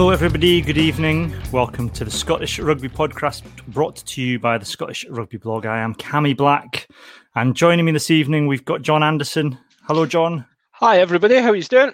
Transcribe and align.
Hello, 0.00 0.12
everybody. 0.12 0.62
Good 0.62 0.78
evening. 0.78 1.30
Welcome 1.52 1.90
to 1.90 2.06
the 2.06 2.10
Scottish 2.10 2.58
Rugby 2.58 2.88
Podcast 2.88 3.42
brought 3.66 3.96
to 3.96 4.22
you 4.22 4.38
by 4.38 4.56
the 4.56 4.64
Scottish 4.64 5.04
Rugby 5.10 5.36
Blog. 5.36 5.66
I 5.66 5.80
am 5.80 5.94
Cammy 5.94 6.34
Black, 6.34 6.88
and 7.34 7.54
joining 7.54 7.84
me 7.84 7.92
this 7.92 8.10
evening, 8.10 8.46
we've 8.46 8.64
got 8.64 8.80
John 8.80 9.02
Anderson. 9.02 9.58
Hello, 9.82 10.06
John. 10.06 10.46
Hi, 10.70 11.00
everybody. 11.00 11.36
How 11.36 11.50
are 11.50 11.54
you 11.54 11.62
doing? 11.64 11.92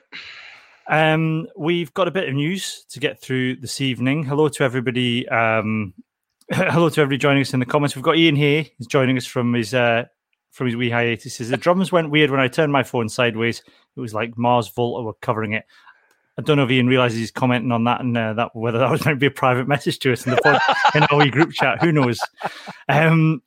Um, 0.88 1.48
we've 1.56 1.92
got 1.94 2.06
a 2.06 2.12
bit 2.12 2.28
of 2.28 2.34
news 2.36 2.86
to 2.90 3.00
get 3.00 3.20
through 3.20 3.56
this 3.56 3.80
evening. 3.80 4.22
Hello 4.22 4.48
to 4.50 4.62
everybody. 4.62 5.28
Um, 5.28 5.92
hello 6.52 6.88
to 6.88 7.00
everybody 7.00 7.18
joining 7.18 7.40
us 7.40 7.54
in 7.54 7.58
the 7.58 7.66
comments. 7.66 7.96
We've 7.96 8.04
got 8.04 8.18
Ian 8.18 8.36
here. 8.36 8.66
He's 8.78 8.86
joining 8.86 9.16
us 9.16 9.26
from 9.26 9.52
his 9.52 9.74
uh, 9.74 10.04
from 10.52 10.68
his 10.68 10.76
wee 10.76 10.90
hiatus. 10.90 11.24
He 11.24 11.30
says 11.30 11.50
the 11.50 11.56
drums 11.56 11.90
went 11.90 12.10
weird 12.10 12.30
when 12.30 12.38
I 12.38 12.46
turned 12.46 12.72
my 12.72 12.84
phone 12.84 13.08
sideways. 13.08 13.64
It 13.96 14.00
was 14.00 14.14
like 14.14 14.38
Mars 14.38 14.68
Volta 14.68 15.02
were 15.02 15.14
covering 15.14 15.54
it. 15.54 15.64
I 16.38 16.42
don't 16.42 16.58
know 16.58 16.64
if 16.64 16.70
Ian 16.70 16.86
realizes 16.86 17.18
he's 17.18 17.30
commenting 17.30 17.72
on 17.72 17.84
that 17.84 18.00
and 18.00 18.16
uh, 18.16 18.34
that 18.34 18.50
whether 18.54 18.78
that 18.78 18.90
was 18.90 19.04
meant 19.04 19.16
to 19.16 19.20
be 19.20 19.26
a 19.26 19.30
private 19.30 19.66
message 19.68 19.98
to 20.00 20.12
us 20.12 20.26
in 20.26 20.34
the 20.34 20.40
pod, 20.42 20.60
in 20.94 21.02
our 21.04 21.18
wee 21.18 21.30
group 21.30 21.52
chat. 21.52 21.80
Who 21.82 21.92
knows? 21.92 22.20
Um, 22.88 23.42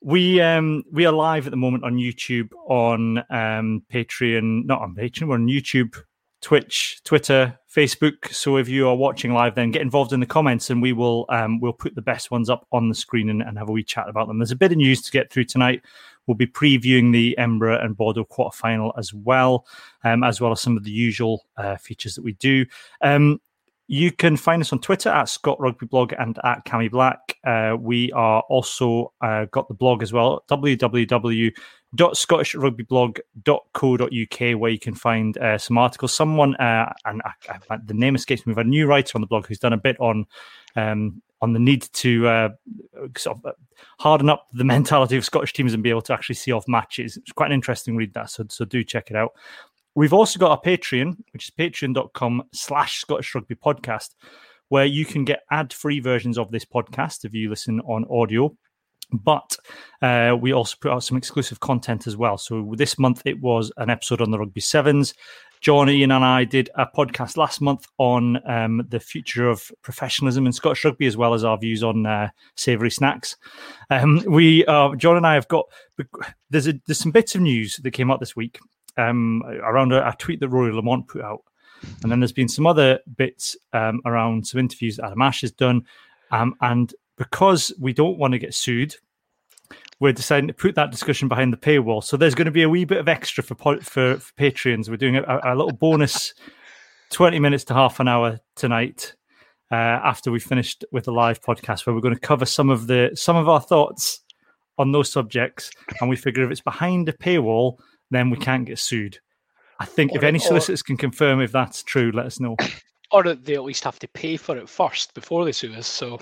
we 0.00 0.40
um, 0.40 0.84
we 0.92 1.06
are 1.06 1.12
live 1.12 1.46
at 1.46 1.50
the 1.50 1.56
moment 1.56 1.84
on 1.84 1.96
YouTube, 1.96 2.50
on 2.68 3.18
um, 3.30 3.82
Patreon, 3.92 4.64
not 4.66 4.82
on 4.82 4.94
Patreon. 4.94 5.28
We're 5.28 5.34
on 5.34 5.46
YouTube, 5.46 5.96
Twitch, 6.40 7.00
Twitter, 7.04 7.58
Facebook. 7.74 8.32
So 8.32 8.56
if 8.56 8.68
you 8.68 8.88
are 8.88 8.94
watching 8.94 9.32
live, 9.32 9.54
then 9.54 9.70
get 9.70 9.82
involved 9.82 10.12
in 10.12 10.20
the 10.20 10.26
comments, 10.26 10.68
and 10.68 10.82
we 10.82 10.92
will 10.92 11.26
um, 11.30 11.58
we'll 11.60 11.72
put 11.72 11.94
the 11.94 12.02
best 12.02 12.30
ones 12.30 12.50
up 12.50 12.66
on 12.70 12.88
the 12.90 12.94
screen 12.94 13.30
and, 13.30 13.42
and 13.42 13.58
have 13.58 13.68
a 13.68 13.72
wee 13.72 13.82
chat 13.82 14.08
about 14.08 14.28
them. 14.28 14.38
There's 14.38 14.50
a 14.50 14.56
bit 14.56 14.72
of 14.72 14.78
news 14.78 15.00
to 15.02 15.10
get 15.10 15.32
through 15.32 15.44
tonight. 15.44 15.82
We'll 16.26 16.36
be 16.36 16.46
previewing 16.46 17.12
the 17.12 17.36
Edinburgh 17.38 17.80
and 17.80 17.96
Bordeaux 17.96 18.24
quarterfinal 18.24 18.92
as 18.98 19.12
well, 19.12 19.66
um, 20.04 20.24
as 20.24 20.40
well 20.40 20.52
as 20.52 20.60
some 20.60 20.76
of 20.76 20.84
the 20.84 20.90
usual 20.90 21.44
uh, 21.56 21.76
features 21.76 22.14
that 22.14 22.22
we 22.22 22.32
do. 22.34 22.66
Um, 23.02 23.40
you 23.86 24.10
can 24.10 24.36
find 24.36 24.62
us 24.62 24.72
on 24.72 24.80
Twitter 24.80 25.10
at 25.10 25.28
Scott 25.28 25.60
Rugby 25.60 25.86
Blog 25.86 26.14
and 26.18 26.38
at 26.42 26.64
Cammy 26.64 26.90
Black. 26.90 27.36
Uh, 27.46 27.76
we 27.78 28.10
are 28.12 28.40
also 28.48 29.12
uh, 29.20 29.44
got 29.50 29.68
the 29.68 29.74
blog 29.74 30.02
as 30.02 30.12
well, 30.12 30.42
www.scottishrugbyblog.co.uk, 31.94 34.60
where 34.60 34.70
you 34.70 34.78
can 34.78 34.94
find 34.94 35.36
uh, 35.38 35.58
some 35.58 35.78
articles. 35.78 36.14
Someone, 36.14 36.54
uh, 36.56 36.92
and 37.04 37.22
the 37.86 37.94
name 37.94 38.14
escapes 38.14 38.46
me, 38.46 38.50
we've 38.50 38.56
had 38.56 38.66
a 38.66 38.68
new 38.68 38.86
writer 38.86 39.16
on 39.16 39.20
the 39.20 39.26
blog 39.26 39.46
who's 39.46 39.58
done 39.58 39.72
a 39.72 39.78
bit 39.78 39.98
on 40.00 40.26
um, 40.76 41.20
on 41.40 41.52
the 41.52 41.60
need 41.60 41.82
to 41.92 42.26
uh, 42.26 42.48
sort 43.16 43.38
of 43.38 43.44
uh, 43.44 43.52
harden 43.98 44.30
up 44.30 44.46
the 44.52 44.64
mentality 44.64 45.16
of 45.16 45.24
Scottish 45.24 45.52
teams 45.52 45.74
and 45.74 45.82
be 45.82 45.90
able 45.90 46.02
to 46.02 46.12
actually 46.12 46.36
see 46.36 46.52
off 46.52 46.64
matches. 46.66 47.16
It's 47.16 47.32
quite 47.32 47.46
an 47.46 47.54
interesting 47.54 47.96
read 47.96 48.14
that, 48.14 48.30
so 48.30 48.44
so 48.48 48.64
do 48.64 48.82
check 48.82 49.10
it 49.10 49.16
out. 49.16 49.32
We've 49.94 50.12
also 50.12 50.40
got 50.40 50.50
our 50.50 50.60
Patreon, 50.60 51.16
which 51.32 51.48
is 51.48 51.54
patreon.com 51.56 52.42
slash 52.52 53.00
Scottish 53.00 53.32
Rugby 53.34 53.54
Podcast, 53.54 54.10
where 54.68 54.86
you 54.86 55.04
can 55.04 55.24
get 55.24 55.44
ad-free 55.52 56.00
versions 56.00 56.36
of 56.36 56.50
this 56.50 56.64
podcast 56.64 57.24
if 57.24 57.32
you 57.32 57.48
listen 57.48 57.80
on 57.82 58.04
audio. 58.10 58.52
But 59.12 59.56
uh, 60.02 60.36
we 60.40 60.52
also 60.52 60.76
put 60.80 60.92
out 60.92 61.04
some 61.04 61.16
exclusive 61.16 61.60
content 61.60 62.06
as 62.06 62.16
well. 62.16 62.38
So 62.38 62.74
this 62.76 62.98
month 62.98 63.22
it 63.24 63.40
was 63.40 63.72
an 63.76 63.90
episode 63.90 64.20
on 64.20 64.30
the 64.30 64.38
Rugby 64.38 64.60
Sevens. 64.60 65.14
John, 65.64 65.88
Ian, 65.88 66.10
and 66.10 66.22
I 66.22 66.44
did 66.44 66.68
a 66.74 66.84
podcast 66.84 67.38
last 67.38 67.62
month 67.62 67.86
on 67.96 68.38
um, 68.46 68.84
the 68.90 69.00
future 69.00 69.48
of 69.48 69.72
professionalism 69.80 70.44
in 70.44 70.52
Scottish 70.52 70.84
rugby, 70.84 71.06
as 71.06 71.16
well 71.16 71.32
as 71.32 71.42
our 71.42 71.56
views 71.56 71.82
on 71.82 72.04
uh, 72.04 72.28
savoury 72.54 72.90
snacks. 72.90 73.36
Um, 73.88 74.22
we, 74.26 74.66
uh, 74.66 74.94
John 74.96 75.16
and 75.16 75.26
I, 75.26 75.32
have 75.32 75.48
got 75.48 75.64
there's 76.50 76.68
a, 76.68 76.74
there's 76.86 76.98
some 76.98 77.12
bits 77.12 77.34
of 77.34 77.40
news 77.40 77.80
that 77.82 77.92
came 77.92 78.10
out 78.10 78.20
this 78.20 78.36
week 78.36 78.58
um, 78.98 79.42
around 79.62 79.94
a, 79.94 80.06
a, 80.06 80.14
tweet 80.18 80.40
that 80.40 80.50
Rory 80.50 80.70
Lamont 80.70 81.08
put 81.08 81.22
out, 81.22 81.40
and 82.02 82.12
then 82.12 82.20
there's 82.20 82.30
been 82.30 82.46
some 82.46 82.66
other 82.66 83.00
bits 83.16 83.56
um, 83.72 84.02
around 84.04 84.46
some 84.46 84.60
interviews 84.60 84.96
that 84.96 85.06
Adam 85.06 85.22
Ashe 85.22 85.40
has 85.40 85.52
done, 85.52 85.86
um, 86.30 86.54
and 86.60 86.92
because 87.16 87.72
we 87.78 87.92
don't 87.92 88.18
want 88.18 88.32
to 88.32 88.38
get 88.38 88.54
sued 88.54 88.96
we're 90.00 90.12
deciding 90.12 90.48
to 90.48 90.54
put 90.54 90.74
that 90.74 90.90
discussion 90.90 91.28
behind 91.28 91.52
the 91.52 91.56
paywall. 91.56 92.02
So 92.02 92.16
there's 92.16 92.34
going 92.34 92.46
to 92.46 92.50
be 92.50 92.62
a 92.62 92.68
wee 92.68 92.84
bit 92.84 92.98
of 92.98 93.08
extra 93.08 93.42
for 93.44 93.54
for, 93.54 94.18
for 94.18 94.32
Patreons. 94.34 94.88
We're 94.88 94.96
doing 94.96 95.16
a, 95.16 95.40
a, 95.44 95.54
little 95.54 95.72
bonus, 95.72 96.34
twenty 97.10 97.38
minutes 97.38 97.64
to 97.64 97.74
half 97.74 98.00
an 98.00 98.08
hour 98.08 98.40
tonight. 98.56 99.14
Uh, 99.72 99.98
after 100.04 100.30
we 100.30 100.38
finished 100.38 100.84
with 100.92 101.04
the 101.04 101.12
live 101.12 101.40
podcast, 101.40 101.86
where 101.86 101.94
we're 101.94 102.02
going 102.02 102.14
to 102.14 102.20
cover 102.20 102.44
some 102.44 102.70
of 102.70 102.86
the 102.86 103.10
some 103.14 103.36
of 103.36 103.48
our 103.48 103.60
thoughts 103.60 104.20
on 104.78 104.92
those 104.92 105.10
subjects, 105.10 105.70
and 106.00 106.10
we 106.10 106.16
figure 106.16 106.44
if 106.44 106.50
it's 106.50 106.60
behind 106.60 107.08
a 107.08 107.12
paywall, 107.12 107.78
then 108.10 108.30
we 108.30 108.36
can't 108.36 108.66
get 108.66 108.78
sued. 108.78 109.18
I 109.80 109.86
think 109.86 110.12
or, 110.12 110.18
if 110.18 110.22
any 110.22 110.38
solicitors 110.38 110.82
or, 110.82 110.84
can 110.84 110.96
confirm 110.96 111.40
if 111.40 111.50
that's 111.50 111.82
true, 111.82 112.12
let 112.12 112.26
us 112.26 112.40
know. 112.40 112.56
Or 113.10 113.22
they 113.22 113.54
at 113.54 113.62
least 113.62 113.84
have 113.84 114.00
to 114.00 114.08
pay 114.08 114.36
for 114.36 114.56
it 114.56 114.68
first 114.68 115.14
before 115.14 115.44
they 115.44 115.52
sue 115.52 115.72
us. 115.74 115.86
So 115.86 116.18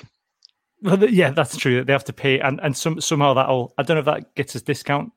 well, 0.83 1.03
yeah, 1.09 1.31
that's 1.31 1.57
true. 1.57 1.85
They 1.85 1.93
have 1.93 2.05
to 2.05 2.13
pay, 2.13 2.41
and 2.41 2.61
and 2.61 2.77
some, 2.77 3.01
somehow 3.01 3.35
that'll. 3.35 3.73
I 3.79 3.83
don't 3.83 3.97
know 3.97 4.01
if 4.01 4.07
that 4.07 4.35
gets 4.35 4.57
us 4.57 4.63
discount. 4.63 5.13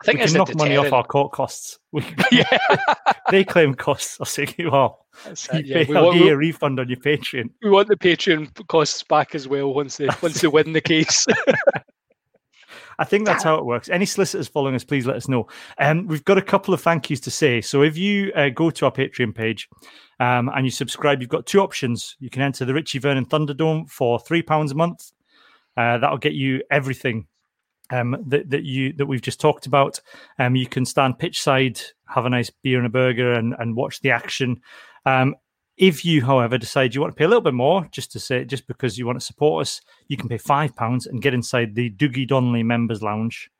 I 0.00 0.04
think 0.04 0.20
we 0.20 0.26
can 0.26 0.34
knock 0.34 0.54
money 0.56 0.76
off 0.76 0.92
our 0.92 1.04
court 1.04 1.32
costs. 1.32 1.78
We, 1.92 2.04
yeah, 2.32 2.58
they 3.30 3.44
claim 3.44 3.74
costs. 3.74 4.18
I'll 4.20 4.26
say 4.26 4.46
you 4.58 4.70
are. 4.70 4.94
You 5.54 5.60
yeah, 5.64 5.84
pay, 5.84 5.94
I'll 5.94 6.06
want, 6.06 6.20
a 6.20 6.36
refund 6.36 6.78
on 6.78 6.88
your 6.88 6.98
Patreon. 6.98 7.50
We 7.62 7.70
want 7.70 7.88
the 7.88 7.96
Patreon 7.96 8.66
costs 8.66 9.02
back 9.02 9.34
as 9.34 9.48
well 9.48 9.72
once 9.72 9.96
they 9.96 10.08
once 10.22 10.40
they 10.40 10.48
win 10.48 10.72
the 10.72 10.80
case. 10.80 11.26
I 12.98 13.04
think 13.04 13.26
that's 13.26 13.44
how 13.44 13.56
it 13.56 13.64
works. 13.64 13.88
Any 13.88 14.06
solicitors 14.06 14.48
following 14.48 14.74
us, 14.74 14.84
please 14.84 15.06
let 15.06 15.16
us 15.16 15.28
know. 15.28 15.46
Um, 15.78 16.06
we've 16.06 16.24
got 16.24 16.38
a 16.38 16.42
couple 16.42 16.72
of 16.72 16.80
thank 16.80 17.10
yous 17.10 17.20
to 17.20 17.30
say. 17.30 17.60
So 17.60 17.82
if 17.82 17.96
you 17.96 18.32
uh, 18.34 18.48
go 18.48 18.70
to 18.70 18.84
our 18.86 18.92
Patreon 18.92 19.34
page 19.34 19.68
um, 20.20 20.50
and 20.54 20.64
you 20.64 20.70
subscribe, 20.70 21.20
you've 21.20 21.30
got 21.30 21.46
two 21.46 21.60
options. 21.60 22.16
You 22.20 22.30
can 22.30 22.42
enter 22.42 22.64
the 22.64 22.74
Richie 22.74 22.98
Vernon 22.98 23.26
Thunderdome 23.26 23.90
for 23.90 24.18
three 24.18 24.42
pounds 24.42 24.72
a 24.72 24.74
month. 24.74 25.12
Uh, 25.76 25.98
that'll 25.98 26.18
get 26.18 26.32
you 26.32 26.62
everything 26.70 27.26
um, 27.90 28.16
that, 28.26 28.50
that 28.50 28.64
you 28.64 28.92
that 28.94 29.06
we've 29.06 29.22
just 29.22 29.40
talked 29.40 29.66
about. 29.66 30.00
Um, 30.38 30.56
you 30.56 30.66
can 30.66 30.84
stand 30.84 31.18
pitch 31.18 31.40
side, 31.40 31.80
have 32.08 32.24
a 32.24 32.30
nice 32.30 32.50
beer 32.62 32.78
and 32.78 32.86
a 32.86 32.90
burger, 32.90 33.32
and, 33.32 33.54
and 33.58 33.76
watch 33.76 34.00
the 34.00 34.10
action. 34.10 34.60
Um, 35.04 35.34
if 35.76 36.04
you, 36.04 36.24
however, 36.24 36.56
decide 36.56 36.94
you 36.94 37.00
want 37.00 37.12
to 37.12 37.18
pay 37.18 37.24
a 37.24 37.28
little 37.28 37.42
bit 37.42 37.54
more, 37.54 37.86
just 37.90 38.10
to 38.12 38.20
say, 38.20 38.44
just 38.44 38.66
because 38.66 38.98
you 38.98 39.06
want 39.06 39.20
to 39.20 39.24
support 39.24 39.62
us, 39.62 39.80
you 40.08 40.16
can 40.16 40.28
pay 40.28 40.38
five 40.38 40.74
pounds 40.74 41.06
and 41.06 41.20
get 41.20 41.34
inside 41.34 41.74
the 41.74 41.90
Dougie 41.90 42.26
Donnelly 42.26 42.62
Members 42.62 43.02
Lounge. 43.02 43.50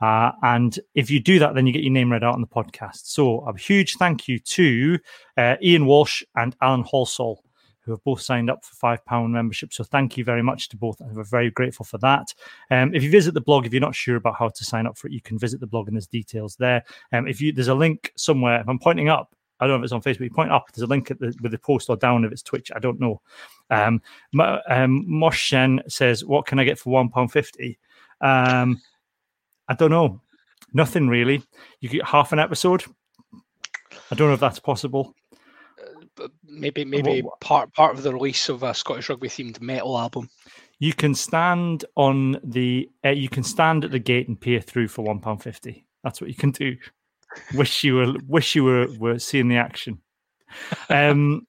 Uh, 0.00 0.30
and 0.42 0.78
if 0.94 1.10
you 1.10 1.20
do 1.20 1.38
that, 1.38 1.54
then 1.54 1.66
you 1.66 1.72
get 1.72 1.82
your 1.82 1.92
name 1.92 2.12
read 2.12 2.24
out 2.24 2.34
on 2.34 2.40
the 2.40 2.46
podcast. 2.46 3.06
So 3.06 3.40
a 3.40 3.56
huge 3.58 3.96
thank 3.96 4.28
you 4.28 4.38
to 4.38 4.98
uh, 5.36 5.56
Ian 5.62 5.86
Walsh 5.86 6.22
and 6.36 6.56
Alan 6.62 6.84
Halsall, 6.84 7.38
who 7.80 7.90
have 7.92 8.04
both 8.04 8.20
signed 8.20 8.48
up 8.48 8.64
for 8.64 8.74
five 8.76 9.04
pound 9.04 9.32
membership. 9.32 9.72
So 9.72 9.82
thank 9.82 10.16
you 10.16 10.24
very 10.24 10.42
much 10.42 10.68
to 10.68 10.76
both, 10.76 11.00
and 11.00 11.14
we're 11.16 11.24
very 11.24 11.50
grateful 11.50 11.84
for 11.84 11.98
that. 11.98 12.32
Um, 12.70 12.94
if 12.94 13.02
you 13.02 13.10
visit 13.10 13.34
the 13.34 13.40
blog, 13.40 13.66
if 13.66 13.72
you're 13.72 13.80
not 13.80 13.94
sure 13.94 14.16
about 14.16 14.36
how 14.36 14.48
to 14.48 14.64
sign 14.64 14.86
up 14.86 14.96
for 14.96 15.08
it, 15.08 15.12
you 15.12 15.20
can 15.20 15.38
visit 15.38 15.58
the 15.58 15.66
blog 15.66 15.88
and 15.88 15.96
there's 15.96 16.06
details 16.06 16.56
there. 16.56 16.84
Um, 17.12 17.26
if 17.26 17.40
you 17.40 17.52
there's 17.52 17.68
a 17.68 17.74
link 17.74 18.12
somewhere, 18.16 18.60
if 18.60 18.68
I'm 18.68 18.78
pointing 18.78 19.08
up, 19.08 19.34
I 19.60 19.66
don't 19.66 19.76
know 19.76 19.84
if 19.84 19.84
it's 19.84 19.92
on 19.92 20.02
Facebook. 20.02 20.20
You 20.20 20.30
point 20.30 20.52
up, 20.52 20.70
there's 20.72 20.84
a 20.84 20.86
link 20.86 21.08
the, 21.08 21.34
with 21.40 21.52
the 21.52 21.58
post 21.58 21.90
or 21.90 21.96
down 21.96 22.24
if 22.24 22.32
it's 22.32 22.42
Twitch. 22.42 22.70
I 22.74 22.78
don't 22.78 23.00
know. 23.00 23.20
Um, 23.70 24.00
um, 24.38 25.04
Moshen 25.08 25.80
says, 25.90 26.24
"What 26.24 26.46
can 26.46 26.58
I 26.58 26.64
get 26.64 26.78
for 26.78 26.90
one 26.90 27.08
pound 27.08 27.32
fifty? 27.32 27.78
Um, 28.20 28.80
I 29.68 29.74
don't 29.74 29.90
know. 29.90 30.20
Nothing 30.72 31.08
really. 31.08 31.42
You 31.80 31.88
get 31.88 32.06
half 32.06 32.32
an 32.32 32.38
episode. 32.38 32.84
I 34.10 34.14
don't 34.14 34.28
know 34.28 34.34
if 34.34 34.40
that's 34.40 34.60
possible. 34.60 35.14
Uh, 36.20 36.28
maybe, 36.44 36.84
maybe 36.84 37.22
what, 37.22 37.40
part 37.40 37.72
part 37.74 37.96
of 37.96 38.02
the 38.02 38.12
release 38.12 38.48
of 38.48 38.62
a 38.62 38.74
Scottish 38.74 39.08
rugby 39.08 39.28
themed 39.28 39.60
metal 39.60 39.98
album. 39.98 40.28
You 40.78 40.92
can 40.92 41.14
stand 41.14 41.84
on 41.96 42.38
the. 42.44 42.88
Uh, 43.04 43.10
you 43.10 43.28
can 43.28 43.42
stand 43.42 43.84
at 43.84 43.90
the 43.90 43.98
gate 43.98 44.28
and 44.28 44.40
peer 44.40 44.60
through 44.60 44.88
for 44.88 45.02
one 45.02 45.20
pound 45.20 45.42
fifty. 45.42 45.84
That's 46.04 46.20
what 46.20 46.30
you 46.30 46.36
can 46.36 46.52
do 46.52 46.76
wish 47.54 47.84
you 47.84 47.96
were 47.96 48.14
wish 48.26 48.54
you 48.54 48.64
were 48.64 48.88
were 48.98 49.18
seeing 49.18 49.48
the 49.48 49.56
action. 49.56 50.00
Um, 50.88 51.46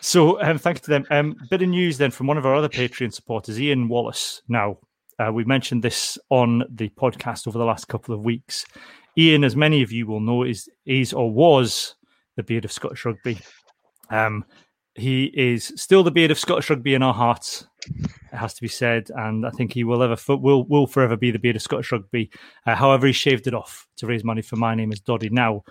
so 0.00 0.42
um, 0.42 0.58
thanks 0.58 0.80
to 0.82 0.90
them. 0.90 1.04
Um, 1.10 1.36
bit 1.50 1.62
of 1.62 1.68
news 1.68 1.98
then 1.98 2.10
from 2.10 2.26
one 2.26 2.38
of 2.38 2.46
our 2.46 2.54
other 2.54 2.68
Patreon 2.68 3.12
supporters, 3.12 3.60
Ian 3.60 3.88
Wallace. 3.88 4.42
Now 4.48 4.78
uh, 5.18 5.32
we 5.32 5.44
mentioned 5.44 5.82
this 5.82 6.18
on 6.30 6.64
the 6.68 6.88
podcast 6.90 7.46
over 7.46 7.58
the 7.58 7.64
last 7.64 7.88
couple 7.88 8.14
of 8.14 8.22
weeks. 8.22 8.66
Ian, 9.16 9.44
as 9.44 9.56
many 9.56 9.82
of 9.82 9.92
you 9.92 10.06
will 10.06 10.20
know, 10.20 10.42
is 10.42 10.68
is 10.86 11.12
or 11.12 11.30
was 11.30 11.94
the 12.36 12.42
beard 12.42 12.64
of 12.64 12.72
Scottish 12.72 13.04
rugby. 13.04 13.38
Um, 14.10 14.44
he 14.94 15.24
is 15.26 15.72
still 15.76 16.02
the 16.02 16.10
beard 16.10 16.30
of 16.30 16.38
Scottish 16.38 16.70
rugby 16.70 16.94
in 16.94 17.02
our 17.02 17.14
hearts. 17.14 17.66
It 17.86 18.36
has 18.36 18.54
to 18.54 18.62
be 18.62 18.68
said, 18.68 19.10
and 19.14 19.46
I 19.46 19.50
think 19.50 19.72
he 19.72 19.84
will 19.84 20.02
ever 20.02 20.16
will 20.28 20.64
will 20.64 20.86
forever 20.86 21.16
be 21.16 21.30
the 21.30 21.38
beard 21.38 21.56
of 21.56 21.62
Scottish 21.62 21.92
rugby. 21.92 22.30
Uh, 22.66 22.74
however, 22.74 23.06
he 23.06 23.12
shaved 23.12 23.46
it 23.46 23.54
off 23.54 23.86
to 23.96 24.06
raise 24.06 24.24
money 24.24 24.42
for 24.42 24.56
my 24.56 24.74
name 24.74 24.92
is 24.92 25.00
Doddie. 25.00 25.30
Now, 25.30 25.64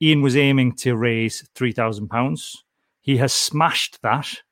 Ian 0.00 0.22
was 0.22 0.36
aiming 0.36 0.76
to 0.76 0.96
raise 0.96 1.48
three 1.54 1.72
thousand 1.72 2.08
pounds. 2.08 2.64
He 3.00 3.16
has 3.18 3.32
smashed 3.32 4.00
that, 4.02 4.42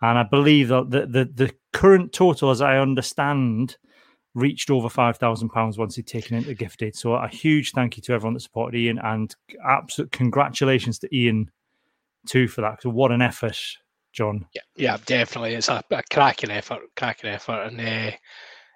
and 0.00 0.18
I 0.18 0.22
believe 0.22 0.68
that 0.68 0.90
the, 0.90 1.06
the 1.06 1.24
the 1.24 1.54
current 1.72 2.12
total, 2.12 2.50
as 2.50 2.60
I 2.60 2.78
understand, 2.78 3.76
reached 4.34 4.70
over 4.70 4.88
five 4.88 5.16
thousand 5.16 5.50
pounds 5.50 5.78
once 5.78 5.96
he'd 5.96 6.06
taken 6.06 6.36
into 6.36 6.54
gifted. 6.54 6.94
So 6.94 7.14
a 7.14 7.28
huge 7.28 7.72
thank 7.72 7.96
you 7.96 8.02
to 8.04 8.12
everyone 8.12 8.34
that 8.34 8.40
supported 8.40 8.78
Ian, 8.78 8.98
and 8.98 9.34
absolute 9.66 10.12
congratulations 10.12 10.98
to 11.00 11.16
Ian 11.16 11.50
too 12.26 12.48
for 12.48 12.60
that. 12.60 12.76
Because 12.76 12.92
what 12.92 13.12
an 13.12 13.22
effort 13.22 13.58
John. 14.18 14.44
Yeah, 14.52 14.62
yeah, 14.74 14.96
definitely. 15.06 15.54
It's 15.54 15.68
a, 15.68 15.80
a 15.92 16.02
cracking 16.12 16.50
effort, 16.50 16.80
cracking 16.96 17.30
effort, 17.30 17.68
and 17.68 17.80
uh, 17.80 18.16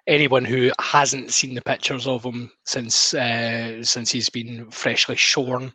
anyone 0.07 0.45
who 0.45 0.71
hasn't 0.79 1.33
seen 1.33 1.53
the 1.53 1.61
pictures 1.61 2.07
of 2.07 2.23
him 2.23 2.49
since 2.63 3.13
uh, 3.13 3.83
since 3.83 4.09
he's 4.09 4.29
been 4.29 4.71
freshly 4.71 5.17
shorn, 5.17 5.73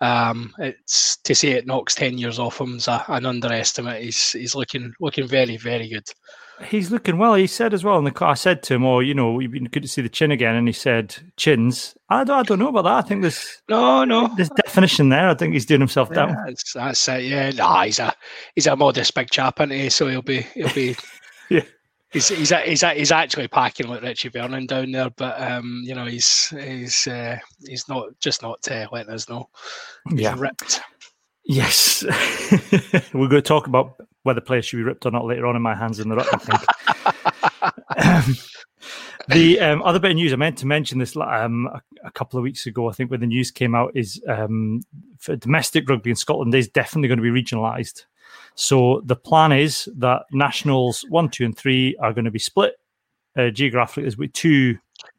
um, 0.00 0.54
it's 0.58 1.18
to 1.18 1.34
say 1.34 1.50
it 1.50 1.66
knocks 1.66 1.94
ten 1.94 2.16
years 2.16 2.38
off 2.38 2.58
him 2.58 2.76
is 2.76 2.88
a, 2.88 3.04
an 3.08 3.26
underestimate. 3.26 4.02
He's 4.02 4.32
he's 4.32 4.54
looking 4.54 4.94
looking 4.98 5.28
very 5.28 5.58
very 5.58 5.90
good. 5.90 6.08
He's 6.64 6.90
looking 6.90 7.18
well. 7.18 7.34
He 7.34 7.46
said 7.46 7.74
as 7.74 7.82
well 7.82 7.98
in 7.98 8.04
the 8.04 8.10
car. 8.10 8.30
I 8.30 8.34
said 8.34 8.62
to 8.64 8.74
him, 8.74 8.84
"Oh, 8.84 9.00
you 9.00 9.14
know, 9.14 9.40
you've 9.40 9.50
been 9.52 9.64
good 9.64 9.82
to 9.82 9.88
see 9.88 10.02
the 10.02 10.08
chin 10.08 10.30
again." 10.30 10.54
And 10.54 10.68
he 10.68 10.72
said, 10.72 11.16
"Chins." 11.36 11.96
I 12.08 12.24
don't, 12.24 12.38
I 12.38 12.42
don't 12.42 12.58
know 12.58 12.68
about 12.68 12.82
that. 12.84 13.04
I 13.04 13.08
think 13.08 13.22
there's 13.22 13.62
no, 13.68 14.04
no, 14.04 14.30
there's 14.36 14.50
definition 14.50 15.08
there. 15.08 15.28
I 15.28 15.34
think 15.34 15.54
he's 15.54 15.66
doing 15.66 15.80
himself 15.80 16.08
yeah, 16.10 16.26
down. 16.26 16.36
That's, 16.46 16.72
that's 16.72 17.08
it. 17.08 17.24
Yeah, 17.24 17.50
nah, 17.50 17.82
he's 17.84 17.98
a 17.98 18.12
he's 18.54 18.66
a 18.66 18.76
modest 18.76 19.14
big 19.14 19.30
chap, 19.30 19.60
isn't 19.60 19.70
he? 19.70 19.88
So 19.90 20.06
he'll 20.08 20.22
be 20.22 20.42
he'll 20.54 20.72
be 20.72 20.94
yeah. 21.50 21.62
He's, 22.12 22.28
he's, 22.28 22.50
he's, 22.50 22.82
he's 22.82 23.10
actually 23.12 23.48
packing 23.48 23.88
like 23.88 24.02
Richie 24.02 24.28
Vernon 24.28 24.66
down 24.66 24.92
there, 24.92 25.08
but 25.10 25.40
um, 25.40 25.80
you 25.84 25.94
know 25.94 26.04
he's 26.04 26.48
he's 26.50 27.06
uh, 27.06 27.38
he's 27.66 27.88
not 27.88 28.08
just 28.20 28.42
not 28.42 28.58
uh, 28.70 28.86
letting 28.92 29.14
us 29.14 29.28
know. 29.28 29.48
He's 30.10 30.20
Yeah. 30.20 30.36
ripped. 30.38 30.80
Yes, 31.44 32.04
we're 33.12 33.28
going 33.28 33.30
to 33.30 33.42
talk 33.42 33.66
about 33.66 33.94
whether 34.22 34.40
players 34.40 34.64
should 34.64 34.78
be 34.78 34.82
ripped 34.82 35.06
or 35.06 35.10
not 35.10 35.24
later 35.24 35.46
on 35.46 35.56
in 35.56 35.62
my 35.62 35.74
hands 35.74 36.00
in 36.00 36.08
the 36.08 36.16
ruck. 36.16 36.28
I 36.32 36.38
think. 36.38 36.60
um, 38.06 38.36
the 39.28 39.60
um, 39.60 39.82
other 39.82 39.98
bit 39.98 40.12
of 40.12 40.16
news 40.16 40.32
I 40.32 40.36
meant 40.36 40.58
to 40.58 40.66
mention 40.66 40.98
this 40.98 41.16
um, 41.16 41.68
a, 41.72 41.80
a 42.04 42.10
couple 42.10 42.38
of 42.38 42.42
weeks 42.42 42.66
ago, 42.66 42.88
I 42.88 42.92
think 42.92 43.10
when 43.10 43.20
the 43.20 43.26
news 43.26 43.50
came 43.50 43.74
out, 43.74 43.92
is 43.94 44.22
um, 44.28 44.82
for 45.18 45.36
domestic 45.36 45.88
rugby 45.88 46.10
in 46.10 46.16
Scotland 46.16 46.54
is 46.54 46.68
definitely 46.68 47.08
going 47.08 47.22
to 47.22 47.32
be 47.32 47.42
regionalised. 47.42 48.04
So 48.54 49.02
the 49.04 49.16
plan 49.16 49.52
is 49.52 49.88
that 49.96 50.22
nationals 50.32 51.04
one, 51.08 51.28
two, 51.28 51.44
and 51.44 51.56
three 51.56 51.96
are 51.96 52.12
going 52.12 52.24
to 52.24 52.30
be 52.30 52.38
split 52.38 52.74
uh, 53.36 53.50
geographically. 53.50 54.04
There's 54.04 54.18
with 54.18 54.32
two 54.32 54.78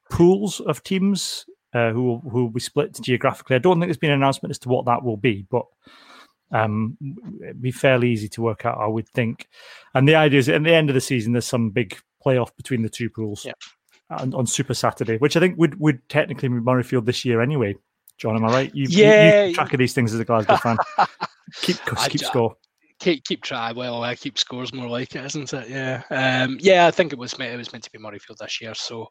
pools 0.09 0.59
of 0.59 0.83
teams 0.83 1.45
uh, 1.73 1.91
who 1.91 2.03
will, 2.03 2.19
who 2.19 2.43
will 2.43 2.49
be 2.49 2.59
split 2.59 2.99
geographically. 3.01 3.55
I 3.55 3.59
don't 3.59 3.79
think 3.79 3.87
there's 3.87 3.97
been 3.97 4.11
an 4.11 4.21
announcement 4.21 4.51
as 4.51 4.59
to 4.59 4.69
what 4.69 4.85
that 4.85 5.03
will 5.03 5.17
be, 5.17 5.45
but 5.49 5.65
um, 6.53 6.97
it'd 7.43 7.61
be 7.61 7.71
fairly 7.71 8.09
easy 8.11 8.29
to 8.29 8.41
work 8.41 8.65
out, 8.65 8.77
I 8.77 8.87
would 8.87 9.09
think. 9.09 9.47
And 9.93 10.07
the 10.07 10.15
idea 10.15 10.39
is 10.39 10.47
at 10.49 10.63
the 10.63 10.73
end 10.73 10.89
of 10.89 10.93
the 10.93 11.01
season, 11.01 11.33
there's 11.33 11.45
some 11.47 11.69
big 11.71 11.97
playoff 12.25 12.55
between 12.55 12.81
the 12.83 12.89
two 12.89 13.09
pools 13.09 13.43
Yeah. 13.43 13.53
on, 14.09 14.33
on 14.33 14.45
Super 14.47 14.73
Saturday, 14.73 15.17
which 15.17 15.35
I 15.35 15.39
think 15.41 15.57
would, 15.57 15.79
would 15.79 16.07
technically 16.07 16.47
be 16.49 16.55
Murrayfield 16.55 17.05
this 17.05 17.25
year 17.25 17.41
anyway. 17.41 17.75
John, 18.17 18.35
am 18.37 18.45
I 18.45 18.51
right? 18.53 18.75
You, 18.75 18.87
you- 18.89 19.03
Yeah. 19.03 19.41
you 19.41 19.47
keep 19.49 19.55
track 19.55 19.73
of 19.73 19.79
these 19.79 19.93
things 19.93 20.13
as 20.13 20.19
a 20.19 20.25
Glasgow 20.25 20.55
fan. 20.57 20.77
keep 21.61 21.77
keep 22.07 22.21
ju- 22.21 22.25
score. 22.27 22.55
Keep 23.03 23.23
keep 23.25 23.41
try. 23.43 23.71
Well, 23.71 24.03
I 24.03 24.15
keep 24.15 24.37
scores 24.37 24.73
more 24.73 24.89
like 24.89 25.15
it, 25.15 25.25
isn't 25.25 25.53
it? 25.53 25.69
Yeah, 25.69 26.03
um, 26.09 26.57
yeah. 26.61 26.87
I 26.87 26.91
think 26.91 27.13
it 27.13 27.19
was 27.19 27.37
meant 27.37 27.53
it 27.53 27.57
was 27.57 27.71
meant 27.71 27.83
to 27.85 27.91
be 27.91 27.99
Murrayfield 27.99 28.37
this 28.37 28.61
year. 28.61 28.73
So 28.75 29.07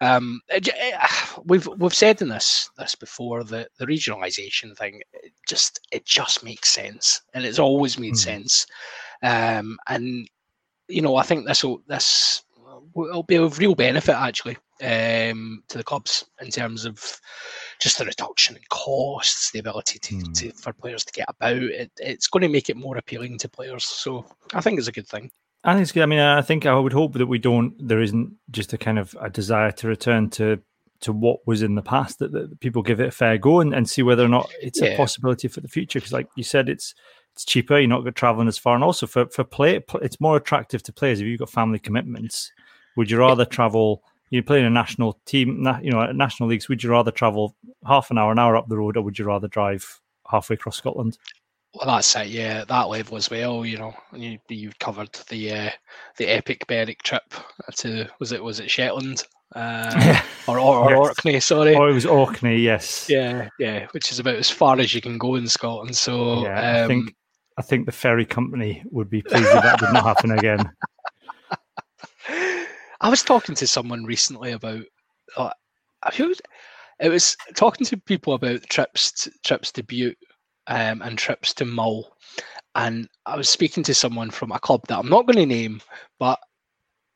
um, 0.00 0.40
it 0.48 0.68
eh, 0.76 1.06
we've 1.44 1.66
we've 1.78 1.94
said 1.94 2.22
in 2.22 2.28
this 2.28 2.70
this 2.78 2.94
before 2.94 3.44
that 3.44 3.68
the 3.78 3.86
regionalisation 3.86 4.76
thing 4.76 5.00
it 5.12 5.32
just 5.48 5.80
it 5.92 6.04
just 6.06 6.44
makes 6.44 6.68
sense, 6.68 7.22
and 7.34 7.44
it's 7.44 7.58
always 7.58 7.98
made 7.98 8.14
Mhm. 8.14 8.18
sense. 8.18 8.66
Um, 9.22 9.78
and 9.88 10.28
you 10.88 11.02
know, 11.02 11.16
I 11.16 11.22
think 11.22 11.46
this 11.46 11.64
will 11.64 11.82
this 11.88 12.42
will 12.94 13.22
be 13.22 13.36
of 13.36 13.58
real 13.58 13.74
benefit 13.74 14.14
actually 14.14 14.56
um, 14.82 15.62
to 15.68 15.78
the 15.78 15.84
clubs 15.84 16.24
in 16.40 16.50
terms 16.50 16.84
of 16.84 17.20
just 17.80 17.98
the 17.98 18.04
reduction 18.04 18.56
in 18.56 18.62
costs, 18.68 19.50
the 19.50 19.60
ability 19.60 19.98
to, 20.00 20.14
Hmm. 20.16 20.32
to 20.32 20.52
for 20.52 20.72
players 20.72 21.04
to 21.04 21.12
get 21.12 21.26
about. 21.28 21.56
It, 21.62 21.90
it's 21.98 22.26
going 22.26 22.42
to 22.42 22.48
make 22.48 22.68
it 22.68 22.76
more 22.76 22.96
appealing 22.96 23.38
to 23.38 23.48
players. 23.48 23.84
So 23.84 24.26
I 24.54 24.60
think 24.60 24.78
it's 24.78 24.88
a 24.88 24.92
good 24.92 25.08
thing. 25.08 25.30
I 25.64 25.74
think 25.74 25.82
it's 25.82 25.92
good. 25.92 26.02
I 26.02 26.06
mean, 26.06 26.18
I 26.18 26.42
think 26.42 26.66
I 26.66 26.74
would 26.74 26.92
hope 26.92 27.12
that 27.14 27.26
we 27.26 27.38
don't. 27.38 27.74
There 27.86 28.00
isn't 28.00 28.34
just 28.50 28.72
a 28.72 28.78
kind 28.78 28.98
of 28.98 29.16
a 29.20 29.30
desire 29.30 29.70
to 29.72 29.88
return 29.88 30.28
to 30.30 30.58
to 31.02 31.12
what 31.12 31.46
was 31.46 31.62
in 31.62 31.74
the 31.74 31.82
past. 31.82 32.18
That, 32.18 32.32
that 32.32 32.60
people 32.60 32.82
give 32.82 33.00
it 33.00 33.08
a 33.08 33.12
fair 33.12 33.38
go 33.38 33.60
and, 33.60 33.72
and 33.74 33.88
see 33.88 34.02
whether 34.02 34.24
or 34.24 34.28
not 34.28 34.50
it's 34.60 34.82
a 34.82 34.96
possibility 34.96 35.48
for 35.48 35.60
the 35.60 35.68
future. 35.68 35.98
Because, 36.00 36.12
like 36.12 36.28
you 36.36 36.42
said, 36.42 36.68
it's 36.68 36.94
it's 37.32 37.44
cheaper. 37.44 37.78
You're 37.78 37.88
not 37.88 38.14
traveling 38.16 38.48
as 38.48 38.58
far, 38.58 38.74
and 38.74 38.82
also 38.82 39.06
for 39.06 39.26
for 39.26 39.44
play, 39.44 39.80
it's 40.00 40.20
more 40.20 40.36
attractive 40.36 40.82
to 40.84 40.92
players 40.92 41.20
if 41.20 41.26
you've 41.26 41.38
got 41.38 41.50
family 41.50 41.78
commitments. 41.78 42.50
Would 42.96 43.10
you 43.10 43.18
rather 43.18 43.44
travel? 43.44 44.02
You 44.32 44.42
play 44.42 44.58
in 44.58 44.64
a 44.64 44.70
national 44.70 45.20
team, 45.26 45.66
you 45.82 45.90
know, 45.90 46.02
at 46.02 46.16
national 46.16 46.48
leagues. 46.48 46.66
Would 46.68 46.82
you 46.82 46.90
rather 46.90 47.10
travel 47.10 47.54
half 47.86 48.10
an 48.10 48.16
hour, 48.16 48.32
an 48.32 48.38
hour 48.38 48.56
up 48.56 48.66
the 48.66 48.78
road, 48.78 48.96
or 48.96 49.02
would 49.02 49.18
you 49.18 49.26
rather 49.26 49.46
drive 49.46 50.00
halfway 50.30 50.54
across 50.54 50.78
Scotland? 50.78 51.18
Well, 51.74 51.86
that's 51.86 52.16
it. 52.16 52.28
Yeah, 52.28 52.64
that 52.64 52.88
level 52.88 53.18
as 53.18 53.28
well. 53.28 53.66
You 53.66 53.76
know, 53.76 53.94
you 54.14 54.38
you 54.48 54.70
covered 54.80 55.12
the 55.28 55.52
uh, 55.52 55.70
the 56.16 56.28
epic 56.28 56.66
Berwick 56.66 57.02
trip 57.02 57.34
to 57.76 58.08
was 58.20 58.32
it 58.32 58.42
was 58.42 58.58
it 58.58 58.70
Shetland 58.70 59.22
uh, 59.54 60.22
or 60.48 60.58
or, 60.58 60.78
or 60.78 60.90
Yes. 60.90 60.98
Orkney? 60.98 61.40
Sorry. 61.40 61.74
Oh, 61.76 61.86
it 61.86 61.92
was 61.92 62.06
Orkney, 62.06 62.56
yes. 62.56 63.08
yeah, 63.10 63.48
yeah, 63.58 63.86
which 63.92 64.10
is 64.12 64.18
about 64.18 64.36
as 64.36 64.48
far 64.48 64.78
as 64.80 64.94
you 64.94 65.02
can 65.02 65.18
go 65.18 65.34
in 65.34 65.46
Scotland. 65.46 65.94
So 65.94 66.42
Yeah, 66.44 66.58
I 66.58 66.80
um, 66.82 66.88
think 66.88 67.14
I 67.58 67.62
think 67.62 67.84
the 67.86 67.92
ferry 67.92 68.24
company 68.24 68.82
would 68.90 69.10
be 69.10 69.20
pleased 69.22 69.44
if 69.44 69.62
that 69.62 69.78
did 69.78 69.92
not 69.92 70.04
happen 70.04 70.30
again. 70.32 70.70
I 73.02 73.08
was 73.08 73.22
talking 73.22 73.54
to 73.56 73.66
someone 73.66 74.04
recently 74.04 74.52
about 74.52 74.84
uh, 75.36 75.50
who 76.16 76.28
was- 76.28 76.40
it 77.00 77.08
was 77.08 77.36
talking 77.56 77.84
to 77.86 77.96
people 77.96 78.34
about 78.34 78.62
trips 78.68 79.10
to, 79.12 79.32
trips 79.44 79.72
to 79.72 79.82
Bute 79.82 80.18
um, 80.68 81.02
and 81.02 81.18
trips 81.18 81.52
to 81.54 81.64
Mull, 81.64 82.16
and 82.76 83.08
I 83.26 83.36
was 83.36 83.48
speaking 83.48 83.82
to 83.84 83.94
someone 83.94 84.30
from 84.30 84.52
a 84.52 84.60
club 84.60 84.82
that 84.86 84.98
I'm 84.98 85.08
not 85.08 85.26
going 85.26 85.38
to 85.38 85.46
name, 85.46 85.80
but 86.20 86.38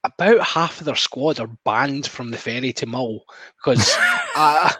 about 0.02 0.40
half 0.40 0.80
of 0.80 0.86
their 0.86 0.96
squad 0.96 1.38
are 1.38 1.50
banned 1.64 2.08
from 2.08 2.30
the 2.32 2.38
ferry 2.38 2.72
to 2.72 2.86
Mull 2.86 3.24
because 3.58 3.94
uh, 4.36 4.72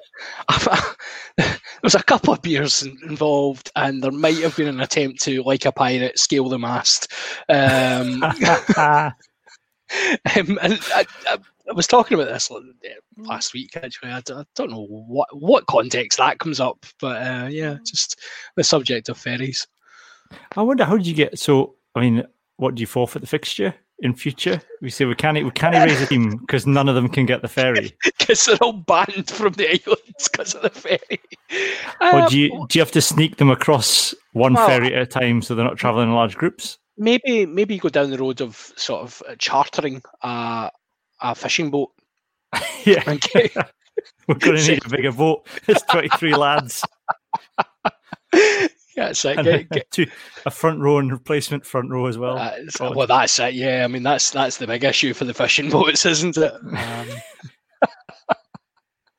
there 1.38 1.58
was 1.84 1.94
a 1.94 2.02
couple 2.02 2.32
of 2.32 2.42
beers 2.42 2.82
involved, 2.82 3.70
and 3.76 4.02
there 4.02 4.10
might 4.10 4.38
have 4.38 4.56
been 4.56 4.68
an 4.68 4.80
attempt 4.80 5.22
to, 5.22 5.42
like 5.44 5.66
a 5.66 5.72
pirate, 5.72 6.18
scale 6.18 6.48
the 6.48 6.58
mast. 6.58 7.12
Um, 7.48 8.25
um, 10.37 10.59
and 10.62 10.78
I, 10.95 11.07
I, 11.28 11.38
I 11.69 11.73
was 11.73 11.87
talking 11.87 12.19
about 12.19 12.28
this 12.33 12.50
last 13.16 13.55
week. 13.55 13.76
Actually, 13.76 14.11
I 14.11 14.21
don't 14.55 14.71
know 14.71 14.87
what 14.88 15.28
what 15.33 15.66
context 15.66 16.19
that 16.19 16.38
comes 16.38 16.61
up, 16.61 16.85
but 17.00 17.23
uh, 17.23 17.49
yeah, 17.50 17.76
just 17.85 18.19
the 18.57 18.64
subject 18.64 19.09
of 19.09 19.19
ferries. 19.19 19.66
I 20.57 20.62
wonder 20.62 20.85
how 20.85 20.97
did 20.97 21.07
you 21.07 21.14
get 21.14 21.38
so? 21.38 21.75
I 21.95 22.00
mean, 22.00 22.25
what 22.57 22.75
do 22.75 22.81
you 22.81 22.87
forfeit 22.87 23.23
the 23.23 23.28
fixture 23.28 23.75
in 24.00 24.14
future? 24.14 24.61
We 24.83 24.90
say 24.90 25.05
we 25.05 25.14
can't 25.14 25.43
we 25.43 25.50
can't 25.50 25.75
raise 25.75 26.00
a 26.02 26.07
team 26.07 26.37
because 26.38 26.66
none 26.66 26.88
of 26.88 26.95
them 26.95 27.09
can 27.09 27.26
get 27.26 27.43
the 27.43 27.49
ferry. 27.49 27.97
Because 28.19 28.45
they're 28.47 28.57
all 28.61 28.73
banned 28.73 29.31
from 29.31 29.52
the 29.55 29.69
islands 29.69 30.28
because 30.31 30.55
of 30.55 30.62
the 30.62 30.71
ferry. 30.71 31.21
Or 32.00 32.23
Um, 32.23 32.28
do 32.28 32.38
you 32.38 32.66
do 32.69 32.78
you 32.78 32.83
have 32.83 32.93
to 32.93 33.00
sneak 33.00 33.37
them 33.37 33.50
across 33.50 34.14
one 34.33 34.55
Well- 34.55 34.66
ferry 34.69 34.95
at 34.95 35.02
a 35.02 35.07
time 35.07 35.43
so 35.43 35.55
they're 35.55 35.64
not 35.64 35.78
traveling 35.78 36.09
in 36.09 36.14
large 36.14 36.37
groups? 36.37 36.78
Maybe 36.96 37.46
maybe 37.46 37.78
go 37.78 37.88
down 37.88 38.10
the 38.10 38.18
road 38.18 38.40
of 38.40 38.72
sort 38.76 39.02
of 39.02 39.22
uh, 39.28 39.34
chartering 39.38 40.02
a, 40.22 40.70
a 41.20 41.34
fishing 41.34 41.70
boat 41.70 41.90
Yeah, 42.84 43.02
we're 44.28 44.34
going 44.34 44.56
to 44.56 44.68
need 44.68 44.86
a 44.86 44.88
bigger 44.88 45.12
boat. 45.12 45.46
Twenty 45.88 46.08
three 46.10 46.34
lads 46.34 46.84
yeah, 48.96 49.10
it's 49.10 49.24
like, 49.24 49.42
get, 49.42 49.68
get, 49.68 49.90
two, 49.90 50.06
a 50.46 50.50
front 50.50 50.80
row 50.80 50.98
and 50.98 51.12
replacement 51.12 51.66
front 51.66 51.90
row 51.90 52.06
as 52.06 52.16
well. 52.16 52.38
uh, 52.38 52.92
well, 52.94 53.06
that's 53.06 53.38
it. 53.38 53.54
Yeah, 53.54 53.84
I 53.84 53.88
mean 53.88 54.02
that's 54.02 54.30
that's 54.30 54.56
the 54.56 54.66
big 54.66 54.84
issue 54.84 55.12
for 55.12 55.24
the 55.24 55.34
fishing 55.34 55.68
boats, 55.70 56.06
isn't 56.06 56.36
it? 56.36 56.52
Um, 56.54 57.06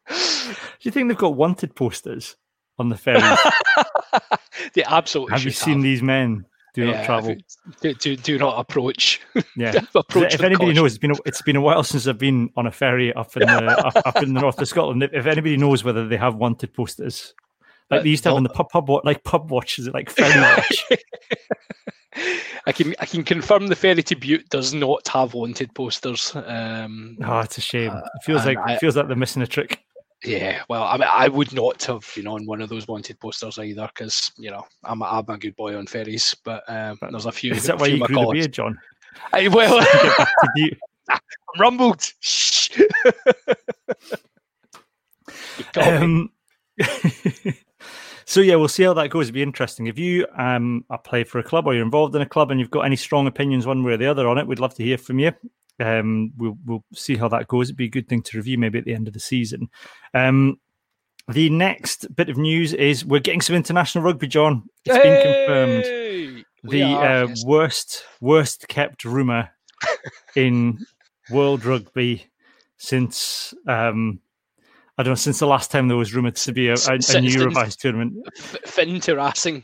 do 0.09 0.15
you 0.81 0.91
think 0.91 1.07
they've 1.07 1.17
got 1.17 1.35
wanted 1.35 1.75
posters 1.75 2.35
on 2.79 2.89
the 2.89 2.97
ferry? 2.97 3.21
they 4.73 4.83
absolutely 4.83 5.33
have 5.33 5.43
you 5.43 5.51
seen 5.51 5.75
have. 5.75 5.83
these 5.83 6.01
men 6.01 6.45
do 6.77 6.85
Yeah, 6.85 6.97
not 6.97 7.05
travel? 7.05 7.35
Do, 7.81 7.93
do, 7.95 8.15
do 8.15 8.37
not 8.37 8.59
approach. 8.59 9.19
Yeah. 9.55 9.79
approach 9.95 10.35
if 10.35 10.41
anybody 10.41 10.65
caution. 10.67 10.75
knows, 10.75 10.91
it's 10.93 10.99
been 10.99 11.11
a, 11.11 11.15
it's 11.25 11.41
been 11.41 11.55
a 11.55 11.61
while 11.61 11.83
since 11.83 12.05
I've 12.07 12.19
been 12.19 12.51
on 12.55 12.67
a 12.67 12.71
ferry 12.71 13.11
up 13.13 13.35
in 13.35 13.47
the 13.47 13.63
up, 13.87 13.95
up 14.05 14.21
in 14.23 14.33
the 14.35 14.39
north 14.41 14.61
of 14.61 14.67
Scotland. 14.67 15.01
If, 15.11 15.25
anybody 15.25 15.57
knows 15.57 15.83
whether 15.83 16.07
they 16.07 16.17
have 16.17 16.35
wanted 16.35 16.73
posters, 16.73 17.33
like 17.89 18.01
Uh, 18.01 18.03
they 18.03 18.09
used 18.09 18.23
to 18.23 18.29
have 18.29 18.35
on 18.37 18.43
the 18.43 18.49
pub 18.49 18.69
pub 18.69 18.89
like 19.03 19.23
pub 19.23 19.49
watch, 19.49 19.79
is 19.79 19.87
it 19.87 19.93
like 19.95 20.09
ferry 20.17 20.39
watch? 20.39 20.85
I 22.67 22.71
can 22.71 22.93
I 22.99 23.05
can 23.05 23.23
confirm 23.23 23.67
the 23.67 23.75
ferry 23.75 24.03
to 24.03 24.15
Bute 24.15 24.47
does 24.49 24.73
not 24.73 25.07
have 25.07 25.33
wanted 25.33 25.73
posters. 25.73 26.33
Um, 26.35 27.17
Oh, 27.23 27.39
it's 27.39 27.57
a 27.57 27.61
shame. 27.61 27.91
It 27.93 28.23
feels 28.23 28.45
like 28.45 28.57
I- 28.59 28.73
it 28.73 28.79
feels 28.79 28.95
like 28.95 29.07
they're 29.07 29.15
missing 29.15 29.41
a 29.41 29.47
trick. 29.47 29.83
Yeah, 30.23 30.63
well, 30.67 30.83
I 30.83 30.97
mean, 30.97 31.07
I 31.09 31.27
would 31.27 31.53
not 31.53 31.83
have 31.83 32.09
been 32.15 32.25
on 32.25 32.45
one 32.47 32.61
of 32.61 32.69
those 32.69 32.87
wanted 32.87 33.19
posters 33.19 33.59
either 33.59 33.87
because 33.93 34.31
you 34.37 34.49
know 34.49 34.65
I'm 34.83 35.01
a, 35.01 35.05
I'm 35.05 35.29
a 35.29 35.37
good 35.37 35.55
boy 35.55 35.77
on 35.77 35.85
ferries, 35.85 36.35
but 36.43 36.63
um, 36.67 36.97
there's 37.11 37.27
a 37.27 37.31
few. 37.31 37.53
Is 37.53 37.65
that 37.65 37.79
why 37.79 37.87
you 37.87 38.03
grew 38.03 38.15
the 38.15 38.31
beard, 38.31 38.51
John? 38.51 38.79
I, 39.31 39.47
well, 39.47 39.79
Get 39.79 40.17
back 40.17 40.27
to 40.27 40.49
you. 40.55 40.71
I'm 41.09 41.19
rumbled. 41.59 42.01
Shh. 42.19 42.77
You 42.77 42.87
got 45.73 46.01
me. 46.01 46.01
Um, 46.07 46.31
so 48.25 48.41
yeah, 48.41 48.55
we'll 48.55 48.67
see 48.67 48.83
how 48.83 48.93
that 48.93 49.09
goes. 49.09 49.25
It'd 49.25 49.35
be 49.35 49.43
interesting. 49.43 49.87
If 49.87 49.99
you 49.99 50.25
um 50.35 50.83
are 50.89 50.97
play 50.97 51.23
for 51.23 51.39
a 51.39 51.43
club 51.43 51.67
or 51.67 51.73
you're 51.73 51.85
involved 51.85 52.15
in 52.15 52.21
a 52.21 52.27
club 52.27 52.49
and 52.49 52.59
you've 52.59 52.71
got 52.71 52.81
any 52.81 52.95
strong 52.95 53.27
opinions 53.27 53.67
one 53.67 53.83
way 53.83 53.93
or 53.93 53.97
the 53.97 54.07
other 54.07 54.27
on 54.27 54.39
it, 54.39 54.47
we'd 54.47 54.59
love 54.59 54.73
to 54.75 54.83
hear 54.83 54.97
from 54.97 55.19
you. 55.19 55.31
Um, 55.79 56.33
we'll 56.37 56.57
we'll 56.65 56.83
see 56.93 57.15
how 57.15 57.27
that 57.29 57.47
goes. 57.47 57.67
It'd 57.67 57.77
be 57.77 57.85
a 57.85 57.89
good 57.89 58.07
thing 58.07 58.21
to 58.23 58.37
review 58.37 58.57
maybe 58.57 58.79
at 58.79 58.85
the 58.85 58.95
end 58.95 59.07
of 59.07 59.13
the 59.13 59.19
season. 59.19 59.69
Um, 60.13 60.59
the 61.29 61.49
next 61.49 62.15
bit 62.15 62.29
of 62.29 62.37
news 62.37 62.73
is 62.73 63.05
we're 63.05 63.19
getting 63.19 63.41
some 63.41 63.55
international 63.55 64.03
rugby, 64.03 64.27
John. 64.27 64.63
It's 64.85 64.95
hey! 64.95 65.03
been 65.03 65.23
confirmed. 65.83 66.45
The 66.63 66.83
uh, 66.83 67.27
worst 67.45 68.03
worst 68.21 68.67
kept 68.67 69.05
rumor 69.05 69.49
in 70.35 70.79
world 71.29 71.65
rugby 71.65 72.25
since 72.77 73.53
um, 73.67 74.19
I 74.97 75.03
don't 75.03 75.11
know 75.11 75.15
since 75.15 75.39
the 75.39 75.47
last 75.47 75.69
time 75.69 75.87
there 75.87 75.97
was 75.97 76.15
rumored 76.15 76.35
to 76.37 76.51
be 76.51 76.69
a, 76.69 76.73
a, 76.73 76.99
a 77.09 77.21
new 77.21 77.45
revised 77.45 77.79
tournament. 77.79 78.15
Finn 78.65 78.99
Racing. 78.99 79.63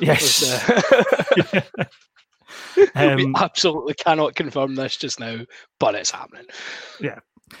Yes. 0.00 0.40
Was, 0.40 1.54
uh... 1.54 1.60
um, 2.94 3.16
we 3.16 3.32
absolutely 3.36 3.94
cannot 3.94 4.34
confirm 4.34 4.74
this 4.74 4.96
just 4.96 5.20
now, 5.20 5.40
but 5.78 5.94
it's 5.94 6.10
happening. 6.10 6.46
Yeah. 7.00 7.18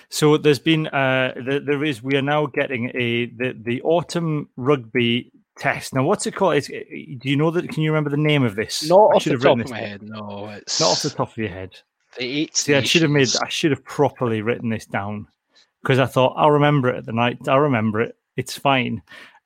So 0.08 0.36
there's 0.36 0.58
been 0.58 0.86
uh, 0.88 1.34
there 1.36 1.84
is 1.84 2.02
we 2.02 2.16
are 2.16 2.22
now 2.22 2.46
getting 2.46 2.90
a 2.94 3.26
the 3.26 3.54
the 3.60 3.82
autumn 3.82 4.48
rugby 4.56 5.30
test. 5.58 5.94
Now, 5.94 6.04
what's 6.04 6.26
it 6.26 6.34
called? 6.34 6.56
It's, 6.56 6.68
do 6.68 7.28
you 7.28 7.36
know 7.36 7.50
that? 7.50 7.68
Can 7.68 7.82
you 7.82 7.90
remember 7.90 8.10
the 8.10 8.16
name 8.16 8.42
of 8.42 8.56
this? 8.56 8.88
Not 8.88 9.12
I 9.12 9.16
off 9.16 9.24
the 9.24 9.36
top 9.36 9.60
of 9.60 9.70
my 9.70 9.78
head. 9.78 10.02
No, 10.02 10.48
it's 10.48 10.80
not 10.80 10.90
off 10.90 11.02
the 11.02 11.10
top 11.10 11.30
of 11.30 11.36
your 11.36 11.48
head. 11.48 11.76
The 12.18 12.24
eight. 12.24 12.56
See, 12.56 12.74
I 12.74 12.82
should 12.82 13.02
have 13.02 13.10
made. 13.10 13.28
I 13.42 13.48
should 13.48 13.70
have 13.70 13.84
properly 13.84 14.42
written 14.42 14.68
this 14.68 14.86
down 14.86 15.28
because 15.82 15.98
I 15.98 16.06
thought 16.06 16.34
I'll 16.36 16.50
remember 16.50 16.90
it 16.90 16.96
at 16.96 17.06
the 17.06 17.12
night. 17.12 17.38
I'll 17.48 17.60
remember 17.60 18.00
it. 18.00 18.16
It's 18.36 18.56
fine. 18.56 19.02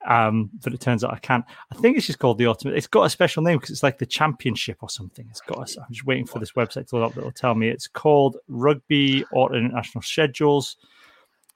Um, 0.06 0.50
but 0.62 0.72
it 0.72 0.80
turns 0.80 1.02
out 1.02 1.12
I 1.12 1.18
can't. 1.18 1.44
I 1.72 1.76
think 1.76 1.96
it's 1.96 2.06
just 2.06 2.18
called 2.18 2.38
the 2.38 2.46
Ultimate. 2.46 2.76
It's 2.76 2.86
got 2.86 3.04
a 3.04 3.10
special 3.10 3.42
name 3.42 3.58
because 3.58 3.70
it's 3.70 3.82
like 3.82 3.98
the 3.98 4.06
Championship 4.06 4.78
or 4.80 4.88
something. 4.88 5.26
It's 5.30 5.40
got. 5.40 5.58
A, 5.58 5.80
I'm 5.80 5.92
just 5.92 6.06
waiting 6.06 6.26
for 6.26 6.38
this 6.38 6.52
website 6.52 6.88
to 6.88 6.96
load 6.96 7.06
up 7.06 7.14
that 7.14 7.25
will 7.25 7.32
tell 7.32 7.54
me. 7.54 7.68
It's 7.68 7.88
called 7.88 8.36
Rugby 8.48 9.25
or 9.32 9.54
International 9.54 10.02
Schedules. 10.02 10.76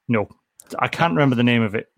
No, 0.09 0.28
I 0.80 0.88
can't 0.88 1.12
remember 1.12 1.37
the 1.37 1.45
name 1.45 1.62
of 1.62 1.75
it, 1.75 1.92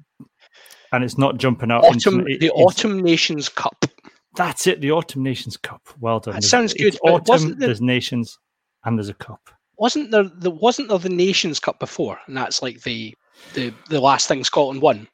and 0.92 1.02
it's 1.02 1.16
not 1.16 1.38
jumping 1.38 1.70
out. 1.70 1.84
Autumn, 1.84 2.20
into, 2.20 2.32
it, 2.32 2.40
the 2.40 2.50
Autumn 2.50 3.00
Nations 3.00 3.48
Cup. 3.48 3.86
That's 4.34 4.66
it. 4.66 4.80
The 4.80 4.92
Autumn 4.92 5.22
Nations 5.22 5.56
Cup. 5.56 5.82
Well 6.00 6.20
done. 6.20 6.34
That 6.34 6.44
sounds 6.44 6.74
good. 6.74 6.98
autumn. 7.02 7.50
The, 7.50 7.66
there's 7.66 7.80
nations, 7.80 8.38
and 8.84 8.98
there's 8.98 9.08
a 9.08 9.14
cup. 9.14 9.50
Wasn't 9.78 10.10
there? 10.10 10.24
There 10.24 10.50
wasn't 10.50 10.88
there 10.88 10.98
the 10.98 11.08
Nations 11.08 11.58
Cup 11.58 11.78
before, 11.78 12.18
and 12.26 12.36
that's 12.36 12.60
like 12.60 12.82
the 12.82 13.14
the 13.54 13.72
the 13.88 14.00
last 14.00 14.28
thing 14.28 14.44
Scotland 14.44 14.82
won. 14.82 15.08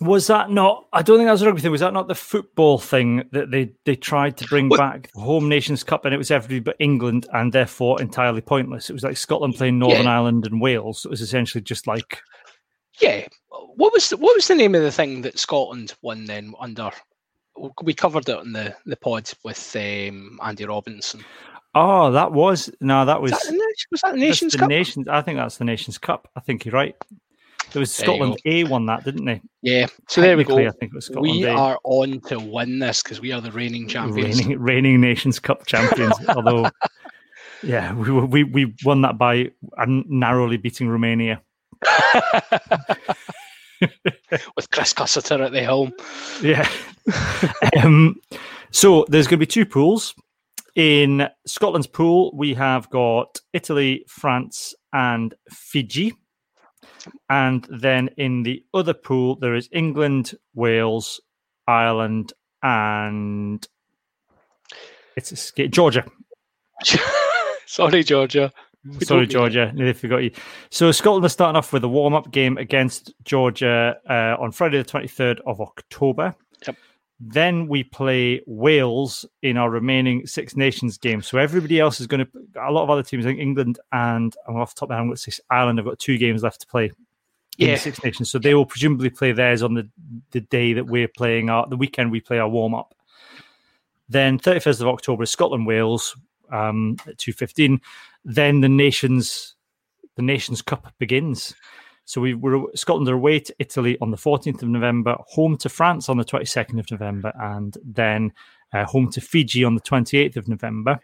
Was 0.00 0.28
that 0.28 0.50
not? 0.50 0.86
I 0.92 1.02
don't 1.02 1.18
think 1.18 1.26
that 1.26 1.32
was 1.32 1.42
a 1.42 1.46
rugby 1.46 1.60
thing. 1.60 1.72
Was 1.72 1.80
that 1.80 1.92
not 1.92 2.08
the 2.08 2.14
football 2.14 2.78
thing 2.78 3.28
that 3.32 3.50
they, 3.50 3.72
they 3.84 3.96
tried 3.96 4.36
to 4.38 4.46
bring 4.46 4.68
what? 4.68 4.78
back 4.78 5.10
the 5.12 5.20
Home 5.20 5.48
Nations 5.48 5.82
Cup 5.82 6.04
and 6.04 6.14
it 6.14 6.18
was 6.18 6.30
everybody 6.30 6.60
but 6.60 6.76
England 6.78 7.26
and 7.32 7.52
therefore 7.52 8.00
entirely 8.00 8.40
pointless? 8.40 8.90
It 8.90 8.92
was 8.92 9.02
like 9.02 9.16
Scotland 9.16 9.56
playing 9.56 9.78
Northern 9.78 10.04
yeah. 10.04 10.16
Ireland 10.16 10.46
and 10.46 10.60
Wales. 10.60 11.04
It 11.04 11.10
was 11.10 11.20
essentially 11.20 11.62
just 11.62 11.86
like. 11.86 12.20
Yeah, 13.00 13.26
what 13.76 13.92
was 13.92 14.10
the, 14.10 14.16
what 14.16 14.34
was 14.34 14.48
the 14.48 14.56
name 14.56 14.74
of 14.74 14.82
the 14.82 14.90
thing 14.90 15.22
that 15.22 15.38
Scotland 15.38 15.94
won 16.02 16.24
then 16.24 16.54
under? 16.58 16.90
We 17.82 17.94
covered 17.94 18.28
it 18.28 18.38
on 18.38 18.52
the 18.52 18.76
the 18.86 18.96
pod 18.96 19.30
with 19.44 19.76
um, 19.76 20.38
Andy 20.42 20.64
Robinson. 20.64 21.24
Oh, 21.74 22.10
that 22.12 22.32
was 22.32 22.70
no, 22.80 23.04
that 23.04 23.20
was 23.20 23.32
was 23.32 23.40
that, 23.42 23.74
was 23.90 24.00
that 24.00 24.12
the 24.14 24.18
Nations 24.18 24.52
the 24.52 24.58
Cup? 24.58 24.68
Nations, 24.68 25.08
I 25.08 25.22
think 25.22 25.38
that's 25.38 25.58
the 25.58 25.64
Nations 25.64 25.98
Cup. 25.98 26.28
I 26.34 26.40
think 26.40 26.64
you're 26.64 26.74
right. 26.74 26.96
There 27.72 27.80
was 27.80 27.94
Scotland 27.94 28.38
A 28.44 28.64
won 28.64 28.86
that, 28.86 29.04
didn't 29.04 29.24
they? 29.24 29.42
Yeah. 29.62 29.86
So 30.08 30.20
there 30.20 30.36
we 30.36 30.44
go. 30.44 30.56
I 30.56 30.70
think 30.70 30.92
it 30.92 30.94
was 30.94 31.06
Scotland 31.06 31.36
we 31.36 31.44
A. 31.44 31.52
are 31.52 31.78
on 31.84 32.20
to 32.22 32.38
win 32.38 32.78
this 32.78 33.02
because 33.02 33.20
we 33.20 33.32
are 33.32 33.40
the 33.40 33.52
reigning 33.52 33.86
champions. 33.86 34.38
Reigning, 34.38 34.58
reigning 34.58 35.00
Nations 35.00 35.38
Cup 35.38 35.66
champions. 35.66 36.14
Although, 36.28 36.70
yeah, 37.62 37.92
we, 37.92 38.10
we 38.10 38.44
we 38.44 38.74
won 38.84 39.02
that 39.02 39.18
by 39.18 39.50
narrowly 39.76 40.56
beating 40.56 40.88
Romania. 40.88 41.42
With 44.56 44.70
Chris 44.70 44.92
Cusiter 44.92 45.44
at 45.44 45.52
the 45.52 45.62
helm. 45.62 45.92
Yeah. 46.42 46.68
um, 47.82 48.16
so 48.70 49.06
there's 49.08 49.26
going 49.26 49.38
to 49.38 49.46
be 49.46 49.46
two 49.46 49.66
pools. 49.66 50.14
In 50.74 51.28
Scotland's 51.46 51.86
pool, 51.86 52.30
we 52.34 52.54
have 52.54 52.88
got 52.90 53.40
Italy, 53.52 54.04
France, 54.08 54.74
and 54.92 55.34
Fiji. 55.50 56.14
And 57.28 57.66
then 57.70 58.10
in 58.16 58.42
the 58.42 58.64
other 58.74 58.94
pool, 58.94 59.36
there 59.36 59.54
is 59.54 59.68
England, 59.72 60.34
Wales, 60.54 61.20
Ireland, 61.66 62.32
and 62.62 63.66
it's 65.16 65.52
Georgia. 65.70 66.04
Sorry, 67.66 68.02
Georgia. 68.02 68.52
We 68.84 69.04
Sorry, 69.04 69.26
Georgia. 69.26 69.72
Nearly 69.74 69.92
forgot 69.92 70.18
you. 70.18 70.30
So 70.70 70.92
Scotland 70.92 71.24
are 71.24 71.28
starting 71.28 71.56
off 71.56 71.72
with 71.72 71.84
a 71.84 71.88
warm-up 71.88 72.30
game 72.30 72.56
against 72.56 73.12
Georgia 73.24 73.96
uh, 74.08 74.40
on 74.40 74.52
Friday, 74.52 74.78
the 74.78 74.84
twenty-third 74.84 75.40
of 75.44 75.60
October. 75.60 76.34
Yep. 76.66 76.76
Then 77.20 77.66
we 77.66 77.82
play 77.82 78.42
Wales 78.46 79.26
in 79.42 79.56
our 79.56 79.70
remaining 79.70 80.26
Six 80.26 80.56
Nations 80.56 80.98
game. 80.98 81.20
So 81.20 81.38
everybody 81.38 81.80
else 81.80 82.00
is 82.00 82.06
going 82.06 82.24
to. 82.24 82.28
A 82.62 82.70
lot 82.70 82.84
of 82.84 82.90
other 82.90 83.02
teams, 83.02 83.26
I 83.26 83.30
think 83.30 83.40
England 83.40 83.80
and 83.92 84.34
I'm 84.46 84.56
off 84.56 84.74
the 84.74 84.80
top 84.80 84.86
of 84.86 84.90
my 84.90 84.94
head, 84.96 85.00
I'm 85.00 85.06
going 85.08 85.16
to 85.16 85.30
say 85.30 85.42
Ireland 85.50 85.78
have 85.78 85.86
got 85.86 85.98
two 85.98 86.16
games 86.16 86.42
left 86.44 86.60
to 86.60 86.66
play 86.66 86.92
yeah. 87.58 87.76
Six 87.76 88.02
Nations. 88.04 88.30
So 88.30 88.38
they 88.38 88.54
will 88.54 88.66
presumably 88.66 89.10
play 89.10 89.32
theirs 89.32 89.62
on 89.62 89.74
the, 89.74 89.88
the 90.30 90.40
day 90.40 90.72
that 90.72 90.86
we're 90.86 91.08
playing 91.08 91.50
our 91.50 91.66
the 91.66 91.76
weekend 91.76 92.12
we 92.12 92.20
play 92.20 92.38
our 92.38 92.48
warm 92.48 92.74
up. 92.74 92.94
Then 94.08 94.38
31st 94.38 94.80
of 94.80 94.88
October 94.88 95.24
is 95.24 95.30
Scotland 95.30 95.66
Wales 95.66 96.16
um, 96.50 96.96
at 97.06 97.18
2:15. 97.18 97.80
Then 98.24 98.60
the 98.60 98.68
nations 98.68 99.56
the 100.14 100.22
Nations 100.22 100.62
Cup 100.62 100.92
begins. 100.98 101.54
So 102.08 102.22
we 102.22 102.32
were 102.32 102.64
Scotland 102.74 103.06
are 103.10 103.14
away 103.14 103.38
to 103.38 103.54
Italy 103.58 103.98
on 104.00 104.10
the 104.10 104.16
14th 104.16 104.62
of 104.62 104.68
November, 104.70 105.14
home 105.26 105.58
to 105.58 105.68
France 105.68 106.08
on 106.08 106.16
the 106.16 106.24
22nd 106.24 106.78
of 106.78 106.90
November, 106.90 107.34
and 107.38 107.76
then 107.84 108.32
uh, 108.72 108.86
home 108.86 109.10
to 109.10 109.20
Fiji 109.20 109.62
on 109.62 109.74
the 109.74 109.82
28th 109.82 110.36
of 110.36 110.48
November. 110.48 110.98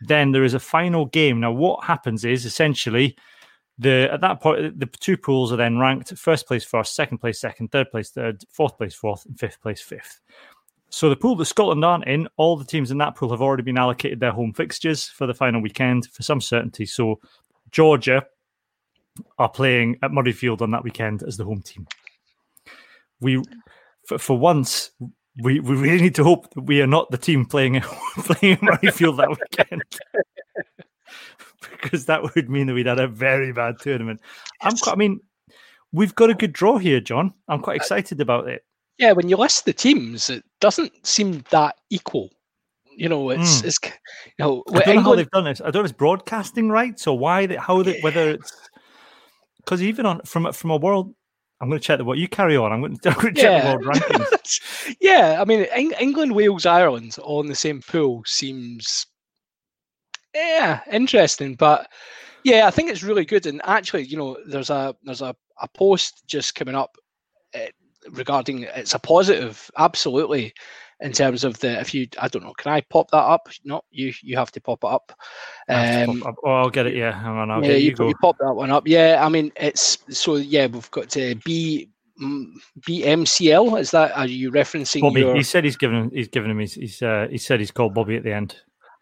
Then 0.00 0.32
there 0.32 0.42
is 0.42 0.54
a 0.54 0.58
final 0.58 1.04
game. 1.04 1.38
Now, 1.38 1.52
what 1.52 1.84
happens 1.84 2.24
is 2.24 2.46
essentially 2.46 3.14
the 3.76 4.08
at 4.10 4.22
that 4.22 4.40
point 4.40 4.80
the 4.80 4.86
two 4.86 5.18
pools 5.18 5.52
are 5.52 5.56
then 5.56 5.76
ranked 5.78 6.16
first 6.16 6.46
place 6.46 6.64
first, 6.64 6.94
second 6.94 7.18
place 7.18 7.38
second, 7.38 7.70
third 7.70 7.90
place 7.90 8.08
third, 8.08 8.42
fourth 8.48 8.78
place 8.78 8.94
fourth, 8.94 9.26
and 9.26 9.38
fifth 9.38 9.60
place 9.60 9.82
fifth. 9.82 10.18
So 10.88 11.10
the 11.10 11.16
pool 11.16 11.36
that 11.36 11.44
Scotland 11.44 11.84
aren't 11.84 12.06
in, 12.06 12.26
all 12.38 12.56
the 12.56 12.64
teams 12.64 12.90
in 12.90 12.96
that 12.98 13.16
pool 13.16 13.32
have 13.32 13.42
already 13.42 13.64
been 13.64 13.76
allocated 13.76 14.18
their 14.18 14.32
home 14.32 14.54
fixtures 14.54 15.08
for 15.08 15.26
the 15.26 15.34
final 15.34 15.60
weekend 15.60 16.06
for 16.06 16.22
some 16.22 16.40
certainty. 16.40 16.86
So 16.86 17.20
Georgia 17.70 18.24
are 19.38 19.48
playing 19.48 19.98
at 20.02 20.10
Murrayfield 20.10 20.62
on 20.62 20.70
that 20.70 20.84
weekend 20.84 21.22
as 21.22 21.36
the 21.36 21.44
home 21.44 21.62
team. 21.62 21.86
We, 23.20 23.42
for, 24.06 24.18
for 24.18 24.38
once, 24.38 24.90
we, 25.40 25.60
we 25.60 25.76
really 25.76 26.02
need 26.02 26.14
to 26.16 26.24
hope 26.24 26.52
that 26.54 26.62
we 26.62 26.80
are 26.82 26.86
not 26.86 27.10
the 27.10 27.18
team 27.18 27.44
playing 27.44 27.80
playing 28.16 28.54
at 28.54 28.60
Murrayfield 28.60 29.16
that 29.18 29.28
weekend. 29.30 29.82
because 31.82 32.06
that 32.06 32.22
would 32.22 32.50
mean 32.50 32.66
that 32.66 32.74
we'd 32.74 32.86
had 32.86 33.00
a 33.00 33.08
very 33.08 33.52
bad 33.52 33.78
tournament. 33.78 34.20
I'm 34.60 34.76
quite, 34.76 34.92
I 34.92 34.96
mean, 34.96 35.20
we've 35.92 36.14
got 36.14 36.30
a 36.30 36.34
good 36.34 36.52
draw 36.52 36.78
here, 36.78 37.00
John. 37.00 37.34
I'm 37.48 37.60
quite 37.60 37.74
uh, 37.74 37.82
excited 37.82 38.20
about 38.20 38.48
it. 38.48 38.64
Yeah, 38.98 39.12
when 39.12 39.28
you 39.28 39.36
list 39.36 39.64
the 39.64 39.72
teams, 39.72 40.30
it 40.30 40.44
doesn't 40.60 41.06
seem 41.06 41.44
that 41.50 41.76
equal. 41.90 42.30
You 42.94 43.08
know, 43.08 43.30
it's 43.30 43.62
mm. 43.62 43.64
it's 43.64 43.78
you 43.84 44.32
know, 44.38 44.62
I 44.68 44.72
don't 44.72 44.76
England... 44.80 44.96
know 44.96 45.02
how 45.02 45.14
they've 45.16 45.30
done 45.30 45.44
this. 45.44 45.60
I 45.60 45.64
don't 45.64 45.76
know 45.76 45.80
if 45.80 45.90
it's 45.90 45.98
broadcasting 45.98 46.68
rights 46.68 47.06
or 47.06 47.18
why 47.18 47.46
they, 47.46 47.56
how 47.56 47.82
they, 47.82 48.00
whether 48.00 48.30
it's 48.30 48.52
because 49.64 49.82
even 49.82 50.06
on 50.06 50.20
from 50.22 50.52
from 50.52 50.70
a 50.70 50.76
world 50.76 51.14
I'm 51.62 51.68
going 51.68 51.80
to 51.80 51.86
check 51.86 51.98
the 51.98 52.04
what 52.04 52.18
you 52.18 52.26
carry 52.26 52.56
on. 52.56 52.72
I'm 52.72 52.80
going 52.80 52.96
to, 53.02 53.08
I'm 53.10 53.14
going 53.14 53.34
to 53.34 53.40
check 53.40 53.62
yeah. 53.62 53.70
the 53.70 53.78
world 53.78 53.96
rankings. 53.96 54.96
yeah, 55.00 55.38
I 55.40 55.44
mean, 55.44 55.66
England, 56.00 56.34
Wales, 56.34 56.66
Ireland 56.66 57.16
all 57.22 57.40
in 57.40 57.46
the 57.46 57.54
same 57.54 57.80
pool 57.80 58.24
seems 58.26 59.06
yeah, 60.34 60.80
interesting. 60.90 61.54
But 61.54 61.88
yeah, 62.44 62.66
I 62.66 62.70
think 62.70 62.90
it's 62.90 63.02
really 63.04 63.24
good. 63.24 63.46
And 63.46 63.60
actually, 63.64 64.04
you 64.04 64.16
know, 64.16 64.36
there's 64.46 64.70
a 64.70 64.96
there's 65.04 65.22
a, 65.22 65.36
a 65.60 65.68
post 65.68 66.24
just 66.26 66.54
coming 66.54 66.74
up 66.74 66.96
uh, 67.54 67.66
regarding 68.10 68.64
it's 68.64 68.94
a 68.94 68.98
positive, 68.98 69.70
absolutely, 69.78 70.52
in 71.02 71.12
terms 71.12 71.44
of 71.44 71.58
the 71.58 71.80
if 71.80 71.92
you 71.92 72.06
I 72.18 72.28
don't 72.28 72.44
know, 72.44 72.54
can 72.54 72.72
I 72.72 72.80
pop 72.80 73.10
that 73.10 73.18
up? 73.18 73.48
No, 73.64 73.82
you 73.90 74.12
you 74.22 74.36
have 74.36 74.52
to 74.52 74.60
pop 74.60 74.84
it 74.84 74.86
up. 74.86 75.12
Um, 75.68 76.20
pop 76.20 76.28
up. 76.28 76.34
Oh, 76.44 76.50
I'll 76.50 76.70
get 76.70 76.86
it. 76.86 76.94
Yeah, 76.94 77.12
hang 77.12 77.36
on. 77.36 77.50
I'll 77.50 77.64
yeah, 77.64 77.72
you, 77.72 77.90
you, 77.90 77.94
go. 77.94 78.08
you 78.08 78.14
pop 78.20 78.36
that 78.38 78.54
one 78.54 78.70
up. 78.70 78.86
Yeah, 78.86 79.20
I 79.24 79.28
mean 79.28 79.52
it's 79.56 79.98
so 80.10 80.36
yeah, 80.36 80.66
we've 80.66 80.90
got 80.90 81.10
to 81.10 81.34
be. 81.44 81.88
BMCL 82.20 83.80
is 83.80 83.90
that? 83.90 84.16
Are 84.16 84.26
you 84.26 84.52
referencing? 84.52 85.00
Bobby. 85.00 85.20
Your... 85.20 85.34
He 85.34 85.42
said 85.42 85.64
he's 85.64 85.76
given 85.76 86.08
he's 86.14 86.28
given 86.28 86.52
him 86.52 86.58
his, 86.58 86.74
he's 86.74 87.02
uh, 87.02 87.26
he 87.28 87.38
said 87.38 87.58
he's 87.58 87.72
called 87.72 87.94
Bobby 87.94 88.16
at 88.16 88.22
the 88.22 88.32
end. 88.32 88.54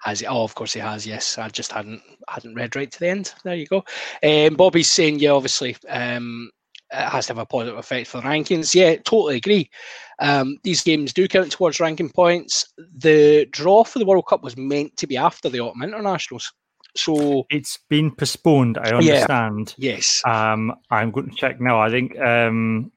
Has 0.02 0.21
he? 0.21 0.26
Oh, 0.26 0.42
of 0.42 0.54
course 0.54 0.73
he 0.73 0.80
has. 0.80 1.07
Yes, 1.07 1.37
I 1.37 1.49
just 1.49 1.73
hadn't 1.73 2.00
hadn't 2.28 2.54
read 2.54 2.76
right 2.76 2.90
to 2.90 2.99
the 2.99 3.09
end. 3.09 3.35
There 3.45 3.57
you 3.57 3.66
go. 3.66 3.85
Um, 4.23 4.54
Bobby's 4.54 4.90
saying, 4.90 5.19
yeah, 5.19 5.30
obviously, 5.30 5.76
um, 5.88 6.50
it 6.92 7.09
has 7.09 7.26
to 7.26 7.30
have 7.35 7.38
a 7.38 7.47
positive 7.47 7.78
effect 7.78 8.09
for 8.09 8.20
the 8.20 8.26
rankings. 8.26 8.75
Yeah, 8.75 8.97
totally 8.97 9.37
agree. 9.37 9.70
Um, 10.18 10.59
these 10.64 10.82
games 10.82 11.12
do 11.12 11.28
count 11.28 11.52
towards 11.52 11.80
ranking 11.80 12.11
points. 12.11 12.66
The 12.97 13.47
draw 13.50 13.85
for 13.85 13.99
the 13.99 14.04
World 14.04 14.26
Cup 14.26 14.42
was 14.42 14.56
meant 14.56 14.97
to 14.99 15.06
be 15.06 15.16
after 15.16 15.49
the 15.49 15.61
autumn 15.61 15.82
internationals. 15.82 16.52
So 16.97 17.47
it's 17.50 17.78
been 17.88 18.14
postponed. 18.14 18.76
I 18.78 18.90
understand. 18.90 19.75
Yeah, 19.78 19.92
yes. 19.92 20.23
Um, 20.26 20.75
I'm 20.90 21.11
going 21.11 21.30
to 21.30 21.37
check 21.37 21.61
now. 21.61 21.80
I 21.80 21.90
think. 21.90 22.18
Um, 22.18 22.92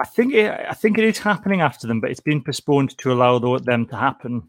I 0.00 0.06
think 0.06 0.34
it, 0.34 0.50
I 0.50 0.74
think 0.74 0.98
it 0.98 1.04
is 1.04 1.18
happening 1.18 1.60
after 1.60 1.86
them, 1.86 2.00
but 2.00 2.10
it's 2.10 2.20
been 2.20 2.42
postponed 2.42 2.96
to 2.98 3.12
allow 3.12 3.38
them 3.58 3.86
to 3.86 3.96
happen. 3.96 4.42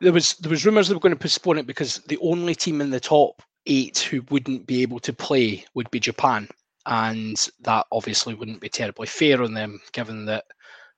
There 0.00 0.12
was 0.12 0.34
there 0.36 0.50
was 0.50 0.64
rumours 0.66 0.88
they 0.88 0.94
were 0.94 1.00
going 1.00 1.14
to 1.14 1.20
postpone 1.20 1.58
it 1.58 1.66
because 1.66 1.98
the 2.08 2.18
only 2.18 2.54
team 2.54 2.80
in 2.80 2.90
the 2.90 3.00
top 3.00 3.42
eight 3.66 3.98
who 3.98 4.22
wouldn't 4.30 4.66
be 4.66 4.82
able 4.82 5.00
to 5.00 5.12
play 5.12 5.64
would 5.74 5.90
be 5.90 6.00
Japan, 6.00 6.48
and 6.86 7.48
that 7.60 7.86
obviously 7.92 8.34
wouldn't 8.34 8.60
be 8.60 8.68
terribly 8.68 9.06
fair 9.06 9.42
on 9.42 9.54
them, 9.54 9.80
given 9.92 10.24
that 10.26 10.44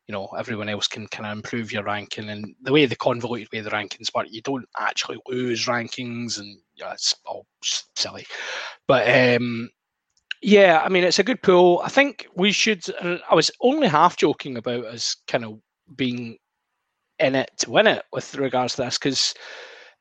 you 0.07 0.13
know 0.13 0.29
everyone 0.39 0.69
else 0.69 0.87
can 0.89 1.07
kind 1.09 1.27
of 1.27 1.37
improve 1.37 1.73
your 1.73 1.85
ranking 1.85 2.31
and 2.31 2.55
the 2.63 2.73
way 2.73 2.87
the 2.87 2.97
convoluted 2.97 3.49
way 3.53 3.61
the 3.61 3.71
rankings 3.71 4.09
work 4.15 4.27
you 4.31 4.41
don't 4.41 4.67
actually 4.79 5.19
lose 5.29 5.67
rankings 5.67 6.39
and 6.39 6.59
yeah, 6.77 6.93
it's 6.93 7.15
all 7.27 7.47
silly. 7.95 8.27
But 8.87 9.37
um 9.37 9.69
yeah 10.41 10.81
i 10.85 10.89
mean 10.89 11.03
it's 11.03 11.19
a 11.19 11.25
good 11.25 11.43
pool 11.43 11.83
i 11.85 11.89
think 11.89 12.27
we 12.37 12.53
should 12.53 12.85
i 13.29 13.35
was 13.35 13.51
only 13.61 13.89
half 13.89 14.17
joking 14.17 14.57
about 14.57 14.85
us 14.85 15.17
kind 15.27 15.45
of 15.45 15.59
being 15.97 16.37
in 17.19 17.35
it 17.35 17.51
to 17.57 17.71
win 17.71 17.87
it 17.87 18.05
with 18.13 18.35
regards 18.37 18.77
to 18.77 18.83
this 18.83 18.99
because 18.99 19.35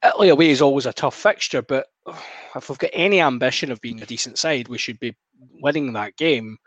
Italy 0.06 0.30
away 0.30 0.50
is 0.50 0.62
always 0.62 0.86
a 0.86 0.94
tough 0.94 1.16
fixture, 1.16 1.62
but 1.62 1.88
if 2.56 2.70
we've 2.70 2.77
got 2.77 2.92
any 2.94 3.20
ambition 3.20 3.72
of 3.72 3.82
being 3.82 4.01
a 4.01 4.06
decent 4.06 4.38
side, 4.38 4.68
we 4.68 4.77
should 4.77 5.00
be 5.00 5.16
winning 5.62 5.94
that 5.94 6.16
game. 6.18 6.58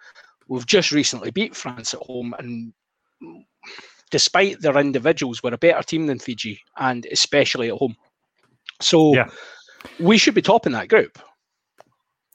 We've 0.48 0.66
just 0.66 0.90
recently 0.90 1.30
beat 1.30 1.54
France 1.54 1.94
at 1.94 2.00
home, 2.00 2.34
and 2.38 2.72
despite 4.10 4.60
their 4.60 4.76
individuals, 4.78 5.42
we're 5.42 5.54
a 5.54 5.58
better 5.58 5.82
team 5.82 6.06
than 6.06 6.18
Fiji, 6.18 6.60
and 6.76 7.06
especially 7.12 7.68
at 7.68 7.76
home. 7.76 7.96
So 8.80 9.14
yeah. 9.14 9.28
we 10.00 10.18
should 10.18 10.34
be 10.34 10.42
topping 10.42 10.72
that 10.72 10.88
group. 10.88 11.18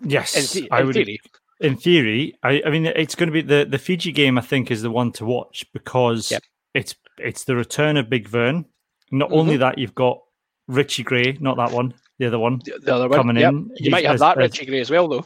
Yes, 0.02 0.36
in, 0.36 0.44
th- 0.46 0.72
I 0.72 0.80
in 0.80 0.86
would. 0.88 0.96
Theory. 0.96 1.20
In 1.62 1.78
theory, 1.78 2.38
I, 2.44 2.62
I, 2.66 2.70
mean, 2.70 2.86
it's 2.86 3.16
going 3.16 3.28
to 3.28 3.34
be 3.34 3.42
the 3.42 3.66
the 3.66 3.78
Fiji 3.78 4.12
game. 4.12 4.38
I 4.38 4.42
think 4.42 4.72
is 4.72 4.82
the 4.82 4.92
one 4.92 5.12
to 5.14 5.26
watch 5.26 5.66
because 5.74 6.32
yep. 6.32 6.44
it's 6.74 6.96
it's 7.18 7.46
the 7.46 7.56
return 7.56 7.96
of 7.98 8.10
Big 8.10 8.28
Vern. 8.28 8.66
Not 9.12 9.30
mm-hmm. 9.30 9.40
only 9.40 9.58
that, 9.58 9.78
you've 9.78 9.96
got 9.96 10.20
Richie 10.68 11.04
Gray, 11.04 11.38
not 11.40 11.58
that 11.58 11.72
one, 11.72 11.94
the 12.18 12.26
other 12.26 12.40
one, 12.40 12.62
the 12.66 12.96
other 12.96 13.08
one 13.10 13.20
coming 13.20 13.38
yep. 13.38 13.54
in. 13.54 13.72
You 13.78 13.92
might 13.92 14.06
have 14.06 14.16
as, 14.16 14.22
that 14.22 14.38
Richie 14.38 14.66
Gray 14.66 14.80
as 14.80 14.90
well, 14.90 15.08
though. 15.08 15.26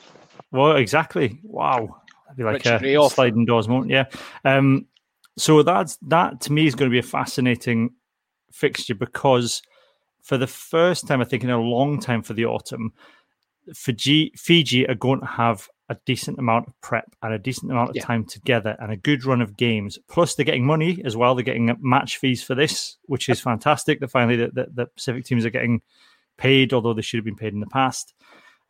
Well, 0.51 0.75
exactly. 0.75 1.39
Wow, 1.43 2.01
That'd 2.25 2.37
be 2.37 2.43
like 2.43 2.65
Richie 2.65 2.95
a 2.95 3.09
sliding 3.09 3.45
doors 3.45 3.67
moment. 3.67 3.91
Yeah. 3.91 4.05
Um, 4.45 4.85
so 5.37 5.63
that's 5.63 5.97
that 6.07 6.41
to 6.41 6.53
me 6.53 6.67
is 6.67 6.75
going 6.75 6.89
to 6.89 6.93
be 6.93 6.99
a 6.99 7.03
fascinating 7.03 7.91
fixture 8.51 8.95
because 8.95 9.61
for 10.21 10.37
the 10.37 10.47
first 10.47 11.07
time, 11.07 11.21
I 11.21 11.23
think 11.23 11.43
in 11.43 11.49
a 11.49 11.59
long 11.59 11.99
time 11.99 12.21
for 12.21 12.33
the 12.33 12.45
autumn, 12.45 12.93
Fiji, 13.73 14.31
Fiji 14.35 14.87
are 14.87 14.95
going 14.95 15.21
to 15.21 15.25
have 15.25 15.69
a 15.89 15.97
decent 16.05 16.37
amount 16.37 16.67
of 16.67 16.81
prep 16.81 17.15
and 17.23 17.33
a 17.33 17.39
decent 17.39 17.71
amount 17.71 17.89
of 17.89 17.95
yeah. 17.95 18.05
time 18.05 18.23
together 18.23 18.75
and 18.79 18.91
a 18.91 18.97
good 18.97 19.25
run 19.25 19.41
of 19.41 19.57
games. 19.57 19.97
Plus, 20.07 20.35
they're 20.35 20.45
getting 20.45 20.65
money 20.65 21.01
as 21.03 21.17
well. 21.17 21.33
They're 21.33 21.43
getting 21.43 21.75
match 21.81 22.17
fees 22.17 22.43
for 22.43 22.53
this, 22.53 22.97
which 23.05 23.27
is 23.27 23.41
fantastic. 23.41 23.99
That 23.99 24.11
finally 24.11 24.37
the, 24.37 24.47
the, 24.53 24.67
the 24.71 24.85
Pacific 24.85 25.25
teams 25.25 25.45
are 25.45 25.49
getting 25.49 25.81
paid, 26.37 26.73
although 26.73 26.93
they 26.93 27.01
should 27.01 27.17
have 27.17 27.25
been 27.25 27.35
paid 27.35 27.53
in 27.53 27.59
the 27.59 27.67
past. 27.67 28.13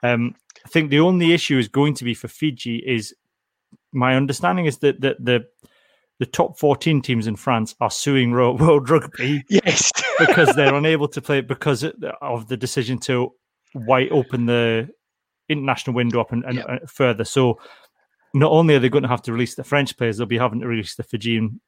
Um, 0.02 0.36
I 0.66 0.70
think 0.70 0.90
the 0.90 1.02
only 1.02 1.34
issue 1.34 1.58
is 1.58 1.68
going 1.68 1.94
to 1.96 2.06
be 2.06 2.14
for 2.14 2.30
Fiji 2.30 2.78
is 2.78 3.14
my 3.92 4.16
understanding 4.16 4.66
is 4.66 4.78
that 4.80 5.02
the, 5.02 5.16
the 5.20 5.46
the 6.20 6.26
top 6.26 6.60
14 6.60 7.02
teams 7.02 7.28
in 7.28 7.38
France 7.38 7.76
are 7.80 7.90
suing 7.90 8.32
World 8.34 8.90
Rugby. 8.90 9.44
Yes. 9.50 9.92
because 10.20 10.54
they're 10.56 10.76
unable 10.76 11.08
to 11.08 11.22
play 11.22 11.42
because 11.42 11.84
of 12.22 12.48
the 12.48 12.58
decision 12.58 12.98
to 13.00 13.32
wide 13.74 14.10
open 14.12 14.46
the 14.46 14.90
international 15.50 15.96
window 15.96 16.22
up 16.22 16.32
and, 16.32 16.44
and 16.46 16.58
yep. 16.58 16.66
Uh, 16.70 16.78
further. 16.88 17.24
So 17.24 17.60
not 18.34 18.52
only 18.52 18.76
are 18.76 18.80
they 18.80 18.90
going 18.90 19.04
to 19.04 19.10
have 19.10 19.24
to 19.24 19.34
release 19.34 19.56
the 19.56 19.64
French 19.64 19.98
players, 19.98 20.18
they'll 20.18 20.28
be 20.28 20.38
having 20.38 20.60
to 20.62 20.68
release 20.68 20.96
the 20.96 21.04
Fijian 21.04 21.60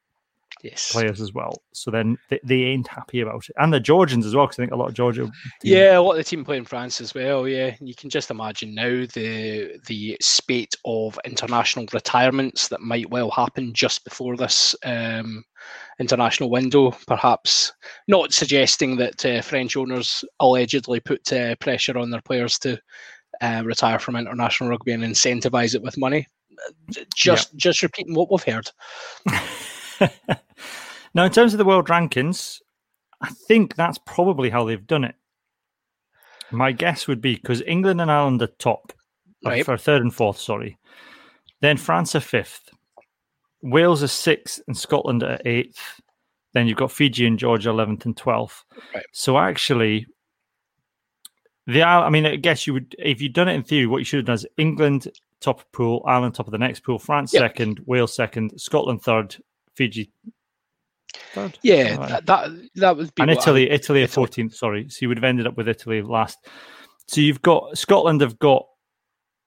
yes. 0.62 0.92
players 0.92 1.20
as 1.20 1.32
well. 1.32 1.62
So 1.72 1.90
then 1.90 2.18
they, 2.28 2.40
they, 2.44 2.62
ain't 2.62 2.88
happy 2.88 3.20
about 3.20 3.48
it, 3.48 3.56
and 3.58 3.72
the 3.72 3.80
Georgians 3.80 4.26
as 4.26 4.34
well, 4.34 4.46
because 4.46 4.58
I 4.58 4.62
think 4.62 4.72
a 4.72 4.76
lot 4.76 4.88
of 4.88 4.94
Georgia. 4.94 5.30
Yeah, 5.62 5.98
a 5.98 6.02
lot 6.02 6.12
of 6.12 6.18
the 6.18 6.24
team 6.24 6.44
play 6.44 6.56
in 6.56 6.64
France 6.64 7.00
as 7.00 7.14
well. 7.14 7.48
Yeah, 7.48 7.74
you 7.80 7.94
can 7.94 8.10
just 8.10 8.30
imagine 8.30 8.74
now 8.74 9.06
the 9.12 9.80
the 9.86 10.16
spate 10.20 10.76
of 10.84 11.18
international 11.24 11.86
retirements 11.92 12.68
that 12.68 12.80
might 12.80 13.10
well 13.10 13.30
happen 13.30 13.72
just 13.72 14.04
before 14.04 14.36
this 14.36 14.74
um, 14.84 15.44
international 15.98 16.50
window. 16.50 16.92
Perhaps 17.06 17.72
not 18.08 18.32
suggesting 18.32 18.96
that 18.96 19.24
uh, 19.24 19.42
French 19.42 19.76
owners 19.76 20.24
allegedly 20.40 21.00
put 21.00 21.32
uh, 21.32 21.56
pressure 21.56 21.98
on 21.98 22.10
their 22.10 22.22
players 22.22 22.58
to. 22.60 22.78
Uh, 23.42 23.62
retire 23.64 23.98
from 23.98 24.16
international 24.16 24.70
rugby 24.70 24.92
and 24.92 25.02
incentivize 25.02 25.74
it 25.74 25.82
with 25.82 25.98
money. 25.98 26.26
Just, 27.14 27.52
yeah. 27.52 27.56
just 27.56 27.82
repeating 27.82 28.14
what 28.14 28.30
we've 28.30 28.44
heard. 28.44 28.70
now, 31.14 31.24
in 31.24 31.32
terms 31.32 31.52
of 31.52 31.58
the 31.58 31.64
world 31.64 31.88
rankings, 31.88 32.60
I 33.20 33.30
think 33.30 33.74
that's 33.74 33.98
probably 34.06 34.48
how 34.48 34.64
they've 34.64 34.86
done 34.86 35.04
it. 35.04 35.16
My 36.52 36.70
guess 36.70 37.08
would 37.08 37.20
be 37.20 37.34
because 37.34 37.62
England 37.62 38.00
and 38.00 38.12
Ireland 38.12 38.42
are 38.42 38.46
top 38.46 38.92
right. 39.44 39.64
for 39.64 39.76
third 39.76 40.02
and 40.02 40.14
fourth, 40.14 40.38
sorry. 40.38 40.78
Then 41.60 41.76
France 41.76 42.14
are 42.14 42.20
fifth, 42.20 42.70
Wales 43.62 44.02
are 44.02 44.08
sixth, 44.08 44.60
and 44.66 44.76
Scotland 44.76 45.22
are 45.22 45.38
eighth. 45.44 46.00
Then 46.52 46.66
you've 46.66 46.76
got 46.76 46.92
Fiji 46.92 47.26
and 47.26 47.38
Georgia 47.38 47.70
eleventh 47.70 48.04
and 48.04 48.16
twelfth. 48.16 48.64
Right. 48.94 49.04
So 49.12 49.38
actually, 49.38 50.06
the 51.66 51.82
I 51.82 52.10
mean, 52.10 52.26
I 52.26 52.36
guess 52.36 52.66
you 52.66 52.72
would 52.74 52.94
if 52.98 53.20
you'd 53.20 53.34
done 53.34 53.48
it 53.48 53.54
in 53.54 53.62
theory, 53.62 53.86
what 53.86 53.98
you 53.98 54.04
should 54.04 54.18
have 54.18 54.26
done 54.26 54.34
is 54.34 54.46
England 54.56 55.08
top 55.40 55.60
of 55.60 55.72
pool, 55.72 56.02
Ireland 56.06 56.34
top 56.34 56.46
of 56.46 56.52
the 56.52 56.58
next 56.58 56.80
pool, 56.80 56.98
France 56.98 57.32
yep. 57.32 57.40
second, 57.42 57.80
Wales 57.86 58.14
second, 58.14 58.60
Scotland 58.60 59.02
third, 59.02 59.36
Fiji. 59.74 60.10
Third? 61.34 61.58
Yeah, 61.62 61.96
right. 61.96 62.08
that, 62.08 62.26
that 62.26 62.68
that 62.76 62.96
would 62.96 63.14
be. 63.14 63.22
And 63.22 63.30
Italy, 63.30 63.70
I, 63.70 63.74
Italy 63.74 64.02
are 64.02 64.08
fourteenth. 64.08 64.54
Sorry, 64.54 64.88
so 64.88 64.98
you 65.02 65.08
would 65.08 65.18
have 65.18 65.24
ended 65.24 65.46
up 65.46 65.56
with 65.56 65.68
Italy 65.68 66.02
last. 66.02 66.38
So 67.06 67.20
you've 67.20 67.42
got 67.42 67.76
Scotland 67.76 68.20
have 68.22 68.38
got 68.38 68.66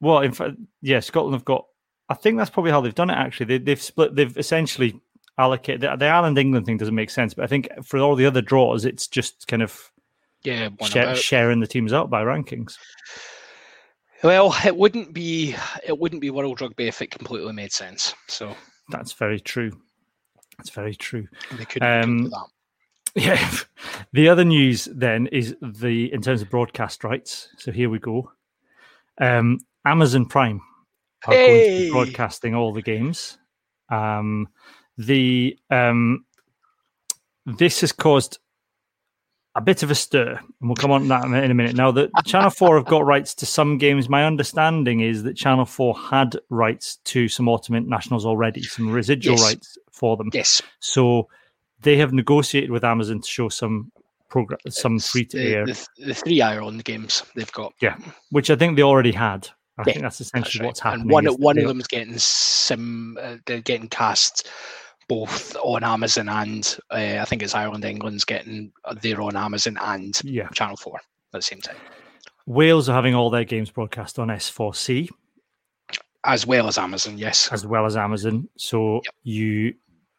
well, 0.01 0.19
in 0.19 0.31
fact, 0.31 0.57
yeah, 0.81 0.99
Scotland 0.99 1.35
have 1.35 1.45
got. 1.45 1.65
I 2.09 2.13
think 2.13 2.37
that's 2.37 2.49
probably 2.49 2.71
how 2.71 2.81
they've 2.81 2.93
done 2.93 3.09
it. 3.09 3.15
Actually, 3.15 3.57
they, 3.57 3.71
have 3.71 3.81
split. 3.81 4.15
They've 4.15 4.37
essentially 4.37 4.99
allocated 5.37 5.81
the, 5.81 5.95
the 5.95 6.05
Ireland 6.05 6.37
England 6.37 6.65
thing 6.65 6.77
doesn't 6.77 6.93
make 6.93 7.09
sense, 7.09 7.33
but 7.33 7.43
I 7.43 7.47
think 7.47 7.69
for 7.83 7.99
all 7.99 8.15
the 8.15 8.25
other 8.25 8.41
draws, 8.41 8.85
it's 8.85 9.07
just 9.07 9.47
kind 9.47 9.63
of 9.63 9.91
yeah 10.45 10.69
share, 10.85 11.15
sharing 11.15 11.59
the 11.59 11.67
teams 11.67 11.93
out 11.93 12.09
by 12.09 12.23
rankings. 12.23 12.77
Well, 14.23 14.55
it 14.65 14.75
wouldn't 14.75 15.13
be 15.13 15.55
it 15.85 15.97
wouldn't 15.97 16.21
be 16.21 16.29
World 16.31 16.61
Rugby 16.61 16.87
if 16.87 17.01
it 17.01 17.11
completely 17.11 17.53
made 17.53 17.71
sense. 17.71 18.13
So 18.27 18.55
that's 18.89 19.13
very 19.13 19.39
true. 19.39 19.71
That's 20.57 20.69
very 20.69 20.95
true. 20.95 21.27
They 21.57 21.65
couldn't 21.65 22.03
um, 22.03 22.23
that. 22.29 22.45
Yeah. 23.15 23.51
The 24.11 24.27
other 24.27 24.43
news 24.43 24.89
then 24.91 25.27
is 25.27 25.55
the 25.61 26.11
in 26.13 26.21
terms 26.21 26.41
of 26.41 26.49
broadcast 26.49 27.03
rights. 27.03 27.47
So 27.57 27.71
here 27.71 27.89
we 27.89 27.99
go. 27.99 28.29
Um, 29.21 29.59
Amazon 29.85 30.25
Prime 30.25 30.59
are 31.25 31.33
hey! 31.33 31.47
going 31.47 31.61
to 31.61 31.85
be 31.85 31.91
broadcasting 31.91 32.55
all 32.55 32.73
the 32.73 32.81
games. 32.81 33.37
Um, 33.89 34.49
the 34.97 35.57
um, 35.69 36.25
this 37.45 37.81
has 37.81 37.91
caused 37.91 38.39
a 39.55 39.61
bit 39.61 39.83
of 39.83 39.91
a 39.91 39.95
stir, 39.95 40.37
and 40.37 40.69
we'll 40.69 40.75
come 40.75 40.91
on 40.91 41.03
to 41.03 41.07
that 41.07 41.25
in 41.25 41.51
a 41.51 41.53
minute. 41.53 41.75
Now, 41.75 41.89
that 41.91 42.11
Channel 42.25 42.49
Four 42.49 42.75
have 42.75 42.85
got 42.85 43.05
rights 43.05 43.33
to 43.35 43.45
some 43.45 43.77
games. 43.77 44.09
My 44.09 44.25
understanding 44.25 44.99
is 44.99 45.23
that 45.23 45.37
Channel 45.37 45.65
Four 45.65 45.97
had 45.97 46.37
rights 46.49 46.97
to 47.05 47.29
some 47.29 47.47
autumn 47.47 47.87
nationals 47.87 48.25
already, 48.25 48.63
some 48.63 48.91
residual 48.91 49.37
yes. 49.37 49.43
rights 49.43 49.77
for 49.91 50.17
them. 50.17 50.29
Yes. 50.33 50.61
So 50.79 51.29
they 51.81 51.95
have 51.97 52.11
negotiated 52.11 52.69
with 52.69 52.83
Amazon 52.83 53.21
to 53.21 53.27
show 53.27 53.47
some 53.47 53.91
program, 54.29 54.59
some 54.67 54.99
free 54.99 55.25
to 55.25 55.39
air. 55.39 55.65
The, 55.65 55.87
the, 55.99 56.13
three 56.13 56.41
Ireland 56.41 56.83
games 56.83 57.23
they've 57.35 57.51
got. 57.53 57.73
Yeah, 57.81 57.97
which 58.31 58.49
I 58.49 58.57
think 58.57 58.75
they 58.75 58.83
already 58.83 59.13
had. 59.13 59.47
I 59.77 59.83
yeah, 59.87 59.93
think 59.93 60.01
that's 60.03 60.19
essentially 60.19 60.43
that's 60.43 60.59
right. 60.59 60.65
what's 60.67 60.79
happening. 60.81 61.01
And 61.03 61.11
one 61.11 61.25
one 61.39 61.57
of 61.57 61.67
them 61.67 61.79
is 61.79 61.87
getting 61.87 62.17
some. 62.17 63.17
Uh, 63.21 63.37
they're 63.45 63.61
getting 63.61 63.87
cast 63.87 64.49
both 65.07 65.55
on 65.57 65.83
Amazon 65.83 66.29
and 66.29 66.77
uh, 66.91 67.19
I 67.21 67.25
think 67.25 67.43
it's 67.43 67.55
Ireland 67.55 67.85
England's 67.85 68.25
getting 68.25 68.71
their 69.01 69.21
on 69.21 69.35
Amazon 69.35 69.77
and 69.81 70.19
yeah. 70.23 70.47
Channel 70.49 70.77
Four 70.77 70.97
at 70.97 71.39
the 71.39 71.41
same 71.41 71.61
time. 71.61 71.77
Wales 72.45 72.89
are 72.89 72.93
having 72.93 73.15
all 73.15 73.29
their 73.29 73.43
games 73.43 73.71
broadcast 73.71 74.19
on 74.19 74.27
S4C. 74.27 75.09
As 76.23 76.45
well 76.45 76.67
as 76.67 76.77
Amazon, 76.77 77.17
yes. 77.17 77.49
As 77.51 77.65
well 77.65 77.85
as 77.85 77.97
Amazon. 77.97 78.47
So 78.57 79.01
yep. 79.03 79.13
you, 79.23 79.73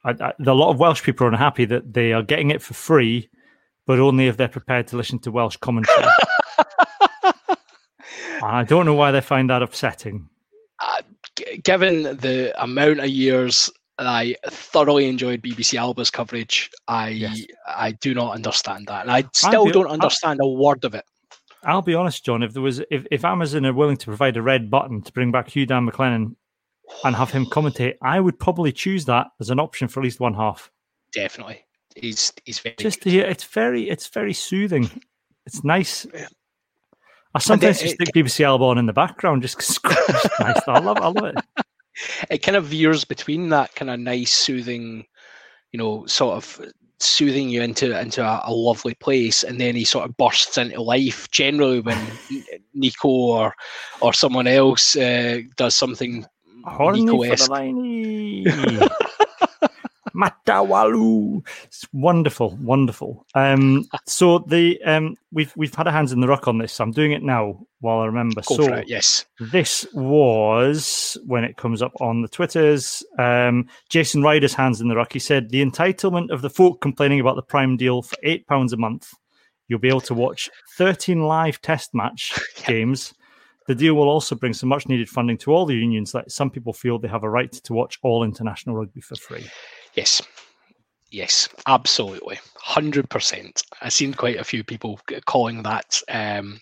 I, 0.05 0.11
I, 0.11 0.33
a 0.45 0.55
lot 0.55 0.71
of 0.71 0.79
Welsh 0.79 1.03
people 1.03 1.27
are 1.27 1.31
unhappy 1.31 1.65
that 1.67 1.93
they 1.93 2.13
are 2.13 2.23
getting 2.23 2.51
it 2.51 2.63
for 2.63 2.75
free, 2.75 3.29
but 3.87 3.99
only 3.99 4.29
if 4.29 4.37
they're 4.37 4.49
prepared 4.49 4.87
to 4.89 4.97
listen 4.97 5.19
to 5.21 5.33
Welsh 5.33 5.57
commentary. 5.57 6.05
I 8.43 8.65
don't 8.65 8.87
know 8.87 8.95
why 8.95 9.11
they 9.13 9.21
find 9.21 9.51
that 9.51 9.63
upsetting. 9.63 10.29
Uh, 10.79 11.03
g- 11.37 11.59
given 11.59 12.03
the 12.03 12.53
amount 12.63 13.01
of 13.01 13.09
years 13.09 13.71
I 13.99 14.37
thoroughly 14.49 15.09
enjoyed 15.09 15.43
BBC 15.43 15.79
Alba's 15.79 16.11
coverage, 16.11 16.71
I 16.87 17.09
Yes. 17.09 17.41
I 17.67 17.93
do 17.93 18.15
not 18.15 18.35
understand 18.35 18.87
that, 18.89 19.03
and 19.03 19.11
I 19.11 19.25
still 19.33 19.65
be- 19.65 19.73
don't 19.73 19.89
understand 19.89 20.41
a 20.43 20.47
word 20.49 20.85
of 20.85 20.95
it. 20.95 21.05
I'll 21.65 21.83
be 21.83 21.95
honest, 21.95 22.25
John. 22.25 22.43
If 22.43 22.53
there 22.53 22.63
was, 22.63 22.81
if, 22.91 23.07
if 23.11 23.25
Amazon 23.25 23.65
are 23.67 23.73
willing 23.73 23.97
to 23.97 24.07
provide 24.07 24.37
a 24.37 24.43
red 24.43 24.71
button 24.71 25.03
to 25.03 25.13
bring 25.13 25.33
back 25.33 25.49
Hugh 25.49 25.67
Dan 25.67 25.89
MacLennan 25.89 26.37
and 27.05 27.17
have 27.17 27.31
him 27.33 27.47
commentate, 27.47 27.95
I 28.03 28.21
would 28.21 28.39
probably 28.39 28.71
choose 28.71 29.05
that 29.07 29.29
as 29.41 29.51
an 29.51 29.59
option 29.59 29.89
for 29.89 30.01
at 30.01 30.05
least 30.05 30.21
one 30.21 30.35
half. 30.35 30.71
Definitely, 31.13 31.65
he's 31.97 32.33
he's 32.45 32.59
very 32.61 32.77
Just 32.79 33.03
to 33.03 33.11
hear, 33.11 33.25
it's 33.25 33.45
very, 33.45 33.89
it's 33.89 34.09
very 34.09 34.33
soothing. 34.35 34.91
It's 35.47 35.65
nice. 35.65 36.07
Yeah. 36.15 36.27
I 37.35 37.39
sometimes 37.39 37.81
it- 37.81 37.85
just 37.85 37.95
stick 37.95 38.09
BBC 38.15 38.45
Alba 38.45 38.65
on 38.65 38.79
in 38.79 38.87
the 38.87 38.93
background 38.93 39.43
just 39.43 39.57
because 39.57 39.81
it's 40.09 40.29
nice. 40.41 40.61
I 40.69 40.79
love, 40.81 40.99
I 40.99 41.09
love 41.09 41.35
it. 41.37 41.65
It 42.31 42.39
kind 42.39 42.57
of 42.57 42.67
veers 42.67 43.05
between 43.05 43.49
that 43.51 43.75
kind 43.75 43.91
of 43.91 44.01
nice, 44.01 44.33
soothing, 44.33 45.07
you 45.73 45.79
know, 45.79 46.07
sort 46.07 46.37
of 46.37 46.61
soothing 46.99 47.51
you 47.51 47.63
into 47.63 47.99
into 47.99 48.25
a, 48.25 48.43
a 48.45 48.53
lovely 48.53 48.95
place, 48.95 49.43
and 49.43 49.61
then 49.61 49.75
he 49.75 49.85
sort 49.85 50.09
of 50.09 50.17
bursts 50.17 50.59
into 50.59 50.81
life. 50.81 51.31
Generally, 51.31 51.81
when 51.81 51.99
Nico 52.75 53.09
or 53.09 53.55
or 54.01 54.13
someone 54.13 54.47
else 54.47 54.97
uh, 54.97 55.41
does 55.57 55.75
something 55.75 56.27
Horny 56.65 57.07
for 57.07 57.37
the 57.37 57.47
Nico-esque. 57.47 57.51
liney. 57.51 58.89
Matawalu. 60.17 61.47
It's 61.65 61.87
wonderful, 61.93 62.57
wonderful. 62.61 63.27
Um, 63.35 63.87
so 64.07 64.39
the 64.41 64.81
um, 64.85 65.17
we've 65.33 65.53
we've 65.57 65.75
had 65.75 65.87
our 65.87 65.93
hands 65.93 66.13
in 66.13 66.21
the 66.21 66.29
ruck 66.29 66.49
on 66.49 66.59
this. 66.59 66.73
So 66.73 66.85
I'm 66.85 66.93
doing 66.93 67.13
it 67.13 67.23
now 67.23 67.59
while 67.81 67.99
I 67.99 68.07
remember. 68.07 68.41
Go 68.47 68.57
so 68.57 68.75
it. 68.75 68.89
Yes. 68.89 69.27
this 69.39 69.87
was 69.95 71.17
when 71.27 71.45
it 71.45 71.57
comes 71.57 71.83
up 71.83 71.93
on 72.01 72.23
the 72.23 72.29
Twitters. 72.29 73.05
Um, 73.19 73.69
Jason 73.91 74.23
Ryder's 74.23 74.55
hands 74.55 74.81
in 74.81 74.89
the 74.89 74.97
ruck. 74.97 75.13
He 75.13 75.19
said 75.19 75.51
the 75.51 75.65
entitlement 75.65 76.31
of 76.31 76.43
the 76.43 76.51
folk 76.51 76.81
complaining 76.81 77.21
about 77.21 77.37
the 77.37 77.43
Prime 77.43 77.77
deal 77.77 78.03
for 78.03 78.17
eight 78.23 78.47
pounds 78.47 78.73
a 78.73 78.77
month. 78.77 79.13
You'll 79.69 79.81
be 79.81 79.89
able 79.89 80.01
to 80.03 80.15
watch 80.15 80.49
13 80.77 81.23
live 81.27 81.61
test 81.61 81.93
match 81.95 82.39
Yeah. 82.61 82.67
games. 82.69 83.13
The 83.67 83.75
deal 83.75 83.95
will 83.95 84.09
also 84.09 84.37
bring 84.37 84.53
some 84.55 84.69
much 84.69 84.87
needed 84.87 85.09
funding 85.09 85.37
to 85.39 85.53
all 85.53 85.67
the 85.67 85.75
unions 85.75 86.13
that 86.13 86.31
some 86.31 86.51
people 86.51 86.73
feel 86.73 87.01
they 87.01 87.09
have 87.09 87.25
a 87.25 87.29
right 87.29 87.51
to 87.51 87.73
watch 87.73 87.99
all 88.03 88.23
international 88.23 88.77
rugby 88.77 89.01
for 89.01 89.17
free. 89.17 89.45
Yes. 89.97 90.23
Yes, 91.11 91.49
absolutely, 91.67 92.39
hundred 92.57 93.09
percent. 93.09 93.63
I've 93.81 93.93
seen 93.93 94.13
quite 94.13 94.39
a 94.39 94.45
few 94.45 94.65
people 94.65 94.99
calling 95.25 95.63
that 95.63 96.03
um, 96.09 96.61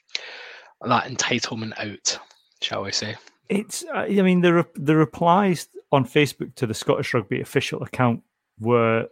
that 0.83 1.05
entitlement 1.05 1.73
out, 1.79 2.19
shall 2.61 2.85
we 2.85 2.93
say? 2.93 3.17
It's, 3.49 3.85
uh, 3.93 4.01
I 4.01 4.21
mean, 4.23 4.43
the 4.43 4.53
re- 4.55 4.65
the 4.75 4.97
replies 4.97 5.67
on 5.91 6.05
Facebook 6.05 6.55
to 6.57 6.67
the 6.67 6.75
Scottish 6.75 7.15
Rugby 7.15 7.41
official 7.41 7.83
account 7.83 8.23
were 8.61 9.09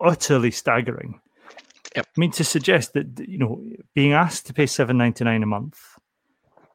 utterly 0.00 0.50
staggering. 0.50 1.18
Yep. 1.96 2.06
I 2.16 2.20
mean, 2.20 2.30
to 2.32 2.44
suggest 2.44 2.92
that 2.92 3.06
you 3.26 3.38
know 3.38 3.62
being 3.94 4.12
asked 4.12 4.46
to 4.46 4.54
pay 4.54 4.66
seven 4.66 4.98
ninety 4.98 5.24
nine 5.24 5.42
a 5.42 5.46
month, 5.46 5.80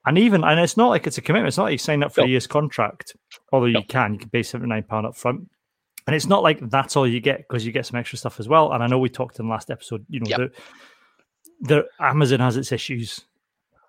and 0.04 0.18
even 0.18 0.44
and 0.44 0.60
it's 0.60 0.78
not 0.78 0.90
like 0.90 1.06
it's 1.06 1.20
a 1.20 1.22
commitment. 1.22 1.50
It's 1.50 1.58
not 1.58 1.66
like 1.66 1.74
you 1.74 1.78
sign 1.78 2.02
up 2.04 2.12
for 2.12 2.22
No. 2.22 2.26
a 2.26 2.30
year's 2.30 2.48
contract, 2.48 3.16
although 3.54 3.68
No. 3.68 3.80
you 3.80 3.86
can 3.86 4.14
you 4.14 4.20
can 4.20 4.30
pay 4.32 4.42
seventy 4.44 4.70
nine 4.70 4.84
pound 4.84 5.06
up 5.06 5.16
front. 5.16 5.50
And 6.08 6.16
it's 6.16 6.26
not 6.26 6.42
like 6.42 6.60
that's 6.70 6.96
all 6.96 7.06
you 7.08 7.20
get 7.20 7.40
because 7.40 7.66
you 7.66 7.72
get 7.72 7.86
some 7.86 8.00
extra 8.00 8.18
stuff 8.18 8.40
as 8.40 8.48
well. 8.48 8.72
And 8.72 8.82
I 8.82 8.88
know 8.88 8.98
we 8.98 9.10
talked 9.10 9.40
in 9.40 9.46
the 9.46 9.52
last 9.52 9.70
episode, 9.70 10.06
you 10.10 10.22
know, 10.22 10.28
Yep. 10.30 10.40
the, 10.40 11.68
the 11.68 11.86
Amazon 12.00 12.40
has 12.40 12.56
its 12.58 12.72
issues, 12.72 13.22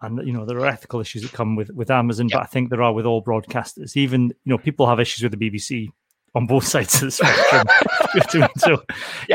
and 0.03 0.27
you 0.27 0.33
know 0.33 0.45
there 0.45 0.59
are 0.59 0.67
ethical 0.67 1.01
issues 1.01 1.23
that 1.23 1.33
come 1.33 1.55
with 1.57 1.71
with 1.71 1.91
Amazon, 1.91 2.29
Yep. 2.29 2.37
but 2.39 2.43
I 2.43 2.47
think 2.47 2.71
there 2.71 2.83
are 2.83 2.93
with 2.93 3.07
all 3.07 3.23
broadcasters. 3.23 3.97
Even 3.97 4.29
you 4.45 4.51
know 4.51 4.59
people 4.59 4.87
have 4.87 4.99
issues 5.01 5.23
with 5.23 5.39
the 5.39 5.51
BBC 5.51 5.89
on 6.35 6.47
both 6.47 6.67
sides 6.75 6.95
of 6.97 7.01
the 7.03 7.11
spectrum. 7.13 7.67
You 8.15 8.21
know 8.21 8.25
what 8.25 8.35
I 8.35 8.39
mean? 8.39 8.49
so 8.57 8.83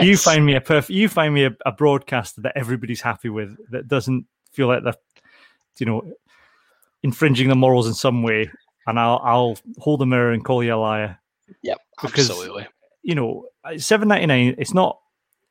you 0.02 0.18
find 0.18 0.46
me 0.46 0.56
a 0.56 0.62
perfect, 0.62 0.90
you 0.90 1.08
find 1.08 1.32
me 1.34 1.46
a, 1.46 1.52
a 1.66 1.72
broadcaster 1.72 2.42
that 2.42 2.54
everybody's 2.58 3.02
happy 3.02 3.30
with 3.30 3.56
that 3.72 3.88
doesn't 3.88 4.26
feel 4.52 4.68
like 4.68 4.84
they're 4.84 4.96
you 5.80 5.86
know 5.86 6.02
infringing 7.04 7.50
the 7.50 7.56
morals 7.56 7.88
in 7.88 7.94
some 7.94 8.24
way, 8.24 8.50
and 8.88 9.00
I'll 9.00 9.22
I'll 9.24 9.58
hold 9.78 10.02
a 10.02 10.06
mirror 10.06 10.32
and 10.32 10.44
call 10.44 10.64
you 10.64 10.74
a 10.74 10.76
liar. 10.76 11.20
Yep, 11.62 11.78
because- 12.02 12.30
absolutely. 12.30 12.68
You 13.04 13.16
know, 13.16 13.46
seven 13.78 14.08
ninety 14.08 14.26
nine. 14.26 14.56
It's 14.58 14.74
not 14.74 15.00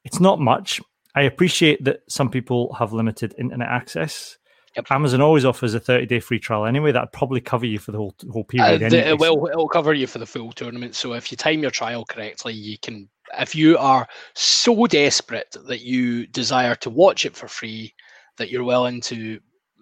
it's 0.04 0.20
not 0.20 0.40
much. 0.40 0.80
I 1.14 1.22
appreciate 1.22 1.84
that 1.84 2.00
some 2.08 2.30
people 2.30 2.72
have 2.74 2.92
limited 2.92 3.34
internet 3.38 3.68
access. 3.68 4.38
Yep. 4.76 4.86
Amazon 4.90 5.20
always 5.20 5.44
offers 5.44 5.74
a 5.74 5.80
30 5.80 6.06
day 6.06 6.18
free 6.18 6.38
trial 6.38 6.64
anyway. 6.64 6.92
That'd 6.92 7.12
probably 7.12 7.42
cover 7.42 7.66
you 7.66 7.78
for 7.78 7.92
the 7.92 7.98
whole 7.98 8.14
whole 8.30 8.40
Uh, 8.40 8.44
period. 8.44 8.80
the, 8.80 8.86
anyway. 8.86 9.08
it 9.10 9.18
will 9.18 9.46
it'll 9.48 9.68
cover 9.68 9.92
you 9.92 10.06
for 10.06 10.18
the 10.18 10.24
full 10.26 10.50
tournament. 10.52 10.94
So 10.94 11.12
if 11.12 11.30
you 11.30 11.36
time 11.36 11.60
your 11.60 11.70
trial 11.70 12.04
correctly, 12.06 12.54
you 12.54 12.78
can. 12.78 13.08
If 13.38 13.54
you 13.54 13.76
are 13.78 14.06
so 14.34 14.86
desperate 14.86 15.54
that 15.66 15.82
you 15.82 16.26
desire 16.26 16.74
to 16.76 16.90
watch 16.90 17.24
it 17.26 17.36
for 17.36 17.48
free, 17.48 17.94
that 18.38 18.50
you're 18.50 18.64
willing 18.64 19.00
to 19.02 19.38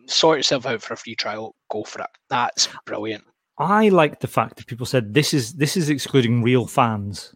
sort 0.06 0.38
yourself 0.38 0.66
out 0.66 0.82
for 0.82 0.94
a 0.94 0.96
free 0.96 1.14
trial, 1.14 1.54
go 1.70 1.84
for 1.84 2.00
it. 2.00 2.08
That's 2.28 2.68
brilliant. 2.84 3.22
I 3.58 3.90
like 3.90 4.18
the 4.20 4.26
fact 4.26 4.56
that 4.56 4.66
people 4.66 4.86
said 4.86 5.14
this 5.14 5.32
is 5.32 5.52
this 5.54 5.76
is 5.76 5.88
excluding 5.88 6.42
real 6.42 6.66
fans. 6.66 7.32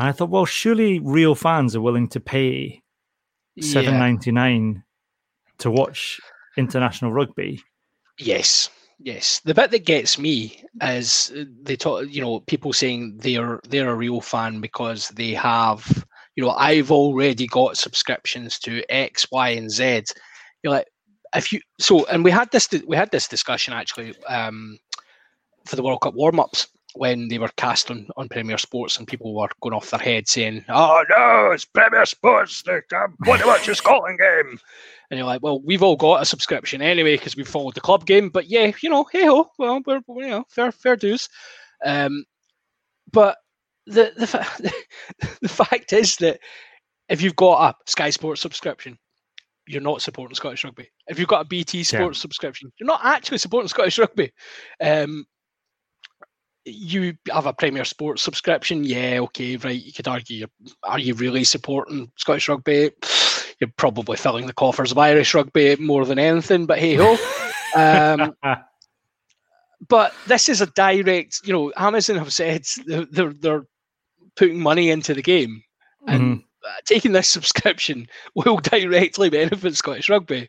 And 0.00 0.08
I 0.08 0.12
thought, 0.12 0.30
well, 0.30 0.46
surely 0.46 0.98
real 0.98 1.34
fans 1.34 1.76
are 1.76 1.82
willing 1.82 2.08
to 2.08 2.20
pay 2.20 2.80
seven 3.60 3.98
ninety 3.98 4.32
nine 4.32 4.76
Yeah. 4.76 5.52
to 5.58 5.70
watch 5.70 6.18
international 6.56 7.12
rugby. 7.12 7.62
Yes, 8.18 8.70
yes. 8.98 9.40
The 9.40 9.52
bit 9.52 9.70
that 9.72 9.84
gets 9.84 10.18
me 10.18 10.64
is 10.80 11.30
they 11.62 11.76
talk. 11.76 12.06
You 12.08 12.22
know, 12.22 12.40
people 12.40 12.72
saying 12.72 13.18
they're 13.18 13.60
they're 13.68 13.90
a 13.90 13.94
real 13.94 14.22
fan 14.22 14.62
because 14.62 15.08
they 15.08 15.34
have. 15.34 16.06
You 16.34 16.44
know, 16.44 16.52
I've 16.52 16.90
already 16.90 17.46
got 17.46 17.76
subscriptions 17.76 18.58
to 18.60 18.82
X, 18.88 19.26
Y, 19.30 19.50
and 19.50 19.70
Z. 19.70 20.04
You're 20.62 20.72
like, 20.72 20.86
if 21.36 21.52
you 21.52 21.60
so, 21.78 22.06
and 22.06 22.24
we 22.24 22.30
had 22.30 22.50
this 22.52 22.70
we 22.86 22.96
had 22.96 23.10
this 23.10 23.28
discussion 23.28 23.74
actually 23.74 24.14
um, 24.28 24.78
for 25.66 25.76
the 25.76 25.82
World 25.82 26.00
Cup 26.00 26.14
warm 26.14 26.40
ups 26.40 26.68
when 26.94 27.28
they 27.28 27.38
were 27.38 27.50
cast 27.56 27.90
on, 27.90 28.06
on 28.16 28.28
Premier 28.28 28.58
Sports 28.58 28.96
and 28.98 29.06
people 29.06 29.34
were 29.34 29.48
going 29.60 29.74
off 29.74 29.90
their 29.90 30.00
head 30.00 30.28
saying, 30.28 30.64
"Oh 30.68 31.04
no, 31.08 31.50
it's 31.52 31.64
Premier 31.64 32.04
Sports! 32.04 32.62
They 32.62 32.80
um, 32.96 33.16
want 33.26 33.40
to 33.40 33.46
watch 33.46 33.68
a 33.68 33.74
Scotland 33.74 34.18
game." 34.20 34.58
And 35.10 35.18
you're 35.18 35.26
like, 35.26 35.42
well, 35.42 35.60
we've 35.60 35.82
all 35.82 35.96
got 35.96 36.22
a 36.22 36.24
subscription 36.24 36.82
anyway 36.82 37.16
because 37.16 37.36
we 37.36 37.42
followed 37.44 37.74
the 37.74 37.80
club 37.80 38.06
game. 38.06 38.28
But 38.28 38.48
yeah, 38.48 38.72
you 38.82 38.88
know, 38.90 39.04
hey 39.12 39.26
ho, 39.26 39.50
well, 39.58 39.80
we're, 39.84 40.00
you 40.08 40.28
know, 40.28 40.44
fair 40.48 40.72
fair 40.72 40.96
dues. 40.96 41.28
Um, 41.84 42.24
but 43.12 43.36
the 43.86 44.12
the 44.16 44.26
fa- 44.26 44.70
the 45.42 45.48
fact 45.48 45.92
is 45.92 46.16
that 46.16 46.40
if 47.08 47.22
you've 47.22 47.36
got 47.36 47.70
a 47.70 47.90
Sky 47.90 48.10
Sports 48.10 48.40
subscription, 48.40 48.98
you're 49.66 49.82
not 49.82 50.02
supporting 50.02 50.34
Scottish 50.34 50.64
rugby. 50.64 50.88
If 51.08 51.18
you've 51.18 51.28
got 51.28 51.42
a 51.42 51.48
BT 51.48 51.82
Sports 51.82 52.20
subscription, 52.20 52.72
you're 52.78 52.86
not 52.86 53.00
actually 53.04 53.38
supporting 53.38 53.68
Scottish 53.68 53.98
rugby. 53.98 54.30
Um, 54.80 55.24
you 56.64 57.14
have 57.32 57.46
a 57.46 57.52
Premier 57.52 57.84
Sports 57.84 58.22
subscription, 58.22 58.84
yeah, 58.84 59.18
okay, 59.22 59.56
right. 59.56 59.82
You 59.82 59.92
could 59.92 60.08
argue, 60.08 60.38
you're- 60.38 60.74
are 60.82 60.98
you 60.98 61.14
really 61.14 61.44
supporting 61.44 62.10
Scottish 62.16 62.48
rugby? 62.48 62.90
You're 63.60 63.72
probably 63.76 64.16
filling 64.16 64.46
the 64.46 64.52
coffers 64.52 64.92
of 64.92 64.98
Irish 64.98 65.34
rugby 65.34 65.76
more 65.76 66.04
than 66.04 66.18
anything, 66.18 66.66
but 66.66 66.78
hey 66.78 66.94
ho. 66.94 67.16
Um, 67.76 68.34
but 69.88 70.12
this 70.26 70.48
is 70.48 70.60
a 70.60 70.66
direct, 70.66 71.40
you 71.44 71.52
know, 71.52 71.72
Amazon 71.76 72.16
have 72.16 72.32
said 72.32 72.64
they're 72.86 73.32
they're, 73.32 73.64
putting 74.36 74.60
money 74.60 74.90
into 74.90 75.14
the 75.14 75.22
game, 75.22 75.62
and 76.06 76.42
uh, 76.66 76.70
taking 76.84 77.12
this 77.12 77.28
subscription 77.28 78.06
will 78.34 78.56
directly 78.56 79.28
benefit 79.28 79.76
Scottish 79.76 80.08
rugby. 80.08 80.48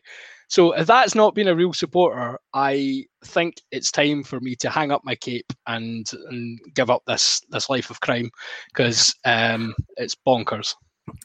So 0.52 0.72
if 0.72 0.86
that's 0.86 1.14
not 1.14 1.34
been 1.34 1.48
a 1.48 1.54
real 1.54 1.72
supporter, 1.72 2.38
I 2.52 3.06
think 3.24 3.54
it's 3.70 3.90
time 3.90 4.22
for 4.22 4.38
me 4.38 4.54
to 4.56 4.68
hang 4.68 4.90
up 4.92 5.00
my 5.02 5.14
cape 5.14 5.50
and 5.66 6.06
and 6.28 6.60
give 6.74 6.90
up 6.90 7.02
this 7.06 7.40
this 7.48 7.70
life 7.70 7.88
of 7.88 8.02
crime 8.02 8.30
because 8.68 9.14
um, 9.24 9.74
it's 9.96 10.14
bonkers. 10.14 10.74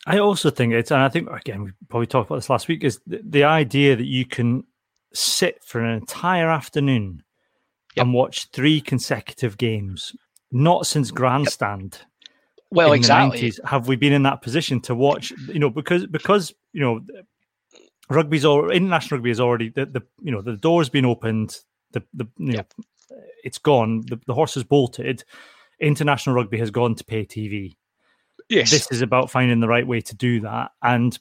I 0.06 0.20
also 0.20 0.50
think 0.50 0.72
it's, 0.72 0.92
and 0.92 1.02
I 1.02 1.10
think 1.10 1.30
again 1.30 1.66
we 1.66 1.72
probably 1.90 2.08
talked 2.08 2.30
about 2.30 2.38
this 2.38 2.50
last 2.50 2.70
week, 2.70 2.86
is 2.86 3.02
the, 3.06 3.20
the 3.22 3.44
idea 3.44 3.98
that 3.98 4.06
you 4.06 4.26
can 4.26 4.64
sit 5.14 5.62
for 5.62 5.82
an 5.82 5.94
entire 5.94 6.50
afternoon 6.50 7.22
Yep. 7.98 8.06
and 8.06 8.14
watch 8.14 8.48
three 8.54 8.80
consecutive 8.80 9.58
games. 9.58 10.16
Not 10.54 10.88
since 10.88 11.12
Grandstand 11.12 12.00
Well, 12.72 12.94
in 12.94 13.00
exactly. 13.00 13.42
the 13.42 13.48
90s 13.50 13.66
have 13.66 13.90
we 13.90 13.98
been 13.98 14.14
in 14.14 14.24
that 14.24 14.42
position 14.42 14.80
to 14.82 14.96
watch. 14.96 15.34
You 15.48 15.60
know, 15.60 15.70
because 15.70 16.06
because 16.08 16.54
you 16.72 16.80
know, 16.80 17.02
rugby's 18.10 18.46
all 18.46 18.70
international 18.72 19.18
rugby 19.18 19.32
is 19.32 19.40
already 19.40 19.70
the, 19.70 19.86
the 19.86 20.02
you 20.22 20.32
know 20.32 20.42
the 20.42 20.58
door's 20.58 20.90
been 20.90 21.06
opened. 21.06 21.60
The 21.92 22.04
the 22.14 22.28
you 22.38 22.54
Yep. 22.54 22.74
know, 22.78 23.18
it's 23.44 23.58
gone. 23.58 24.02
The, 24.08 24.20
the 24.28 24.34
horse 24.34 24.54
has 24.56 24.64
bolted. 24.64 25.24
International 25.80 26.36
rugby 26.36 26.58
has 26.58 26.72
gone 26.72 26.96
to 26.96 27.04
pay 27.04 27.26
TV 27.26 27.76
Yes. 28.50 28.72
this 28.72 28.88
is 28.92 29.02
about 29.02 29.30
finding 29.30 29.60
the 29.60 29.68
right 29.68 29.86
way 29.86 30.00
to 30.02 30.16
do 30.16 30.40
that 30.40 30.72
and 30.82 31.20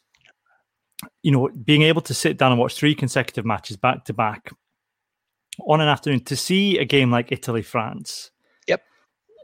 you 1.22 1.30
know 1.32 1.48
being 1.64 1.82
able 1.82 2.00
to 2.00 2.14
sit 2.14 2.38
down 2.38 2.52
and 2.52 2.60
watch 2.60 2.74
three 2.74 2.94
consecutive 2.94 3.44
matches 3.44 3.76
back 3.76 4.04
to 4.04 4.14
back 4.14 4.50
on 5.66 5.80
an 5.80 5.88
afternoon 5.88 6.20
to 6.24 6.36
see 6.36 6.78
a 6.78 6.84
game 6.84 7.10
like 7.10 7.32
Italy 7.32 7.62
France. 7.62 8.30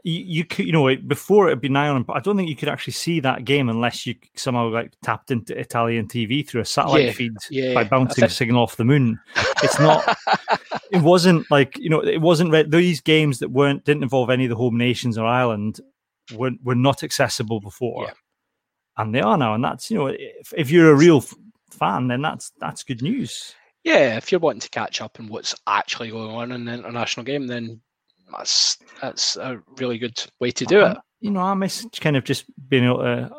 You, 0.05 0.21
you 0.25 0.45
could, 0.45 0.65
you 0.65 0.73
know, 0.73 0.93
before 0.95 1.47
it'd 1.47 1.61
be 1.61 1.69
nine, 1.69 2.03
but 2.03 2.17
I 2.17 2.19
don't 2.19 2.35
think 2.35 2.49
you 2.49 2.57
could 2.57 2.67
actually 2.67 2.91
see 2.93 3.21
that 3.21 3.45
game 3.45 3.69
unless 3.69 4.05
you 4.05 4.15
somehow 4.35 4.67
like 4.69 4.91
tapped 5.01 5.31
into 5.31 5.57
Italian 5.57 6.07
TV 6.09 6.45
through 6.45 6.59
a 6.61 6.65
satellite 6.65 7.05
Yeah, 7.05 7.11
feed 7.13 7.33
yeah, 7.49 7.73
by 7.73 7.85
bouncing 7.85 8.25
a 8.25 8.29
signal 8.29 8.61
off 8.63 8.75
the 8.75 8.83
moon. 8.83 9.17
It's 9.63 9.79
not. 9.79 10.17
it 10.91 11.01
wasn't 11.01 11.49
like 11.49 11.77
you 11.77 11.89
know. 11.89 12.01
It 12.01 12.19
wasn't 12.21 12.51
re- 12.51 12.63
these 12.63 12.99
games 12.99 13.39
that 13.39 13.49
weren't 13.51 13.85
didn't 13.85 14.03
involve 14.03 14.29
any 14.29 14.43
of 14.43 14.49
the 14.49 14.57
home 14.57 14.77
nations 14.77 15.17
or 15.17 15.25
Ireland 15.25 15.79
were 16.35 16.51
were 16.63 16.75
not 16.75 17.01
accessible 17.03 17.61
before, 17.61 18.03
Yeah. 18.07 18.13
and 18.97 19.15
they 19.15 19.21
are 19.21 19.37
now. 19.37 19.53
And 19.53 19.63
that's 19.63 19.89
you 19.89 19.97
know, 19.97 20.07
if, 20.07 20.53
if 20.57 20.69
you're 20.69 20.91
a 20.91 20.95
real 20.95 21.17
f- 21.19 21.33
fan, 21.71 22.09
then 22.09 22.21
that's 22.21 22.51
that's 22.59 22.83
good 22.83 23.01
news. 23.01 23.55
Yeah, 23.85 24.17
if 24.17 24.31
you're 24.33 24.39
wanting 24.41 24.61
to 24.61 24.69
catch 24.69 24.99
up 25.01 25.17
on 25.19 25.27
what's 25.27 25.55
actually 25.67 26.09
going 26.11 26.31
on 26.35 26.51
in 26.51 26.65
the 26.65 26.73
international 26.73 27.25
game, 27.25 27.47
then 27.47 27.79
that's 28.37 28.77
that's 29.01 29.35
a 29.37 29.59
really 29.77 29.97
good 29.97 30.19
way 30.39 30.51
to 30.51 30.65
do 30.65 30.81
it. 30.81 30.97
You 31.19 31.31
know, 31.31 31.41
I 31.41 31.53
miss 31.53 31.85
kind 31.99 32.17
of 32.17 32.23
just 32.23 32.45
being 32.69 32.85
able 32.85 32.99
to. 32.99 33.31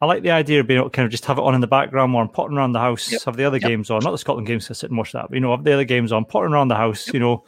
I 0.00 0.06
like 0.06 0.22
the 0.22 0.30
idea 0.30 0.60
of 0.60 0.68
being 0.68 0.78
able 0.78 0.90
to 0.90 0.94
kind 0.94 1.06
of 1.06 1.10
just 1.10 1.24
have 1.24 1.38
it 1.38 1.42
on 1.42 1.56
in 1.56 1.60
the 1.60 1.66
background 1.66 2.14
while 2.14 2.22
I'm 2.22 2.30
potting 2.30 2.56
around 2.56 2.70
the 2.70 2.78
house, 2.78 3.10
Yep. 3.10 3.22
have 3.24 3.36
the 3.36 3.44
other 3.44 3.56
Yep. 3.56 3.68
games 3.68 3.90
on, 3.90 4.04
not 4.04 4.12
the 4.12 4.18
Scotland 4.18 4.46
games, 4.46 4.70
I 4.70 4.74
sit 4.74 4.90
and 4.90 4.96
watch 4.98 5.10
that, 5.10 5.26
but 5.28 5.34
you 5.34 5.40
know, 5.40 5.50
have 5.50 5.64
the 5.64 5.72
other 5.72 5.82
games 5.84 6.12
on, 6.12 6.24
potting 6.24 6.52
around 6.52 6.68
the 6.68 6.76
house, 6.76 7.08
you 7.12 7.18
know, 7.18 7.44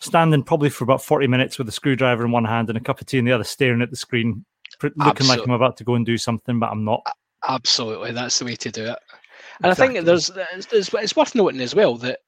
standing 0.00 0.42
probably 0.42 0.70
for 0.70 0.84
about 0.84 1.02
40 1.02 1.26
minutes 1.26 1.58
with 1.58 1.68
a 1.68 1.72
screwdriver 1.72 2.24
in 2.24 2.30
one 2.30 2.46
hand 2.46 2.70
and 2.70 2.78
a 2.78 2.80
cup 2.80 3.02
of 3.02 3.06
tea 3.06 3.18
in 3.18 3.26
the 3.26 3.32
other, 3.32 3.44
staring 3.44 3.82
at 3.82 3.90
the 3.90 3.96
screen, 3.96 4.42
pr- 4.78 4.88
looking 4.96 5.26
like 5.26 5.40
I'm 5.44 5.50
about 5.50 5.76
to 5.78 5.84
go 5.84 5.94
and 5.94 6.06
do 6.06 6.16
something, 6.16 6.58
but 6.58 6.70
I'm 6.70 6.82
not. 6.82 7.02
Absolutely, 7.46 8.12
that's 8.12 8.38
the 8.38 8.46
way 8.46 8.56
to 8.56 8.70
do 8.70 8.86
it. 8.86 8.98
And 9.62 9.70
I 9.70 9.74
think 9.74 10.02
there's, 10.06 10.28
there's, 10.28 10.66
there's 10.66 10.94
it's 10.94 11.14
worth 11.14 11.34
noting 11.34 11.60
as 11.60 11.74
well 11.74 11.96
that 11.98 12.20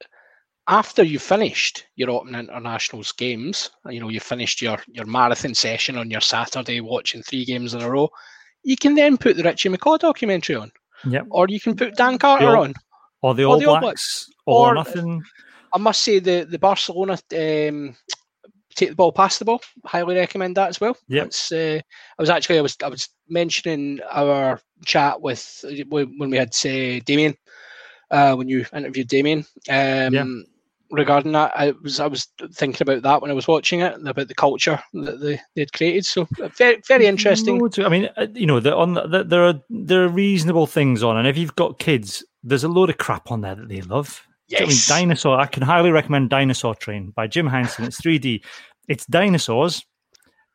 after 0.66 1.03
you've 1.03 1.22
finished 1.22 1.87
your 1.96 2.11
Open 2.11 2.35
Internationals 2.35 3.12
games, 3.12 3.70
you 3.90 4.00
know, 4.00 4.09
you've 4.09 4.22
finished 4.22 4.62
your 4.62 4.79
your 4.88 5.07
marathon 5.07 5.55
session 5.55 5.96
on 5.98 6.11
your 6.11 6.20
Saturday 6.22 6.81
watching 6.81 7.22
three 7.22 7.44
games 7.44 7.74
in 7.74 7.83
a 7.83 7.90
row, 7.90 8.09
you 8.62 8.77
can 8.77 8.94
then 8.94 9.16
put 9.18 9.37
the 9.37 9.42
Richie 9.42 9.68
McCaw 9.68 9.98
documentary 9.98 10.57
on, 10.57 10.72
Yep. 11.09 11.27
or 11.31 11.46
you 11.48 11.61
can 11.61 11.77
put 11.77 11.96
Dan 11.96 12.18
Carter 12.18 12.57
All- 12.57 12.64
on. 12.64 12.74
Or 13.22 13.35
the 13.35 13.44
Or 13.44 13.55
All 13.55 13.59
the 13.59 13.81
Blacks, 13.81 14.29
all 14.46 14.64
or 14.66 14.68
Or- 14.70 14.74
nothing. 14.74 15.22
I 15.72 15.79
must 15.79 16.03
say 16.03 16.18
the 16.18 16.46
the 16.48 16.59
Barcelona 16.59 17.14
um, 17.33 17.96
take 18.77 18.90
the 18.90 18.94
ball 18.94 19.12
past 19.12 19.38
the 19.38 19.44
ball. 19.46 19.61
Highly 19.87 20.16
recommend 20.16 20.57
that 20.57 20.68
as 20.68 20.81
well. 20.81 20.96
It's, 21.27 21.50
uh, 21.53 21.81
I 22.18 22.22
was 22.22 22.29
actually 22.31 22.59
I 22.59 22.62
was 22.62 22.77
I 22.83 22.88
was 22.88 23.09
mentioning 23.29 24.00
our 24.11 24.61
chat 24.85 25.20
with 25.20 25.64
when 25.88 26.31
we 26.31 26.37
had 26.37 26.53
say 26.55 27.00
Damien 27.00 27.35
uh, 28.11 28.35
when 28.35 28.48
you 28.48 28.66
interviewed 28.74 29.09
Damien 29.09 29.44
um, 29.70 30.44
regarding 30.90 31.33
that. 31.33 31.53
I 31.55 31.73
was 31.83 32.01
I 32.01 32.07
was 32.07 32.29
thinking 32.53 32.83
about 32.83 33.03
that 33.03 33.23
when 33.23 33.31
I 33.31 33.35
was 33.35 33.49
watching 33.49 33.81
it 33.81 33.94
about 34.07 34.29
the 34.29 34.35
culture 34.35 34.83
that 34.94 35.20
they 35.20 35.40
they'd 35.55 35.73
created. 35.73 36.07
So 36.07 36.27
uh, 36.42 36.49
very 36.49 36.83
very 36.87 37.07
interesting. 37.07 37.61
I 37.79 37.88
mean, 37.88 38.09
uh, 38.16 38.27
you 38.35 38.47
know, 38.47 38.61
the, 38.61 38.75
on 38.75 38.94
the, 38.94 39.07
the, 39.07 39.25
there 39.25 39.44
are 39.44 39.61
there 39.70 40.05
are 40.05 40.09
reasonable 40.09 40.66
things 40.66 41.03
on, 41.03 41.16
and 41.16 41.29
if 41.29 41.37
you've 41.37 41.57
got 41.57 41.79
kids, 41.79 42.25
there's 42.42 42.64
a 42.64 42.68
load 42.68 42.90
of 42.90 42.99
crap 42.99 43.31
on 43.31 43.40
there 43.40 43.55
that 43.55 43.68
they 43.68 43.81
love. 43.83 44.23
Do 44.49 44.57
you 44.57 44.61
know 44.61 44.66
what 44.66 44.75
Yes. 44.75 44.90
I 44.90 44.97
mean, 44.97 45.09
Dinosaur. 45.09 45.40
I 45.40 45.47
can 45.47 45.62
highly 45.62 45.90
recommend 45.90 46.31
Dinosaur 46.31 46.75
Train 46.75 47.11
by 47.11 47.27
Jim 47.27 47.47
Henson. 47.47 47.87
It's 47.87 48.01
3D. 48.01 48.44
It's 48.88 49.07
dinosaurs 49.07 49.85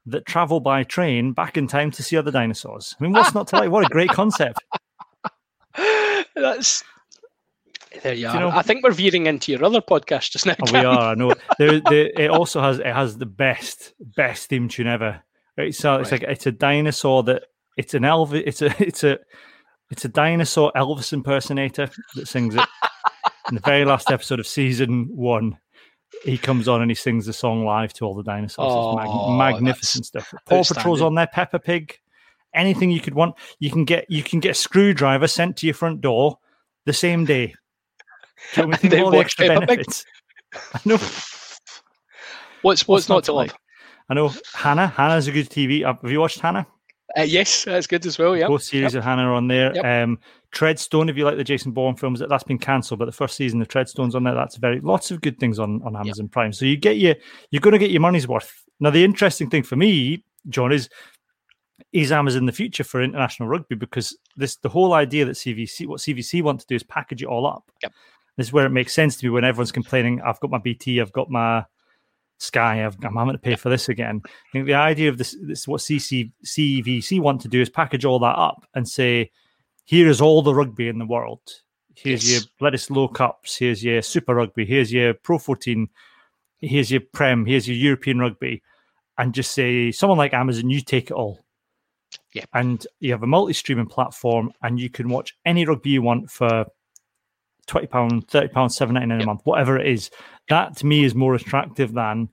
that 0.05 0.25
travel 0.25 0.59
by 0.59 0.83
train 0.83 1.33
back 1.33 1.57
in 1.57 1.67
time 1.67 1.91
to 1.91 2.03
see 2.03 2.17
other 2.17 2.31
dinosaurs. 2.31 2.95
I 2.99 3.03
mean, 3.03 3.13
what's 3.13 3.33
not 3.33 3.47
to 3.47 3.57
like? 3.57 3.69
What 3.69 3.85
a 3.85 3.89
great 3.89 4.09
concept! 4.09 4.59
That's 6.35 6.83
there 8.03 8.13
you 8.13 8.21
you 8.21 8.27
are. 8.27 8.39
know- 8.39 8.49
I 8.49 8.61
think 8.61 8.83
we're 8.83 8.91
veering 8.91 9.25
into 9.27 9.51
your 9.51 9.63
other 9.65 9.81
podcast 9.81 10.31
just 10.31 10.45
now. 10.45 10.55
Oh, 10.67 10.71
we 10.71 10.79
are. 10.79 11.11
I 11.11 11.15
know. 11.15 11.33
There, 11.59 11.79
there, 11.81 12.11
it 12.15 12.29
also 12.29 12.61
has 12.61 12.79
it 12.79 12.85
has 12.85 13.17
the 13.17 13.25
best 13.25 13.93
best 14.15 14.49
theme 14.49 14.67
tune 14.69 14.87
ever. 14.87 15.21
Uh, 15.57 15.61
right, 15.63 15.67
it's 15.69 15.83
like 15.83 16.23
it's 16.23 16.45
a 16.47 16.51
dinosaur 16.51 17.23
that 17.23 17.43
it's 17.77 17.93
an 17.93 18.05
elf. 18.05 18.33
It's 18.33 18.61
a 18.61 18.73
it's 18.81 19.03
a 19.03 19.19
it's 19.91 20.05
a 20.05 20.09
dinosaur 20.09 20.71
Elvis 20.75 21.11
impersonator 21.13 21.89
that 22.15 22.27
sings 22.27 22.55
it. 22.55 22.65
In 23.49 23.55
the 23.55 23.61
very 23.61 23.83
last 23.85 24.11
episode 24.11 24.39
of 24.39 24.45
season 24.45 25.07
one, 25.11 25.57
he 26.23 26.37
comes 26.37 26.67
on 26.67 26.81
and 26.83 26.91
he 26.91 26.95
sings 26.95 27.25
the 27.25 27.33
song 27.33 27.65
live 27.65 27.91
to 27.93 28.05
all 28.05 28.13
the 28.13 28.21
dinosaurs. 28.23 28.71
it's 28.71 28.95
mag- 28.97 29.07
Oh, 29.09 29.35
magnificent 29.35 30.05
stuff. 30.05 30.31
Paw 30.45 30.63
Patrol's 30.63 31.01
on 31.01 31.15
there. 31.15 31.27
Peppa 31.27 31.57
Pig. 31.59 31.97
Anything 32.53 32.89
you 32.91 32.99
could 33.01 33.15
want, 33.15 33.35
you 33.59 33.69
can 33.71 33.85
get. 33.85 34.05
You 34.09 34.23
can 34.23 34.39
get 34.39 34.51
a 34.51 34.53
screwdriver 34.55 35.27
sent 35.27 35.57
to 35.57 35.67
your 35.67 35.73
front 35.75 36.01
door 36.01 36.37
the 36.85 36.93
same 36.93 37.25
day. 37.25 37.55
Do 38.53 38.61
you 38.61 38.67
know 38.67 38.69
what 38.69 38.79
I 38.79 38.83
mean? 38.83 38.91
And 38.91 38.91
Think 38.91 39.05
all 39.05 39.11
the 39.11 39.17
extra 39.17 39.47
benefits. 39.47 40.05
I 40.73 40.79
know. 40.85 40.97
What's 42.61 42.87
what's, 42.87 43.07
not 43.07 43.23
to 43.25 43.33
love? 43.33 43.47
like? 43.47 43.55
I 44.09 44.15
know 44.15 44.33
Hannah. 44.53 44.87
Hannah's 44.87 45.27
a 45.27 45.31
good 45.31 45.49
TV. 45.49 45.85
Have 45.85 46.11
you 46.11 46.19
watched 46.19 46.39
Hannah? 46.39 46.67
Uh, 47.17 47.23
yes, 47.23 47.63
that's 47.63 47.87
good 47.87 48.05
as 48.05 48.19
well. 48.19 48.37
Yeah. 48.37 48.47
Both 48.47 48.63
series 48.63 48.93
of 48.93 49.03
Hannah 49.03 49.23
are 49.23 49.33
on 49.33 49.47
there. 49.47 49.73
Yep. 49.75 49.85
Um, 49.85 50.19
Treadstone, 50.53 51.09
if 51.09 51.17
you 51.17 51.25
like 51.25 51.37
the 51.37 51.43
Jason 51.43 51.71
Bourne 51.71 51.95
films, 51.95 52.21
that's 52.27 52.43
been 52.43 52.59
cancelled, 52.59 52.99
but 52.99 53.05
the 53.05 53.11
first 53.11 53.35
season 53.35 53.61
of 53.61 53.67
Treadstone's 53.67 54.15
on 54.15 54.23
there. 54.23 54.35
That's 54.35 54.57
very 54.57 54.79
lots 54.79 55.11
of 55.11 55.21
good 55.21 55.39
things 55.39 55.59
on, 55.59 55.81
on 55.83 55.95
Amazon 55.95 56.27
Prime. 56.27 56.53
So 56.53 56.65
you 56.65 56.77
get 56.77 56.97
your 56.97 57.15
you're 57.51 57.61
going 57.61 57.73
to 57.73 57.79
get 57.79 57.91
your 57.91 58.01
money's 58.01 58.27
worth. 58.27 58.63
Now 58.79 58.89
the 58.89 59.03
interesting 59.03 59.49
thing 59.49 59.63
for 59.63 59.75
me, 59.75 60.23
John, 60.49 60.71
is 60.71 60.89
is 61.93 62.11
Amazon 62.11 62.45
the 62.45 62.51
future 62.51 62.83
for 62.83 63.01
international 63.01 63.49
rugby 63.49 63.75
because 63.75 64.15
this 64.35 64.57
the 64.57 64.69
whole 64.69 64.93
idea 64.93 65.25
that 65.25 65.35
CVC 65.35 65.87
what 65.87 65.99
CVC 65.99 66.43
want 66.43 66.59
to 66.61 66.67
do 66.67 66.75
is 66.75 66.83
package 66.83 67.23
it 67.23 67.27
all 67.27 67.47
up. 67.47 67.71
Yep. 67.81 67.93
This 68.39 68.47
is 68.47 68.53
where 68.53 68.65
it 68.65 68.69
makes 68.69 68.93
sense 68.93 69.17
to 69.17 69.25
me 69.25 69.31
when 69.31 69.43
everyone's 69.43 69.73
complaining. 69.73 70.21
I've 70.21 70.39
got 70.39 70.49
my 70.49 70.59
BT, 70.59 71.01
I've 71.01 71.11
got 71.11 71.29
my 71.29 71.65
Sky, 72.37 72.85
I've, 72.85 72.95
I'm 73.03 73.17
having 73.17 73.33
to 73.33 73.37
pay 73.37 73.57
for 73.57 73.67
this 73.67 73.89
again. 73.89 74.21
I 74.23 74.29
think 74.53 74.65
the 74.65 74.75
idea 74.75 75.09
of 75.09 75.17
this, 75.17 75.35
this 75.41 75.67
what 75.67 75.81
CC, 75.81 76.31
CVC 76.45 77.19
want 77.19 77.41
to 77.41 77.49
do 77.49 77.59
is 77.59 77.69
package 77.69 78.05
all 78.05 78.17
that 78.19 78.37
up 78.37 78.65
and 78.73 78.87
say, 78.87 79.29
here 79.83 80.07
is 80.07 80.21
all 80.21 80.41
the 80.41 80.53
rugby 80.53 80.87
in 80.87 80.99
the 80.99 81.05
world. 81.05 81.41
Here's 81.95 82.31
Yes. 82.31 82.45
your 82.61 82.71
Bledisloe 82.71 83.13
Cups. 83.13 83.57
Here's 83.57 83.83
your 83.83 84.01
Super 84.01 84.35
Rugby. 84.35 84.65
Here's 84.65 84.89
your 84.93 85.15
Pro 85.15 85.37
14. 85.37 85.89
Here's 86.61 86.89
your 86.89 87.01
Prem. 87.11 87.45
Here's 87.45 87.67
your 87.67 87.75
European 87.75 88.19
Rugby. 88.19 88.63
And 89.17 89.33
just 89.33 89.51
say, 89.51 89.91
someone 89.91 90.17
like 90.17 90.33
Amazon, 90.33 90.69
you 90.69 90.79
take 90.79 91.11
it 91.11 91.13
all. 91.13 91.43
Yeah. 92.33 92.45
And 92.53 92.87
you 93.01 93.11
have 93.11 93.23
a 93.23 93.27
multi 93.27 93.51
streaming 93.51 93.87
platform 93.87 94.53
and 94.63 94.79
you 94.79 94.89
can 94.89 95.09
watch 95.09 95.35
any 95.43 95.65
rugby 95.65 95.89
you 95.89 96.01
want 96.01 96.31
for 96.31 96.67
£20, 97.69 97.87
£30, 97.87 98.51
£7.99 98.51 99.21
a 99.23 99.25
month, 99.25 99.41
whatever 99.43 99.77
it 99.77 99.87
is. 99.87 100.09
That 100.49 100.75
to 100.77 100.85
me 100.85 101.03
is 101.03 101.13
more 101.15 101.35
attractive 101.35 101.93
than 101.93 102.29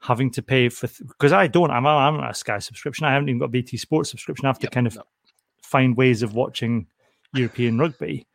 having 0.00 0.30
to 0.30 0.42
pay 0.42 0.68
for 0.70 0.88
because 1.06 1.32
I 1.32 1.46
don't. 1.46 1.70
I'm, 1.70 1.86
I'm 1.86 2.16
on 2.16 2.24
a 2.30 2.34
Sky 2.34 2.58
subscription. 2.58 3.04
I 3.06 3.12
haven't 3.12 3.28
even 3.28 3.38
got 3.38 3.46
a 3.46 3.48
BT 3.48 3.76
Sports 3.76 4.10
subscription. 4.10 4.46
I 4.46 4.48
have 4.48 4.58
to 4.60 4.64
Yep, 4.64 4.72
kind 4.72 4.86
of 4.86 4.96
no. 4.96 5.02
find 5.62 5.96
ways 5.96 6.22
of 6.22 6.34
watching 6.34 6.86
European 7.34 7.78
rugby. 7.78 8.26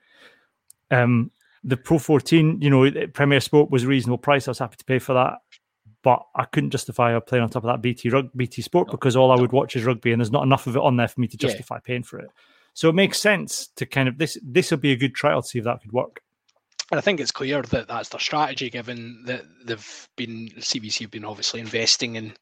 Um, 0.91 1.31
the 1.63 1.77
Pro 1.77 1.97
14, 1.97 2.61
you 2.61 2.69
know, 2.69 2.89
Premier 3.13 3.39
Sport 3.39 3.71
was 3.71 3.83
a 3.83 3.87
reasonable 3.87 4.19
price. 4.19 4.47
I 4.47 4.51
was 4.51 4.59
happy 4.59 4.75
to 4.77 4.85
pay 4.85 4.99
for 4.99 5.13
that, 5.13 5.39
but 6.03 6.21
I 6.35 6.45
couldn't 6.45 6.69
justify 6.69 7.17
playing 7.19 7.43
on 7.43 7.49
top 7.49 7.63
of 7.63 7.67
that 7.69 7.81
BT 7.81 8.09
rug, 8.09 8.29
BT 8.35 8.61
Sport 8.61 8.91
because 8.91 9.15
all 9.15 9.31
I 9.31 9.35
would 9.35 9.51
watch 9.51 9.75
is 9.75 9.83
rugby, 9.85 10.11
and 10.11 10.21
there's 10.21 10.31
not 10.31 10.43
enough 10.43 10.67
of 10.67 10.75
it 10.75 10.81
on 10.83 10.97
there 10.97 11.07
for 11.07 11.19
me 11.21 11.27
to 11.27 11.37
Yeah. 11.39 11.47
justify 11.47 11.79
paying 11.79 12.03
for 12.03 12.19
it. 12.19 12.29
So 12.75 12.89
it 12.89 12.93
makes 12.93 13.19
sense 13.19 13.67
to 13.77 13.85
kind 13.87 14.07
of 14.07 14.17
this. 14.19 14.37
This 14.43 14.69
will 14.69 14.77
be 14.77 14.91
a 14.91 14.97
good 14.97 15.15
trial 15.15 15.41
to 15.41 15.47
see 15.47 15.57
if 15.59 15.65
that 15.65 15.81
could 15.81 15.91
work. 15.93 16.21
And 16.91 16.99
I 16.99 17.01
think 17.01 17.19
it's 17.19 17.31
clear 17.31 17.61
that 17.63 17.87
that's 17.87 18.09
their 18.09 18.19
strategy, 18.19 18.69
given 18.69 19.23
that 19.25 19.43
they've 19.65 20.07
been 20.15 20.49
CVC 20.59 21.01
have 21.01 21.11
been 21.11 21.25
obviously 21.25 21.59
investing 21.59 22.15
in. 22.15 22.33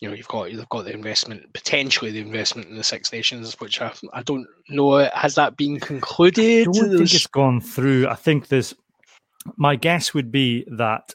You 0.00 0.08
know, 0.08 0.14
you've 0.14 0.28
got 0.28 0.44
they've 0.44 0.68
got 0.68 0.84
the 0.84 0.92
investment 0.92 1.52
potentially 1.52 2.10
the 2.10 2.20
investment 2.20 2.68
in 2.68 2.76
the 2.76 2.84
Six 2.84 3.12
Nations, 3.12 3.54
which 3.60 3.80
I, 3.80 3.92
I 4.12 4.22
don't 4.22 4.46
know 4.68 5.08
has 5.12 5.34
that 5.34 5.56
been 5.56 5.78
concluded. 5.80 6.68
I 6.68 6.72
don't 6.72 6.96
think 6.96 7.14
it's 7.14 7.26
gone 7.26 7.60
through. 7.60 8.08
I 8.08 8.14
think 8.14 8.48
there's. 8.48 8.74
My 9.56 9.74
guess 9.74 10.12
would 10.14 10.30
be 10.30 10.64
that 10.70 11.14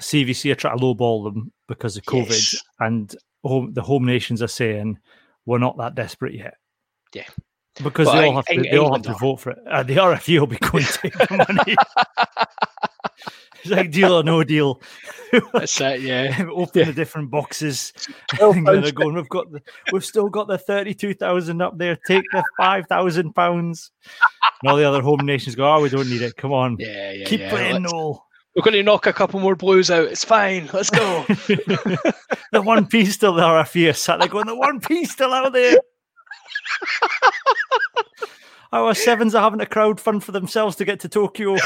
CVC 0.00 0.50
are 0.50 0.54
trying 0.54 0.78
to 0.78 0.84
lowball 0.84 1.24
them 1.24 1.52
because 1.68 1.96
of 1.96 2.04
COVID, 2.04 2.28
Yes. 2.28 2.62
and 2.80 3.14
home, 3.44 3.72
the 3.72 3.82
home 3.82 4.04
nations 4.04 4.42
are 4.42 4.48
saying 4.48 4.98
we're 5.46 5.58
not 5.58 5.76
that 5.78 5.94
desperate 5.94 6.34
yet. 6.34 6.54
Yeah. 7.14 7.28
Because 7.82 8.06
Well, 8.06 8.16
they 8.16 8.26
all 8.26 8.36
have 8.36 8.44
to. 8.46 8.60
They 8.62 8.76
all 8.76 8.92
have 8.92 9.02
to 9.02 9.14
vote 9.14 9.40
for 9.40 9.50
it. 9.50 9.58
Uh, 9.68 9.82
the 9.82 9.96
RFU 9.96 10.40
will 10.40 10.46
be 10.46 10.56
going 10.58 10.84
to 10.84 10.92
take 10.92 11.12
the 11.18 11.36
money. 11.56 11.76
it's 13.62 13.70
like 13.70 13.90
deal 13.90 14.12
or 14.14 14.22
no 14.22 14.44
deal. 14.44 14.80
That's 15.52 15.80
it, 15.80 16.02
yeah. 16.02 16.44
Open 16.52 16.86
the 16.86 16.92
different 16.92 17.30
boxes. 17.30 17.92
And 18.40 18.66
they're 18.66 18.92
going. 18.92 19.14
We've 19.14 19.28
got. 19.28 19.50
The, 19.50 19.60
we've 19.92 20.04
still 20.04 20.28
got 20.28 20.48
the 20.48 20.58
thirty-two 20.58 21.14
thousand 21.14 21.60
up 21.62 21.76
there. 21.78 21.96
Take 22.06 22.24
the 22.32 22.44
five 22.56 22.86
thousand 22.88 23.32
pounds. 23.34 23.90
And 24.62 24.70
all 24.70 24.76
the 24.76 24.84
other 24.84 25.02
home 25.02 25.20
nations 25.24 25.54
go. 25.56 25.72
Oh, 25.72 25.80
we 25.80 25.88
don't 25.88 26.08
need 26.08 26.22
it. 26.22 26.36
Come 26.36 26.52
on, 26.52 26.76
Yeah, 26.78 27.12
yeah. 27.12 27.24
keep 27.26 27.40
yeah. 27.40 27.50
playing, 27.50 27.82
Let's- 27.82 27.92
Noel. 27.92 28.26
We're 28.56 28.62
going 28.62 28.74
to 28.74 28.84
knock 28.84 29.06
a 29.08 29.12
couple 29.12 29.40
more 29.40 29.56
blues 29.56 29.90
out. 29.90 30.04
It's 30.04 30.24
fine. 30.24 30.70
Let's 30.72 30.88
go. 30.88 31.24
the 31.28 32.62
one 32.62 32.86
piece 32.86 33.12
still 33.14 33.32
the 33.34 33.42
RFU 33.42 33.90
are 33.90 33.92
sat 33.94 34.20
there 34.20 34.28
going. 34.28 34.46
The 34.46 34.54
one 34.54 34.78
piece 34.78 35.10
still 35.10 35.32
out 35.34 35.52
there. 35.52 35.76
Our 38.72 38.94
sevens 38.94 39.34
are 39.34 39.42
having 39.42 39.60
a 39.60 39.66
crowd 39.66 40.00
fund 40.00 40.24
for 40.24 40.32
themselves 40.32 40.76
to 40.76 40.84
get 40.84 41.00
to 41.00 41.08
Tokyo. 41.08 41.56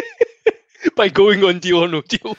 By 0.96 1.08
going 1.08 1.42
on 1.42 1.58
deal 1.58 1.84
or 1.84 1.88
no 1.88 2.02
deal. 2.02 2.36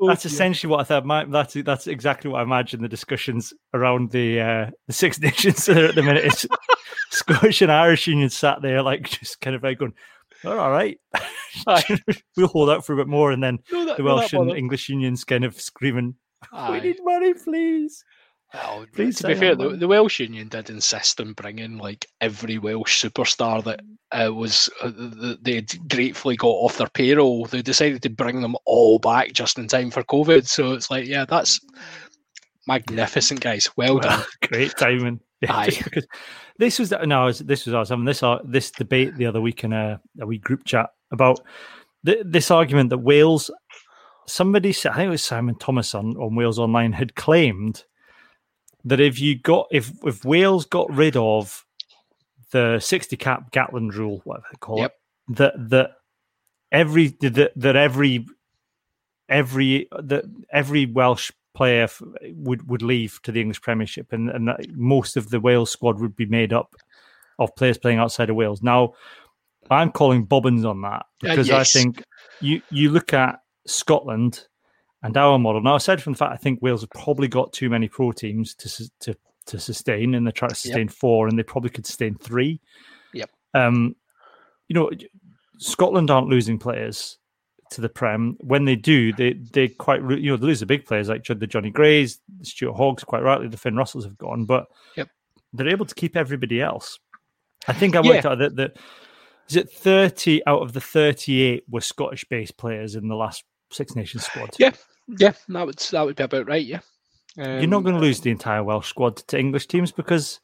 Oh, 0.00 0.08
that's 0.08 0.26
essentially 0.26 0.70
what 0.70 0.80
I 0.80 0.84
thought. 0.84 1.06
My, 1.06 1.24
that's 1.24 1.54
that's 1.54 1.86
exactly 1.86 2.30
what 2.30 2.40
I 2.40 2.42
imagine 2.42 2.82
the 2.82 2.88
discussions 2.88 3.52
around 3.72 4.10
the 4.10 4.40
uh, 4.40 4.70
the 4.88 4.92
Six 4.92 5.20
Nations 5.20 5.68
at 5.68 5.94
the 5.94 6.02
minute. 6.02 6.24
It's 6.24 6.46
Scottish 7.10 7.62
and 7.62 7.70
Irish 7.70 8.08
Union 8.08 8.30
sat 8.30 8.62
there 8.62 8.82
like 8.82 9.08
just 9.08 9.40
kind 9.40 9.54
of 9.54 9.62
like 9.62 9.78
going, 9.78 9.94
oh, 10.44 10.58
"All 10.58 10.70
right, 10.70 10.98
we'll 12.36 12.48
hold 12.48 12.70
out 12.70 12.84
for 12.84 12.94
a 12.94 12.96
bit 12.96 13.06
more," 13.06 13.30
and 13.30 13.42
then 13.42 13.60
no, 13.70 13.84
that, 13.84 13.96
the 13.96 14.02
Welsh 14.02 14.32
no, 14.32 14.42
and 14.42 14.50
English 14.50 14.88
unions 14.88 15.22
kind 15.22 15.44
of 15.44 15.60
screaming, 15.60 16.16
"We 16.68 16.80
need 16.80 16.98
money, 17.04 17.34
please." 17.34 18.04
To 18.52 18.86
be 18.94 19.12
fair, 19.34 19.54
the, 19.54 19.76
the, 19.76 19.88
Welsh 19.88 20.20
Union 20.20 20.48
did 20.48 20.68
insist 20.68 21.20
on 21.20 21.32
bringing 21.32 21.78
like 21.78 22.06
every 22.20 22.58
Welsh 22.58 23.02
superstar 23.02 23.64
that 23.64 23.80
uh, 24.10 24.32
was 24.32 24.68
uh, 24.82 24.90
they 25.40 25.54
had 25.54 25.88
gratefully 25.88 26.36
got 26.36 26.48
off 26.48 26.76
their 26.76 26.88
payroll. 26.88 27.46
They 27.46 27.62
decided 27.62 28.02
to 28.02 28.10
bring 28.10 28.42
them 28.42 28.56
all 28.66 28.98
back 28.98 29.32
just 29.32 29.58
in 29.58 29.68
time 29.68 29.90
for 29.90 30.02
COVID. 30.02 30.46
So 30.46 30.74
it's 30.74 30.90
like, 30.90 31.06
yeah, 31.06 31.24
that's 31.24 31.60
magnificent, 32.66 33.40
guys. 33.40 33.70
Well 33.76 33.98
done. 33.98 34.22
Great 34.48 34.74
timing. 34.76 35.20
Yeah, 35.40 35.70
this 36.58 36.78
was 36.78 36.92
no, 36.92 37.32
this 37.32 37.64
was 37.64 37.74
us 37.74 37.88
having 37.88 38.04
this 38.04 38.22
uh, 38.22 38.38
this 38.44 38.70
debate 38.70 39.16
the 39.16 39.26
other 39.26 39.40
week 39.40 39.64
in 39.64 39.72
a, 39.72 39.98
a 40.20 40.26
wee 40.26 40.38
group 40.38 40.64
chat 40.64 40.90
about 41.10 41.40
the, 42.02 42.22
this 42.24 42.50
argument 42.50 42.90
that 42.90 42.98
Wales. 42.98 43.50
Somebody 44.28 44.72
said, 44.72 44.92
I 44.92 44.96
think 44.96 45.08
it 45.08 45.10
was 45.10 45.24
Simon 45.24 45.56
Thomas 45.56 45.96
on, 45.96 46.16
on 46.16 46.36
Wales 46.36 46.60
Online 46.60 46.92
had 46.92 47.16
claimed 47.16 47.82
that 48.84 49.00
if 49.00 49.20
you 49.20 49.38
got 49.38 49.68
if 49.70 49.92
if 50.04 50.24
Wales 50.24 50.66
got 50.66 50.90
rid 50.90 51.16
of 51.16 51.64
the 52.52 52.78
sixty 52.80 53.16
cap 53.16 53.52
Gatland 53.52 53.94
rule, 53.94 54.20
whatever 54.24 54.46
they 54.50 54.58
call 54.58 54.78
yep. 54.78 54.94
it, 55.28 55.36
that 55.36 55.54
that 55.70 55.90
every 56.70 57.08
that 57.20 57.52
that 57.54 57.76
every 57.76 58.26
every 59.28 59.88
that 59.92 60.24
every 60.52 60.86
Welsh 60.86 61.30
player 61.54 61.88
would 62.34 62.68
would 62.68 62.82
leave 62.82 63.20
to 63.22 63.32
the 63.32 63.40
English 63.40 63.62
Premiership, 63.62 64.12
and 64.12 64.30
and 64.30 64.50
most 64.74 65.16
of 65.16 65.30
the 65.30 65.40
Wales 65.40 65.70
squad 65.70 66.00
would 66.00 66.16
be 66.16 66.26
made 66.26 66.52
up 66.52 66.74
of 67.38 67.54
players 67.56 67.78
playing 67.78 67.98
outside 67.98 68.30
of 68.30 68.36
Wales. 68.36 68.62
Now, 68.62 68.92
I'm 69.70 69.90
calling 69.90 70.24
bobbins 70.24 70.64
on 70.64 70.82
that 70.82 71.02
uh, 71.02 71.02
because 71.20 71.50
uh, 71.50 71.54
yes. 71.54 71.76
I 71.76 71.78
think 71.78 72.04
you 72.40 72.62
you 72.70 72.90
look 72.90 73.12
at 73.12 73.40
Scotland 73.66 74.46
and 75.02 75.16
our 75.16 75.38
model. 75.38 75.60
Now, 75.62 75.76
aside 75.76 76.02
from 76.02 76.12
the 76.12 76.18
fact 76.18 76.32
I 76.32 76.36
think 76.36 76.62
Wales 76.62 76.82
have 76.82 76.90
probably 76.90 77.28
got 77.28 77.52
too 77.52 77.68
many 77.68 77.88
pro 77.88 78.12
teams 78.12 78.54
to 78.56 78.90
to 79.00 79.16
to 79.46 79.58
sustain, 79.58 80.14
and 80.14 80.26
they're 80.26 80.32
trying 80.32 80.50
to 80.50 80.54
sustain 80.54 80.86
yep. 80.86 80.92
four, 80.94 81.28
and 81.28 81.38
they 81.38 81.42
probably 81.42 81.70
could 81.70 81.86
sustain 81.86 82.14
three. 82.14 82.60
Yep. 83.12 83.30
Um, 83.54 83.96
you 84.68 84.74
know, 84.74 84.90
Scotland 85.58 86.10
aren't 86.10 86.28
losing 86.28 86.58
players 86.58 87.18
to 87.70 87.80
the 87.80 87.88
Prem. 87.88 88.36
When 88.40 88.64
they 88.64 88.76
do, 88.76 89.12
they 89.12 89.32
they 89.32 89.68
quite 89.68 90.00
you 90.02 90.30
know 90.30 90.36
they 90.36 90.46
lose 90.46 90.60
the 90.60 90.66
big 90.66 90.86
players 90.86 91.08
like 91.08 91.24
the 91.24 91.46
Jonny 91.46 91.70
Grays, 91.70 92.20
the 92.38 92.44
Stuart 92.44 92.74
Hoggs, 92.74 93.04
quite 93.04 93.22
rightly. 93.22 93.48
The 93.48 93.56
Finn 93.56 93.76
Russells 93.76 94.04
have 94.04 94.18
gone, 94.18 94.44
but 94.44 94.66
yep. 94.96 95.08
they're 95.52 95.68
able 95.68 95.86
to 95.86 95.94
keep 95.94 96.16
everybody 96.16 96.60
else. 96.60 96.98
I 97.68 97.72
think 97.72 97.94
I 97.94 98.00
worked 98.00 98.24
yeah. 98.24 98.30
out 98.30 98.38
that 98.38 98.56
that 98.56 98.76
is 99.48 99.56
it 99.56 99.70
thirty 99.70 100.44
out 100.46 100.62
of 100.62 100.72
the 100.72 100.80
thirty 100.80 101.42
eight 101.42 101.64
were 101.68 101.80
Scottish 101.80 102.24
based 102.24 102.56
players 102.56 102.94
in 102.94 103.08
the 103.08 103.16
last 103.16 103.44
Six 103.70 103.96
Nations 103.96 104.24
squad. 104.24 104.50
Yeah, 104.58 104.72
yeah, 105.18 105.32
that 105.48 105.66
would 105.66 105.78
that 105.78 106.04
would 106.04 106.16
be 106.16 106.22
about 106.22 106.48
right. 106.48 106.64
Yeah, 106.64 106.80
um, 107.38 107.58
you're 107.58 107.66
not 107.66 107.82
going 107.82 107.94
to 107.94 108.00
lose 108.00 108.20
the 108.20 108.30
entire 108.30 108.62
Welsh 108.62 108.88
squad 108.88 109.16
to 109.16 109.38
English 109.38 109.66
teams 109.66 109.92
because 109.92 110.40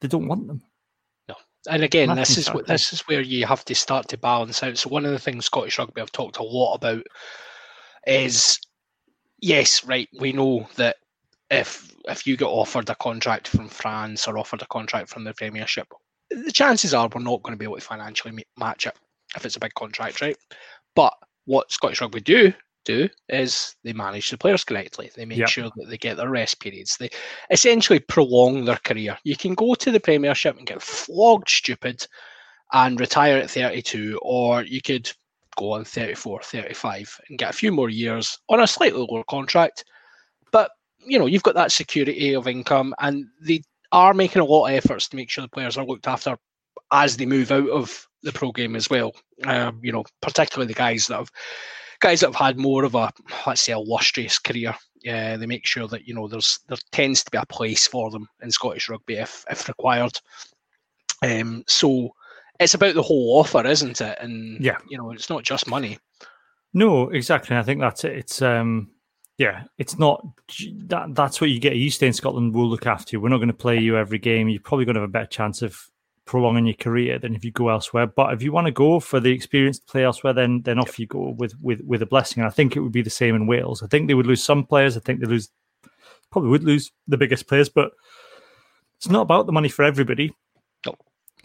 they 0.00 0.08
don't 0.08 0.28
want 0.28 0.46
them. 0.46 0.62
No, 1.28 1.36
and 1.68 1.82
again, 1.82 2.08
That's 2.08 2.30
this 2.30 2.38
is 2.38 2.54
what 2.54 2.66
this 2.66 2.92
is 2.92 3.00
where 3.02 3.20
you 3.20 3.46
have 3.46 3.64
to 3.66 3.74
start 3.74 4.08
to 4.08 4.18
balance 4.18 4.62
out. 4.62 4.78
So 4.78 4.88
one 4.88 5.04
of 5.04 5.12
the 5.12 5.18
things 5.18 5.44
Scottish 5.44 5.78
rugby 5.78 6.00
have 6.00 6.12
talked 6.12 6.38
a 6.38 6.42
lot 6.42 6.74
about 6.74 7.04
is 8.06 8.58
yes, 9.40 9.84
right. 9.84 10.08
We 10.18 10.32
know 10.32 10.68
that 10.76 10.96
if 11.50 11.94
if 12.06 12.26
you 12.26 12.36
get 12.36 12.46
offered 12.46 12.88
a 12.88 12.94
contract 12.96 13.48
from 13.48 13.68
France 13.68 14.26
or 14.26 14.38
offered 14.38 14.62
a 14.62 14.66
contract 14.66 15.08
from 15.08 15.24
the 15.24 15.34
Premiership, 15.34 15.88
the 16.30 16.52
chances 16.52 16.94
are 16.94 17.08
we're 17.14 17.22
not 17.22 17.42
going 17.42 17.54
to 17.54 17.58
be 17.58 17.64
able 17.64 17.76
to 17.76 17.80
financially 17.82 18.44
match 18.56 18.86
it 18.86 18.96
if 19.36 19.44
it's 19.44 19.56
a 19.56 19.60
big 19.60 19.74
contract, 19.74 20.20
right? 20.20 20.36
But 20.94 21.14
what 21.44 21.70
Scottish 21.70 22.00
rugby 22.00 22.20
do 22.20 22.52
do 22.84 23.08
is 23.28 23.76
they 23.84 23.92
manage 23.92 24.30
the 24.30 24.38
players 24.38 24.64
correctly. 24.64 25.10
They 25.14 25.24
make 25.24 25.38
yep. 25.38 25.48
sure 25.48 25.70
that 25.76 25.86
they 25.88 25.98
get 25.98 26.16
their 26.16 26.30
rest 26.30 26.60
periods. 26.60 26.96
They 26.96 27.10
essentially 27.50 28.00
prolong 28.00 28.64
their 28.64 28.80
career. 28.84 29.16
You 29.24 29.36
can 29.36 29.54
go 29.54 29.74
to 29.74 29.90
the 29.90 30.00
Premiership 30.00 30.56
and 30.56 30.66
get 30.66 30.82
flogged 30.82 31.48
stupid 31.48 32.06
and 32.72 33.00
retire 33.00 33.36
at 33.36 33.50
32, 33.50 34.18
or 34.22 34.62
you 34.62 34.80
could 34.80 35.10
go 35.56 35.72
on 35.72 35.84
34, 35.84 36.42
35 36.42 37.20
and 37.28 37.38
get 37.38 37.50
a 37.50 37.56
few 37.56 37.72
more 37.72 37.90
years 37.90 38.38
on 38.48 38.60
a 38.60 38.66
slightly 38.66 39.00
lower 39.00 39.24
contract. 39.24 39.84
But 40.52 40.70
you 41.06 41.18
know, 41.18 41.26
you've 41.26 41.42
got 41.42 41.54
that 41.54 41.72
security 41.72 42.34
of 42.34 42.46
income, 42.46 42.94
and 43.00 43.26
they 43.40 43.62
are 43.92 44.14
making 44.14 44.42
a 44.42 44.44
lot 44.44 44.66
of 44.66 44.74
efforts 44.74 45.08
to 45.08 45.16
make 45.16 45.30
sure 45.30 45.42
the 45.42 45.48
players 45.48 45.76
are 45.76 45.84
looked 45.84 46.06
after 46.06 46.36
as 46.92 47.16
they 47.16 47.26
move 47.26 47.50
out 47.50 47.68
of 47.68 48.06
the 48.22 48.32
pro 48.32 48.52
game 48.52 48.76
as 48.76 48.90
well. 48.90 49.12
Um, 49.44 49.80
you 49.82 49.92
know, 49.92 50.04
particularly 50.20 50.66
the 50.66 50.78
guys 50.78 51.06
that 51.06 51.16
have 51.16 51.30
guys 52.00 52.20
that 52.20 52.28
have 52.28 52.34
had 52.34 52.58
more 52.58 52.84
of 52.84 52.94
a 52.94 53.12
let's 53.46 53.62
say 53.62 53.72
illustrious 53.72 54.38
career. 54.38 54.74
Yeah, 55.02 55.36
they 55.36 55.46
make 55.46 55.66
sure 55.66 55.86
that 55.88 56.06
you 56.06 56.14
know 56.14 56.28
there's 56.28 56.58
there 56.68 56.78
tends 56.92 57.24
to 57.24 57.30
be 57.30 57.38
a 57.38 57.46
place 57.46 57.86
for 57.86 58.10
them 58.10 58.28
in 58.42 58.50
Scottish 58.50 58.88
rugby 58.88 59.16
if 59.16 59.44
if 59.50 59.68
required. 59.68 60.18
Um, 61.22 61.64
so 61.66 62.10
it's 62.58 62.74
about 62.74 62.94
the 62.94 63.02
whole 63.02 63.38
offer, 63.38 63.66
isn't 63.66 64.00
it? 64.00 64.18
And 64.20 64.62
yeah, 64.62 64.78
you 64.88 64.98
know, 64.98 65.10
it's 65.10 65.30
not 65.30 65.44
just 65.44 65.66
money. 65.68 65.98
No, 66.72 67.08
exactly. 67.08 67.56
I 67.56 67.62
think 67.62 67.80
that's 67.80 68.04
it. 68.04 68.12
It's 68.12 68.42
um, 68.42 68.90
yeah, 69.38 69.64
it's 69.78 69.98
not 69.98 70.24
that. 70.88 71.14
That's 71.14 71.40
what 71.40 71.50
you 71.50 71.58
get. 71.58 71.76
You 71.76 71.90
stay 71.90 72.06
in 72.06 72.12
Scotland, 72.12 72.54
we'll 72.54 72.68
look 72.68 72.86
after 72.86 73.16
you. 73.16 73.20
We're 73.20 73.30
not 73.30 73.38
going 73.38 73.48
to 73.48 73.54
play 73.54 73.78
you 73.78 73.96
every 73.96 74.18
game. 74.18 74.48
You're 74.48 74.60
probably 74.60 74.84
going 74.84 74.96
to 74.96 75.00
have 75.00 75.08
a 75.08 75.12
better 75.12 75.26
chance 75.26 75.62
of 75.62 75.80
prolonging 76.30 76.64
your 76.64 76.76
career 76.76 77.18
than 77.18 77.34
if 77.34 77.44
you 77.44 77.50
go 77.50 77.70
elsewhere. 77.70 78.06
But 78.06 78.32
if 78.32 78.40
you 78.40 78.52
want 78.52 78.68
to 78.68 78.70
go 78.70 79.00
for 79.00 79.18
the 79.18 79.32
experience 79.32 79.80
to 79.80 79.86
play 79.86 80.04
elsewhere, 80.04 80.32
then 80.32 80.62
then 80.62 80.78
off 80.78 80.96
you 80.96 81.08
go 81.08 81.30
with 81.36 81.60
with 81.60 81.80
with 81.80 82.02
a 82.02 82.06
blessing. 82.06 82.40
And 82.40 82.46
I 82.46 82.54
think 82.54 82.76
it 82.76 82.80
would 82.80 82.92
be 82.92 83.02
the 83.02 83.10
same 83.10 83.34
in 83.34 83.48
Wales. 83.48 83.82
I 83.82 83.88
think 83.88 84.06
they 84.06 84.14
would 84.14 84.28
lose 84.28 84.42
some 84.42 84.64
players. 84.64 84.96
I 84.96 85.00
think 85.00 85.18
they 85.18 85.26
lose 85.26 85.50
probably 86.30 86.50
would 86.50 86.62
lose 86.62 86.92
the 87.08 87.16
biggest 87.16 87.48
players, 87.48 87.68
but 87.68 87.90
it's 88.96 89.08
not 89.08 89.22
about 89.22 89.46
the 89.46 89.52
money 89.52 89.68
for 89.68 89.84
everybody. 89.84 90.32
No, 90.86 90.94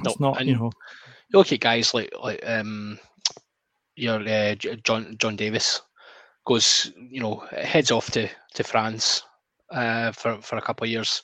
it's 0.04 0.20
not. 0.20 0.40
And 0.40 0.48
you 0.48 0.56
know, 0.56 0.72
you 1.30 1.40
look 1.40 1.52
at 1.52 1.62
guys 1.62 1.96
like 1.96 2.14
like 2.24 2.44
um 2.46 3.00
your 3.96 4.20
uh, 4.22 4.54
John 4.84 5.16
John 5.18 5.36
Davis 5.36 5.82
goes, 6.46 6.92
you 7.10 7.22
know, 7.22 7.38
heads 7.58 7.90
off 7.90 8.12
to 8.12 8.30
to 8.54 8.64
France 8.64 9.24
uh, 9.72 10.12
for 10.12 10.40
for 10.42 10.58
a 10.58 10.62
couple 10.62 10.86
of 10.86 10.92
years 10.92 11.24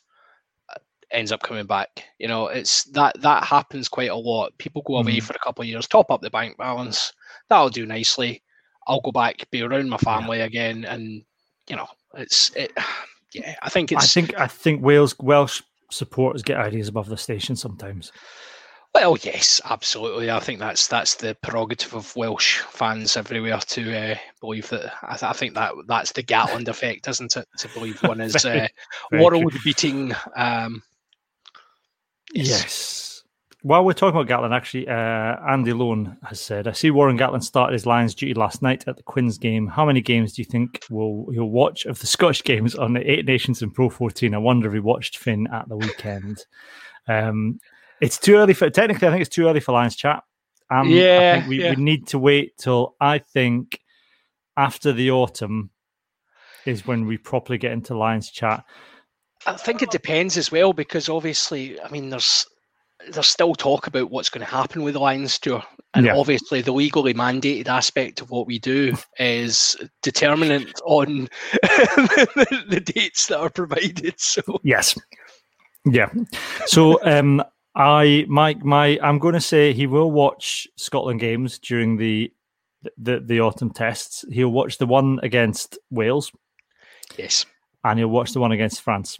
ends 1.11 1.31
up 1.31 1.41
coming 1.41 1.65
back. 1.65 2.05
You 2.19 2.27
know, 2.27 2.47
it's 2.47 2.85
that 2.85 3.19
that 3.21 3.43
happens 3.43 3.87
quite 3.87 4.09
a 4.09 4.15
lot. 4.15 4.57
People 4.57 4.83
go 4.85 4.97
away 4.97 5.17
mm. 5.17 5.23
for 5.23 5.33
a 5.33 5.39
couple 5.39 5.61
of 5.61 5.67
years, 5.67 5.87
top 5.87 6.11
up 6.11 6.21
the 6.21 6.29
bank 6.29 6.57
balance. 6.57 7.13
That'll 7.49 7.69
do 7.69 7.85
nicely. 7.85 8.41
I'll 8.87 9.01
go 9.01 9.11
back, 9.11 9.49
be 9.51 9.61
around 9.61 9.89
my 9.89 9.97
family 9.97 10.39
yeah. 10.39 10.45
again, 10.45 10.85
and 10.85 11.23
you 11.67 11.75
know, 11.75 11.87
it's 12.15 12.51
it. 12.55 12.71
Yeah, 13.33 13.55
I 13.61 13.69
think 13.69 13.93
it's. 13.93 14.03
I 14.03 14.07
think 14.07 14.37
I 14.37 14.47
think 14.47 14.83
Wales 14.83 15.17
Welsh 15.17 15.61
supporters 15.89 16.43
get 16.43 16.57
ideas 16.57 16.89
above 16.89 17.07
the 17.07 17.15
station 17.15 17.55
sometimes. 17.55 18.11
Well, 18.93 19.17
yes, 19.21 19.61
absolutely. 19.63 20.29
I 20.29 20.41
think 20.41 20.59
that's 20.59 20.87
that's 20.87 21.15
the 21.15 21.35
prerogative 21.41 21.93
of 21.93 22.13
Welsh 22.17 22.59
fans 22.59 23.15
everywhere 23.15 23.59
to 23.59 23.97
uh, 23.97 24.15
believe 24.41 24.67
that. 24.69 24.93
I, 25.03 25.15
th- 25.15 25.23
I, 25.23 25.31
think 25.31 25.53
that 25.53 25.71
that's 25.87 26.11
the 26.11 26.23
Gatland 26.23 26.67
effect, 26.67 27.07
isn't 27.07 27.37
it? 27.37 27.47
To 27.59 27.69
believe 27.69 28.03
one 28.03 28.19
is 28.21 28.45
uh, 28.45 28.67
world-beating 29.13 30.13
um, 30.35 30.83
Yes. 32.33 32.49
yes. 32.49 33.23
While 33.63 33.85
we're 33.85 33.93
talking 33.93 34.19
about 34.19 34.27
Gatland, 34.27 34.55
actually, 34.55 34.87
uh, 34.87 35.37
Andy 35.47 35.71
Lone 35.71 36.17
has 36.23 36.41
said, 36.41 36.67
"I 36.67 36.71
see 36.71 36.89
Warren 36.89 37.17
Gatland 37.17 37.43
started 37.43 37.73
his 37.73 37.85
Lions 37.85 38.15
duty 38.15 38.33
last 38.33 38.63
night 38.63 38.87
at 38.87 38.97
the 38.97 39.03
Quins 39.03 39.37
game. 39.37 39.67
How 39.67 39.85
many 39.85 40.01
games 40.01 40.33
do 40.33 40.41
you 40.41 40.45
think 40.45 40.83
will 40.89 41.27
he'll 41.31 41.45
watch 41.49 41.85
of 41.85 41.99
the 41.99 42.07
Scottish 42.15 42.43
games 42.43 42.73
on 42.73 42.93
the 42.93 43.11
Eight 43.11 43.25
Nations 43.25 43.61
and 43.61 43.71
Pro 43.71 43.89
14? 43.89 44.33
I 44.33 44.39
wonder 44.39 44.67
if 44.67 44.73
he 44.73 44.79
watched 44.79 45.19
Finn 45.19 45.47
at 45.53 45.69
the 45.69 45.77
weekend. 45.77 46.43
um, 47.07 47.59
it's 48.01 48.17
too 48.17 48.35
early 48.35 48.55
for 48.55 48.67
technically. 48.71 49.07
I 49.07 49.11
think 49.11 49.21
it's 49.21 49.35
too 49.35 49.47
early 49.47 49.59
for 49.59 49.73
Lions 49.73 49.95
chat. 49.95 50.23
Um, 50.71 50.89
yeah, 50.89 51.47
we, 51.47 51.61
yeah. 51.61 51.75
we 51.75 51.83
need 51.83 52.07
to 52.07 52.19
wait 52.19 52.57
till 52.57 52.95
I 52.99 53.19
think 53.19 53.79
after 54.57 54.91
the 54.91 55.11
autumn 55.11 55.69
is 56.65 56.87
when 56.87 57.05
we 57.05 57.17
properly 57.17 57.57
get 57.57 57.73
into 57.73 57.95
Lions 57.95 58.31
chat. 58.31 58.63
I 59.45 59.53
think 59.53 59.81
it 59.81 59.91
depends 59.91 60.37
as 60.37 60.51
well 60.51 60.73
because 60.73 61.09
obviously, 61.09 61.79
I 61.81 61.89
mean, 61.89 62.09
there's 62.09 62.45
there's 63.09 63.27
still 63.27 63.55
talk 63.55 63.87
about 63.87 64.11
what's 64.11 64.29
going 64.29 64.45
to 64.45 64.51
happen 64.51 64.83
with 64.83 64.93
the 64.93 64.99
Lions 64.99 65.39
tour, 65.39 65.63
and 65.93 66.05
yeah. 66.05 66.15
obviously, 66.15 66.61
the 66.61 66.71
legally 66.71 67.13
mandated 67.13 67.67
aspect 67.67 68.21
of 68.21 68.29
what 68.29 68.47
we 68.47 68.59
do 68.59 68.95
is 69.17 69.75
determinant 70.01 70.79
on 70.85 71.27
the, 71.53 72.65
the 72.69 72.79
dates 72.79 73.27
that 73.27 73.39
are 73.39 73.49
provided. 73.49 74.19
So 74.19 74.41
yes, 74.63 74.97
yeah. 75.85 76.09
So 76.65 77.03
um, 77.03 77.43
I 77.75 78.25
my 78.27 78.55
my 78.61 78.99
I'm 79.01 79.19
going 79.19 79.33
to 79.33 79.41
say 79.41 79.73
he 79.73 79.87
will 79.87 80.11
watch 80.11 80.67
Scotland 80.77 81.19
games 81.19 81.59
during 81.59 81.97
the 81.97 82.31
the 82.97 83.19
the 83.19 83.39
autumn 83.39 83.71
tests. 83.71 84.23
He'll 84.31 84.49
watch 84.49 84.77
the 84.77 84.85
one 84.85 85.19
against 85.23 85.77
Wales. 85.89 86.31
Yes, 87.17 87.45
and 87.83 87.99
he'll 87.99 88.07
watch 88.07 88.33
the 88.33 88.39
one 88.39 88.51
against 88.51 88.81
France, 88.81 89.17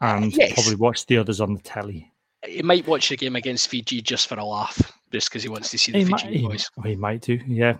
and 0.00 0.36
yes. 0.36 0.54
probably 0.54 0.76
watch 0.76 1.06
the 1.06 1.18
others 1.18 1.40
on 1.40 1.54
the 1.54 1.60
telly. 1.60 2.12
He 2.46 2.62
might 2.62 2.86
watch 2.86 3.08
the 3.08 3.16
game 3.16 3.36
against 3.36 3.68
Fiji 3.68 4.00
just 4.00 4.26
for 4.26 4.36
a 4.36 4.44
laugh, 4.44 4.92
just 5.12 5.28
because 5.28 5.42
he 5.42 5.48
wants 5.48 5.70
to 5.70 5.78
see 5.78 5.92
the 5.92 5.98
he 5.98 6.04
Fiji 6.04 6.24
might, 6.26 6.42
boys. 6.42 6.70
He, 6.82 6.90
he, 6.90 6.96
might 6.96 7.20
do, 7.20 7.38
yeah. 7.46 7.76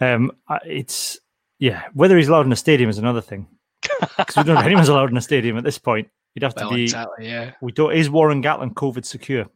Um, 0.00 0.32
it's 0.64 1.18
yeah. 1.58 1.84
Whether 1.94 2.16
he's 2.16 2.28
allowed 2.28 2.46
in 2.46 2.52
a 2.52 2.56
stadium 2.56 2.90
is 2.90 2.98
another 2.98 3.20
thing. 3.20 3.46
Because 4.16 4.36
we 4.36 4.42
don't 4.42 4.54
know 4.54 4.60
if 4.60 4.66
anyone's 4.66 4.88
allowed 4.88 5.10
in 5.10 5.16
a 5.16 5.22
stadium 5.22 5.56
at 5.56 5.64
this 5.64 5.78
point. 5.78 6.08
He'd 6.34 6.42
have 6.42 6.54
well, 6.56 6.70
to 6.70 6.74
be. 6.74 6.82
Exactly, 6.84 7.28
yeah. 7.28 7.52
We 7.60 7.70
don't. 7.70 7.92
Is 7.92 8.10
Warren 8.10 8.42
Gatland 8.42 8.74
COVID 8.74 9.04
secure? 9.04 9.46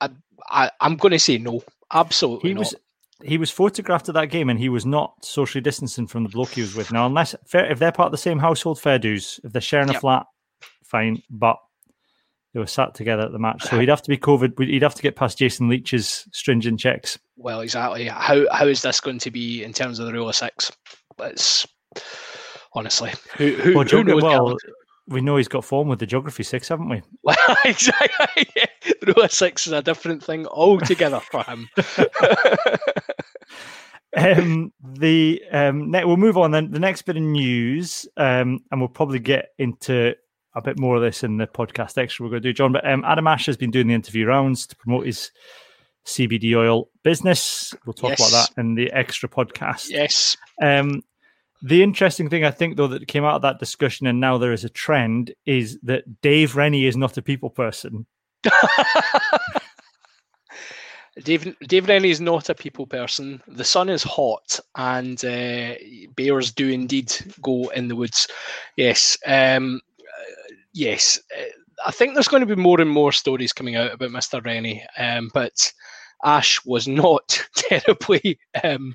I, 0.00 0.10
I 0.48 0.70
am 0.80 0.96
going 0.96 1.12
to 1.12 1.18
say 1.18 1.38
no. 1.38 1.62
Absolutely 1.92 2.50
he 2.50 2.54
not. 2.54 2.60
Was, 2.60 2.74
he 3.22 3.38
was 3.38 3.50
photographed 3.50 4.08
at 4.08 4.14
that 4.14 4.30
game, 4.30 4.50
and 4.50 4.58
he 4.58 4.68
was 4.68 4.86
not 4.86 5.24
socially 5.24 5.62
distancing 5.62 6.06
from 6.06 6.22
the 6.22 6.28
bloke 6.28 6.50
he 6.50 6.60
was 6.60 6.74
with. 6.76 6.92
Now, 6.92 7.06
unless 7.06 7.34
if 7.52 7.78
they're 7.78 7.92
part 7.92 8.06
of 8.06 8.12
the 8.12 8.18
same 8.18 8.38
household, 8.38 8.80
fair 8.80 8.98
dues. 8.98 9.40
If 9.42 9.52
they're 9.52 9.60
sharing 9.60 9.88
yep. 9.88 9.96
a 9.96 10.00
flat, 10.00 10.26
fine. 10.94 11.22
But 11.28 11.56
they 12.52 12.60
were 12.60 12.66
sat 12.66 12.94
together 12.94 13.24
at 13.24 13.32
the 13.32 13.38
match, 13.38 13.64
so 13.64 13.78
he'd 13.78 13.88
have 13.88 14.02
to 14.02 14.08
be 14.08 14.16
COVID. 14.16 14.68
He'd 14.68 14.82
have 14.82 14.94
to 14.94 15.02
get 15.02 15.16
past 15.16 15.38
Jason 15.38 15.68
Leach's 15.68 16.28
stringent 16.32 16.78
checks. 16.78 17.18
Well, 17.36 17.60
exactly. 17.60 18.06
How 18.06 18.46
how 18.52 18.66
is 18.66 18.82
this 18.82 19.00
going 19.00 19.18
to 19.18 19.30
be 19.30 19.64
in 19.64 19.72
terms 19.72 19.98
of 19.98 20.06
the 20.06 20.12
rule 20.12 20.28
of 20.28 20.36
six? 20.36 20.70
It's 21.20 21.66
honestly 22.74 23.12
who 23.36 23.52
who, 23.54 23.74
well, 23.74 23.84
who 23.84 24.04
knows? 24.04 24.22
Well, 24.22 24.56
we 25.06 25.20
know 25.20 25.36
he's 25.36 25.48
got 25.48 25.64
form 25.64 25.88
with 25.88 25.98
the 25.98 26.06
geography 26.06 26.44
six, 26.44 26.68
haven't 26.68 26.88
we? 26.88 27.02
exactly. 27.64 28.46
Yeah. 28.56 28.66
The 29.00 29.12
rule 29.14 29.24
of 29.24 29.32
six 29.32 29.66
is 29.66 29.72
a 29.72 29.82
different 29.82 30.24
thing 30.24 30.46
altogether 30.46 31.20
for 31.20 31.42
him. 31.42 31.68
um, 34.16 34.72
the 34.82 35.42
um, 35.50 35.90
ne- 35.90 36.04
we'll 36.04 36.16
move 36.16 36.38
on 36.38 36.52
then. 36.52 36.70
The 36.70 36.78
next 36.78 37.02
bit 37.02 37.16
of 37.16 37.22
news, 37.22 38.06
um, 38.16 38.60
and 38.70 38.80
we'll 38.80 38.88
probably 38.88 39.18
get 39.18 39.48
into 39.58 40.14
a 40.54 40.62
bit 40.62 40.78
more 40.78 40.96
of 40.96 41.02
this 41.02 41.22
in 41.22 41.36
the 41.36 41.46
podcast 41.46 41.98
extra 41.98 42.24
we're 42.24 42.30
going 42.30 42.42
to 42.42 42.48
do, 42.48 42.52
John. 42.52 42.72
But 42.72 42.88
um, 42.88 43.04
Adam 43.04 43.26
Ashe 43.26 43.46
has 43.46 43.56
been 43.56 43.70
doing 43.70 43.88
the 43.88 43.94
interview 43.94 44.26
rounds 44.26 44.66
to 44.68 44.76
promote 44.76 45.06
his 45.06 45.30
CBD 46.04 46.54
oil 46.56 46.88
business. 47.02 47.74
We'll 47.84 47.94
talk 47.94 48.10
yes. 48.10 48.28
about 48.28 48.48
that 48.54 48.60
in 48.60 48.74
the 48.74 48.92
extra 48.92 49.28
podcast. 49.28 49.90
Yes. 49.90 50.36
Um, 50.62 51.02
the 51.62 51.82
interesting 51.82 52.28
thing 52.28 52.44
I 52.44 52.50
think, 52.50 52.76
though, 52.76 52.88
that 52.88 53.08
came 53.08 53.24
out 53.24 53.36
of 53.36 53.42
that 53.42 53.58
discussion, 53.58 54.06
and 54.06 54.20
now 54.20 54.36
there 54.38 54.52
is 54.52 54.64
a 54.64 54.68
trend, 54.68 55.34
is 55.46 55.78
that 55.82 56.20
Dave 56.20 56.56
Rennie 56.56 56.84
is 56.86 56.96
not 56.96 57.16
a 57.16 57.22
people 57.22 57.48
person. 57.50 58.06
Dave, 61.22 61.56
Dave 61.60 61.88
Rennie 61.88 62.10
is 62.10 62.20
not 62.20 62.48
a 62.50 62.54
people 62.54 62.86
person. 62.86 63.40
The 63.46 63.64
sun 63.64 63.88
is 63.88 64.02
hot, 64.02 64.60
and 64.76 65.24
uh, 65.24 65.74
bears 66.16 66.52
do 66.52 66.68
indeed 66.68 67.12
go 67.40 67.68
in 67.68 67.88
the 67.88 67.96
woods. 67.96 68.28
Yes, 68.76 69.16
um, 69.26 69.80
yes. 70.74 71.18
Uh, 71.36 71.44
I 71.86 71.90
think 71.90 72.14
there's 72.14 72.28
going 72.28 72.46
to 72.46 72.56
be 72.56 72.60
more 72.60 72.80
and 72.80 72.90
more 72.90 73.12
stories 73.12 73.52
coming 73.52 73.76
out 73.76 73.92
about 73.92 74.10
Mr. 74.10 74.44
Rennie, 74.44 74.84
um, 74.98 75.30
but 75.32 75.72
Ashe 76.24 76.64
was 76.64 76.86
not 76.86 77.46
terribly 77.56 78.38
um, 78.62 78.94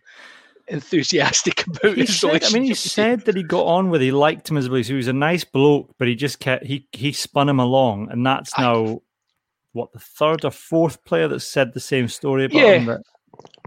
enthusiastic 0.68 1.66
about 1.68 1.96
he 1.96 2.02
his 2.02 2.20
said, 2.20 2.44
I 2.44 2.50
mean, 2.52 2.64
he 2.64 2.74
said 2.74 3.26
that 3.26 3.36
he 3.36 3.44
got 3.44 3.66
on 3.66 3.90
with. 3.90 4.02
He 4.02 4.12
liked 4.12 4.50
him 4.50 4.58
as 4.58 4.70
well. 4.70 4.82
He 4.82 4.94
was 4.94 5.08
a 5.08 5.14
nice 5.14 5.44
bloke, 5.44 5.94
but 5.98 6.08
he 6.08 6.16
just 6.16 6.40
kept 6.40 6.66
he 6.66 6.88
he 6.92 7.12
spun 7.12 7.50
him 7.50 7.60
along, 7.60 8.10
and 8.12 8.26
that's 8.26 8.58
now 8.58 8.86
I, 8.86 8.98
what 9.74 9.92
the 9.94 10.00
third 10.00 10.46
or 10.46 10.52
fourth 10.52 11.04
player 11.06 11.28
that 11.28 11.42
said 11.42 11.74
the 11.74 11.80
same 11.80 12.08
story 12.08 12.46
about 12.46 12.58
yeah. 12.58 12.74
him. 12.74 12.86
That, 12.86 13.02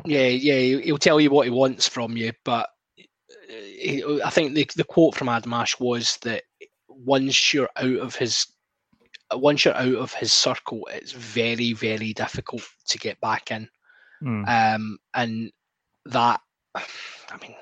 yeah, 0.04 0.26
yeah, 0.26 0.80
he'll 0.80 0.98
tell 0.98 1.20
you 1.20 1.30
what 1.30 1.46
he 1.46 1.50
wants 1.50 1.86
from 1.86 2.16
you, 2.16 2.32
but 2.44 2.68
uh, 2.98 4.18
I 4.24 4.30
think 4.30 4.54
the 4.54 4.68
the 4.76 4.84
quote 4.84 5.14
from 5.14 5.28
Adam 5.28 5.52
Ashe 5.52 5.78
was 5.78 6.16
that 6.22 6.44
once 6.96 7.52
you're 7.52 7.70
out 7.76 7.98
of 7.98 8.14
his 8.14 8.46
once 9.34 9.64
you're 9.64 9.74
out 9.74 9.94
of 9.94 10.12
his 10.12 10.32
circle, 10.32 10.88
it's 10.92 11.12
very 11.12 11.72
very 11.72 12.12
difficult 12.12 12.66
to 12.88 12.98
get 12.98 13.20
back 13.20 13.50
in. 13.50 13.68
Mm. 14.22 14.76
Um, 14.76 14.98
and 15.14 15.50
that, 16.06 16.40
I 16.74 17.36
mean, 17.40 17.54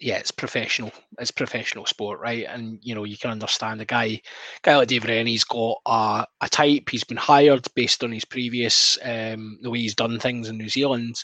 yeah, 0.00 0.16
it's 0.16 0.30
professional. 0.30 0.92
It's 1.18 1.30
professional 1.30 1.86
sport, 1.86 2.20
right? 2.20 2.46
And 2.48 2.78
you 2.82 2.94
know, 2.94 3.04
you 3.04 3.16
can 3.16 3.30
understand 3.30 3.80
a 3.80 3.84
guy, 3.84 4.20
guy 4.62 4.76
like 4.76 4.88
Dave 4.88 5.04
Rennie's 5.04 5.44
got 5.44 5.78
a, 5.86 6.26
a 6.40 6.48
type. 6.48 6.88
He's 6.90 7.04
been 7.04 7.16
hired 7.16 7.66
based 7.74 8.04
on 8.04 8.12
his 8.12 8.24
previous 8.24 8.98
um, 9.02 9.58
the 9.62 9.70
way 9.70 9.80
he's 9.80 9.94
done 9.94 10.18
things 10.18 10.48
in 10.48 10.58
New 10.58 10.68
Zealand. 10.68 11.22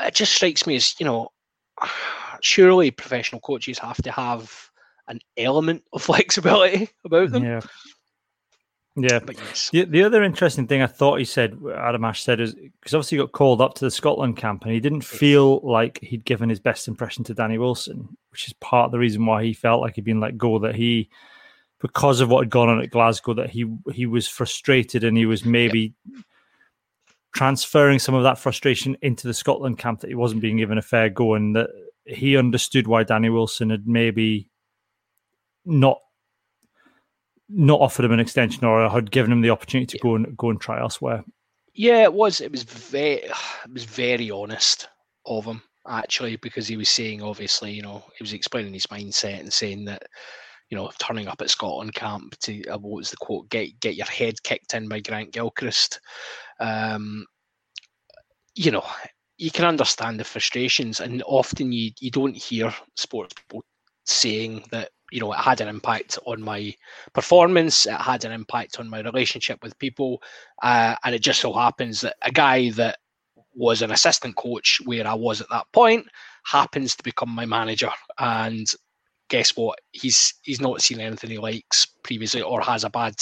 It 0.00 0.14
just 0.14 0.34
strikes 0.34 0.66
me 0.66 0.76
as 0.76 0.94
you 0.98 1.06
know, 1.06 1.28
surely 2.40 2.90
professional 2.90 3.40
coaches 3.40 3.78
have 3.78 4.02
to 4.02 4.10
have 4.10 4.70
an 5.08 5.20
element 5.36 5.84
of 5.92 6.02
flexibility 6.02 6.88
about 7.04 7.30
them. 7.30 7.44
Yeah. 7.44 7.60
Yeah, 8.96 9.18
but 9.18 9.36
yes. 9.36 9.70
The, 9.70 9.84
the 9.86 10.04
other 10.04 10.22
interesting 10.22 10.68
thing 10.68 10.80
I 10.80 10.86
thought 10.86 11.18
he 11.18 11.24
said, 11.24 11.58
Adam 11.76 12.04
Ashe 12.04 12.22
said, 12.22 12.40
is 12.40 12.54
because 12.54 12.94
obviously 12.94 13.18
he 13.18 13.22
got 13.24 13.32
called 13.32 13.60
up 13.60 13.74
to 13.74 13.84
the 13.84 13.90
Scotland 13.90 14.36
camp 14.36 14.62
and 14.62 14.72
he 14.72 14.78
didn't 14.78 15.02
feel 15.02 15.58
like 15.64 15.98
he'd 16.00 16.24
given 16.24 16.48
his 16.48 16.60
best 16.60 16.86
impression 16.86 17.24
to 17.24 17.34
Danny 17.34 17.58
Wilson, 17.58 18.16
which 18.30 18.46
is 18.46 18.52
part 18.54 18.86
of 18.86 18.92
the 18.92 19.00
reason 19.00 19.26
why 19.26 19.42
he 19.42 19.52
felt 19.52 19.80
like 19.80 19.96
he'd 19.96 20.04
been 20.04 20.20
let 20.20 20.38
go. 20.38 20.60
That 20.60 20.76
he, 20.76 21.10
because 21.80 22.20
of 22.20 22.28
what 22.28 22.44
had 22.44 22.50
gone 22.50 22.68
on 22.68 22.80
at 22.80 22.90
Glasgow, 22.90 23.34
that 23.34 23.50
he 23.50 23.66
he 23.92 24.06
was 24.06 24.28
frustrated 24.28 25.02
and 25.02 25.16
he 25.16 25.26
was 25.26 25.44
maybe 25.44 25.92
yep. 26.08 26.22
transferring 27.34 27.98
some 27.98 28.14
of 28.14 28.22
that 28.22 28.38
frustration 28.38 28.96
into 29.02 29.26
the 29.26 29.34
Scotland 29.34 29.76
camp 29.76 30.00
that 30.00 30.08
he 30.08 30.14
wasn't 30.14 30.40
being 30.40 30.58
given 30.58 30.78
a 30.78 30.82
fair 30.82 31.10
go, 31.10 31.34
and 31.34 31.56
that 31.56 31.70
he 32.04 32.36
understood 32.36 32.86
why 32.86 33.02
Danny 33.02 33.28
Wilson 33.28 33.70
had 33.70 33.88
maybe 33.88 34.48
not 35.64 35.98
not 37.48 37.80
offered 37.80 38.04
him 38.04 38.12
an 38.12 38.20
extension 38.20 38.64
or 38.64 38.88
had 38.88 39.10
given 39.10 39.30
him 39.30 39.42
the 39.42 39.50
opportunity 39.50 39.98
to 39.98 40.02
go 40.02 40.14
and 40.14 40.36
go 40.36 40.50
and 40.50 40.60
try 40.60 40.80
elsewhere. 40.80 41.22
Yeah, 41.74 42.02
it 42.04 42.12
was. 42.12 42.40
It 42.40 42.50
was 42.50 42.62
very, 42.62 43.14
it 43.64 43.72
was 43.72 43.84
very 43.84 44.30
honest 44.30 44.88
of 45.26 45.44
him 45.44 45.62
actually, 45.86 46.36
because 46.36 46.66
he 46.66 46.76
was 46.76 46.88
saying, 46.88 47.22
obviously, 47.22 47.72
you 47.72 47.82
know, 47.82 48.02
he 48.16 48.22
was 48.22 48.32
explaining 48.32 48.72
his 48.72 48.86
mindset 48.86 49.40
and 49.40 49.52
saying 49.52 49.84
that, 49.84 50.02
you 50.70 50.76
know, 50.76 50.90
turning 50.98 51.28
up 51.28 51.40
at 51.40 51.50
Scotland 51.50 51.94
camp 51.94 52.36
to 52.40 52.64
uh, 52.68 52.78
what 52.78 52.96
was 52.96 53.10
the 53.10 53.16
quote, 53.18 53.48
get 53.50 53.78
get 53.80 53.96
your 53.96 54.06
head 54.06 54.42
kicked 54.42 54.74
in 54.74 54.88
by 54.88 55.00
Grant 55.00 55.32
Gilchrist. 55.32 56.00
Um, 56.60 57.26
you 58.54 58.70
know, 58.70 58.84
you 59.36 59.50
can 59.50 59.64
understand 59.64 60.18
the 60.18 60.24
frustrations, 60.24 61.00
and 61.00 61.22
often 61.26 61.72
you 61.72 61.90
you 62.00 62.10
don't 62.10 62.36
hear 62.36 62.74
sports 62.96 63.34
people 63.34 63.62
saying 64.06 64.64
that 64.70 64.90
you 65.14 65.20
know, 65.20 65.32
it 65.32 65.38
had 65.38 65.60
an 65.60 65.68
impact 65.68 66.18
on 66.26 66.42
my 66.42 66.74
performance. 67.12 67.86
It 67.86 67.92
had 67.92 68.24
an 68.24 68.32
impact 68.32 68.80
on 68.80 68.90
my 68.90 68.98
relationship 68.98 69.62
with 69.62 69.78
people, 69.78 70.20
uh, 70.60 70.96
and 71.04 71.14
it 71.14 71.20
just 71.20 71.40
so 71.40 71.52
happens 71.52 72.00
that 72.00 72.16
a 72.22 72.32
guy 72.32 72.70
that 72.70 72.98
was 73.54 73.80
an 73.80 73.92
assistant 73.92 74.34
coach 74.34 74.80
where 74.84 75.06
I 75.06 75.14
was 75.14 75.40
at 75.40 75.48
that 75.50 75.70
point 75.72 76.08
happens 76.44 76.96
to 76.96 77.04
become 77.04 77.30
my 77.30 77.46
manager. 77.46 77.90
And 78.18 78.66
guess 79.28 79.56
what? 79.56 79.78
He's 79.92 80.34
he's 80.42 80.60
not 80.60 80.82
seen 80.82 80.98
anything 80.98 81.30
he 81.30 81.38
likes 81.38 81.86
previously, 82.02 82.42
or 82.42 82.60
has 82.62 82.82
a 82.82 82.90
bad 82.90 83.14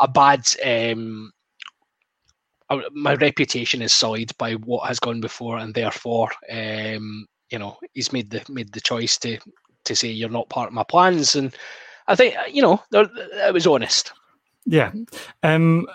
a 0.00 0.08
bad. 0.08 0.46
Um, 0.62 1.32
uh, 2.68 2.82
my 2.92 3.14
reputation 3.14 3.80
is 3.80 3.94
sullied 3.94 4.36
by 4.36 4.52
what 4.52 4.86
has 4.86 5.00
gone 5.00 5.22
before, 5.22 5.56
and 5.56 5.72
therefore, 5.72 6.28
um, 6.50 7.26
you 7.50 7.58
know, 7.58 7.78
he's 7.94 8.12
made 8.12 8.28
the 8.28 8.44
made 8.50 8.70
the 8.74 8.82
choice 8.82 9.16
to 9.16 9.38
to 9.84 9.96
say 9.96 10.08
you're 10.08 10.28
not 10.28 10.48
part 10.48 10.68
of 10.68 10.74
my 10.74 10.84
plans. 10.84 11.34
And 11.34 11.54
I 12.08 12.14
think 12.14 12.34
you 12.50 12.62
know 12.62 12.82
it 12.92 13.52
was 13.54 13.66
honest. 13.66 14.12
Yeah, 14.64 14.92
um, 15.42 15.86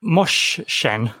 Mosh 0.00 0.60
Shen. 0.66 1.12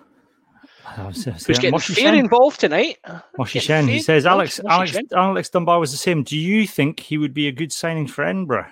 Who's 0.96 1.24
getting 1.46 1.70
Moshi 1.70 1.94
fair 1.94 2.04
Shen? 2.04 2.14
involved 2.14 2.60
tonight? 2.60 2.96
Moshi 3.36 3.60
Shen. 3.60 3.86
He 3.86 4.00
says 4.00 4.26
Alex 4.26 4.60
Alex 4.68 4.92
Shen. 4.92 5.06
Alex 5.14 5.48
Dunbar 5.50 5.78
was 5.78 5.90
the 5.90 5.98
same. 5.98 6.22
Do 6.22 6.36
you 6.36 6.66
think 6.66 7.00
he 7.00 7.18
would 7.18 7.34
be 7.34 7.46
a 7.46 7.52
good 7.52 7.72
signing 7.72 8.06
for 8.06 8.24
Edinburgh? 8.24 8.66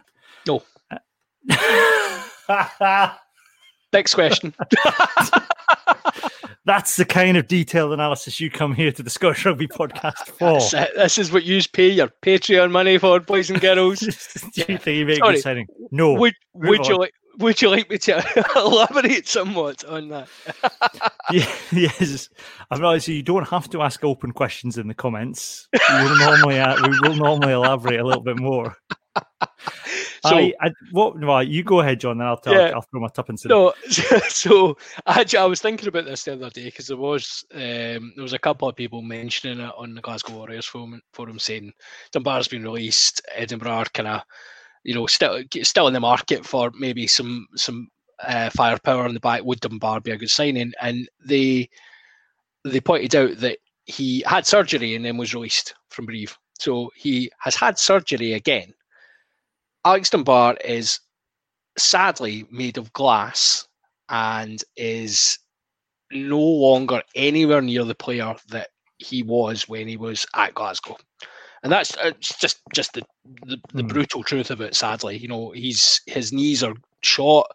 No. 0.46 0.62
Next 3.96 4.14
question. 4.14 4.54
That's 6.66 6.96
the 6.96 7.06
kind 7.06 7.38
of 7.38 7.48
detailed 7.48 7.94
analysis 7.94 8.40
you 8.40 8.50
come 8.50 8.74
here 8.74 8.92
to 8.92 9.02
the 9.02 9.08
Scottish 9.08 9.46
Rugby 9.46 9.68
podcast 9.68 10.26
for. 10.38 10.60
This 10.96 11.16
is 11.16 11.32
what 11.32 11.44
you 11.44 11.62
pay 11.72 11.88
your 11.88 12.08
Patreon 12.20 12.72
money 12.72 12.98
for, 12.98 13.20
boys 13.20 13.48
and 13.48 13.58
girls. 13.58 14.00
Do 14.00 14.06
you 14.68 14.76
think 14.76 14.86
you 14.86 15.06
make 15.06 15.16
a 15.16 15.22
good 15.22 15.40
signing? 15.40 15.66
No. 15.90 16.12
Would, 16.12 16.34
would 16.52 16.86
you 16.86 16.98
like? 16.98 17.14
Would 17.38 17.62
you 17.62 17.70
like 17.70 17.88
me 17.88 17.96
to 17.96 18.22
elaborate 18.56 19.26
somewhat 19.26 19.82
on 19.86 20.10
that? 20.10 20.28
yeah, 21.30 21.50
yes. 21.72 22.28
I'm 22.70 22.82
not 22.82 23.00
so 23.00 23.12
you 23.12 23.22
don't 23.22 23.48
have 23.48 23.70
to 23.70 23.80
ask 23.80 24.04
open 24.04 24.32
questions 24.32 24.76
in 24.76 24.88
the 24.88 24.94
comments. 24.94 25.68
We 25.72 26.04
will 26.04 26.18
normally 26.18 26.58
uh, 26.58 26.86
we 26.86 27.00
will 27.00 27.16
normally 27.16 27.54
elaborate 27.54 28.00
a 28.00 28.04
little 28.04 28.22
bit 28.22 28.38
more. 28.38 28.76
So 30.22 30.36
I, 30.36 30.52
I 30.60 30.70
what? 30.90 31.18
Well, 31.20 31.42
you 31.42 31.62
go 31.62 31.80
ahead, 31.80 32.00
John. 32.00 32.18
Then 32.18 32.26
I'll 32.26 32.36
tell. 32.36 32.54
Yeah, 32.54 32.72
I'll 32.74 32.82
throw 32.82 33.00
my 33.00 33.08
tuppence 33.08 33.44
in. 33.44 33.48
No, 33.48 33.72
so 33.88 34.76
actually, 35.06 35.38
I 35.40 35.44
was 35.44 35.60
thinking 35.60 35.88
about 35.88 36.04
this 36.04 36.24
the 36.24 36.32
other 36.32 36.50
day 36.50 36.64
because 36.64 36.86
there 36.88 36.96
was 36.96 37.44
um, 37.54 38.12
there 38.16 38.22
was 38.22 38.32
a 38.32 38.38
couple 38.38 38.68
of 38.68 38.76
people 38.76 39.02
mentioning 39.02 39.60
it 39.60 39.72
on 39.76 39.94
the 39.94 40.00
Glasgow 40.00 40.34
Warriors 40.34 40.66
forum, 40.66 41.00
forum 41.12 41.38
saying 41.38 41.72
Dunbar's 42.12 42.48
been 42.48 42.64
released, 42.64 43.20
Edinburgh 43.34 43.70
are 43.70 43.84
kind 43.86 44.08
of 44.08 44.22
you 44.84 44.94
know 44.94 45.06
still 45.06 45.42
still 45.62 45.86
in 45.86 45.94
the 45.94 46.00
market 46.00 46.44
for 46.44 46.72
maybe 46.78 47.06
some 47.06 47.46
some 47.54 47.88
uh, 48.24 48.50
firepower 48.50 49.04
on 49.04 49.14
the 49.14 49.20
back. 49.20 49.44
Would 49.44 49.60
Dunbar 49.60 50.00
be 50.00 50.12
a 50.12 50.16
good 50.16 50.30
signing? 50.30 50.72
And 50.80 51.08
they 51.24 51.68
they 52.64 52.80
pointed 52.80 53.14
out 53.14 53.36
that 53.38 53.58
he 53.84 54.24
had 54.26 54.46
surgery 54.46 54.96
and 54.96 55.04
then 55.04 55.16
was 55.16 55.34
released 55.34 55.74
from 55.90 56.06
Brive. 56.06 56.36
So 56.58 56.90
he 56.96 57.30
has 57.40 57.54
had 57.54 57.78
surgery 57.78 58.32
again. 58.32 58.72
Alex 59.86 60.10
Dunbar 60.10 60.56
is 60.64 60.98
sadly 61.78 62.44
made 62.50 62.76
of 62.76 62.92
glass 62.92 63.68
and 64.08 64.64
is 64.76 65.38
no 66.10 66.40
longer 66.40 67.02
anywhere 67.14 67.62
near 67.62 67.84
the 67.84 67.94
player 67.94 68.34
that 68.48 68.70
he 68.98 69.22
was 69.22 69.68
when 69.68 69.86
he 69.86 69.96
was 69.96 70.26
at 70.34 70.54
Glasgow. 70.54 70.96
And 71.62 71.70
that's 71.70 71.96
just 72.18 72.62
just 72.74 72.94
the, 72.94 73.02
the, 73.44 73.58
the 73.74 73.84
mm. 73.84 73.88
brutal 73.88 74.24
truth 74.24 74.50
of 74.50 74.60
it. 74.60 74.74
Sadly, 74.74 75.18
you 75.18 75.28
know, 75.28 75.52
he's 75.52 76.00
his 76.06 76.32
knees 76.32 76.64
are 76.64 76.74
shot. 77.02 77.46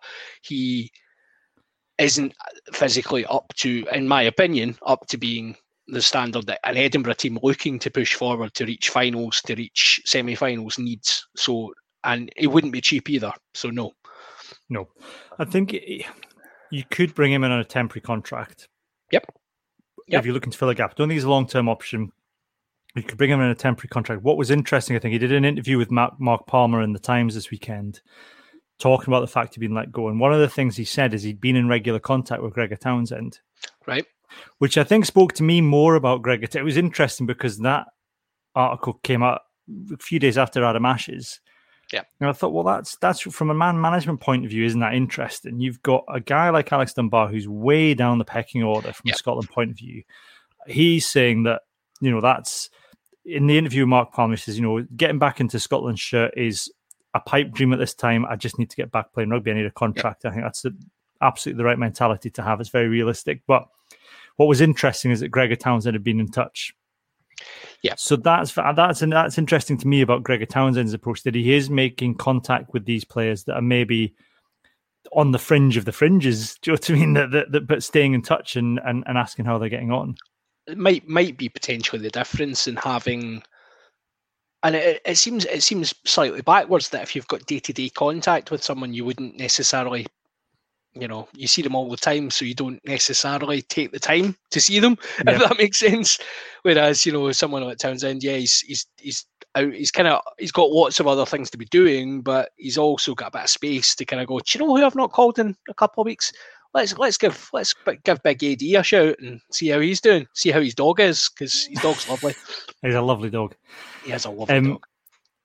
He 0.41 0.89
isn't 1.97 2.33
physically 2.71 3.25
up 3.25 3.53
to, 3.57 3.85
in 3.91 4.07
my 4.07 4.21
opinion, 4.21 4.77
up 4.85 5.05
to 5.07 5.17
being 5.17 5.57
the 5.87 6.01
standard 6.01 6.45
that 6.47 6.65
an 6.65 6.77
Edinburgh 6.77 7.15
team 7.15 7.37
looking 7.43 7.77
to 7.79 7.91
push 7.91 8.15
forward 8.15 8.53
to 8.53 8.65
reach 8.65 8.89
finals, 8.89 9.41
to 9.41 9.55
reach 9.55 10.01
semi-finals 10.05 10.79
needs. 10.79 11.27
So, 11.35 11.73
and 12.03 12.31
it 12.35 12.47
wouldn't 12.47 12.73
be 12.73 12.81
cheap 12.81 13.09
either. 13.09 13.31
So, 13.53 13.69
no, 13.69 13.93
no. 14.69 14.89
I 15.39 15.45
think 15.45 15.75
you 16.71 16.83
could 16.89 17.13
bring 17.13 17.31
him 17.31 17.43
in 17.43 17.51
on 17.51 17.59
a 17.59 17.65
temporary 17.65 18.01
contract. 18.01 18.67
Yep. 19.11 19.25
yep. 20.07 20.19
If 20.19 20.25
you're 20.25 20.33
looking 20.33 20.51
to 20.51 20.57
fill 20.57 20.69
a 20.69 20.75
gap, 20.75 20.95
don't 20.95 21.07
think 21.07 21.17
he's 21.17 21.25
a 21.25 21.29
long-term 21.29 21.69
option. 21.69 22.11
You 22.95 23.03
could 23.03 23.17
bring 23.17 23.29
him 23.29 23.41
in 23.41 23.49
a 23.49 23.55
temporary 23.55 23.89
contract. 23.89 24.23
What 24.23 24.37
was 24.37 24.51
interesting, 24.51 24.95
I 24.95 24.99
think, 24.99 25.13
he 25.13 25.19
did 25.19 25.31
an 25.31 25.45
interview 25.45 25.77
with 25.77 25.91
Mark, 25.91 26.19
Mark 26.19 26.47
Palmer 26.47 26.81
in 26.81 26.93
the 26.93 26.99
Times 26.99 27.35
this 27.35 27.51
weekend, 27.51 28.01
talking 28.79 29.07
about 29.07 29.21
the 29.21 29.27
fact 29.27 29.55
he'd 29.55 29.61
been 29.61 29.73
let 29.73 29.91
go. 29.91 30.09
And 30.09 30.19
one 30.19 30.33
of 30.33 30.39
the 30.39 30.49
things 30.49 30.75
he 30.75 30.85
said 30.85 31.13
is 31.13 31.23
he'd 31.23 31.39
been 31.39 31.55
in 31.55 31.67
regular 31.67 31.99
contact 31.99 32.41
with 32.41 32.53
Gregor 32.53 32.75
Townsend. 32.75 33.39
Right. 33.85 34.05
Which 34.57 34.77
I 34.77 34.83
think 34.83 35.05
spoke 35.05 35.33
to 35.33 35.43
me 35.43 35.61
more 35.61 35.95
about 35.95 36.21
Gregor. 36.21 36.47
It 36.53 36.63
was 36.63 36.77
interesting 36.77 37.27
because 37.27 37.59
that 37.59 37.87
article 38.55 38.93
came 39.03 39.23
out 39.23 39.41
a 39.93 39.97
few 39.97 40.19
days 40.19 40.37
after 40.37 40.63
Adam 40.63 40.83
Ashe's. 40.83 41.39
Yeah. 41.91 42.03
And 42.19 42.29
I 42.29 42.33
thought, 42.33 42.53
well, 42.53 42.63
that's 42.63 42.95
that's 42.97 43.21
from 43.21 43.49
a 43.49 43.53
man 43.53 43.79
management 43.79 44.21
point 44.21 44.45
of 44.45 44.51
view, 44.51 44.65
isn't 44.65 44.79
that 44.79 44.93
interesting? 44.93 45.59
You've 45.59 45.81
got 45.83 46.05
a 46.07 46.19
guy 46.19 46.49
like 46.49 46.71
Alex 46.71 46.93
Dunbar 46.93 47.27
who's 47.27 47.47
way 47.47 47.93
down 47.93 48.17
the 48.17 48.25
pecking 48.25 48.63
order 48.63 48.93
from 48.93 49.11
a 49.11 49.15
Scotland 49.15 49.49
point 49.49 49.71
of 49.71 49.77
view. 49.77 50.03
He's 50.67 51.07
saying 51.07 51.43
that, 51.43 51.61
you 51.99 52.11
know, 52.11 52.21
that's 52.21 52.69
in 53.25 53.47
the 53.47 53.57
interview, 53.57 53.85
Mark 53.85 54.13
Palmer 54.13 54.37
says, 54.37 54.57
you 54.57 54.63
know, 54.63 54.85
getting 54.95 55.19
back 55.19 55.39
into 55.39 55.59
Scotland's 55.59 55.99
shirt 55.99 56.33
is 56.35 56.71
a 57.13 57.19
pipe 57.19 57.51
dream 57.51 57.73
at 57.73 57.79
this 57.79 57.93
time. 57.93 58.25
I 58.25 58.35
just 58.35 58.57
need 58.57 58.69
to 58.69 58.75
get 58.75 58.91
back 58.91 59.13
playing 59.13 59.29
rugby. 59.29 59.51
I 59.51 59.55
need 59.55 59.65
a 59.65 59.71
contract. 59.71 60.25
I 60.25 60.31
think 60.31 60.43
that's 60.43 60.61
the, 60.61 60.75
absolutely 61.21 61.57
the 61.57 61.65
right 61.65 61.77
mentality 61.77 62.29
to 62.31 62.41
have. 62.41 62.59
It's 62.59 62.69
very 62.69 62.87
realistic. 62.87 63.41
But 63.45 63.67
what 64.37 64.47
was 64.47 64.61
interesting 64.61 65.11
is 65.11 65.19
that 65.19 65.29
Gregor 65.29 65.55
Townsend 65.55 65.93
had 65.93 66.03
been 66.03 66.19
in 66.19 66.29
touch. 66.29 66.73
Yeah. 67.81 67.95
So 67.97 68.15
that's 68.15 68.53
that's 68.53 68.99
that's 68.99 69.37
interesting 69.37 69.77
to 69.77 69.87
me 69.87 70.01
about 70.01 70.23
Gregor 70.23 70.45
Townsend's 70.45 70.93
approach 70.93 71.23
that 71.23 71.35
he 71.35 71.53
is 71.53 71.69
making 71.69 72.15
contact 72.15 72.73
with 72.73 72.85
these 72.85 73.03
players 73.03 73.43
that 73.45 73.55
are 73.55 73.61
maybe 73.61 74.13
on 75.13 75.31
the 75.31 75.39
fringe 75.39 75.77
of 75.77 75.85
the 75.85 75.91
fringes. 75.91 76.57
Do 76.61 76.71
you 76.71 76.73
know 76.73 76.77
what 76.77 76.89
I 76.89 76.93
mean? 76.93 77.13
That, 77.13 77.31
that, 77.31 77.51
that 77.51 77.67
but 77.67 77.83
staying 77.83 78.13
in 78.13 78.21
touch 78.21 78.55
and, 78.55 78.79
and 78.85 79.03
and 79.07 79.17
asking 79.17 79.45
how 79.45 79.57
they're 79.57 79.69
getting 79.69 79.91
on. 79.91 80.15
It 80.67 80.77
might 80.77 81.07
might 81.07 81.37
be 81.37 81.49
potentially 81.49 82.01
the 82.01 82.11
difference 82.11 82.67
in 82.67 82.75
having 82.75 83.41
and 84.63 84.75
it, 84.75 85.01
it 85.05 85.15
seems 85.15 85.45
it 85.45 85.63
seems 85.63 85.93
slightly 86.05 86.41
backwards 86.41 86.89
that 86.89 87.03
if 87.03 87.15
you've 87.15 87.27
got 87.27 87.45
day 87.45 87.59
to 87.59 87.73
day 87.73 87.89
contact 87.89 88.51
with 88.51 88.63
someone, 88.63 88.93
you 88.93 89.05
wouldn't 89.05 89.37
necessarily, 89.37 90.05
you 90.93 91.07
know, 91.07 91.27
you 91.33 91.47
see 91.47 91.61
them 91.61 91.75
all 91.75 91.89
the 91.89 91.97
time, 91.97 92.29
so 92.29 92.45
you 92.45 92.53
don't 92.53 92.79
necessarily 92.85 93.61
take 93.61 93.91
the 93.91 93.99
time 93.99 94.35
to 94.51 94.59
see 94.59 94.79
them, 94.79 94.97
yeah. 95.25 95.33
if 95.33 95.39
that 95.39 95.57
makes 95.57 95.79
sense. 95.79 96.19
Whereas, 96.63 97.05
you 97.05 97.11
know, 97.11 97.31
someone 97.31 97.63
like 97.63 97.77
Townsend, 97.77 98.23
yeah, 98.23 98.37
he's 98.37 98.59
he's 98.61 98.85
he's 98.97 99.25
out, 99.55 99.73
he's 99.73 99.91
kind 99.91 100.07
of 100.07 100.21
he's 100.37 100.51
got 100.51 100.71
lots 100.71 100.99
of 100.99 101.07
other 101.07 101.25
things 101.25 101.49
to 101.51 101.57
be 101.57 101.65
doing, 101.65 102.21
but 102.21 102.49
he's 102.57 102.77
also 102.77 103.15
got 103.15 103.29
a 103.29 103.31
bit 103.31 103.43
of 103.43 103.49
space 103.49 103.95
to 103.95 104.05
kind 104.05 104.21
of 104.21 104.27
go. 104.27 104.39
Do 104.39 104.57
you 104.57 104.65
know 104.65 104.75
who 104.75 104.83
I've 104.83 104.95
not 104.95 105.11
called 105.11 105.39
in 105.39 105.55
a 105.69 105.73
couple 105.73 106.01
of 106.01 106.05
weeks? 106.05 106.31
let's 106.73 106.97
let's 106.97 107.17
give 107.17 107.49
let's 107.53 107.73
give 108.03 108.23
Big 108.23 108.43
AD 108.43 108.61
a 108.61 108.83
shout 108.83 109.15
and 109.19 109.41
see 109.51 109.67
how 109.69 109.79
he's 109.79 110.01
doing. 110.01 110.27
See 110.33 110.51
how 110.51 110.61
his 110.61 110.75
dog 110.75 110.99
is 110.99 111.29
because 111.29 111.65
his 111.65 111.79
dog's 111.79 112.07
lovely. 112.09 112.35
he's 112.81 112.95
a 112.95 113.01
lovely 113.01 113.29
dog. 113.29 113.55
He 114.03 114.11
has 114.11 114.25
a 114.25 114.29
lovely 114.29 114.55
um, 114.55 114.63
dog. 114.63 114.85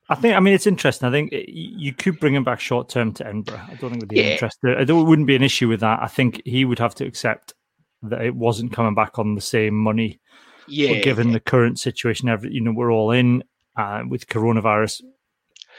I 0.08 0.14
think. 0.14 0.36
I 0.36 0.40
mean, 0.40 0.54
it's 0.54 0.66
interesting. 0.66 1.08
I 1.08 1.12
think 1.12 1.32
you 1.32 1.92
could 1.92 2.20
bring 2.20 2.34
him 2.34 2.44
back 2.44 2.60
short 2.60 2.88
term 2.88 3.12
to 3.14 3.26
Edinburgh. 3.26 3.60
I 3.68 3.74
don't 3.74 3.90
think 3.90 3.96
it 3.96 4.00
would 4.00 4.08
be 4.08 4.16
yeah. 4.16 4.32
interested. 4.32 4.78
I 4.78 4.84
don't. 4.84 5.00
It 5.00 5.08
wouldn't 5.08 5.26
be 5.26 5.36
an 5.36 5.42
issue 5.42 5.68
with 5.68 5.80
that. 5.80 6.00
I 6.02 6.06
think 6.06 6.42
he 6.44 6.64
would 6.64 6.78
have 6.78 6.94
to 6.96 7.04
accept 7.04 7.54
that 8.02 8.22
it 8.22 8.34
wasn't 8.34 8.72
coming 8.72 8.94
back 8.94 9.18
on 9.18 9.34
the 9.34 9.40
same 9.40 9.74
money. 9.74 10.20
Yeah. 10.68 10.98
given 10.98 11.30
the 11.30 11.38
current 11.38 11.78
situation, 11.78 12.28
every 12.28 12.52
you 12.52 12.60
know, 12.60 12.72
we're 12.72 12.92
all 12.92 13.12
in 13.12 13.44
uh, 13.76 14.02
with 14.08 14.26
coronavirus. 14.26 15.02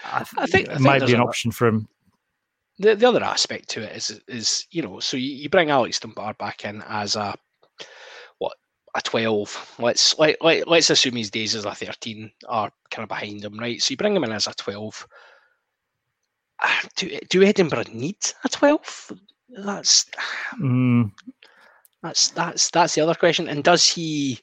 I, 0.06 0.20
th- 0.20 0.34
I 0.38 0.46
think 0.46 0.70
it 0.70 0.80
might 0.80 1.06
be 1.06 1.14
an 1.14 1.20
option 1.20 1.52
for 1.52 1.68
him 1.68 1.90
the, 2.80 2.96
the 2.96 3.08
other 3.08 3.24
aspect 3.24 3.70
to 3.70 3.82
it 3.82 3.96
is 3.96 4.22
is 4.28 4.66
you 4.72 4.82
know 4.82 5.00
so 5.00 5.18
you, 5.18 5.32
you 5.32 5.50
bring 5.50 5.70
Alex 5.70 6.00
Dunbar 6.00 6.34
back 6.36 6.66
in 6.66 6.84
as 6.88 7.16
a 7.16 7.36
a 8.98 9.02
twelve. 9.02 9.76
Let's 9.80 10.18
let, 10.18 10.42
let 10.42 10.68
let's 10.68 10.90
assume 10.90 11.16
his 11.16 11.32
days 11.32 11.56
as 11.56 11.66
a 11.66 11.74
thirteen 11.74 12.32
are 12.50 12.72
kind 12.90 13.04
of 13.04 13.10
behind 13.10 13.46
him, 13.46 13.58
right? 13.60 13.82
So 13.82 13.92
you 13.92 13.98
bring 13.98 14.16
him 14.16 14.24
in 14.24 14.32
as 14.32 14.48
a 14.48 14.54
twelve. 14.54 15.08
Ah, 16.62 16.82
do 16.96 17.18
do 17.30 17.44
Edinburgh 17.44 17.86
need 17.94 18.18
a 18.44 18.50
twelve? 18.50 19.12
That's 19.50 20.06
mm. 20.60 21.12
that's 22.02 22.30
that's 22.30 22.70
that's 22.72 22.96
the 22.96 23.02
other 23.02 23.16
question. 23.16 23.48
And 23.48 23.64
does 23.64 23.88
he? 23.88 24.40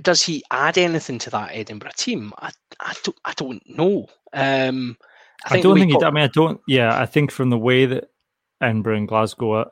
Does 0.00 0.22
he 0.22 0.44
add 0.52 0.78
anything 0.78 1.18
to 1.18 1.30
that 1.30 1.50
Edinburgh 1.52 1.90
team? 1.96 2.32
I, 2.38 2.52
I 2.78 2.94
don't 3.02 3.18
I 3.24 3.32
don't 3.36 3.62
know. 3.68 4.06
Um, 4.32 4.96
I, 5.44 5.56
I 5.56 5.60
don't 5.60 5.76
think. 5.76 5.90
He, 5.90 6.04
I 6.04 6.10
mean, 6.12 6.22
I 6.22 6.28
don't. 6.28 6.60
Yeah, 6.68 6.96
I 6.96 7.04
think 7.04 7.32
from 7.32 7.50
the 7.50 7.58
way 7.58 7.84
that 7.86 8.08
Edinburgh 8.60 8.98
and 8.98 9.08
Glasgow 9.08 9.54
are 9.54 9.70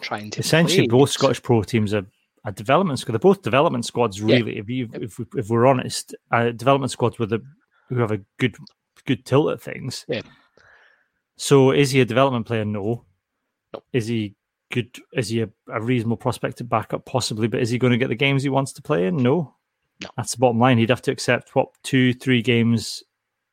trying 0.00 0.30
to 0.30 0.40
essentially 0.40 0.88
play. 0.88 0.98
both 0.98 1.10
Scottish 1.10 1.40
pro 1.40 1.62
teams 1.62 1.94
are 1.94 2.04
a 2.44 2.52
development 2.52 2.98
squad. 2.98 3.12
They're 3.12 3.18
both 3.18 3.42
development 3.42 3.84
squads, 3.84 4.20
really. 4.20 4.54
Yeah. 4.54 4.60
If 4.60 4.68
you 4.68 4.88
if 4.94 5.18
we, 5.18 5.26
if 5.36 5.48
we're 5.48 5.66
honest, 5.66 6.14
uh, 6.30 6.50
development 6.50 6.90
squads 6.90 7.18
with 7.18 7.32
a 7.32 7.42
who 7.88 7.98
have 7.98 8.12
a 8.12 8.20
good 8.38 8.56
good 9.06 9.24
tilt 9.24 9.52
at 9.52 9.62
things. 9.62 10.04
Yeah. 10.08 10.22
So 11.36 11.70
is 11.70 11.90
he 11.90 12.00
a 12.00 12.04
development 12.04 12.46
player? 12.46 12.64
No. 12.64 13.04
no. 13.72 13.82
Is 13.92 14.06
he 14.06 14.34
good? 14.72 14.96
Is 15.12 15.28
he 15.28 15.42
a, 15.42 15.48
a 15.72 15.82
reasonable 15.82 16.16
prospect 16.16 16.58
to 16.58 16.64
back 16.64 16.94
up? 16.94 17.04
Possibly, 17.06 17.48
but 17.48 17.60
is 17.60 17.70
he 17.70 17.78
going 17.78 17.92
to 17.92 17.98
get 17.98 18.08
the 18.08 18.14
games 18.14 18.42
he 18.42 18.48
wants 18.48 18.72
to 18.74 18.82
play 18.82 19.06
in? 19.06 19.16
No. 19.16 19.54
No. 20.02 20.08
That's 20.16 20.32
the 20.32 20.38
bottom 20.38 20.58
line. 20.58 20.78
He'd 20.78 20.90
have 20.90 21.02
to 21.02 21.12
accept 21.12 21.54
what 21.54 21.68
two, 21.82 22.14
three 22.14 22.42
games 22.42 23.02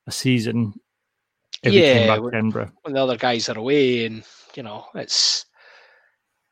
a 0.08 0.12
season 0.12 0.74
if 1.64 1.74
yeah, 1.74 2.18
when, 2.18 2.52
when, 2.52 2.94
the 2.94 3.04
other 3.04 3.18
guys 3.18 3.48
are 3.48 3.58
away, 3.58 4.06
and 4.06 4.24
you 4.56 4.64
know, 4.64 4.86
it's 4.96 5.46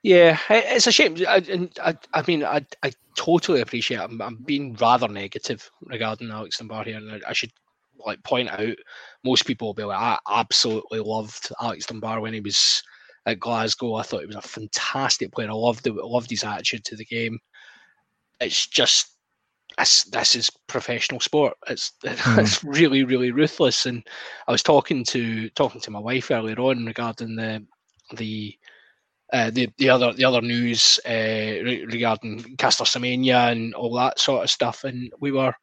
yeah, 0.04 0.38
it's 0.50 0.88
a 0.88 0.92
shame. 0.92 1.18
I, 1.28 1.70
I, 1.84 1.96
I 2.14 2.24
mean, 2.26 2.44
I, 2.44 2.66
I 2.84 2.92
totally 3.16 3.62
appreciate. 3.62 3.98
It. 3.98 4.04
I'm, 4.04 4.22
I'm 4.22 4.36
being 4.38 4.76
rather 4.76 5.08
negative 5.08 5.70
regarding 5.82 6.32
Alex 6.32 6.58
Dunbar 6.58 6.86
here, 6.86 6.98
and 6.98 7.12
I, 7.12 7.30
I 7.30 7.34
should 7.34 7.52
like 8.06 8.24
point 8.24 8.50
out 8.50 8.76
most 9.26 9.46
people 9.46 9.68
will 9.68 9.74
be 9.74 9.84
like, 9.84 10.00
I 10.00 10.18
absolutely 10.40 11.00
loved 11.00 11.52
Alex 11.62 11.86
Dunbar 11.86 12.22
when 12.22 12.34
he 12.34 12.40
was 12.40 12.82
at 13.26 13.40
Glasgow. 13.40 13.96
I 13.96 14.04
thought 14.04 14.22
he 14.22 14.28
was 14.28 14.36
a 14.38 14.42
fantastic 14.42 15.34
player. 15.34 15.50
I 15.50 15.54
loved 15.54 15.86
it. 15.86 15.94
Loved 15.94 16.30
his 16.30 16.44
attitude 16.44 16.86
to 16.86 16.96
the 16.96 17.06
game. 17.06 17.38
It's 18.40 18.68
just 18.68 19.16
this 19.78 20.04
this 20.06 20.36
is 20.36 20.50
professional 20.68 21.20
sport. 21.20 21.56
It's 21.68 21.92
mm. 22.06 22.38
it's 22.40 22.64
really 22.64 23.04
really 23.04 23.32
ruthless. 23.32 23.86
And 23.86 24.08
I 24.48 24.52
was 24.52 24.64
talking 24.64 25.04
to 25.06 25.50
talking 25.50 25.82
to 25.82 25.92
my 25.92 26.00
wife 26.00 26.32
earlier 26.32 26.60
on 26.60 26.86
regarding 26.86 27.36
the 27.36 27.66
the 28.16 28.56
uh, 29.34 29.52
the 29.52 29.70
the 29.78 29.90
other 29.90 30.14
the 30.14 30.26
other 30.26 30.42
news 30.42 31.00
uh, 31.06 31.12
re- 31.12 31.86
regarding 31.86 32.56
Caster 32.58 32.84
Semenya 32.84 33.52
and 33.52 33.74
all 33.76 33.94
that 33.96 34.20
sort 34.20 34.44
of 34.44 34.50
stuff, 34.50 34.84
and 34.84 35.12
we 35.20 35.32
were 35.32 35.54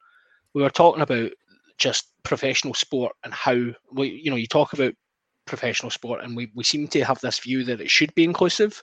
we 0.53 0.61
were 0.61 0.69
talking 0.69 1.01
about 1.01 1.31
just 1.77 2.11
professional 2.23 2.73
sport 2.73 3.15
and 3.23 3.33
how 3.33 3.55
we 3.91 4.07
you 4.09 4.29
know 4.29 4.37
you 4.37 4.47
talk 4.47 4.73
about 4.73 4.93
professional 5.45 5.89
sport 5.89 6.21
and 6.23 6.35
we, 6.35 6.51
we 6.55 6.63
seem 6.63 6.87
to 6.89 7.03
have 7.05 7.19
this 7.21 7.39
view 7.39 7.63
that 7.63 7.79
it 7.79 7.89
should 7.89 8.13
be 8.15 8.25
inclusive 8.25 8.81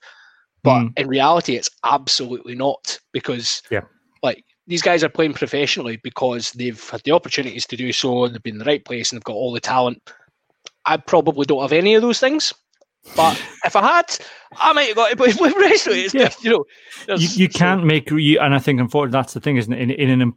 but 0.62 0.80
mm. 0.80 0.93
in 0.97 1.07
reality 1.07 1.57
it's 1.57 1.68
absolutely 1.85 2.55
not 2.55 2.99
because 3.12 3.61
yeah 3.70 3.82
like 4.22 4.43
these 4.66 4.80
guys 4.80 5.05
are 5.05 5.11
playing 5.11 5.35
professionally 5.35 5.99
because 6.03 6.53
they've 6.53 6.89
had 6.89 7.03
the 7.05 7.12
opportunities 7.12 7.66
to 7.66 7.76
do 7.76 7.93
so 7.93 8.24
and 8.24 8.35
they've 8.35 8.43
been 8.43 8.55
in 8.55 8.61
the 8.61 8.64
right 8.64 8.85
place 8.87 9.12
and 9.12 9.18
they've 9.18 9.24
got 9.24 9.35
all 9.35 9.53
the 9.53 9.61
talent 9.61 10.01
I 10.85 10.97
probably 10.97 11.47
don't 11.47 11.62
have 11.62 11.72
any 11.72 11.95
of 11.95 12.03
those 12.03 12.20
things. 12.20 12.53
But 13.17 13.41
if 13.65 13.77
I 13.77 13.83
had, 13.97 14.19
I 14.57 14.73
might 14.73 14.89
have 14.89 14.97
got 14.97 15.13
it. 15.13 15.19
But 15.19 15.39
with 15.41 15.55
wrestling, 15.57 16.01
it's 16.01 16.15
yeah. 16.15 16.31
you 16.41 16.51
know, 16.51 16.65
you, 17.17 17.29
you 17.35 17.49
can't 17.49 17.83
so. 17.83 17.87
make 17.87 18.11
you, 18.11 18.41
and 18.41 18.55
I 18.55 18.59
think 18.59 18.81
unfortunately 18.81 19.19
that's 19.19 19.35
the 19.35 19.41
thing, 19.41 19.57
isn't 19.57 19.73
it? 19.73 19.81
In, 19.81 19.91
in 19.91 20.21
an 20.21 20.33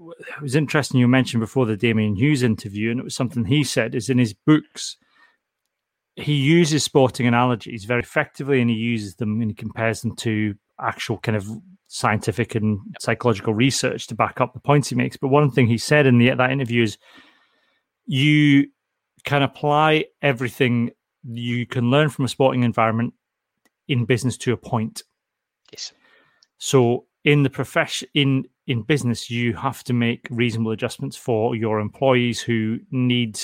it 0.00 0.42
was 0.42 0.54
interesting 0.54 1.00
you 1.00 1.08
mentioned 1.08 1.40
before 1.40 1.66
the 1.66 1.76
Damian 1.76 2.16
Hughes 2.16 2.42
interview, 2.42 2.90
and 2.90 3.00
it 3.00 3.04
was 3.04 3.16
something 3.16 3.44
he 3.44 3.64
said 3.64 3.94
is 3.94 4.08
in 4.08 4.18
his 4.18 4.32
books. 4.32 4.96
He 6.16 6.34
uses 6.34 6.82
sporting 6.84 7.26
analogies 7.26 7.84
very 7.84 8.02
effectively, 8.02 8.60
and 8.60 8.70
he 8.70 8.76
uses 8.76 9.16
them 9.16 9.40
and 9.40 9.50
he 9.50 9.54
compares 9.54 10.02
them 10.02 10.16
to 10.16 10.54
actual 10.80 11.18
kind 11.18 11.36
of 11.36 11.48
scientific 11.88 12.54
and 12.54 12.78
psychological 13.00 13.54
research 13.54 14.06
to 14.06 14.14
back 14.14 14.40
up 14.40 14.52
the 14.52 14.60
points 14.60 14.88
he 14.88 14.94
makes. 14.94 15.16
But 15.16 15.28
one 15.28 15.50
thing 15.50 15.66
he 15.66 15.78
said 15.78 16.06
in 16.06 16.18
the, 16.18 16.34
that 16.34 16.50
interview 16.50 16.82
is, 16.82 16.98
you 18.06 18.68
can 19.24 19.42
apply 19.42 20.04
everything 20.22 20.90
you 21.24 21.66
can 21.66 21.90
learn 21.90 22.08
from 22.08 22.24
a 22.24 22.28
sporting 22.28 22.62
environment 22.62 23.14
in 23.88 24.04
business 24.04 24.36
to 24.38 24.52
a 24.52 24.56
point. 24.56 25.02
Yes. 25.72 25.92
So 26.58 27.06
in 27.24 27.42
the 27.42 27.50
profession 27.50 28.08
in 28.14 28.44
in 28.66 28.82
business, 28.82 29.30
you 29.30 29.54
have 29.54 29.82
to 29.84 29.94
make 29.94 30.26
reasonable 30.30 30.72
adjustments 30.72 31.16
for 31.16 31.56
your 31.56 31.80
employees 31.80 32.40
who 32.40 32.78
need 32.90 33.40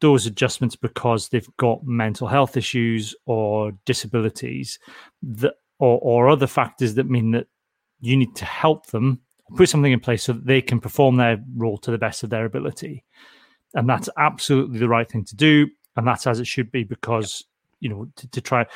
those 0.00 0.26
adjustments 0.26 0.76
because 0.76 1.28
they've 1.28 1.56
got 1.58 1.84
mental 1.84 2.26
health 2.26 2.56
issues 2.56 3.14
or 3.26 3.72
disabilities 3.84 4.78
that 5.22 5.54
or, 5.78 5.98
or 6.02 6.28
other 6.28 6.46
factors 6.46 6.94
that 6.94 7.08
mean 7.08 7.30
that 7.32 7.46
you 8.00 8.16
need 8.16 8.34
to 8.36 8.44
help 8.44 8.86
them 8.86 9.20
put 9.56 9.68
something 9.68 9.92
in 9.92 10.00
place 10.00 10.22
so 10.22 10.32
that 10.32 10.46
they 10.46 10.62
can 10.62 10.80
perform 10.80 11.16
their 11.16 11.42
role 11.56 11.76
to 11.78 11.90
the 11.90 11.98
best 11.98 12.22
of 12.22 12.30
their 12.30 12.44
ability 12.44 13.04
and 13.74 13.88
that's 13.88 14.08
absolutely 14.16 14.78
the 14.78 14.88
right 14.88 15.10
thing 15.10 15.24
to 15.24 15.36
do 15.36 15.68
and 15.96 16.06
that's 16.06 16.26
as 16.26 16.40
it 16.40 16.46
should 16.46 16.70
be 16.70 16.84
because 16.84 17.44
you 17.80 17.88
know 17.88 18.08
to, 18.16 18.28
to 18.28 18.40
try 18.40 18.66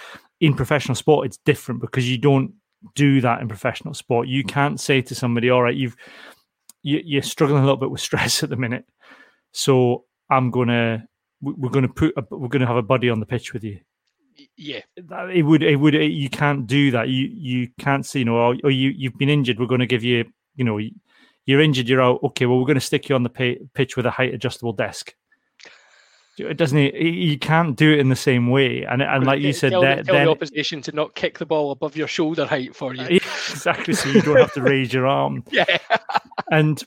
in 0.41 0.55
professional 0.55 0.95
sport 0.95 1.27
it's 1.27 1.39
different 1.39 1.81
because 1.81 2.11
you 2.11 2.19
don't 2.19 2.53
do 2.95 3.23
that 3.23 3.41
in 3.41 3.49
professional 3.49 3.95
sport. 3.95 4.29
You 4.29 4.45
mm. 4.45 4.49
can't 4.49 4.79
say 4.79 5.01
to 5.03 5.15
somebody 5.15 5.51
all 5.51 5.63
right 5.63 5.75
you've 5.75 5.97
you, 6.83 7.01
you're 7.05 7.23
struggling 7.23 7.63
a 7.63 7.65
little 7.65 7.79
bit 7.79 7.91
with 7.91 8.01
stress 8.01 8.43
at 8.43 8.51
the 8.51 8.57
minute 8.57 8.85
so 9.53 10.05
i'm 10.31 10.51
gonna 10.51 11.07
we're 11.45 11.71
gonna 11.71 11.89
put 11.89 12.15
a, 12.17 12.25
we're 12.31 12.49
gonna 12.49 12.67
have 12.67 12.77
a 12.77 12.83
buddy 12.83 13.11
on 13.11 13.21
the 13.21 13.27
pitch 13.27 13.53
with 13.53 13.65
you. 13.65 13.81
Yeah. 14.57 14.81
It 14.97 15.45
would 15.45 15.63
it 15.63 15.77
would 15.77 15.95
it, 15.95 16.11
you 16.11 16.31
can't 16.31 16.67
do 16.67 16.91
that. 16.93 17.09
You 17.09 17.27
you 17.27 17.69
can't 17.79 18.05
say 18.05 18.21
you 18.21 18.25
know 18.25 18.37
or, 18.37 18.55
oh, 18.55 18.59
or 18.59 18.61
oh, 18.65 18.69
you 18.69 18.91
you've 18.91 19.19
been 19.19 19.29
injured. 19.29 19.59
We're 19.59 19.67
going 19.67 19.81
to 19.81 19.87
give 19.87 20.05
you 20.05 20.25
you 20.57 20.65
know 20.65 20.81
you're 21.47 21.61
injured 21.61 21.89
you're 21.89 22.03
out. 22.03 22.21
Okay 22.23 22.47
well 22.47 22.59
we're 22.59 22.67
going 22.67 22.75
to 22.75 22.81
stick 22.81 23.09
you 23.09 23.15
on 23.15 23.23
the 23.23 23.31
pay, 23.31 23.59
pitch 23.75 23.97
with 23.97 24.07
a 24.07 24.11
height 24.11 24.35
adjustable 24.35 24.73
desk 24.73 25.15
it 26.39 26.57
doesn't. 26.57 26.79
You 26.79 27.39
can't 27.39 27.77
do 27.77 27.93
it 27.93 28.01
in 28.01 28.09
the 28.09 28.17
same 28.17 28.51
way, 28.51 28.85
and 28.85 29.01
and 29.03 29.25
like 29.25 29.41
you 29.41 29.53
said, 29.53 29.71
tell, 29.71 29.83
that, 29.83 30.05
tell 30.05 30.15
then, 30.17 30.25
the 30.25 30.31
opposition 30.31 30.83
to 30.83 30.93
not 30.93 31.15
kick 31.15 31.39
the 31.39 31.47
ball 31.47 31.71
above 31.71 31.97
your 31.97 32.09
shoulder 32.09 32.47
height 32.47 32.75
for 32.75 32.95
you. 32.95 33.21
Exactly, 33.51 33.95
so 33.95 34.09
you 34.09 34.21
don't 34.23 34.39
have 34.39 34.53
to 34.55 34.63
raise 34.63 34.93
your 34.93 35.07
arm. 35.07 35.45
Yeah, 35.51 35.79
and 36.51 36.83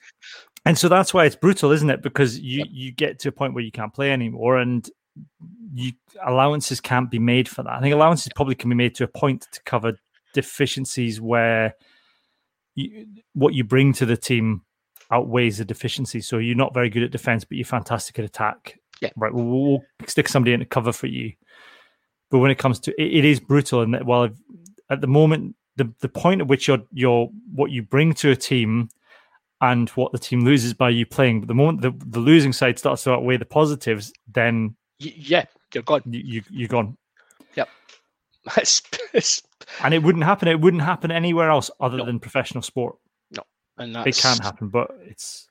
and 0.65 0.77
so 0.77 0.89
that's 0.89 1.13
why 1.13 1.25
it's 1.25 1.35
brutal, 1.35 1.71
isn't 1.71 1.89
it? 1.89 2.01
Because 2.01 2.37
you 2.39 2.59
yep. 2.59 2.67
you 2.69 2.91
get 2.91 3.19
to 3.19 3.29
a 3.29 3.31
point 3.31 3.53
where 3.53 3.63
you 3.63 3.71
can't 3.71 3.93
play 3.93 4.11
anymore, 4.11 4.57
and 4.57 4.89
you 5.73 5.93
allowances 6.25 6.81
can't 6.81 7.09
be 7.09 7.19
made 7.19 7.47
for 7.47 7.63
that. 7.63 7.73
I 7.73 7.79
think 7.79 7.93
allowances 7.93 8.31
probably 8.35 8.55
can 8.55 8.69
be 8.69 8.75
made 8.75 8.95
to 8.95 9.05
a 9.05 9.07
point 9.07 9.47
to 9.53 9.61
cover 9.63 9.93
deficiencies 10.33 11.21
where 11.21 11.75
you, 12.75 13.07
what 13.33 13.53
you 13.53 13.63
bring 13.63 13.93
to 13.93 14.05
the 14.05 14.17
team 14.17 14.63
outweighs 15.09 15.59
the 15.59 15.65
deficiency. 15.65 16.19
So 16.21 16.37
you're 16.37 16.55
not 16.55 16.73
very 16.73 16.89
good 16.89 17.03
at 17.03 17.11
defense, 17.11 17.45
but 17.45 17.57
you're 17.57 17.65
fantastic 17.65 18.19
at 18.19 18.25
attack 18.25 18.79
yeah. 19.01 19.09
Right. 19.15 19.33
We'll, 19.33 19.45
we'll 19.45 19.83
stick 20.05 20.27
somebody 20.27 20.53
in 20.53 20.59
to 20.59 20.65
cover 20.65 20.91
for 20.91 21.07
you. 21.07 21.33
But 22.29 22.39
when 22.39 22.51
it 22.51 22.57
comes 22.57 22.79
to 22.81 23.01
it, 23.01 23.17
it 23.17 23.25
is 23.25 23.39
brutal. 23.39 23.81
And 23.81 23.95
while 24.05 24.29
at 24.89 25.01
the 25.01 25.07
moment, 25.07 25.55
the, 25.75 25.91
the 26.01 26.09
point 26.09 26.41
at 26.41 26.47
which 26.47 26.67
you're, 26.67 26.83
you're 26.91 27.29
what 27.53 27.71
you 27.71 27.83
bring 27.83 28.13
to 28.15 28.31
a 28.31 28.35
team 28.35 28.89
and 29.61 29.89
what 29.89 30.11
the 30.11 30.19
team 30.19 30.41
loses 30.41 30.73
by 30.73 30.89
you 30.89 31.05
playing, 31.05 31.41
but 31.41 31.47
the 31.47 31.55
moment 31.55 31.81
the, 31.81 31.93
the 32.05 32.19
losing 32.19 32.53
side 32.53 32.77
starts 32.77 33.03
to 33.03 33.11
outweigh 33.11 33.37
the 33.37 33.45
positives, 33.45 34.11
then 34.31 34.75
yeah, 34.99 35.45
you're 35.73 35.83
gone. 35.83 36.01
You, 36.05 36.21
you 36.23 36.43
you're 36.49 36.67
gone. 36.67 36.97
Yep. 37.55 37.69
And 39.83 39.93
it 39.93 40.01
wouldn't 40.01 40.23
happen. 40.23 40.47
It 40.47 40.61
wouldn't 40.61 40.83
happen 40.83 41.11
anywhere 41.11 41.49
else 41.49 41.69
other 41.79 41.97
no. 41.97 42.05
than 42.05 42.19
professional 42.19 42.61
sport. 42.61 42.95
No, 43.31 43.43
and 43.77 43.93
that's... 43.93 44.17
it 44.17 44.21
can 44.21 44.37
happen, 44.37 44.69
but 44.69 44.91
it's 45.01 45.46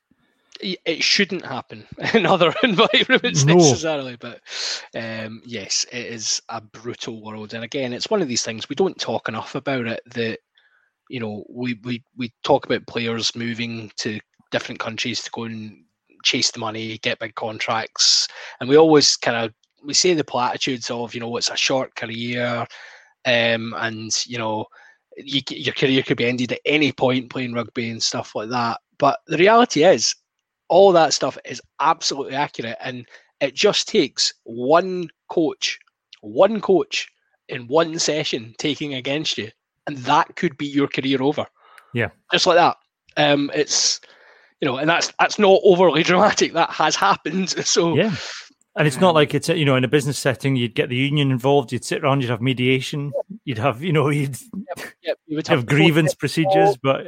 it 0.61 1.03
shouldn't 1.03 1.45
happen 1.45 1.87
in 2.15 2.27
other 2.27 2.55
environments 2.63 3.45
no. 3.45 3.55
necessarily, 3.55 4.17
but 4.17 4.41
um, 4.95 5.43
yes, 5.45 5.85
it 5.93 6.07
is 6.07 6.41
a 6.49 6.61
brutal 6.61 7.23
world. 7.23 7.55
And 7.55 7.65
again, 7.65 7.93
it's 7.93 8.11
one 8.11 8.23
of 8.23 8.29
these 8.29 8.43
things 8.43 8.69
we 8.69 8.77
don't 8.77 8.99
talk 8.99 9.29
enough 9.29 9.55
about 9.55 9.87
it. 9.87 10.01
That 10.15 10.39
you 11.09 11.21
know, 11.21 11.45
we 11.49 11.79
we 11.85 12.03
we 12.17 12.33
talk 12.45 12.67
about 12.67 12.87
players 12.87 13.35
moving 13.35 13.91
to 13.97 14.19
different 14.51 14.81
countries 14.81 15.23
to 15.23 15.31
go 15.31 15.45
and 15.45 15.85
chase 16.23 16.51
the 16.51 16.61
money, 16.61 16.99
get 16.99 17.19
big 17.19 17.35
contracts, 17.35 18.29
and 18.61 18.69
we 18.69 18.77
always 18.77 19.17
kind 19.17 19.45
of 19.45 19.53
we 19.85 19.95
say 19.95 20.15
the 20.15 20.25
platitudes 20.25 20.91
of 20.91 21.15
you 21.15 21.21
know 21.21 21.37
it's 21.37 21.51
a 21.51 21.57
short 21.57 21.95
career, 21.95 22.67
um, 23.25 23.75
and 23.79 24.11
you 24.27 24.39
know. 24.39 24.67
You, 25.19 25.41
your 25.49 25.73
career 25.73 26.03
could 26.03 26.19
be 26.19 26.27
ended 26.27 26.53
at 26.53 26.61
any 26.67 26.93
point 26.93 27.31
playing 27.31 27.55
rugby 27.55 27.89
and 27.89 28.03
stuff 28.03 28.35
like 28.35 28.51
that. 28.51 28.81
But 28.99 29.19
the 29.27 29.39
reality 29.39 29.83
is, 29.83 30.15
all 30.69 30.93
that 30.93 31.15
stuff 31.15 31.39
is 31.45 31.61
absolutely 31.81 32.35
accurate. 32.35 32.77
And 32.81 33.07
it 33.41 33.55
just 33.55 33.89
takes 33.89 34.33
one 34.45 35.09
coach, 35.29 35.79
one 36.21 36.61
coach 36.61 37.09
in 37.49 37.67
one 37.69 37.99
session 37.99 38.55
taking 38.59 38.95
against 38.95 39.39
you, 39.39 39.51
and 39.87 39.99
that 39.99 40.37
could 40.37 40.57
be 40.57 40.67
your 40.67 40.89
career 40.89 41.23
over. 41.23 41.47
Yeah. 41.95 42.09
Just 42.33 42.47
like 42.47 42.57
that. 42.57 42.77
Um, 43.17 43.51
it's 43.55 44.01
you 44.61 44.67
know, 44.67 44.77
and 44.77 44.89
that's 44.89 45.13
that's 45.19 45.39
not 45.39 45.61
overly 45.65 46.03
dramatic. 46.05 46.53
That 46.53 46.71
has 46.71 46.97
happened. 46.97 47.55
So 47.67 47.95
yeah. 47.95 48.15
And 48.79 48.87
it's 48.87 49.01
not 49.01 49.15
like 49.15 49.35
it's 49.35 49.49
you 49.49 49.65
know 49.65 49.77
in 49.77 49.85
a 49.85 49.89
business 49.89 50.19
setting 50.19 50.55
you'd 50.55 50.75
get 50.75 50.91
the 50.91 50.97
union 50.97 51.31
involved. 51.31 51.73
You'd 51.73 51.85
sit 51.85 52.05
around. 52.05 52.21
You'd 52.21 52.31
have 52.31 52.43
mediation. 52.43 53.11
You'd 53.45 53.59
have 53.59 53.83
you 53.83 53.93
know 53.93 54.09
you'd, 54.11 54.37
yep, 54.55 54.87
yep. 55.03 55.19
you 55.27 55.37
would 55.37 55.49
have, 55.49 55.61
have 55.61 55.67
grievance 55.67 56.15
procedures. 56.15 56.77
But 56.83 57.07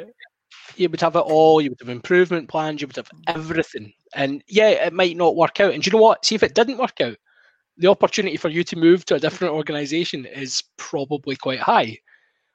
you 0.79 0.89
would 0.89 1.01
have 1.01 1.16
it 1.16 1.20
all. 1.20 1.61
You 1.61 1.70
would 1.70 1.81
have 1.81 1.89
improvement 1.89 2.49
plans. 2.49 2.81
You 2.81 2.87
would 2.87 2.97
have 2.97 3.11
everything. 3.26 3.93
And 4.14 4.43
yeah, 4.47 4.70
it 4.70 4.93
might 4.93 5.16
not 5.16 5.37
work 5.37 5.61
out. 5.61 5.74
And 5.74 5.85
you 5.85 5.93
know 5.93 5.99
what? 5.99 6.24
See 6.24 6.35
if 6.35 6.43
it 6.43 6.55
didn't 6.55 6.79
work 6.79 7.01
out, 7.01 7.16
the 7.76 7.89
opportunity 7.89 8.37
for 8.37 8.49
you 8.49 8.64
to 8.64 8.76
move 8.76 9.05
to 9.07 9.14
a 9.14 9.20
different 9.20 9.55
organization 9.55 10.26
is 10.26 10.62
probably 10.76 11.37
quite 11.37 11.61
high. 11.61 11.99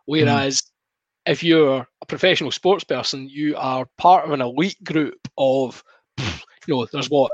Whereas 0.06 0.62
mm. 0.62 1.32
if 1.32 1.44
you're 1.44 1.88
a 2.02 2.06
professional 2.06 2.52
sports 2.52 2.84
person, 2.84 3.30
you 3.30 3.56
are 3.56 3.88
part 3.98 4.26
of 4.26 4.32
an 4.32 4.42
elite 4.42 4.84
group 4.84 5.28
of, 5.38 5.84
you 6.18 6.76
know, 6.76 6.86
there's 6.92 7.10
what, 7.10 7.32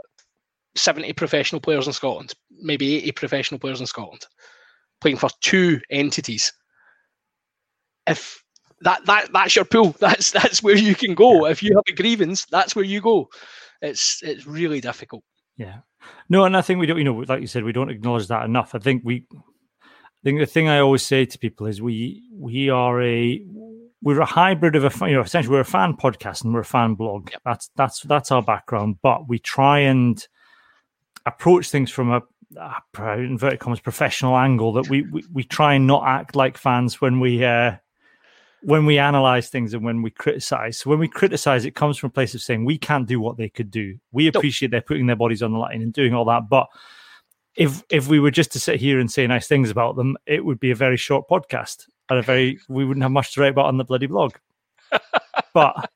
70 0.76 1.14
professional 1.14 1.60
players 1.60 1.88
in 1.88 1.94
Scotland, 1.94 2.34
maybe 2.62 2.98
80 2.98 3.12
professional 3.14 3.60
players 3.60 3.80
in 3.80 3.88
Scotland, 3.88 4.26
playing 5.02 5.18
for 5.18 5.30
two 5.42 5.80
entities. 5.90 6.54
If 8.08 8.44
that 8.82 9.06
that 9.06 9.32
that's 9.34 9.56
your 9.56 9.66
pool. 9.66 9.96
That's 10.00 10.32
that's 10.32 10.64
where 10.64 10.76
you 10.76 10.96
can 10.96 11.14
go. 11.14 11.46
If 11.46 11.62
you 11.62 11.76
have 11.76 11.84
a 11.88 11.94
grievance, 11.94 12.46
that's 12.46 12.76
where 12.76 12.86
you 12.86 13.02
go. 13.02 13.30
It's 13.82 14.22
it's 14.24 14.46
really 14.48 14.82
difficult. 14.82 15.24
Yeah. 15.58 15.80
No, 16.30 16.46
and 16.46 16.56
I 16.56 16.62
think 16.62 16.80
we 16.80 16.86
don't. 16.86 16.98
You 16.98 17.04
know, 17.04 17.26
like 17.28 17.42
you 17.42 17.48
said, 17.48 17.64
we 17.64 17.74
don't 17.74 17.90
acknowledge 17.90 18.28
that 18.28 18.46
enough. 18.46 18.74
I 18.74 18.80
think 18.80 19.04
we. 19.04 19.26
I 19.34 20.22
think 20.24 20.40
the 20.40 20.46
thing 20.46 20.68
I 20.68 20.80
always 20.80 21.04
say 21.04 21.26
to 21.26 21.40
people 21.40 21.68
is 21.68 21.82
we 21.82 22.24
we 22.34 22.70
are 22.70 23.02
a 23.02 23.46
we're 24.02 24.22
a 24.22 24.26
hybrid 24.26 24.76
of 24.76 24.86
a 24.86 25.08
you 25.08 25.16
know 25.16 25.22
essentially 25.22 25.54
we're 25.54 25.62
a 25.62 25.66
fan 25.66 25.96
podcast 25.96 26.44
and 26.44 26.54
we're 26.54 26.62
a 26.62 26.66
fan 26.66 26.96
blog. 26.96 27.30
Yep. 27.32 27.42
That's 27.46 27.70
that's 27.76 28.02
that's 28.02 28.32
our 28.32 28.42
background, 28.42 28.98
but 29.02 29.28
we 29.28 29.40
try 29.40 29.80
and 29.80 30.26
approach 31.26 31.70
things 31.70 31.92
from 31.92 32.12
a 32.12 32.22
uh, 32.60 33.14
inverted 33.14 33.60
commas 33.60 33.80
professional 33.80 34.38
angle 34.38 34.74
that 34.74 34.90
we, 34.90 35.04
we 35.04 35.24
we 35.32 35.44
try 35.44 35.76
and 35.76 35.86
not 35.86 36.04
act 36.08 36.36
like 36.36 36.58
fans 36.58 37.00
when 37.00 37.20
we 37.20 37.44
uh 37.44 37.76
when 38.62 38.86
we 38.86 38.98
analyze 38.98 39.50
things 39.50 39.74
and 39.74 39.84
when 39.84 40.02
we 40.02 40.10
criticize. 40.10 40.78
So 40.78 40.90
when 40.90 41.00
we 41.00 41.08
criticize, 41.08 41.66
it 41.66 41.76
comes 41.76 41.98
from 41.98 42.08
a 42.08 42.12
place 42.12 42.36
of 42.36 42.42
saying 42.42 42.66
we 42.66 42.78
can't 42.78 43.08
do 43.08 43.20
what 43.20 43.38
they 43.38 43.50
could 43.50 43.72
do. 43.72 43.98
We 44.12 44.28
appreciate 44.28 44.72
they're 44.72 44.82
putting 44.82 45.08
their 45.08 45.16
bodies 45.16 45.42
on 45.42 45.54
the 45.54 45.60
line 45.60 45.82
and 45.82 45.94
doing 45.94 46.14
all 46.14 46.26
that, 46.26 46.50
but 46.50 46.68
if 47.56 47.84
if 47.90 48.08
we 48.08 48.20
were 48.20 48.32
just 48.32 48.52
to 48.54 48.60
sit 48.60 48.80
here 48.80 49.00
and 49.00 49.12
say 49.12 49.28
nice 49.28 49.48
things 49.48 49.70
about 49.70 49.96
them, 49.96 50.18
it 50.26 50.46
would 50.46 50.60
be 50.60 50.72
a 50.72 50.76
very 50.76 50.98
short 50.98 51.28
podcast 51.28 51.88
and 52.10 52.20
a 52.20 52.22
very 52.22 52.60
we 52.70 52.86
wouldn't 52.86 53.04
have 53.04 53.12
much 53.12 53.34
to 53.34 53.42
write 53.42 53.52
about 53.52 53.66
on 53.66 53.78
the 53.78 53.84
bloody 53.84 54.08
blog. 54.08 54.36
but 55.54 55.92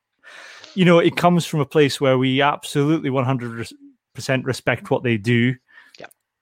you 0.74 0.84
know, 0.84 0.98
it 0.98 1.16
comes 1.16 1.46
from 1.46 1.60
a 1.60 1.66
place 1.66 2.00
where 2.00 2.18
we 2.18 2.42
absolutely 2.42 3.10
one 3.10 3.24
hundred 3.24 3.66
percent 4.14 4.44
respect 4.44 4.90
what 4.90 5.02
they 5.02 5.16
do 5.16 5.54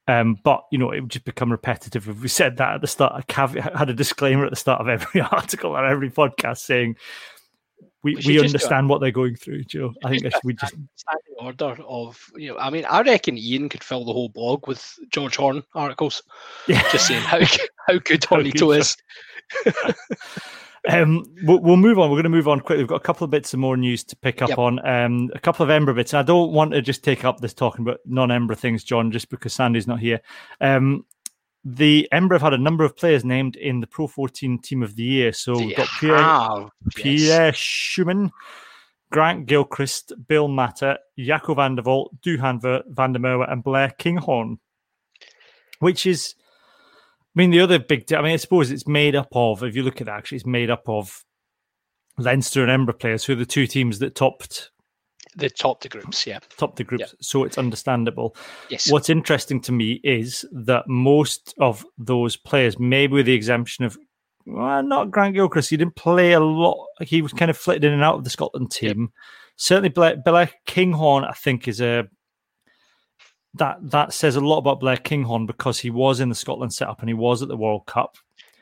um, 0.09 0.37
but 0.43 0.65
you 0.71 0.79
know, 0.79 0.91
it 0.91 1.01
would 1.01 1.11
just 1.11 1.25
become 1.25 1.51
repetitive 1.51 2.09
if 2.09 2.21
we 2.21 2.29
said 2.29 2.57
that 2.57 2.75
at 2.75 2.81
the 2.81 2.87
start. 2.87 3.13
I 3.15 3.23
caveat, 3.23 3.77
had 3.77 3.91
a 3.91 3.95
disclaimer 3.95 4.45
at 4.45 4.51
the 4.51 4.57
start 4.57 4.81
of 4.81 4.89
every 4.89 5.21
article 5.33 5.77
and 5.77 5.87
every 5.87 6.11
podcast 6.11 6.59
saying 6.59 6.97
we, 8.03 8.17
we, 8.17 8.23
we 8.27 8.41
understand 8.41 8.89
what 8.89 9.01
they're 9.01 9.13
going 9.13 9.37
through, 9.37 9.63
Joe. 9.65 9.95
I 10.05 10.11
think 10.11 10.25
we 10.43 10.55
just 10.55 10.75
standing 10.97 11.35
order 11.39 11.77
of 11.87 12.21
you 12.35 12.53
know. 12.53 12.59
I 12.59 12.71
mean, 12.71 12.85
I 12.87 13.03
reckon 13.03 13.39
Ian 13.39 13.69
could 13.69 13.85
fill 13.85 14.05
the 14.05 14.13
whole 14.13 14.29
blog 14.29 14.67
with 14.67 14.99
George 15.11 15.37
Horn 15.37 15.63
articles, 15.75 16.23
yeah. 16.67 16.83
just 16.91 17.07
saying 17.07 17.23
how 17.23 17.39
how 17.89 17.99
good 17.99 18.23
Hornito 18.23 18.77
is. 18.77 18.97
Um, 20.89 21.25
we'll, 21.45 21.61
we'll, 21.61 21.77
move 21.77 21.99
on. 21.99 22.11
We're 22.11 22.17
going 22.17 22.25
to 22.25 22.31
move 22.31 22.49
on 22.49 22.61
quickly. 22.61 22.83
We've 22.83 22.89
got 22.89 22.97
a 22.97 23.01
couple 23.01 23.25
of 23.25 23.31
bits 23.31 23.55
of 23.55 23.61
more 23.61 23.77
news 23.77 24.03
to 24.05 24.17
pick 24.17 24.43
up 24.43 24.51
yep. 24.51 24.59
on. 24.59 24.85
Um, 24.87 25.31
a 25.35 25.39
couple 25.39 25.63
of 25.63 25.71
Embra 25.71 25.95
bits. 25.95 26.15
I 26.15 26.23
don't 26.23 26.53
want 26.53 26.73
to 26.73 26.83
just 26.83 27.05
take 27.05 27.25
up 27.25 27.41
this 27.41 27.55
talking 27.55 27.87
about 27.87 28.01
non-Embra 28.05 28.57
things, 28.57 28.83
John, 28.83 29.13
just 29.13 29.31
because 29.31 29.53
Sandy's 29.53 29.87
not 29.87 30.01
here. 30.01 30.21
Um, 30.61 31.05
the 31.65 32.09
Embra 32.13 32.33
have 32.33 32.43
had 32.43 32.55
a 32.55 32.59
number 32.59 32.85
of 32.85 32.97
players 32.97 33.25
named 33.25 33.55
in 33.57 33.81
the 33.81 33.87
Pro 33.87 34.09
14 34.09 34.59
Team 34.59 34.83
of 34.83 34.97
the 34.97 35.05
Year. 35.05 35.33
So 35.33 35.57
we've 35.57 35.77
got 35.77 35.89
Pierre. 36.01 36.69
Pierre 36.97 37.53
Schoeman, 37.53 38.31
Grant 39.13 39.47
Gilchrist, 39.47 40.13
Bill 40.27 40.49
Mata, 40.49 40.99
Jaco 41.17 41.55
van 41.55 41.77
der 41.77 41.85
Walt, 41.85 42.21
Duhan 42.23 42.61
van 42.61 43.13
der 43.13 43.21
Merwe, 43.21 43.51
and 43.51 43.63
Blair 43.63 43.91
Kinghorn, 43.99 44.59
which 45.79 46.07
is, 46.07 46.35
I 47.35 47.41
mean, 47.41 47.51
the 47.51 47.61
other 47.61 47.79
big, 47.79 48.13
I 48.13 48.21
mean, 48.21 48.33
I 48.33 48.37
suppose 48.37 48.71
it's 48.71 48.87
made 48.87 49.17
up 49.17 49.29
of, 49.33 49.63
if 49.63 49.75
you 49.75 49.83
look 49.83 50.01
at 50.01 50.07
that, 50.07 50.17
actually, 50.17 50.37
it's 50.37 50.47
made 50.47 50.71
up 50.71 50.83
of 50.87 51.25
Leinster 52.19 52.65
and 52.65 52.87
Embra 52.87 52.99
players, 52.99 53.25
who 53.25 53.33
are 53.33 53.37
the 53.37 53.47
two 53.47 53.67
teams 53.67 53.99
that 54.01 54.15
topped 54.15 54.71
the 55.35 55.49
top 55.49 55.81
the 55.81 55.89
groups, 55.89 56.27
yeah. 56.27 56.41
Top 56.59 56.77
the 56.77 56.85
groups. 56.85 57.05
Yeah. 57.07 57.19
So 57.21 57.45
it's 57.45 57.57
understandable. 57.57 58.37
Yes. 58.69 58.91
What's 58.91 59.09
interesting 59.09 59.61
to 59.63 59.73
me 59.73 60.01
is 60.05 60.45
that 60.53 60.85
most 60.89 61.55
of 61.59 61.87
those 61.97 62.37
players, 62.37 62.79
maybe 62.79 63.15
with 63.15 63.27
the 63.27 63.33
exemption 63.33 63.85
of 63.85 63.97
well, 64.45 64.83
not 64.83 65.11
Grant 65.11 65.35
Gilchrist, 65.35 65.71
he 65.71 65.77
didn't 65.77 65.97
play 65.97 66.33
a 66.33 66.41
lot. 66.41 66.87
He 67.01 67.23
was 67.23 67.33
kind 67.33 67.51
of 67.51 67.57
flitted 67.57 67.85
in 67.85 67.93
and 67.93 68.03
out 68.03 68.17
of 68.17 68.25
the 68.25 68.31
Scotland 68.31 68.73
team. 68.73 69.01
Yep. 69.01 69.11
Certainly, 69.57 69.89
Blair, 69.91 70.17
Blair 70.23 70.51
Kinghorn, 70.67 71.25
I 71.25 71.33
think, 71.33 71.69
is 71.69 71.81
a 71.81 72.09
that 73.55 73.79
that 73.91 74.13
says 74.13 74.37
a 74.37 74.41
lot 74.41 74.59
about 74.59 74.81
Blair 74.81 74.97
Kinghorn 74.97 75.47
because 75.47 75.79
he 75.79 75.91
was 75.91 76.21
in 76.21 76.29
the 76.29 76.35
Scotland 76.35 76.73
setup 76.73 77.01
and 77.01 77.09
he 77.09 77.15
was 77.15 77.43
at 77.43 77.49
the 77.49 77.57
World 77.57 77.87
Cup. 77.87 78.17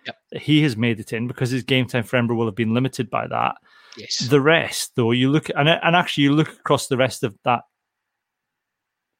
Yep. 0.06 0.42
He 0.42 0.62
has 0.62 0.76
made 0.76 0.98
it 0.98 1.12
in 1.12 1.28
because 1.28 1.50
his 1.50 1.62
game 1.62 1.86
time 1.86 2.04
for 2.04 2.18
Embra 2.18 2.36
will 2.36 2.46
have 2.46 2.54
been 2.54 2.74
limited 2.74 3.10
by 3.10 3.26
that. 3.28 3.56
Yes. 3.96 4.18
The 4.18 4.40
rest, 4.40 4.92
though, 4.96 5.12
you 5.12 5.30
look 5.30 5.48
and 5.50 5.68
and 5.68 5.96
actually 5.96 6.24
you 6.24 6.32
look 6.32 6.48
across 6.48 6.86
the 6.86 6.96
rest 6.96 7.22
of 7.22 7.36
that 7.44 7.62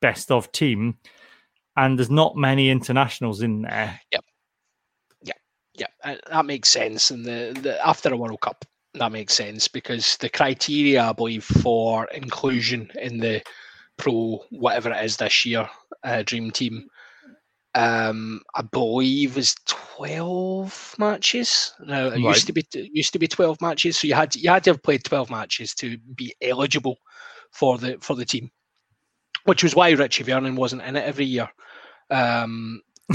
best 0.01 0.31
of 0.31 0.51
team, 0.53 0.97
and 1.77 1.99
there's 1.99 2.11
not 2.11 2.37
many 2.37 2.71
internationals 2.71 3.43
in 3.43 3.62
there. 3.62 4.01
Yep. 4.12 4.25
Yeah. 5.23 5.33
Yeah. 5.75 5.87
Uh, 6.03 6.16
that 6.31 6.47
makes 6.47 6.68
sense. 6.68 7.11
And 7.11 7.25
the, 7.25 7.59
the 7.61 7.87
after 7.87 8.12
a 8.12 8.16
World 8.16 8.41
Cup, 8.41 8.64
that 8.95 9.12
makes 9.12 9.35
sense 9.35 9.68
because 9.68 10.16
the 10.16 10.29
criteria, 10.29 11.03
I 11.03 11.12
believe, 11.12 11.45
for 11.45 12.07
inclusion 12.07 12.91
in 13.01 13.18
the 13.18 13.43
pro 14.01 14.45
whatever 14.51 14.91
it 14.91 15.05
is 15.05 15.17
this 15.17 15.45
year 15.45 15.69
uh, 16.05 16.23
dream 16.23 16.51
team 16.51 16.89
um, 17.75 18.43
I 18.57 18.63
believe 18.63 19.37
was 19.37 19.55
twelve 19.67 20.97
matches. 20.99 21.73
Now 21.81 22.07
it 22.07 22.11
right. 22.11 22.35
used 22.35 22.47
to 22.49 22.53
be 22.53 22.67
used 22.73 23.13
to 23.13 23.19
be 23.19 23.29
twelve 23.29 23.61
matches, 23.61 23.97
so 23.99 24.09
you 24.09 24.15
had 24.15 24.33
to, 24.33 24.41
you 24.41 24.51
had 24.51 24.65
to 24.65 24.71
have 24.71 24.83
played 24.83 25.05
twelve 25.05 25.31
matches 25.31 25.75
to 25.77 25.97
be 26.17 26.35
eligible 26.43 26.97
for 27.53 27.79
the 27.79 27.97
for 28.01 28.17
the 28.17 28.25
team, 28.25 28.51
which 29.45 29.63
was 29.63 29.77
why 29.77 29.91
Richie 29.91 30.25
Vernon 30.25 30.57
wasn't 30.57 30.83
in 30.83 30.97
it 30.97 31.05
every 31.05 31.27
year. 31.27 31.49
Um, 32.11 32.83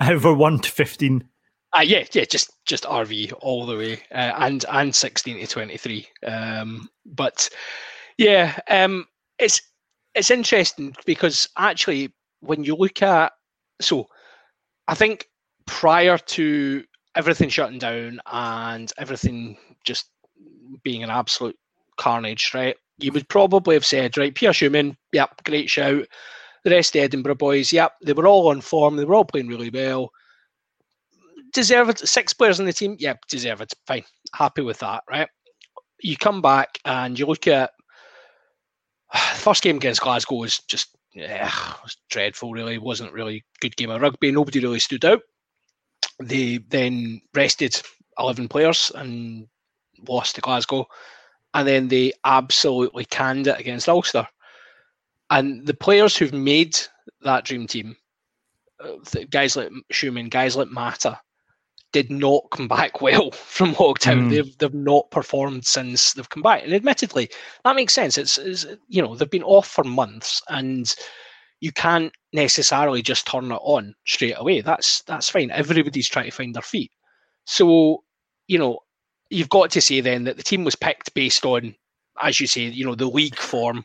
Over 0.00 0.32
one 0.32 0.60
to 0.60 0.70
fifteen. 0.70 1.28
Uh, 1.76 1.82
yeah, 1.82 2.04
yeah, 2.12 2.24
just 2.24 2.50
just 2.64 2.84
RV 2.84 3.32
all 3.40 3.66
the 3.66 3.76
way, 3.76 4.02
uh, 4.12 4.32
and 4.38 4.64
and 4.70 4.94
sixteen 4.94 5.38
to 5.38 5.46
twenty 5.46 5.76
three. 5.76 6.08
Um, 6.26 6.88
but 7.04 7.48
yeah, 8.16 8.58
um, 8.70 9.06
it's 9.38 9.60
it's 10.14 10.30
interesting 10.30 10.94
because 11.04 11.48
actually, 11.58 12.12
when 12.40 12.64
you 12.64 12.74
look 12.74 13.02
at 13.02 13.32
so, 13.80 14.06
I 14.88 14.94
think 14.94 15.28
prior 15.66 16.18
to 16.18 16.84
everything 17.16 17.50
shutting 17.50 17.78
down 17.78 18.20
and 18.32 18.92
everything 18.98 19.58
just 19.84 20.10
being 20.82 21.02
an 21.02 21.10
absolute 21.10 21.56
carnage, 21.96 22.52
right? 22.54 22.76
You 22.98 23.12
would 23.12 23.28
probably 23.28 23.74
have 23.76 23.86
said, 23.86 24.16
right, 24.16 24.34
Pierre 24.34 24.52
Schoeman, 24.52 24.96
yep, 25.12 25.42
great 25.44 25.68
shout. 25.70 26.06
The 26.64 26.70
rest 26.70 26.90
of 26.90 26.92
the 26.94 27.00
Edinburgh 27.00 27.36
boys, 27.36 27.72
yep, 27.72 27.92
they 28.02 28.12
were 28.12 28.26
all 28.26 28.48
on 28.48 28.60
form, 28.60 28.96
they 28.96 29.04
were 29.04 29.14
all 29.14 29.24
playing 29.24 29.48
really 29.48 29.70
well. 29.70 30.10
Deserved 31.52 32.00
six 32.00 32.32
players 32.32 32.60
in 32.60 32.66
the 32.66 32.72
team, 32.72 32.96
yep, 32.98 33.18
deserved. 33.28 33.74
Fine, 33.86 34.04
happy 34.34 34.62
with 34.62 34.78
that, 34.80 35.02
right? 35.08 35.28
You 36.00 36.16
come 36.16 36.42
back 36.42 36.78
and 36.84 37.18
you 37.18 37.26
look 37.26 37.46
at 37.46 37.70
first 39.34 39.62
game 39.62 39.76
against 39.76 40.00
Glasgow 40.00 40.36
was 40.36 40.58
just 40.68 40.96
yeah, 41.14 41.50
was 41.82 41.96
dreadful. 42.10 42.52
Really, 42.52 42.78
wasn't 42.78 43.12
really 43.12 43.44
good 43.60 43.76
game 43.76 43.90
of 43.90 44.00
rugby. 44.00 44.30
Nobody 44.30 44.60
really 44.60 44.78
stood 44.78 45.04
out. 45.04 45.20
They 46.22 46.58
then 46.68 47.20
rested 47.34 47.80
eleven 48.18 48.48
players 48.48 48.92
and 48.94 49.46
lost 50.06 50.34
to 50.34 50.40
Glasgow, 50.40 50.86
and 51.54 51.66
then 51.66 51.88
they 51.88 52.12
absolutely 52.24 53.04
canned 53.06 53.46
it 53.46 53.58
against 53.58 53.88
Ulster. 53.88 54.26
And 55.30 55.66
the 55.66 55.74
players 55.74 56.16
who've 56.16 56.32
made 56.32 56.78
that 57.22 57.44
dream 57.44 57.66
team, 57.66 57.96
uh, 58.80 58.96
guys 59.30 59.56
like 59.56 59.70
Schoeman, 59.92 60.30
guys 60.30 60.56
like 60.56 60.68
Mata, 60.68 61.20
did 61.92 62.10
not 62.10 62.44
come 62.50 62.68
back 62.68 63.00
well 63.00 63.30
from 63.32 63.74
lockdown. 63.74 64.26
Mm. 64.26 64.30
They've 64.30 64.58
they've 64.58 64.74
not 64.74 65.10
performed 65.10 65.64
since 65.64 66.12
they've 66.12 66.28
come 66.28 66.42
back, 66.42 66.64
and 66.64 66.74
admittedly, 66.74 67.30
that 67.64 67.76
makes 67.76 67.94
sense. 67.94 68.18
It's, 68.18 68.38
it's 68.38 68.66
you 68.88 69.02
know 69.02 69.14
they've 69.14 69.30
been 69.30 69.42
off 69.42 69.68
for 69.68 69.84
months, 69.84 70.42
and 70.48 70.92
you 71.60 71.72
can't 71.72 72.12
necessarily 72.32 73.02
just 73.02 73.26
turn 73.26 73.50
it 73.50 73.60
on 73.62 73.94
straight 74.06 74.36
away. 74.36 74.60
That's 74.60 75.02
that's 75.02 75.28
fine. 75.28 75.50
Everybody's 75.50 76.08
trying 76.08 76.26
to 76.26 76.36
find 76.36 76.54
their 76.54 76.62
feet. 76.62 76.92
So 77.44 78.04
you 78.46 78.58
know 78.58 78.80
you've 79.30 79.48
got 79.48 79.70
to 79.70 79.80
say 79.80 80.00
then 80.00 80.24
that 80.24 80.36
the 80.36 80.42
team 80.42 80.64
was 80.64 80.74
picked 80.74 81.12
based 81.14 81.44
on, 81.44 81.74
as 82.22 82.40
you 82.40 82.46
say, 82.46 82.62
you 82.62 82.84
know 82.84 82.94
the 82.94 83.08
league 83.08 83.36
form 83.36 83.84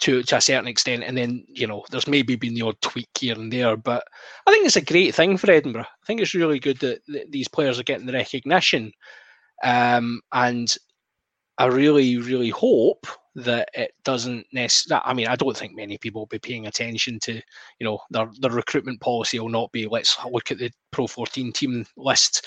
to 0.00 0.22
to 0.22 0.36
a 0.36 0.40
certain 0.40 0.68
extent, 0.68 1.04
and 1.04 1.16
then 1.16 1.44
you 1.48 1.66
know 1.66 1.84
there's 1.90 2.06
maybe 2.08 2.36
been 2.36 2.54
the 2.54 2.62
odd 2.62 2.80
tweak 2.80 3.08
here 3.18 3.34
and 3.34 3.52
there, 3.52 3.76
but 3.76 4.04
I 4.46 4.50
think 4.50 4.66
it's 4.66 4.76
a 4.76 4.80
great 4.80 5.14
thing 5.14 5.36
for 5.36 5.50
Edinburgh. 5.50 5.82
I 5.82 6.06
think 6.06 6.20
it's 6.20 6.34
really 6.34 6.58
good 6.58 6.78
that, 6.80 7.00
that 7.08 7.30
these 7.30 7.48
players 7.48 7.78
are 7.78 7.84
getting 7.84 8.06
the 8.06 8.12
recognition, 8.12 8.92
um, 9.64 10.20
and 10.32 10.74
I 11.58 11.66
really 11.66 12.18
really 12.18 12.50
hope 12.50 13.06
that 13.36 13.68
it 13.74 13.92
doesn't 14.02 14.46
necessarily. 14.52 15.02
I 15.04 15.12
mean, 15.12 15.26
I 15.28 15.36
don't 15.36 15.56
think 15.56 15.76
many 15.76 15.98
people 15.98 16.22
will 16.22 16.26
be 16.26 16.38
paying 16.38 16.66
attention 16.66 17.18
to, 17.20 17.34
you 17.34 17.84
know, 17.84 17.98
their 18.10 18.30
their 18.40 18.50
recruitment 18.50 19.00
policy 19.00 19.38
will 19.38 19.50
not 19.50 19.70
be 19.72 19.86
let's 19.86 20.16
look 20.30 20.50
at 20.50 20.58
the 20.58 20.70
Pro 20.90 21.06
14 21.06 21.52
team 21.52 21.84
list, 21.96 22.46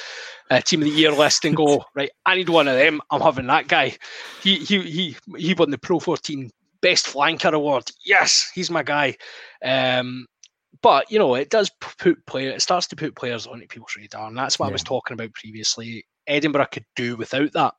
uh, 0.50 0.60
team 0.62 0.82
of 0.82 0.86
the 0.86 0.94
year 0.94 1.12
list, 1.12 1.46
and 1.46 1.56
go 1.56 1.86
right. 1.96 2.10
I 2.26 2.36
need 2.36 2.50
one 2.50 2.68
of 2.68 2.76
them. 2.76 3.02
I'm 3.12 3.22
having 3.22 3.48
that 3.48 3.68
guy. 3.68 3.96
He 4.42 4.56
he 4.56 4.82
he 4.82 5.18
he 5.38 5.54
won 5.54 5.70
the 5.70 5.78
Pro 5.78 6.00
14 6.00 6.50
best 6.82 7.06
flanker 7.08 7.54
award. 7.54 7.92
Yes, 8.06 8.50
he's 8.54 8.72
my 8.72 8.84
guy. 8.84 9.18
Um, 9.64 10.26
but 10.82 11.12
you 11.12 11.20
know, 11.20 11.36
it 11.36 11.50
does 11.50 11.72
put 11.98 12.26
player. 12.26 12.52
It 12.52 12.62
starts 12.62 12.88
to 12.88 12.96
put 12.96 13.16
players 13.16 13.48
on 13.48 13.60
people's 13.68 13.96
radar, 13.98 14.28
and 14.28 14.38
that's 14.38 14.60
what 14.60 14.68
yeah. 14.68 14.72
I 14.72 14.74
was 14.74 14.84
talking 14.84 15.14
about 15.14 15.34
previously. 15.34 16.06
Edinburgh 16.28 16.68
could 16.72 16.86
do 16.96 17.18
without 17.18 17.52
that. 17.54 17.74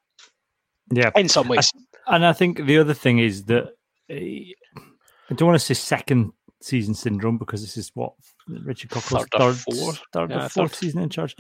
Yeah, 0.93 1.11
in 1.17 1.29
some 1.29 1.49
ways. 1.49 1.71
I, 2.07 2.17
and 2.17 2.27
I 2.27 2.33
think 2.33 2.65
the 2.67 2.79
other 2.79 2.95
thing 2.95 3.19
is 3.21 3.45
that 3.45 3.65
uh, 4.11 4.15
I 4.15 5.35
don't 5.35 5.49
want 5.49 5.61
to 5.61 5.65
say 5.65 5.75
second 5.75 6.33
season 6.61 6.95
syndrome 6.95 7.39
because 7.39 7.63
this 7.63 7.77
is 7.77 7.91
what 7.95 8.13
Richard 8.49 8.91
Cockerill's 8.91 9.27
third, 9.33 9.41
third, 9.41 9.57
fourth, 9.57 10.03
third 10.13 10.31
yeah, 10.31 10.47
or 10.47 10.49
fourth 10.49 10.73
third. 10.73 10.79
season 10.79 11.03
in 11.03 11.09
charge. 11.09 11.37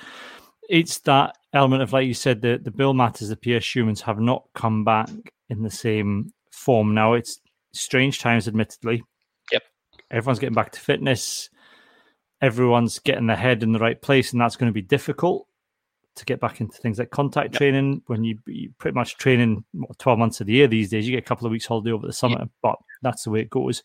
It's 0.69 0.99
that 1.01 1.37
element 1.53 1.83
of 1.83 1.93
like 1.93 2.07
you 2.07 2.15
said, 2.15 2.41
the 2.41 2.59
the 2.63 2.71
Bill 2.71 2.95
Matas, 2.95 3.29
the 3.29 3.37
Pierre 3.37 3.61
Schoemans 3.61 4.01
have 4.03 4.21
not 4.21 4.45
come 4.55 4.85
back 4.85 5.11
in 5.49 5.63
the 5.63 5.71
same 5.71 6.33
form 6.53 6.95
now. 6.95 7.15
It's 7.15 7.40
strange 7.73 8.19
times, 8.19 8.49
admittedly. 8.49 9.03
Yep. 9.53 9.63
Everyone's 10.11 10.39
getting 10.39 10.55
back 10.55 10.73
to 10.73 10.81
fitness. 10.81 11.51
Everyone's 12.41 12.99
getting 12.99 13.27
their 13.27 13.37
head 13.37 13.63
in 13.63 13.73
the 13.73 13.79
right 13.79 14.01
place, 14.01 14.33
and 14.33 14.41
that's 14.41 14.57
going 14.57 14.71
to 14.71 14.75
be 14.75 14.83
difficult 14.83 15.47
to 16.17 16.25
get 16.25 16.41
back 16.41 16.61
into 16.61 16.77
things 16.79 16.99
like 16.99 17.11
contact 17.11 17.55
yep. 17.55 17.59
training 17.59 18.03
when 18.07 18.25
you, 18.25 18.39
you 18.47 18.73
pretty 18.79 18.95
much 18.95 19.17
training 19.17 19.65
what, 19.73 19.99
12 19.99 20.19
months 20.19 20.41
of 20.41 20.47
the 20.47 20.53
year 20.53 20.67
these 20.67 20.91
days. 20.91 21.07
You 21.07 21.15
get 21.15 21.25
a 21.25 21.29
couple 21.29 21.47
of 21.47 21.53
weeks 21.53 21.67
holiday 21.67 21.93
over 21.93 22.07
the 22.07 22.13
summer, 22.13 22.39
yep. 22.41 22.49
but 22.63 22.77
that's 23.03 23.25
the 23.25 23.31
way 23.31 23.41
it 23.41 23.51
goes. 23.51 23.83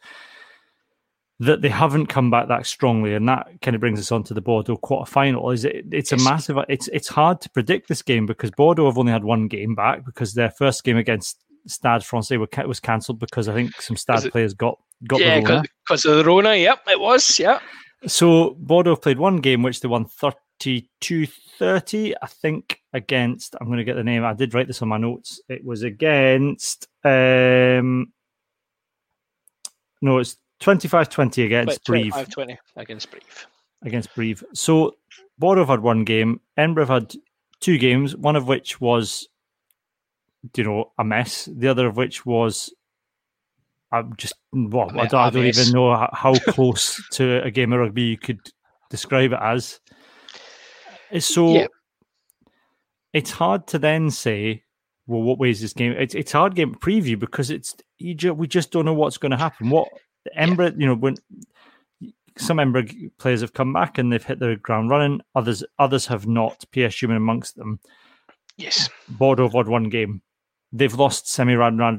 That 1.40 1.62
they 1.62 1.70
haven't 1.70 2.08
come 2.08 2.32
back 2.32 2.48
that 2.48 2.66
strongly, 2.66 3.14
and 3.14 3.28
that 3.28 3.48
kind 3.62 3.76
of 3.76 3.82
brings 3.82 4.00
us 4.00 4.12
on 4.12 4.24
to 4.24 4.34
the 4.34 4.42
Bordeaux 4.42 4.78
quarter 4.78 5.12
final. 5.12 5.52
Is 5.52 5.66
it? 5.66 5.86
It's 5.92 6.14
a 6.14 6.18
massive. 6.18 6.58
It's 6.70 6.88
it's 6.94 7.10
hard 7.10 7.42
to 7.42 7.50
predict 7.50 7.90
this 7.90 8.02
game 8.02 8.26
because 8.26 8.52
Bordeaux 8.52 8.86
have 8.86 8.98
only 8.98 9.12
had 9.12 9.26
one 9.26 9.50
game 9.50 9.76
back 9.76 10.06
because 10.06 10.34
their 10.34 10.52
first 10.52 10.86
game 10.86 10.96
against 10.96 11.44
Stade 11.68 12.04
Francais 12.04 12.38
was 12.38 12.80
cancelled 12.80 13.20
because 13.20 13.48
I 13.48 13.54
think 13.54 13.82
some 13.82 13.98
Stade 13.98 14.32
players 14.32 14.54
got 14.54 14.78
got 15.08 15.20
yeah, 15.20 15.62
because 15.84 16.06
of 16.06 16.18
the 16.18 16.24
Rona. 16.24 16.56
Yep, 16.56 16.84
it 16.88 17.00
was. 17.00 17.40
Yeah. 17.40 17.60
So 18.08 18.56
Bordeaux 18.60 18.96
played 18.96 19.18
one 19.18 19.38
game 19.38 19.64
which 19.64 19.82
they 19.82 19.88
won 19.88 20.06
32-30, 20.06 22.14
I 22.22 22.28
think. 22.28 22.80
against. 22.96 23.56
I'm 23.60 23.68
going 23.68 23.78
to 23.78 23.84
get 23.84 23.96
the 23.96 24.04
name. 24.04 24.24
I 24.24 24.34
did 24.34 24.54
write 24.54 24.68
this 24.68 24.82
on 24.82 24.88
my 24.88 24.98
notes. 24.98 25.42
It 25.50 25.64
was 25.64 25.84
against. 25.84 26.88
Um, 27.04 28.14
no, 30.02 30.20
it's 30.20 30.38
25-20 30.62 31.46
against 31.46 31.86
Brive. 31.86 32.30
20 32.30 32.58
against 32.78 33.12
Brive. 33.12 33.48
Against 33.84 34.16
Brive. 34.16 34.44
So 34.54 34.96
Bordeaux 35.38 35.66
had 35.66 35.82
one 35.82 36.06
game. 36.06 36.40
Edinburgh 36.58 36.88
had 36.88 37.14
two 37.60 37.78
games. 37.78 38.16
One 38.16 38.36
of 38.36 38.48
which 38.48 38.80
was, 38.80 39.28
you 40.56 40.64
know, 40.64 40.92
a 40.98 41.04
mess. 41.04 41.50
The 41.52 41.68
other 41.68 41.88
of 41.88 41.98
which 41.98 42.26
was 42.26 42.74
I'm 43.92 44.16
just 44.18 44.34
well, 44.52 44.90
I, 45.00 45.08
don't, 45.08 45.14
I 45.16 45.30
don't 45.30 45.46
even 45.46 45.72
know 45.72 45.96
how 46.12 46.36
close 46.48 47.02
to 47.14 47.44
a 47.44 47.52
game 47.52 47.72
of 47.72 47.80
rugby 47.80 48.04
you 48.04 48.18
could 48.18 48.40
describe 48.90 49.32
it 49.32 49.40
as. 49.42 49.80
It's 51.12 51.26
so 51.26 51.54
yeah. 51.54 51.68
it's 53.14 53.32
hard 53.32 53.68
to 53.68 53.80
then 53.80 54.10
say, 54.10 54.64
well, 55.08 55.22
what 55.22 55.40
way 55.40 55.50
is 55.50 55.62
this 55.62 55.74
game? 55.74 55.94
It's 55.94 56.16
it's 56.16 56.32
hard 56.32 56.56
game 56.56 56.76
preview 56.76 57.18
because 57.18 57.50
it's 57.50 57.76
we 58.00 58.48
just 58.48 58.72
don't 58.72 58.86
know 58.86 58.94
what's 58.94 59.18
going 59.18 59.32
to 59.32 59.38
happen. 59.38 59.70
What 59.70 59.88
Edinburgh, 60.34 60.66
yeah. 60.66 60.74
you 60.78 60.86
know, 60.88 60.96
when 60.96 61.16
some 62.38 62.60
Edinburgh 62.60 62.88
players 63.18 63.42
have 63.42 63.54
come 63.54 63.72
back 63.72 63.98
and 63.98 64.12
they've 64.12 64.24
hit 64.24 64.40
the 64.40 64.58
ground 64.58 64.90
running, 64.90 65.22
others 65.36 65.64
others 65.80 66.08
have 66.08 66.28
not. 66.28 66.66
Pierre 66.72 66.90
Schoeman 66.90 67.18
amongst 67.18 67.56
them. 67.56 67.80
Yes, 68.58 68.90
Bordeaux 69.08 69.44
have 69.44 69.54
won 69.54 69.70
one 69.70 69.90
game. 69.90 70.22
They've 70.76 70.94
lost 70.94 71.30
Semi. 71.30 71.56
Rah, 71.56 71.70
rah, 71.70 71.98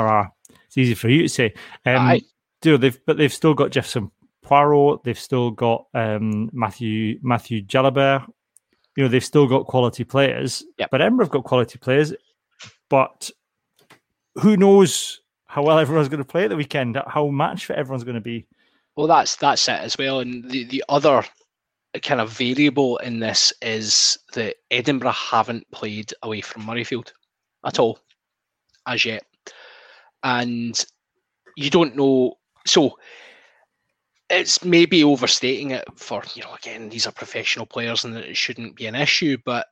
rah, 0.00 0.28
It's 0.66 0.76
easy 0.76 0.94
for 0.94 1.08
you 1.08 1.22
to 1.22 1.28
say. 1.28 1.54
Um, 1.84 2.20
do 2.60 2.76
they've 2.76 2.98
but 3.06 3.16
they've 3.16 3.32
still 3.32 3.54
got 3.54 3.70
Jefferson 3.70 4.10
Poirot. 4.42 5.04
They've 5.04 5.18
still 5.18 5.50
got 5.50 5.86
um, 5.94 6.50
Matthew 6.52 7.18
Matthew 7.22 7.62
Jalibert. 7.62 8.26
You 8.96 9.04
know 9.04 9.08
they've 9.08 9.24
still 9.24 9.46
got 9.46 9.66
quality 9.66 10.04
players. 10.04 10.64
Yep. 10.78 10.90
But 10.90 11.02
Edinburgh 11.02 11.26
have 11.26 11.32
got 11.32 11.44
quality 11.44 11.78
players. 11.78 12.14
But 12.88 13.30
who 14.36 14.56
knows 14.56 15.20
how 15.46 15.62
well 15.62 15.78
everyone's 15.78 16.08
going 16.08 16.18
to 16.18 16.24
play 16.24 16.44
at 16.44 16.50
the 16.50 16.56
weekend? 16.56 16.98
How 17.06 17.28
match 17.28 17.66
for 17.66 17.74
everyone's 17.74 18.04
going 18.04 18.16
to 18.16 18.20
be? 18.20 18.46
Well, 18.96 19.06
that's 19.06 19.36
that's 19.36 19.68
it 19.68 19.80
as 19.80 19.96
well. 19.98 20.20
And 20.20 20.50
the 20.50 20.64
the 20.64 20.84
other 20.88 21.24
kind 22.02 22.20
of 22.20 22.30
variable 22.30 22.98
in 22.98 23.20
this 23.20 23.52
is 23.62 24.18
that 24.34 24.56
Edinburgh 24.70 25.12
haven't 25.12 25.70
played 25.70 26.12
away 26.22 26.40
from 26.40 26.62
Murrayfield 26.62 27.12
at 27.64 27.78
all 27.78 27.98
as 28.86 29.04
yet. 29.04 29.24
And 30.22 30.78
you 31.56 31.70
don't 31.70 31.96
know. 31.96 32.34
So 32.66 32.98
it's 34.28 34.64
maybe 34.64 35.04
overstating 35.04 35.70
it 35.70 35.84
for, 35.96 36.22
you 36.34 36.42
know, 36.42 36.54
again, 36.54 36.88
these 36.88 37.06
are 37.06 37.12
professional 37.12 37.66
players 37.66 38.04
and 38.04 38.16
it 38.16 38.36
shouldn't 38.36 38.76
be 38.76 38.86
an 38.86 38.94
issue, 38.94 39.36
but 39.44 39.66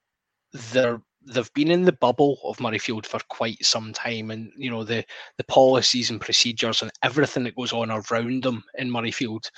they're 0.72 1.00
they've 1.26 1.52
been 1.54 1.70
in 1.70 1.82
the 1.82 1.92
bubble 1.92 2.38
of 2.44 2.58
Murrayfield 2.58 3.06
for 3.06 3.20
quite 3.28 3.64
some 3.64 3.92
time, 3.92 4.30
and 4.30 4.52
you 4.56 4.70
know 4.70 4.84
the 4.84 5.04
the 5.38 5.44
policies 5.44 6.10
and 6.10 6.20
procedures 6.20 6.82
and 6.82 6.90
everything 7.02 7.44
that 7.44 7.56
goes 7.56 7.72
on 7.72 7.90
around 7.90 8.42
them 8.42 8.62
in 8.78 8.90
Murrayfield, 8.90 9.50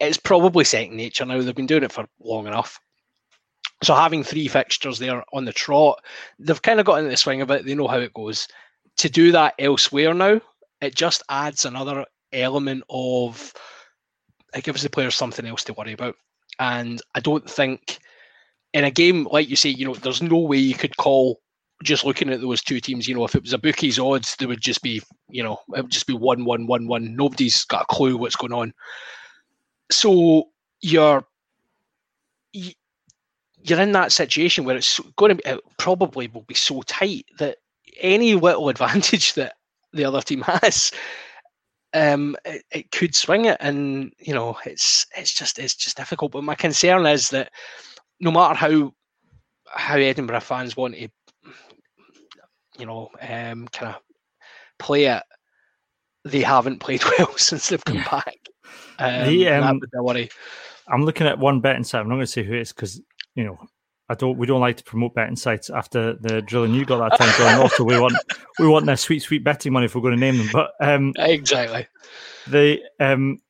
it's 0.00 0.18
probably 0.18 0.64
second 0.64 0.96
nature 0.96 1.24
now. 1.24 1.40
They've 1.40 1.54
been 1.54 1.66
doing 1.66 1.84
it 1.84 1.92
for 1.92 2.06
long 2.20 2.46
enough. 2.46 2.78
So 3.82 3.94
having 3.94 4.22
three 4.22 4.48
fixtures 4.48 4.98
there 4.98 5.22
on 5.32 5.44
the 5.44 5.52
trot, 5.52 6.02
they've 6.38 6.62
kind 6.62 6.80
of 6.80 6.86
got 6.86 6.98
into 6.98 7.10
the 7.10 7.16
swing 7.16 7.42
of 7.42 7.50
it. 7.50 7.64
They 7.64 7.74
know 7.74 7.88
how 7.88 7.98
it 7.98 8.14
goes 8.14 8.48
to 8.98 9.08
do 9.08 9.32
that 9.32 9.54
elsewhere 9.58 10.14
now, 10.14 10.40
it 10.80 10.94
just 10.94 11.22
adds 11.28 11.64
another 11.64 12.04
element 12.32 12.84
of 12.88 13.52
it 14.54 14.64
gives 14.64 14.82
the 14.82 14.90
players 14.90 15.14
something 15.14 15.46
else 15.46 15.64
to 15.64 15.72
worry 15.74 15.92
about. 15.92 16.14
And 16.58 17.02
I 17.14 17.20
don't 17.20 17.48
think 17.48 17.98
in 18.72 18.84
a 18.84 18.90
game 18.90 19.26
like 19.30 19.48
you 19.48 19.56
say, 19.56 19.70
you 19.70 19.84
know, 19.84 19.94
there's 19.94 20.22
no 20.22 20.38
way 20.38 20.58
you 20.58 20.74
could 20.74 20.96
call 20.96 21.40
just 21.82 22.04
looking 22.04 22.30
at 22.30 22.40
those 22.40 22.62
two 22.62 22.80
teams. 22.80 23.08
You 23.08 23.14
know, 23.14 23.24
if 23.24 23.34
it 23.34 23.42
was 23.42 23.52
a 23.52 23.58
bookies 23.58 23.98
odds, 23.98 24.36
there 24.36 24.48
would 24.48 24.60
just 24.60 24.82
be, 24.82 25.02
you 25.28 25.42
know, 25.42 25.58
it 25.76 25.82
would 25.82 25.90
just 25.90 26.06
be 26.06 26.14
one, 26.14 26.44
one, 26.44 26.66
one, 26.66 26.86
one. 26.86 27.16
Nobody's 27.16 27.64
got 27.64 27.82
a 27.82 27.94
clue 27.94 28.16
what's 28.16 28.36
going 28.36 28.52
on. 28.52 28.72
So 29.94 30.48
you're 30.80 31.24
you're 32.52 33.80
in 33.80 33.92
that 33.92 34.12
situation 34.12 34.64
where 34.64 34.76
it's 34.76 35.00
going 35.16 35.30
to 35.30 35.34
be 35.36 35.48
it 35.48 35.60
probably 35.78 36.28
will 36.28 36.42
be 36.42 36.54
so 36.54 36.82
tight 36.82 37.24
that 37.38 37.58
any 38.00 38.34
little 38.34 38.68
advantage 38.74 39.34
that 39.34 39.54
the 39.92 40.04
other 40.04 40.20
team 40.20 40.42
has, 40.42 40.92
um, 41.94 42.36
it, 42.44 42.64
it, 42.72 42.90
could 42.90 43.14
swing 43.14 43.44
it, 43.44 43.56
and 43.60 44.12
you 44.18 44.34
know, 44.34 44.58
it's 44.66 45.06
it's 45.16 45.32
just 45.32 45.58
it's 45.58 45.74
just 45.76 45.96
difficult. 45.96 46.32
But 46.32 46.44
my 46.44 46.56
concern 46.56 47.06
is 47.06 47.30
that 47.30 47.52
no 48.20 48.30
matter 48.32 48.54
how 48.54 48.92
how 49.68 49.96
Edinburgh 49.96 50.40
fans 50.40 50.76
want 50.76 50.94
to, 50.94 51.08
you 52.78 52.86
know, 52.86 53.10
um, 53.20 53.68
kind 53.68 53.94
of 53.94 54.00
play 54.78 55.04
it, 55.04 55.22
they 56.24 56.40
haven't 56.40 56.80
played 56.80 57.02
well 57.18 57.36
since 57.36 57.68
they've 57.68 57.84
come 57.84 58.02
back. 58.10 58.36
Um, 58.98 59.26
the, 59.26 59.48
um, 59.48 59.80
worry. 59.94 60.30
I'm 60.88 61.04
looking 61.04 61.26
at 61.26 61.38
one 61.38 61.60
betting 61.60 61.84
site. 61.84 62.00
I'm 62.00 62.08
not 62.08 62.16
going 62.16 62.26
to 62.26 62.32
say 62.32 62.44
who 62.44 62.54
it 62.54 62.60
is 62.62 62.72
because 62.72 63.00
you 63.34 63.44
know 63.44 63.58
I 64.08 64.14
don't. 64.14 64.36
We 64.36 64.46
don't 64.46 64.60
like 64.60 64.76
to 64.76 64.84
promote 64.84 65.14
betting 65.14 65.36
sites 65.36 65.70
after 65.70 66.14
the 66.14 66.42
drilling 66.42 66.74
you 66.74 66.84
got 66.84 67.10
that 67.10 67.18
time, 67.18 67.34
John. 67.38 67.60
also, 67.60 67.84
we 67.84 67.98
want 67.98 68.14
we 68.58 68.68
want 68.68 68.86
their 68.86 68.96
sweet, 68.96 69.20
sweet 69.20 69.44
betting 69.44 69.72
money 69.72 69.86
if 69.86 69.94
we're 69.94 70.02
going 70.02 70.14
to 70.14 70.20
name 70.20 70.38
them. 70.38 70.48
But 70.52 70.72
um, 70.80 71.14
exactly, 71.16 71.86
the 72.46 72.80
um, 73.00 73.40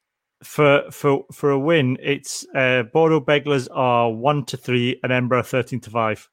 for 0.45 0.85
for 0.93 1.25
for 1.33 1.51
a 1.51 1.59
win, 1.59 1.99
it's 2.01 2.47
uh, 2.55 2.85
Bordeaux 2.85 3.21
Beglers 3.21 3.69
are 3.73 4.13
one 4.13 4.45
to 4.47 4.57
three 4.57 5.01
and 5.03 5.11
Edinburgh 5.11 5.43
thirteen 5.43 5.81
to 5.81 5.91
five. 5.91 6.29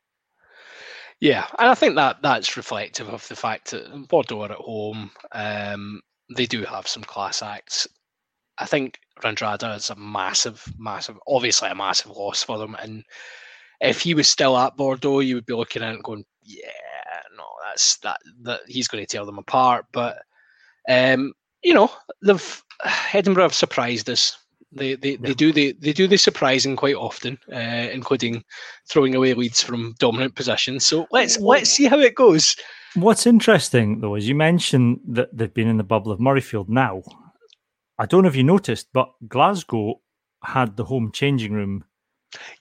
Yeah, 1.20 1.48
and 1.58 1.70
I 1.70 1.76
think 1.76 1.96
that 1.96 2.18
that's 2.22 2.58
reflective 2.58 3.10
of 3.10 3.28
the 3.28 3.36
fact 3.36 3.72
that 3.72 4.08
Bordeaux 4.08 4.42
are 4.42 4.52
at 4.52 4.58
home. 4.58 5.12
Um, 5.32 6.02
they 6.36 6.46
do 6.46 6.64
have 6.64 6.88
some 6.88 7.04
class 7.04 7.42
acts. 7.42 7.88
I 8.62 8.66
think 8.66 9.00
Radradra 9.22 9.76
is 9.76 9.90
a 9.90 9.96
massive, 9.96 10.64
massive, 10.78 11.18
obviously 11.28 11.70
a 11.70 11.76
massive 11.76 12.12
loss 12.12 12.44
for 12.44 12.58
them, 12.58 12.76
and 12.80 13.04
if 13.82 14.02
he 14.02 14.14
was 14.14 14.28
still 14.28 14.58
at 14.58 14.78
Bordeaux, 14.78 15.20
you 15.20 15.36
would 15.36 15.46
be 15.48 15.56
looking 15.56 15.82
at 15.82 15.96
it 15.96 16.04
going, 16.04 16.24
yeah, 16.44 16.70
no, 17.36 17.44
that's 17.66 17.98
that 17.98 18.20
that 18.44 18.62
he's 18.68 18.88
going 18.88 19.04
to 19.04 19.08
tear 19.08 19.26
them 19.26 19.40
apart. 19.40 19.86
But 19.92 20.20
um, 20.88 21.34
you 21.64 21.74
know, 21.74 21.92
they've 22.24 22.64
Edinburgh 23.14 23.44
have 23.44 23.54
surprised 23.54 24.10
us. 24.10 24.38
They 24.72 24.96
they, 24.96 25.12
yeah. 25.12 25.18
they 25.22 25.34
do 25.34 25.52
the 25.52 25.76
they 25.80 25.92
do 25.92 26.08
the 26.08 26.18
surprising 26.18 26.76
quite 26.76 26.96
often, 26.96 27.38
uh, 27.52 27.90
including 27.92 28.44
throwing 28.88 29.16
away 29.16 29.34
leads 29.34 29.62
from 29.62 29.96
dominant 30.00 30.36
positions. 30.36 30.86
So 30.86 31.08
let's 31.12 31.38
let's 31.40 31.70
see 31.70 31.86
how 31.86 32.00
it 32.00 32.16
goes. 32.16 32.56
What's 32.96 33.26
interesting 33.26 34.02
though 34.02 34.16
is 34.16 34.28
you 34.30 34.36
mentioned 34.36 35.00
that 35.08 35.36
they've 35.36 35.54
been 35.54 35.68
in 35.68 35.78
the 35.78 35.84
bubble 35.84 36.12
of 36.12 36.20
Murrayfield 36.20 36.70
now. 36.70 37.02
I 38.02 38.08
don't 38.08 38.24
know 38.24 38.30
if 38.30 38.36
you 38.36 38.44
noticed, 38.44 38.88
but 38.94 39.12
Glasgow 39.28 40.02
had 40.44 40.76
the 40.76 40.84
home 40.84 41.12
changing 41.12 41.54
room 41.54 41.86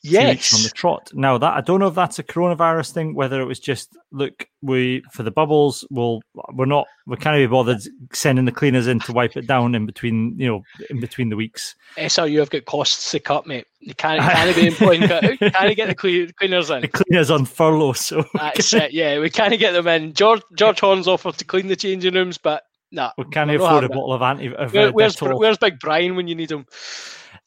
yes. 0.03 0.55
on 0.55 0.62
the 0.62 0.68
trot. 0.68 1.11
Now 1.14 1.38
that 1.38 1.55
i 1.55 1.61
don't 1.61 1.80
know 1.80 1.86
if 1.86 1.95
that's 1.95 2.18
a 2.18 2.22
coronavirus 2.22 2.93
thing 2.93 3.14
whether 3.14 3.41
it 3.41 3.45
was 3.45 3.61
just 3.61 3.97
look 4.11 4.49
we 4.61 5.03
for 5.12 5.22
the 5.22 5.30
bubbles 5.30 5.86
we'll 5.91 6.20
we're 6.53 6.66
not 6.66 6.86
we 7.07 7.16
can't 7.16 7.36
be 7.36 7.47
bothered 7.47 7.80
sending 8.12 8.45
the 8.45 8.53
cleaners 8.53 8.86
in 8.86 9.01
to 9.01 9.12
wipe 9.12 9.36
it 9.36 9.47
down 9.47 9.74
in 9.74 9.86
between 9.86 10.38
you 10.38 10.47
know 10.47 10.62
in 10.91 11.01
between 11.01 11.28
the 11.28 11.36
weeks. 11.36 11.74
SRU 11.97 12.41
have 12.41 12.51
got 12.51 12.64
costs 12.64 13.11
to 13.12 13.20
cut 13.20 13.47
mate. 13.47 13.66
You 13.78 13.95
can't, 13.95 14.20
can't 14.20 14.57
be 14.57 14.66
employing 14.66 15.03
can't 15.03 15.76
get 15.76 15.88
the 15.88 16.32
cleaners 16.36 16.70
in? 16.70 16.82
The 16.82 16.88
cleaners 16.88 17.30
on 17.30 17.47
furlough 17.47 17.95
so. 17.95 18.24
That's 18.34 18.74
it 18.74 18.93
yeah 18.93 19.18
we 19.20 19.30
can't 19.30 19.59
get 19.59 19.72
them 19.72 19.86
in. 19.86 20.12
George 20.12 20.43
George 20.55 20.80
Horn's 20.80 21.09
offered 21.09 21.38
to 21.38 21.45
clean 21.45 21.68
the 21.68 21.76
changing 21.76 22.14
rooms 22.14 22.36
but 22.36 22.64
nah, 22.91 23.12
we 23.18 23.24
can't 23.24 23.51
afford 23.51 23.84
a 23.84 23.88
bottle 23.88 24.12
of 24.12 24.22
anti 24.22 24.55
of, 24.55 24.72
Where, 24.72 24.88
uh, 24.88 24.93
where's, 24.93 25.20
where's 25.20 25.59
big 25.59 25.78
Brian 25.78 26.16
when 26.16 26.28
you 26.28 26.34
need 26.34 26.51
him 26.51 26.66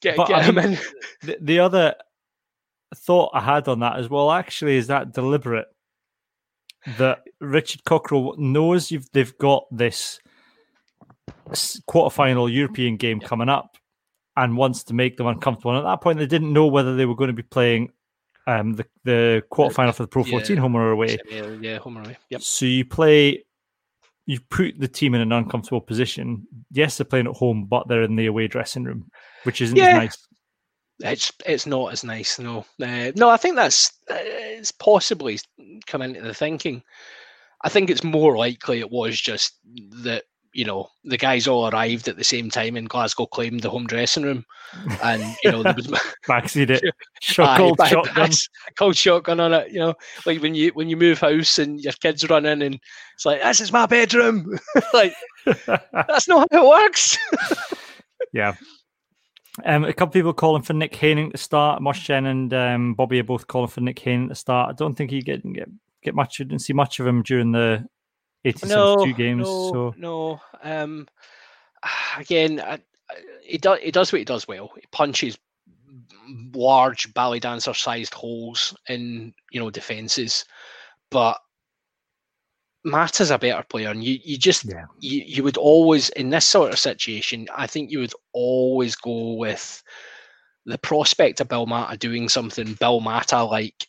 Get, 0.04 0.18
but, 0.18 0.28
get 0.28 0.46
him 0.46 0.58
in. 0.58 0.78
The, 1.22 1.38
the 1.40 1.60
other 1.60 1.96
thought 2.96 3.32
I 3.34 3.40
had 3.40 3.68
on 3.70 3.80
that 3.80 3.98
as 3.98 4.10
well 4.10 4.32
actually 4.32 4.76
is 4.76 4.88
that 4.88 5.14
deliberate 5.14 5.68
that 6.98 7.24
Richard 7.40 7.84
Cockerill 7.86 8.38
knows 8.38 8.92
you've 8.92 9.10
they've 9.14 9.38
got 9.38 9.66
this 9.72 10.20
quarterfinal 11.90 12.54
European 12.54 12.98
game 12.98 13.22
coming 13.22 13.48
up 13.48 13.78
and 14.36 14.58
wants 14.58 14.84
to 14.86 14.94
make 14.94 15.16
them 15.16 15.28
uncomfortable. 15.28 15.72
And 15.72 15.80
at 15.80 15.90
that 15.90 16.02
point, 16.02 16.20
they 16.20 16.26
didn't 16.26 16.52
know 16.52 16.68
whether 16.68 16.96
they 16.96 17.06
were 17.06 17.16
going 17.16 17.30
to 17.30 17.34
be 17.34 17.44
playing 17.44 17.92
um, 18.46 18.74
the 18.74 18.86
the 19.06 19.44
quarterfinal 19.52 19.96
for 19.96 20.04
the 20.04 20.08
Pro 20.08 20.24
14 20.24 20.56
yeah. 20.56 20.62
home 20.62 20.76
or 20.76 20.92
away. 20.92 21.18
Yeah, 21.30 21.48
yeah, 21.62 21.78
home 21.78 21.98
or 21.98 22.02
away. 22.02 22.18
Yep. 22.30 22.42
So 22.42 22.66
you 22.66 22.84
play, 22.84 23.46
you 24.26 24.40
put 24.50 24.80
the 24.80 24.88
team 24.88 25.16
in 25.16 25.22
an 25.22 25.32
uncomfortable 25.32 25.82
position. 25.82 26.48
Yes, 26.72 26.98
they're 26.98 27.06
playing 27.06 27.28
at 27.28 27.36
home, 27.36 27.66
but 27.70 27.88
they're 27.88 28.04
in 28.04 28.16
the 28.16 28.28
away 28.28 28.48
dressing 28.48 28.84
room, 28.84 29.10
which 29.44 29.62
isn't 29.62 29.76
yeah. 29.76 29.88
as 29.88 29.96
nice 29.96 30.28
it's 31.00 31.32
it's 31.46 31.66
not 31.66 31.92
as 31.92 32.04
nice. 32.04 32.40
No, 32.40 32.66
uh, 32.82 33.12
no. 33.16 33.30
I 33.30 33.38
think 33.38 33.56
that's 33.56 33.92
uh, 34.10 34.16
it's 34.20 34.72
possibly 34.72 35.40
come 35.86 36.02
into 36.02 36.22
the 36.22 36.34
thinking. 36.34 36.84
I 37.64 37.70
think 37.70 37.90
it's 37.90 38.04
more 38.04 38.38
likely 38.38 38.80
it 38.80 38.92
was 38.92 39.20
just 39.20 39.58
that 40.04 40.24
you 40.54 40.66
know, 40.66 40.88
the 41.04 41.18
guys 41.18 41.48
all 41.48 41.68
arrived 41.70 42.08
at 42.08 42.16
the 42.16 42.24
same 42.24 42.50
time 42.50 42.78
in 42.78 42.86
Glasgow 42.86 43.26
claimed 43.26 43.62
the 43.62 43.70
home 43.70 43.88
dressing 43.88 44.24
room. 44.24 44.46
And, 45.02 45.24
you 45.44 45.52
know, 45.52 45.64
there 45.64 45.74
was 45.74 45.88
backseat 46.28 46.70
it. 46.70 46.84
Shot, 47.22 47.58
cold 47.58 47.80
shotgun. 47.88 48.30
cold 48.78 48.96
shotgun 48.96 49.40
on 49.40 49.54
it, 49.54 49.72
you 49.72 49.80
know, 49.80 49.96
like 50.26 50.42
when 50.42 50.56
you 50.56 50.70
when 50.74 50.90
you 50.90 50.98
move 50.98 51.20
house 51.20 51.58
and 51.58 51.82
your 51.82 51.94
kids 51.94 52.28
run 52.30 52.46
in 52.46 52.62
and 52.62 52.80
it's 53.16 53.26
like, 53.26 53.42
This 53.42 53.62
is 53.62 53.72
my 53.72 53.86
bedroom. 53.86 54.58
like, 54.94 55.14
that's 55.46 56.28
not 56.28 56.48
how 56.52 56.66
it 56.66 56.70
works. 56.70 57.18
yeah. 58.32 58.56
Um, 59.66 59.86
a 59.86 59.94
couple 59.94 60.14
people 60.14 60.34
calling 60.34 60.64
for 60.64 60.74
Nick 60.74 60.96
Haining 60.96 61.32
to 61.32 61.38
start. 61.38 61.82
Moshchen 61.82 62.26
and 62.26 62.54
um, 62.54 62.94
Bobby 62.96 63.20
are 63.20 63.24
both 63.24 63.48
calling 63.48 63.68
for 63.68 63.82
Nick 63.82 64.00
Haining 64.00 64.30
to 64.30 64.36
start. 64.36 64.70
I 64.70 64.74
don't 64.74 64.96
think 64.96 65.12
he 65.12 65.22
get 65.22 65.44
get 65.54 65.70
get 66.04 66.16
much. 66.16 66.38
Didn't 66.38 66.60
see 66.60 66.74
much 66.74 67.00
of 67.00 67.08
him 67.08 67.22
during 67.22 67.52
the 67.52 67.86
80 68.46 68.68
no, 68.68 69.06
games. 69.14 69.48
no, 69.48 69.72
so 69.72 69.96
no. 69.98 70.42
Um, 70.64 71.08
again, 72.18 72.60
I, 72.60 72.80
I, 73.10 73.16
he 73.44 73.58
does 73.58 73.80
he 73.80 73.92
does 73.92 74.12
what 74.12 74.20
he 74.20 74.26
does 74.26 74.48
well. 74.48 74.72
He 74.76 74.84
punches 74.92 75.38
large 76.54 77.14
ballet 77.14 77.40
dancer 77.40 77.74
sized 77.74 78.14
holes 78.14 78.76
in 78.88 79.34
you 79.52 79.60
know 79.60 79.70
defenses, 79.70 80.46
but 81.12 81.40
Mata's 82.86 83.32
a 83.32 83.40
better 83.40 83.64
player, 83.64 83.90
and 83.90 84.04
you 84.04 84.20
you 84.24 84.38
just 84.38 84.66
yeah, 84.66 84.86
you, 85.00 85.24
you 85.26 85.44
would 85.44 85.58
always 85.58 86.10
in 86.10 86.30
this 86.30 86.46
sort 86.46 86.72
of 86.72 86.80
situation, 86.80 87.48
I 87.56 87.68
think 87.68 87.92
you 87.92 88.00
would 88.00 88.14
always 88.34 88.96
go 88.96 89.34
with 89.34 89.82
the 90.66 90.78
prospect 90.78 91.42
of 91.42 91.50
Bill 91.50 91.66
Mata 91.66 91.98
doing 91.98 92.30
something 92.30 92.74
Bill 92.74 93.00
Mata 93.00 93.44
like 93.44 93.88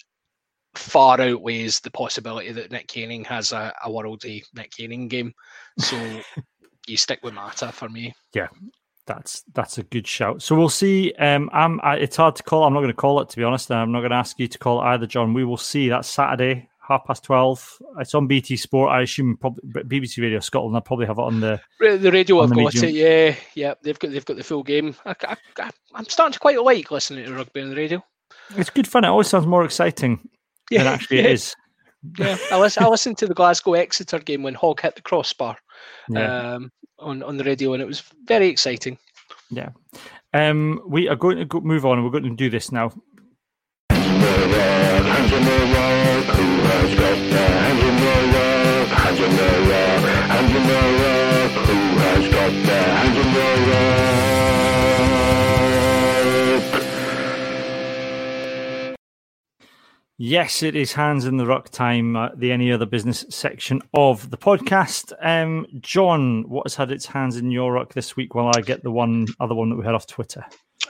far 0.74 1.20
outweighs 1.20 1.80
the 1.80 1.90
possibility 1.90 2.52
that 2.52 2.70
Nick 2.70 2.90
Haining 2.90 3.24
has 3.24 3.52
a, 3.52 3.72
a 3.84 3.90
worldy 3.90 4.42
Nick 4.54 4.72
Haining 4.76 5.08
game. 5.08 5.34
So 5.78 5.96
you 6.86 6.96
stick 6.96 7.20
with 7.22 7.34
Mata 7.34 7.72
for 7.72 7.88
me. 7.88 8.14
Yeah, 8.34 8.48
that's 9.06 9.42
that's 9.54 9.78
a 9.78 9.82
good 9.82 10.06
shout. 10.06 10.42
So 10.42 10.54
we'll 10.56 10.68
see. 10.68 11.12
Um, 11.14 11.50
I'm. 11.52 11.80
I, 11.82 11.96
it's 11.96 12.16
hard 12.16 12.36
to 12.36 12.42
call. 12.42 12.64
I'm 12.64 12.72
not 12.72 12.80
going 12.80 12.90
to 12.90 12.94
call 12.94 13.20
it 13.20 13.28
to 13.30 13.36
be 13.36 13.44
honest. 13.44 13.70
and 13.70 13.78
I'm 13.78 13.92
not 13.92 14.00
going 14.00 14.10
to 14.10 14.16
ask 14.16 14.38
you 14.38 14.48
to 14.48 14.58
call 14.58 14.80
it 14.80 14.86
either, 14.86 15.06
John. 15.06 15.34
We 15.34 15.44
will 15.44 15.56
see. 15.56 15.88
That's 15.88 16.08
Saturday, 16.08 16.68
half 16.86 17.04
past 17.06 17.24
twelve. 17.24 17.78
It's 17.98 18.14
on 18.14 18.26
BT 18.26 18.56
Sport. 18.56 18.90
I 18.90 19.02
assume 19.02 19.36
probably 19.36 19.82
BBC 19.82 20.22
Radio 20.22 20.40
Scotland. 20.40 20.76
I 20.76 20.80
probably 20.80 21.06
have 21.06 21.18
it 21.18 21.22
on 21.22 21.40
the. 21.40 21.60
The 21.80 22.10
radio 22.10 22.46
the 22.46 22.54
got 22.54 22.56
medium. 22.56 22.84
it, 22.84 22.94
yeah, 22.94 23.34
yeah. 23.54 23.74
They've 23.82 23.98
got 23.98 24.10
they've 24.10 24.24
got 24.24 24.36
the 24.36 24.44
full 24.44 24.62
game. 24.62 24.94
I, 25.04 25.14
I, 25.22 25.36
I, 25.58 25.70
I'm 25.94 26.06
starting 26.06 26.32
to 26.32 26.40
quite 26.40 26.62
like 26.62 26.90
listening 26.90 27.26
to 27.26 27.34
rugby 27.34 27.62
on 27.62 27.70
the 27.70 27.76
radio. 27.76 28.04
It's 28.56 28.70
good 28.70 28.86
fun. 28.86 29.04
It 29.04 29.08
always 29.08 29.28
sounds 29.28 29.46
more 29.46 29.64
exciting 29.64 30.28
than 30.70 30.86
actually 30.86 31.18
yeah, 31.18 31.24
it 31.24 31.32
is. 31.32 31.54
Yeah, 32.18 32.36
I 32.52 32.58
listen. 32.58 32.84
I 32.84 32.88
listened 32.88 33.18
to 33.18 33.26
the 33.26 33.34
Glasgow 33.34 33.74
Exeter 33.74 34.18
game 34.18 34.42
when 34.42 34.54
Hogg 34.54 34.80
hit 34.82 34.94
the 34.94 35.02
crossbar 35.02 35.56
Yeah. 36.08 36.54
um, 36.54 36.70
on 36.98 37.22
on 37.22 37.36
the 37.36 37.44
radio, 37.44 37.72
and 37.72 37.82
it 37.82 37.86
was 37.86 38.02
very 38.26 38.48
exciting. 38.48 38.98
Yeah, 39.50 39.70
um, 40.32 40.82
we 40.86 41.08
are 41.08 41.16
going 41.16 41.38
to 41.38 41.44
go, 41.44 41.60
move 41.60 41.86
on. 41.86 42.04
We're 42.04 42.10
going 42.10 42.24
to 42.24 42.30
do 42.36 42.50
this 42.50 42.70
now. 42.72 42.92
Yes, 60.16 60.62
it 60.62 60.76
is 60.76 60.92
hands 60.92 61.24
in 61.24 61.38
the 61.38 61.46
ruck 61.46 61.70
time. 61.70 62.14
Uh, 62.14 62.28
the 62.36 62.52
any 62.52 62.70
other 62.70 62.86
business 62.86 63.24
section 63.30 63.82
of 63.94 64.30
the 64.30 64.36
podcast. 64.36 65.12
Um, 65.20 65.66
John, 65.80 66.48
what 66.48 66.66
has 66.66 66.76
had 66.76 66.92
its 66.92 67.04
hands 67.04 67.36
in 67.36 67.50
your 67.50 67.72
ruck 67.72 67.94
this 67.94 68.14
week? 68.14 68.34
While 68.34 68.52
I 68.54 68.60
get 68.60 68.84
the 68.84 68.92
one 68.92 69.26
other 69.40 69.56
one 69.56 69.70
that 69.70 69.76
we 69.76 69.84
had 69.84 69.94
off 69.94 70.06
Twitter. 70.06 70.44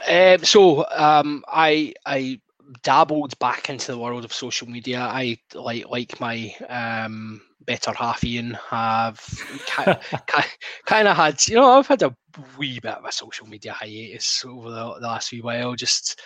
Um, 0.07 0.45
so 0.45 0.87
um, 0.91 1.43
I 1.49 1.95
I 2.05 2.39
dabbled 2.83 3.39
back 3.39 3.71
into 3.71 3.93
the 3.93 3.99
world 3.99 4.27
of 4.27 4.33
social 4.33 4.69
media. 4.69 5.01
I 5.01 5.39
like 5.55 5.89
like 5.89 6.21
my 6.21 6.55
um, 6.69 7.41
better 7.65 7.93
half 7.93 8.23
Ian 8.25 8.59
have 8.69 9.21
kind 10.85 11.09
of 11.09 11.17
had 11.17 11.49
you 11.49 11.55
know 11.55 11.79
I've 11.79 11.87
had 11.87 12.03
a 12.03 12.15
wee 12.59 12.79
bit 12.79 12.93
of 12.93 13.07
a 13.07 13.13
social 13.13 13.47
media 13.47 13.73
hiatus 13.73 14.45
over 14.47 14.71
the, 14.71 14.95
the 15.01 15.07
last 15.07 15.33
wee 15.33 15.41
while. 15.41 15.75
Just 15.75 16.21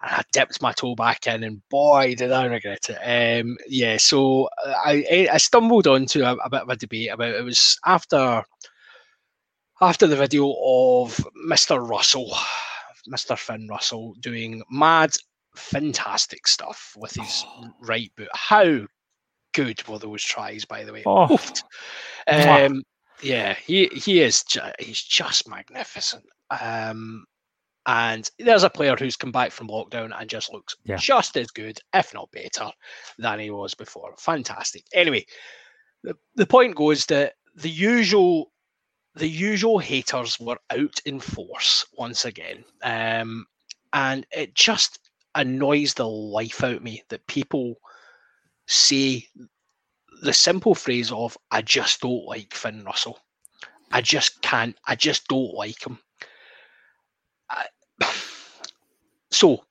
I 0.00 0.22
dipped 0.32 0.62
my 0.62 0.72
toe 0.72 0.94
back 0.94 1.26
in, 1.26 1.42
and 1.42 1.68
boy, 1.68 2.14
did 2.14 2.30
I 2.30 2.44
regret 2.46 2.88
it. 2.88 3.40
Um, 3.42 3.56
yeah, 3.66 3.96
so 3.96 4.48
uh, 4.64 4.74
I 4.84 5.28
I 5.32 5.38
stumbled 5.38 5.86
onto 5.86 6.22
a, 6.22 6.34
a 6.36 6.50
bit 6.50 6.62
of 6.62 6.68
a 6.68 6.76
debate 6.76 7.10
about 7.10 7.34
it 7.34 7.44
was 7.44 7.78
after 7.84 8.44
after 9.80 10.06
the 10.06 10.16
video 10.16 10.54
of 10.58 11.16
Mr. 11.48 11.84
Russell, 11.86 12.32
Mr. 13.08 13.36
Finn 13.36 13.66
Russell 13.68 14.14
doing 14.20 14.62
mad, 14.70 15.12
fantastic 15.56 16.46
stuff 16.46 16.94
with 16.96 17.14
his 17.14 17.44
right 17.82 18.12
boot. 18.16 18.28
How 18.32 18.80
good 19.52 19.86
were 19.88 19.98
those 19.98 20.22
tries, 20.22 20.64
by 20.64 20.84
the 20.84 20.92
way? 20.92 21.02
Oh. 21.06 21.38
Um, 22.28 22.84
yeah, 23.22 23.54
he 23.54 23.86
he 23.86 24.20
is 24.20 24.44
ju- 24.44 24.60
he's 24.78 25.02
just 25.02 25.48
magnificent. 25.48 26.24
Um, 26.50 27.24
and 27.88 28.30
there's 28.38 28.64
a 28.64 28.70
player 28.70 28.94
who's 28.96 29.16
come 29.16 29.32
back 29.32 29.50
from 29.50 29.68
lockdown 29.68 30.12
and 30.16 30.28
just 30.28 30.52
looks 30.52 30.76
Yeah. 30.84 30.96
just 30.98 31.36
as 31.38 31.48
good, 31.48 31.80
if 31.94 32.12
not 32.12 32.30
better, 32.30 32.70
than 33.18 33.40
he 33.40 33.50
was 33.50 33.74
before. 33.74 34.14
Fantastic. 34.18 34.84
Anyway, 34.92 35.24
the, 36.04 36.14
the 36.36 36.46
point 36.46 36.76
goes 36.76 37.06
that 37.06 37.32
the 37.56 37.70
usual 37.70 38.52
the 39.14 39.26
usual 39.28 39.78
haters 39.78 40.38
were 40.38 40.58
out 40.70 41.00
in 41.06 41.18
force 41.18 41.84
once 41.96 42.24
again. 42.26 42.62
Um, 42.82 43.46
and 43.92 44.24
it 44.30 44.54
just 44.54 45.10
annoys 45.34 45.94
the 45.94 46.06
life 46.06 46.62
out 46.62 46.74
of 46.76 46.82
me 46.82 47.02
that 47.08 47.26
people 47.26 47.74
say 48.66 49.26
the 50.22 50.32
simple 50.32 50.74
phrase 50.74 51.10
of 51.10 51.36
I 51.50 51.62
just 51.62 52.00
don't 52.02 52.26
like 52.26 52.52
Finn 52.54 52.84
Russell. 52.84 53.18
I 53.90 54.02
just 54.02 54.40
can't, 54.42 54.76
I 54.86 54.94
just 54.94 55.26
don't 55.26 55.54
like 55.54 55.84
him. 55.84 55.98
I, 57.50 57.64
so 59.30 59.64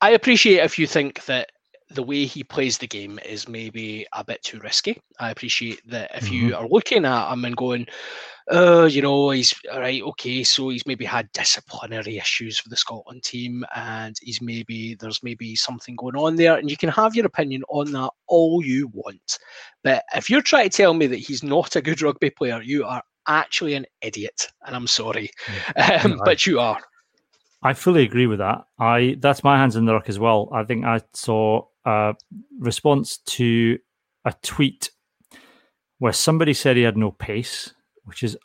I 0.00 0.10
appreciate 0.10 0.58
if 0.64 0.78
you 0.78 0.86
think 0.86 1.24
that 1.26 1.50
the 1.92 2.02
way 2.04 2.24
he 2.24 2.44
plays 2.44 2.78
the 2.78 2.86
game 2.86 3.18
is 3.26 3.48
maybe 3.48 4.06
a 4.12 4.22
bit 4.24 4.40
too 4.44 4.60
risky. 4.60 4.96
I 5.18 5.30
appreciate 5.32 5.80
that 5.90 6.12
if 6.14 6.30
you 6.30 6.54
are 6.54 6.68
looking 6.68 7.04
at 7.04 7.32
him 7.32 7.44
and 7.44 7.56
going, 7.56 7.86
oh, 8.48 8.86
you 8.86 9.02
know, 9.02 9.30
he's 9.30 9.52
all 9.72 9.80
right, 9.80 10.00
okay, 10.00 10.44
so 10.44 10.68
he's 10.68 10.86
maybe 10.86 11.04
had 11.04 11.30
disciplinary 11.32 12.16
issues 12.16 12.62
with 12.62 12.70
the 12.70 12.76
Scotland 12.76 13.24
team, 13.24 13.64
and 13.74 14.14
he's 14.22 14.40
maybe 14.40 14.94
there's 15.00 15.20
maybe 15.24 15.56
something 15.56 15.96
going 15.96 16.14
on 16.16 16.36
there, 16.36 16.56
and 16.58 16.70
you 16.70 16.76
can 16.76 16.90
have 16.90 17.16
your 17.16 17.26
opinion 17.26 17.62
on 17.68 17.90
that 17.90 18.10
all 18.28 18.64
you 18.64 18.88
want. 18.92 19.38
But 19.82 20.04
if 20.14 20.30
you're 20.30 20.42
trying 20.42 20.70
to 20.70 20.76
tell 20.76 20.94
me 20.94 21.08
that 21.08 21.16
he's 21.18 21.42
not 21.42 21.74
a 21.74 21.82
good 21.82 22.02
rugby 22.02 22.30
player, 22.30 22.62
you 22.62 22.84
are 22.84 23.02
actually 23.26 23.74
an 23.74 23.86
idiot, 24.00 24.46
and 24.64 24.76
I'm 24.76 24.86
sorry, 24.86 25.28
um, 25.76 26.12
No, 26.12 26.16
I- 26.20 26.24
but 26.24 26.46
you 26.46 26.60
are. 26.60 26.80
I 27.62 27.74
fully 27.74 28.04
agree 28.04 28.26
with 28.26 28.38
that. 28.38 28.64
I 28.78 29.16
that's 29.18 29.44
my 29.44 29.58
hands 29.58 29.76
in 29.76 29.84
the 29.84 29.94
ruck 29.94 30.08
as 30.08 30.18
well. 30.18 30.48
I 30.52 30.64
think 30.64 30.84
I 30.84 31.00
saw 31.12 31.66
a 31.84 32.14
response 32.58 33.18
to 33.18 33.78
a 34.24 34.34
tweet 34.42 34.90
where 35.98 36.12
somebody 36.12 36.54
said 36.54 36.76
he 36.76 36.82
had 36.82 36.96
no 36.96 37.10
pace, 37.10 37.74
which 38.04 38.22
is 38.22 38.36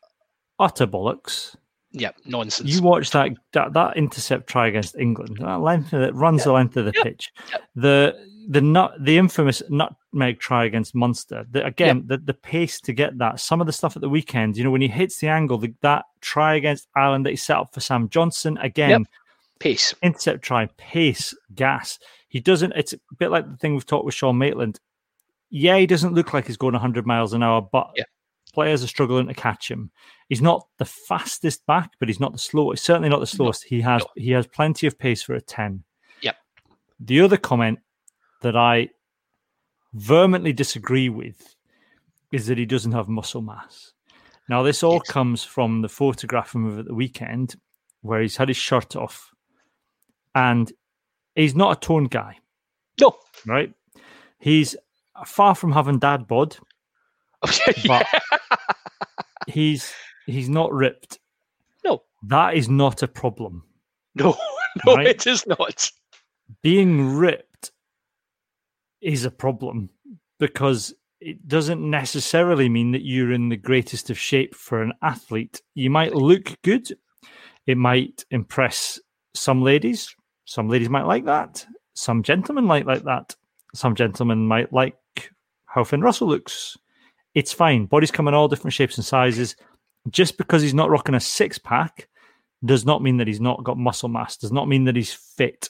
utter 0.60 0.86
bollocks. 0.86 1.56
Yeah, 1.96 2.12
nonsense. 2.26 2.70
You 2.70 2.82
watch 2.82 3.12
that 3.12 3.32
that, 3.54 3.74
that 3.74 3.98
intercept 3.98 4.48
try 4.48 4.68
against 4.68 4.96
England. 4.98 5.38
That 5.40 5.62
length 5.62 5.92
that 5.92 6.14
runs 6.14 6.44
the 6.44 6.52
length 6.54 6.76
of 6.78 6.86
the 6.86 6.92
Yep. 6.96 7.04
pitch. 7.04 7.32
Yep. 7.52 7.62
The 7.76 8.28
the 8.50 8.62
nut 8.62 8.94
the 9.00 9.18
infamous 9.18 9.64
nutmeg 9.70 10.40
try 10.40 10.66
against 10.66 10.94
Munster. 10.94 11.46
The, 11.50 11.66
again, 11.66 12.04
the, 12.06 12.18
the 12.18 12.34
pace 12.34 12.80
to 12.82 12.94
get 12.94 13.18
that. 13.18 13.40
Some 13.40 13.62
of 13.62 13.68
the 13.68 13.74
stuff 13.74 13.96
at 13.96 14.02
the 14.02 14.10
weekend. 14.10 14.56
You 14.58 14.64
know 14.66 14.72
when 14.72 14.82
he 14.82 14.88
hits 14.88 15.18
the 15.20 15.30
angle, 15.30 15.58
the, 15.58 15.74
that 15.82 16.06
try 16.22 16.56
against 16.56 16.88
Ireland 16.96 17.26
that 17.26 17.32
he 17.32 17.36
set 17.38 17.58
up 17.58 17.74
for 17.74 17.80
Sam 17.80 18.10
Johnson. 18.10 18.58
Again, 18.58 19.06
Pace. 19.60 19.94
intercept 20.04 20.44
try, 20.44 20.68
pace, 20.78 21.34
gas. 21.56 21.98
He 22.28 22.40
doesn't. 22.42 22.74
It's 22.74 22.94
a 22.94 23.00
bit 23.18 23.32
like 23.32 23.50
the 23.50 23.58
thing 23.58 23.74
we've 23.74 23.86
talked 23.86 24.06
with 24.06 24.14
Sean 24.14 24.38
Maitland. 24.38 24.80
Yeah, 25.50 25.78
he 25.78 25.88
doesn't 25.88 26.14
look 26.14 26.34
like 26.34 26.48
he's 26.48 26.58
going 26.58 26.74
100 26.74 27.06
miles 27.08 27.34
an 27.34 27.42
hour, 27.42 27.62
but 27.62 27.92
Yeah. 27.96 28.04
Players 28.56 28.84
are 28.84 28.88
struggling 28.88 29.28
to 29.28 29.34
catch 29.36 29.70
him. 29.70 29.92
He's 30.30 30.42
not 30.42 30.66
the 30.80 30.86
fastest 30.86 31.64
back, 31.68 31.92
but 32.00 32.10
he's 32.10 32.20
not 32.20 32.32
the 32.32 32.40
slowest. 32.40 32.84
Certainly 32.84 33.10
not 33.10 33.20
the 33.20 33.28
slowest. 33.28 33.64
he 33.66 33.82
has 33.82 34.02
no. 34.02 34.08
he 34.16 34.32
has 34.32 34.48
plenty 34.48 34.88
of 34.88 34.98
pace 34.98 35.22
for 35.22 35.36
a 35.36 35.42
10. 35.42 35.84
Yep. 36.22 36.36
The 37.00 37.22
other 37.22 37.38
comment 37.38 37.80
that 38.42 38.56
I 38.56 38.90
vehemently 39.94 40.54
disagree 40.54 41.10
with 41.10 41.56
is 42.32 42.48
that 42.48 42.58
he 42.58 42.66
doesn't 42.66 42.92
have 42.94 43.08
muscle 43.08 43.42
mass. 43.42 43.94
Now, 44.50 44.64
this 44.64 44.82
all 44.84 45.02
Yes. 45.06 45.12
comes 45.12 45.44
from 45.44 45.82
the 45.82 45.90
photograph 45.90 46.56
of 46.56 46.62
him 46.62 46.80
at 46.80 46.86
the 46.86 46.94
weekend 46.96 47.56
where 48.02 48.22
he's 48.22 48.38
had 48.38 48.48
his 48.48 48.58
shirt 48.58 48.96
off 48.96 49.32
and 50.34 50.72
he's 51.36 51.56
not 51.56 51.78
a 51.78 51.80
toned 51.80 52.12
guy, 52.12 52.38
No. 53.00 53.18
right? 53.46 53.74
He's 54.40 54.76
far 55.26 55.56
from 55.56 55.72
having 55.72 56.00
dad 56.00 56.28
bod. 56.28 56.58
Yeah. 57.84 58.04
He's 59.48 59.94
He's 60.26 60.50
not 60.50 60.72
ripped. 60.74 61.20
No. 61.84 62.02
That 62.24 62.56
is 62.56 62.68
not 62.70 63.04
a 63.04 63.08
problem. 63.08 63.64
No, 64.16 64.36
no, 64.86 64.96
Right. 64.96 65.08
it 65.08 65.28
is 65.28 65.46
not. 65.46 65.92
Being 66.64 67.16
ripped 67.16 67.72
is 69.02 69.24
a 69.26 69.32
problem 69.32 69.90
because 70.40 70.94
it 71.22 71.48
doesn't 71.48 71.88
necessarily 71.88 72.70
mean 72.70 72.92
that 72.92 73.04
you're 73.04 73.32
in 73.32 73.50
the 73.50 73.58
greatest 73.58 74.10
of 74.10 74.18
shape 74.18 74.56
for 74.56 74.82
an 74.82 74.94
athlete. 75.04 75.62
You 75.76 75.90
might 75.90 76.16
look 76.16 76.56
good. 76.64 76.92
It 77.68 77.78
might 77.78 78.26
impress 78.32 79.00
some 79.34 79.62
ladies. 79.62 80.16
Some 80.46 80.70
ladies 80.70 80.90
might 80.90 81.06
like 81.06 81.26
that. 81.26 81.66
Some 81.94 82.24
gentlemen 82.24 82.66
might 82.66 82.86
like 82.86 83.04
that. 83.04 83.36
Some 83.74 83.96
gentlemen 83.96 84.48
might 84.48 84.72
like 84.74 84.96
how 85.66 85.84
Finn 85.84 86.02
Russell 86.02 86.28
looks. 86.28 86.78
It's 87.36 87.54
fine. 87.54 87.86
Bodies 87.86 88.12
come 88.12 88.28
in 88.28 88.34
all 88.34 88.48
different 88.48 88.74
shapes 88.74 88.98
and 88.98 89.06
sizes. 89.06 89.56
Just 90.10 90.38
because 90.38 90.62
he's 90.62 90.74
not 90.74 90.90
rocking 90.90 91.16
a 91.16 91.20
six 91.20 91.58
pack 91.58 92.08
does 92.64 92.86
not 92.86 93.04
mean 93.04 93.18
that 93.18 93.28
he's 93.28 93.42
not 93.42 93.64
got 93.64 93.78
muscle 93.78 94.10
mass, 94.10 94.38
does 94.38 94.52
not 94.52 94.68
mean 94.68 94.86
that 94.86 94.96
he's 94.96 95.14
fit. 95.14 95.70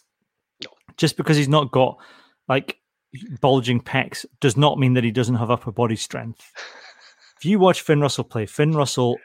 Just 0.98 1.18
because 1.18 1.36
he's 1.36 1.50
not 1.50 1.72
got 1.72 1.98
like 2.48 2.78
bulging 3.42 3.82
pecs 3.82 4.26
does 4.40 4.56
not 4.56 4.78
mean 4.78 4.94
that 4.94 5.04
he 5.04 5.12
doesn't 5.12 5.36
have 5.36 5.52
upper 5.52 5.72
body 5.72 5.96
strength. 5.96 6.52
If 7.38 7.44
you 7.44 7.60
watch 7.60 7.82
Finn 7.82 8.00
Russell 8.00 8.24
play, 8.24 8.46
Finn 8.46 8.72
Russell 8.72 9.18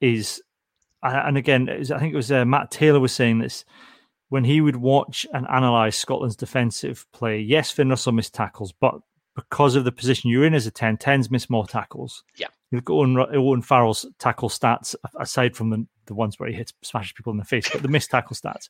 is, 0.00 0.42
and 1.02 1.36
again, 1.36 1.68
I 1.68 1.98
think 1.98 2.14
it 2.14 2.16
was 2.16 2.32
uh, 2.32 2.46
Matt 2.46 2.70
Taylor 2.70 2.98
was 2.98 3.12
saying 3.12 3.40
this 3.40 3.66
when 4.30 4.44
he 4.44 4.62
would 4.62 4.76
watch 4.76 5.26
and 5.32 5.46
analyze 5.48 5.94
Scotland's 5.94 6.34
defensive 6.34 7.06
play. 7.12 7.40
Yes, 7.40 7.70
Finn 7.70 7.90
Russell 7.90 8.12
missed 8.12 8.34
tackles, 8.34 8.72
but 8.72 8.94
because 9.38 9.76
of 9.76 9.84
the 9.84 9.92
position 9.92 10.30
you're 10.30 10.44
in 10.44 10.52
as 10.52 10.66
a 10.66 10.70
10, 10.72 10.96
10s 10.96 11.30
miss 11.30 11.48
more 11.48 11.64
tackles. 11.64 12.24
Yeah. 12.34 12.48
You 12.72 12.78
look 12.78 12.90
at 12.90 12.92
Owen, 12.92 13.16
Owen 13.36 13.62
Farrell's 13.62 14.04
tackle 14.18 14.48
stats, 14.48 14.96
aside 15.20 15.54
from 15.56 15.70
the, 15.70 15.86
the 16.06 16.14
ones 16.14 16.40
where 16.40 16.48
he 16.48 16.56
hits, 16.56 16.72
smashes 16.82 17.12
people 17.12 17.30
in 17.30 17.36
the 17.38 17.44
face, 17.44 17.68
but 17.70 17.82
the 17.82 17.86
missed 17.88 18.10
tackle 18.10 18.34
stats. 18.34 18.68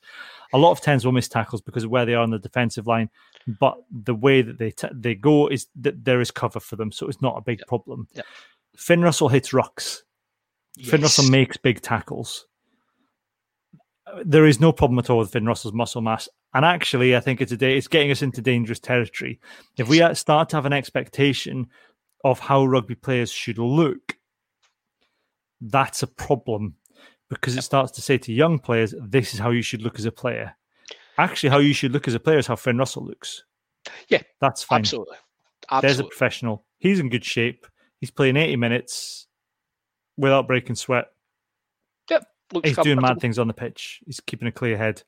A 0.53 0.59
lot 0.59 0.69
of 0.71 0.79
10s 0.81 1.03
will 1.03 1.11
miss 1.11 1.27
tackles 1.27 1.61
because 1.61 1.83
of 1.85 1.89
where 1.89 2.05
they 2.05 2.13
are 2.13 2.21
on 2.21 2.29
the 2.29 2.37
defensive 2.37 2.85
line, 2.85 3.09
but 3.47 3.77
the 3.91 4.13
way 4.13 4.43
that 4.43 4.59
they 4.59 4.69
t- 4.69 4.87
they 4.93 5.15
go 5.15 5.47
is 5.47 5.65
that 5.81 6.05
there 6.05 6.21
is 6.21 6.29
cover 6.29 6.59
for 6.59 6.75
them, 6.75 6.91
so 6.91 7.07
it's 7.07 7.21
not 7.21 7.35
a 7.35 7.41
big 7.41 7.59
Yeah. 7.59 7.65
problem. 7.67 8.07
Yeah. 8.13 8.21
Finn 8.77 9.01
Russell 9.01 9.29
hits 9.29 9.49
rucks. 9.53 10.03
Finn 10.85 11.01
Russell 11.01 11.29
makes 11.31 11.57
big 11.57 11.81
tackles. 11.81 12.45
There 14.23 14.45
is 14.45 14.59
no 14.59 14.71
problem 14.71 14.99
at 14.99 15.09
all 15.09 15.19
with 15.19 15.31
Finn 15.31 15.45
Russell's 15.45 15.73
muscle 15.73 16.01
mass, 16.01 16.27
and 16.53 16.65
actually, 16.65 17.15
I 17.15 17.19
think 17.19 17.41
it's 17.41 17.51
a 17.51 17.57
day. 17.57 17.77
It's 17.77 17.87
getting 17.87 18.11
us 18.11 18.21
into 18.21 18.41
dangerous 18.41 18.79
territory. 18.79 19.39
If 19.77 19.87
we 19.87 20.01
uh, 20.01 20.13
start 20.13 20.49
to 20.49 20.57
have 20.57 20.65
an 20.65 20.73
expectation 20.73 21.67
of 22.23 22.39
how 22.39 22.65
rugby 22.65 22.95
players 22.95 23.31
should 23.31 23.57
look, 23.57 24.17
that's 25.61 26.03
a 26.03 26.07
problem 26.07 26.75
because 27.29 27.55
it 27.55 27.61
starts 27.61 27.91
to 27.93 28.01
say 28.01 28.17
to 28.17 28.33
young 28.33 28.59
players, 28.59 28.93
"This 28.99 29.33
is 29.33 29.39
how 29.39 29.51
you 29.51 29.61
should 29.61 29.81
look 29.81 29.99
as 29.99 30.05
a 30.05 30.11
player." 30.11 30.55
Actually, 31.17 31.49
how 31.49 31.59
you 31.59 31.73
should 31.73 31.91
look 31.91 32.07
as 32.07 32.13
a 32.13 32.19
player 32.19 32.37
is 32.37 32.47
how 32.47 32.55
Finn 32.55 32.77
Russell 32.77 33.05
looks. 33.05 33.43
Yeah, 34.07 34.21
that's 34.39 34.63
fine. 34.63 34.79
Absolutely. 34.79 35.17
There's 35.81 35.99
a 35.99 36.03
professional. 36.03 36.65
He's 36.77 36.99
in 36.99 37.09
good 37.09 37.25
shape. 37.25 37.67
He's 37.99 38.11
playing 38.11 38.37
80 38.37 38.55
minutes 38.55 39.27
without 40.17 40.47
breaking 40.47 40.75
sweat. 40.75 41.07
He's 42.63 42.77
doing 42.77 42.99
mad 43.01 43.19
things 43.19 43.37
on 43.39 43.47
the 43.47 43.53
pitch. 43.53 44.01
He's 44.05 44.19
keeping 44.19 44.47
a 44.47 44.51
clear 44.51 44.77
head. 44.77 45.03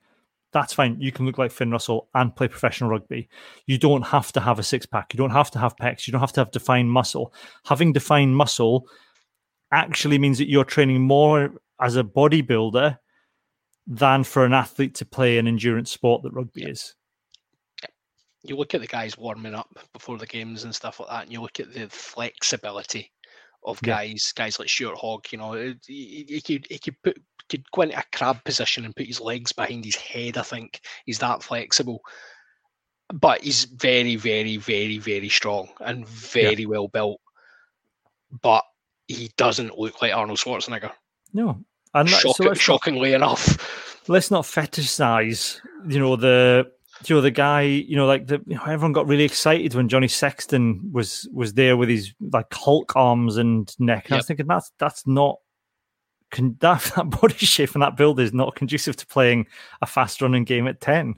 That's 0.53 0.73
fine. 0.73 0.97
You 0.99 1.11
can 1.11 1.25
look 1.25 1.37
like 1.37 1.51
Finn 1.51 1.71
Russell 1.71 2.09
and 2.13 2.35
play 2.35 2.47
professional 2.49 2.89
rugby. 2.89 3.29
You 3.67 3.77
don't 3.77 4.01
have 4.03 4.31
to 4.33 4.41
have 4.41 4.59
a 4.59 4.63
six 4.63 4.85
pack. 4.85 5.13
You 5.13 5.17
don't 5.17 5.29
have 5.31 5.49
to 5.51 5.59
have 5.59 5.77
pecs. 5.77 6.07
You 6.07 6.11
don't 6.11 6.19
have 6.21 6.33
to 6.33 6.41
have 6.41 6.51
defined 6.51 6.91
muscle. 6.91 7.33
Having 7.65 7.93
defined 7.93 8.35
muscle 8.35 8.85
actually 9.71 10.17
means 10.19 10.37
that 10.39 10.49
you're 10.49 10.65
training 10.65 11.01
more 11.01 11.53
as 11.79 11.95
a 11.95 12.03
bodybuilder 12.03 12.97
than 13.87 14.23
for 14.25 14.43
an 14.45 14.53
athlete 14.53 14.93
to 14.95 15.05
play 15.05 15.37
an 15.37 15.47
endurance 15.47 15.89
sport 15.91 16.21
that 16.23 16.33
rugby 16.33 16.63
is. 16.63 16.95
you 18.43 18.57
look 18.57 18.73
at 18.73 18.81
the 18.81 18.87
guys 18.87 19.17
warming 19.17 19.53
up 19.53 19.69
before 19.93 20.17
the 20.17 20.25
games 20.25 20.63
and 20.63 20.73
stuff 20.73 20.99
like 20.99 21.09
that, 21.09 21.23
and 21.23 21.31
you 21.31 21.39
look 21.41 21.59
at 21.59 21.71
the 21.73 21.87
flexibility 21.89 23.11
of 23.63 23.79
Yeah. 23.83 23.93
guys, 23.97 24.33
guys 24.35 24.57
like 24.57 24.67
Stuart 24.67 24.97
Hogg. 24.97 25.25
You 25.31 25.37
know, 25.37 25.53
it- 25.53 25.85
he, 25.85 26.25
he 26.27 26.41
could 26.41 26.65
he 26.69 26.79
could 26.79 26.95
put 27.03 27.21
could 27.51 27.69
go 27.71 27.81
into 27.83 27.97
a 27.99 28.03
crab 28.11 28.43
position 28.43 28.85
and 28.85 28.95
put 28.95 29.05
his 29.05 29.21
legs 29.21 29.51
behind 29.51 29.85
his 29.85 29.95
head. 29.95 30.37
I 30.37 30.43
think 30.43 30.81
he's 31.05 31.19
that 31.19 31.43
flexible, 31.43 32.01
but 33.13 33.41
he's 33.41 33.65
very, 33.65 34.15
very, 34.15 34.57
very, 34.57 34.97
very 34.97 35.29
strong 35.29 35.69
and 35.81 36.07
very 36.07 36.65
well 36.65 36.87
built. 36.87 37.19
But 38.41 38.63
he 39.07 39.29
doesn't 39.37 39.77
look 39.77 40.01
like 40.01 40.13
Arnold 40.13 40.39
Schwarzenegger. 40.39 40.91
No. 41.33 41.59
And 41.93 42.09
Shock, 42.09 42.37
so 42.37 42.43
let's 42.43 42.57
not- 42.57 42.57
shockingly 42.57 43.13
enough. 43.13 44.07
let's 44.07 44.31
not 44.31 44.43
fetishize 44.45 45.59
you 45.87 45.99
know 45.99 46.15
the 46.15 46.65
you 47.05 47.15
know 47.15 47.21
the 47.21 47.29
guy 47.31 47.61
you 47.61 47.95
know 47.95 48.07
like 48.07 48.25
the 48.27 48.41
you 48.47 48.55
know, 48.55 48.63
everyone 48.63 48.93
got 48.93 49.07
really 49.07 49.23
excited 49.23 49.75
when 49.75 49.89
Johnny 49.89 50.07
Sexton 50.07 50.89
was 50.91 51.27
was 51.33 51.53
there 51.53 51.77
with 51.77 51.89
his 51.89 52.13
like 52.19 52.51
Hulk 52.53 52.95
arms 52.95 53.37
and 53.37 53.73
neck 53.79 54.05
and 54.05 54.13
I 54.13 54.17
was 54.17 54.25
thinking 54.27 54.47
that's 54.47 54.71
that's 54.79 55.05
not 55.05 55.37
con- 56.31 56.57
that, 56.61 56.81
that 56.95 57.09
body 57.09 57.33
shape 57.35 57.73
and 57.73 57.81
that 57.83 57.95
build 57.97 58.19
is 58.19 58.33
not 58.33 58.55
conducive 58.55 58.95
to 58.97 59.05
playing 59.07 59.47
a 59.81 59.85
fast 59.85 60.21
running 60.21 60.43
game 60.43 60.67
at 60.67 60.81
10 60.81 61.15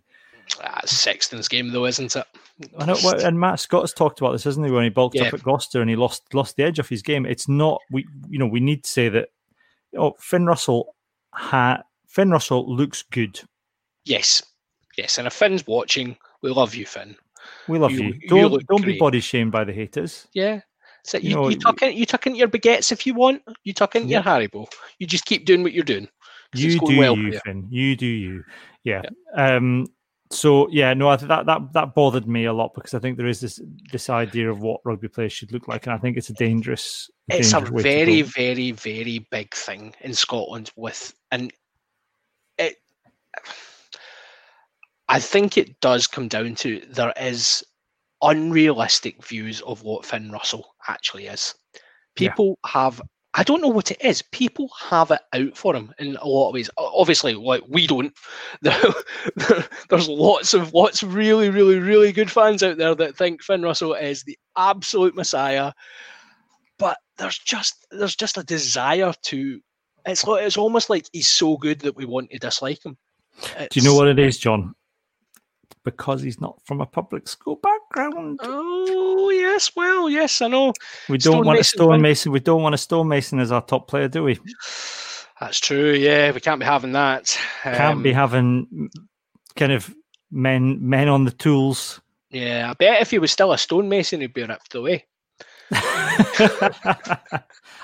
Ah, 0.62 0.82
it's 0.84 0.92
Sexton's 0.98 1.48
game 1.48 1.72
though, 1.72 1.86
isn't 1.86 2.16
it? 2.18 2.26
I 2.78 2.86
know, 2.86 2.96
and 3.24 3.40
Matt 3.40 3.62
Scott's 3.62 3.94
talked 3.94 4.20
about 4.20 4.34
this, 4.34 4.44
hasn't 4.44 4.66
he? 4.66 4.72
When 4.74 4.84
he 4.84 4.90
bulked 4.90 5.16
Yeah. 5.16 5.24
up 5.24 5.34
at 5.34 5.42
Gloucester 5.42 5.80
and 5.80 5.90
he 5.90 5.96
lost 5.96 6.34
lost 6.34 6.58
the 6.58 6.64
edge 6.64 6.80
of 6.80 6.90
his 6.90 7.02
game. 7.02 7.26
It's 7.26 7.48
not 7.48 7.80
we, 7.92 8.06
you 8.30 8.38
know, 8.38 8.46
we 8.46 8.60
need 8.60 8.84
to 8.84 8.90
say 8.90 9.08
that. 9.08 9.30
Oh, 9.98 10.16
Finn 10.20 10.46
Russell, 10.46 10.96
ha, 11.32 11.82
Finn 12.08 12.30
Russell 12.30 12.68
looks 12.76 13.04
good. 13.04 13.40
Yes, 14.04 14.44
yes. 14.98 15.18
And 15.18 15.28
if 15.28 15.34
Finn's 15.34 15.66
watching, 15.66 16.18
we 16.42 16.50
love 16.52 16.76
you, 16.76 16.86
Finn. 16.86 17.16
We 17.70 17.80
love 17.80 17.92
You- 17.92 18.08
you. 18.08 18.14
you 18.22 18.28
Don't 18.28 18.52
look 18.52 18.66
don't 18.68 18.86
be 18.86 18.98
body 19.00 19.22
shamed 19.22 19.54
by 19.54 19.64
the 19.64 19.72
haters. 19.74 20.28
Yeah. 20.34 20.60
So 21.04 21.18
You 21.18 21.30
you, 21.30 21.36
know, 21.36 21.50
you 21.50 21.58
tuck 21.58 21.82
in 21.82 21.98
you 21.98 22.06
tuck 22.06 22.28
into 22.28 22.40
your 22.40 22.48
baguettes 22.48 22.92
if 22.92 23.06
you 23.06 23.14
want. 23.14 23.44
You 23.64 23.74
tuck 23.74 23.96
into 23.96 24.10
your 24.10 24.22
Haribo. 24.22 24.68
You 25.00 25.08
just 25.08 25.26
keep 25.26 25.46
doing 25.46 25.64
what 25.64 25.74
you're 25.74 25.84
doing. 25.84 26.08
You 26.54 26.80
do 26.80 26.98
well 26.98 27.18
you. 27.18 27.40
Finn. 27.44 27.68
You 27.70 27.96
do 27.96 28.06
you. 28.06 28.44
Yeah. 28.84 29.02
Um. 29.36 29.88
So 30.32 30.68
yeah, 30.70 30.94
no, 30.94 31.10
I 31.10 31.18
think 31.18 31.30
that 31.30 31.46
that 31.46 31.74
that 31.74 31.96
bothered 31.96 32.28
me 32.28 32.46
a 32.46 32.54
lot 32.54 32.74
because 32.74 32.94
I 32.94 33.00
think 33.00 33.18
there 33.18 33.28
is 33.28 33.40
this 33.40 33.62
this 33.92 34.10
idea 34.10 34.50
of 34.50 34.62
what 34.62 34.82
rugby 34.84 35.08
players 35.08 35.34
should 35.34 35.52
look 35.52 35.68
like, 35.68 35.86
and 35.86 35.94
I 35.94 35.98
think 35.98 36.18
it's 36.18 36.30
a 36.30 36.34
dangerous. 36.34 37.10
It's 37.28 37.52
a 37.52 37.60
dangerous 37.60 37.84
to 37.84 37.90
very, 37.90 38.22
very, 38.22 38.72
very 38.72 39.20
big 39.32 39.54
thing 39.54 39.94
in 40.02 40.14
Scotland 40.14 40.72
with 40.76 41.14
and 41.32 41.54
it 42.58 42.78
I 45.10 45.20
think 45.20 45.58
it 45.58 45.80
does 45.80 46.08
come 46.08 46.28
down 46.28 46.56
to 46.56 46.82
there 46.90 47.14
is 47.20 47.64
unrealistic 48.24 49.24
views 49.26 49.62
of 49.62 49.84
what 49.84 50.06
Finn 50.06 50.32
Russell 50.32 50.74
actually 50.88 51.28
is. 51.28 51.54
Yeah. 52.18 52.30
People 52.30 52.58
have 52.66 53.02
I 53.36 53.44
don't 53.44 53.62
know 53.62 53.68
what 53.68 53.90
it 53.90 54.00
is. 54.02 54.22
People 54.22 54.70
have 54.80 55.10
it 55.10 55.22
out 55.34 55.58
for 55.58 55.76
him 55.76 55.92
in 55.98 56.16
a 56.18 56.28
lot 56.28 56.50
of 56.50 56.54
ways. 56.54 56.70
Obviously, 56.78 57.34
like 57.34 57.64
we 57.68 57.88
don't. 57.88 58.14
There's 58.62 60.08
lots 60.08 60.54
of 60.54 60.72
lots 60.74 61.02
of 61.02 61.16
really, 61.16 61.50
really, 61.50 61.80
really 61.80 62.12
good 62.12 62.30
fans 62.30 62.62
out 62.62 62.78
there 62.78 62.94
that 62.94 63.18
think 63.18 63.42
Finn 63.42 63.64
Russell 63.64 63.96
is 63.96 64.24
the 64.24 64.38
absolute 64.56 65.16
messiah. 65.16 65.72
But 66.78 66.98
there's 67.18 67.40
just 67.40 67.88
there's 67.92 68.16
just 68.16 68.38
a 68.38 68.44
desire 68.44 69.14
to. 69.24 69.60
It's 70.06 70.26
like 70.26 70.44
it's 70.44 70.58
almost 70.58 70.90
like 70.92 71.08
he's 71.12 71.30
so 71.30 71.58
good 71.58 71.80
that 71.82 71.96
we 71.96 72.06
want 72.06 72.30
to 72.32 72.38
dislike 72.38 72.86
him. 72.86 72.98
Do 73.58 73.80
you 73.80 73.82
know 73.82 73.96
what 73.96 74.10
it 74.10 74.20
is, 74.20 74.38
John? 74.38 74.76
Because 75.84 76.22
he's 76.22 76.40
not 76.40 76.60
from 76.66 76.80
a 76.80 76.86
public 76.86 77.28
school 77.28 77.58
background. 77.58 78.40
Oh 78.42 79.30
yes, 79.30 79.72
well 79.76 80.10
yes, 80.10 80.42
I 80.42 80.48
know. 80.48 80.72
We 81.10 81.18
don't 81.18 81.46
want 81.46 81.60
a 81.60 81.64
Stonemason 81.64 81.78
fan. 81.80 81.88
stonemason. 81.88 82.32
We 82.32 82.40
don't 82.40 82.62
want 82.64 82.76
a 82.76 82.78
stonemason 82.78 83.40
as 83.40 83.52
our 83.52 83.62
top 83.62 83.88
player, 83.90 84.08
do 84.08 84.24
we? 84.24 84.40
That's 85.42 85.60
true. 85.60 85.92
Yeah, 85.92 86.32
we 86.32 86.40
can't 86.40 86.60
be 86.60 86.66
having 86.66 86.94
that. 86.94 87.38
Can't 87.64 88.02
be 88.02 88.12
Um, 88.12 88.16
having 88.16 88.90
kind 89.58 89.74
of 89.74 89.94
men 90.32 90.78
men 90.88 91.10
on 91.10 91.26
the 91.26 91.32
tools. 91.32 92.00
Yeah, 92.30 92.70
I 92.72 92.74
bet 92.74 93.02
if 93.02 93.12
he 93.12 93.20
was 93.20 93.32
still 93.32 93.52
a 93.52 93.58
stonemason, 93.58 94.22
he'd 94.22 94.34
be 94.34 94.44
ripped 94.44 94.74
away. 94.76 95.06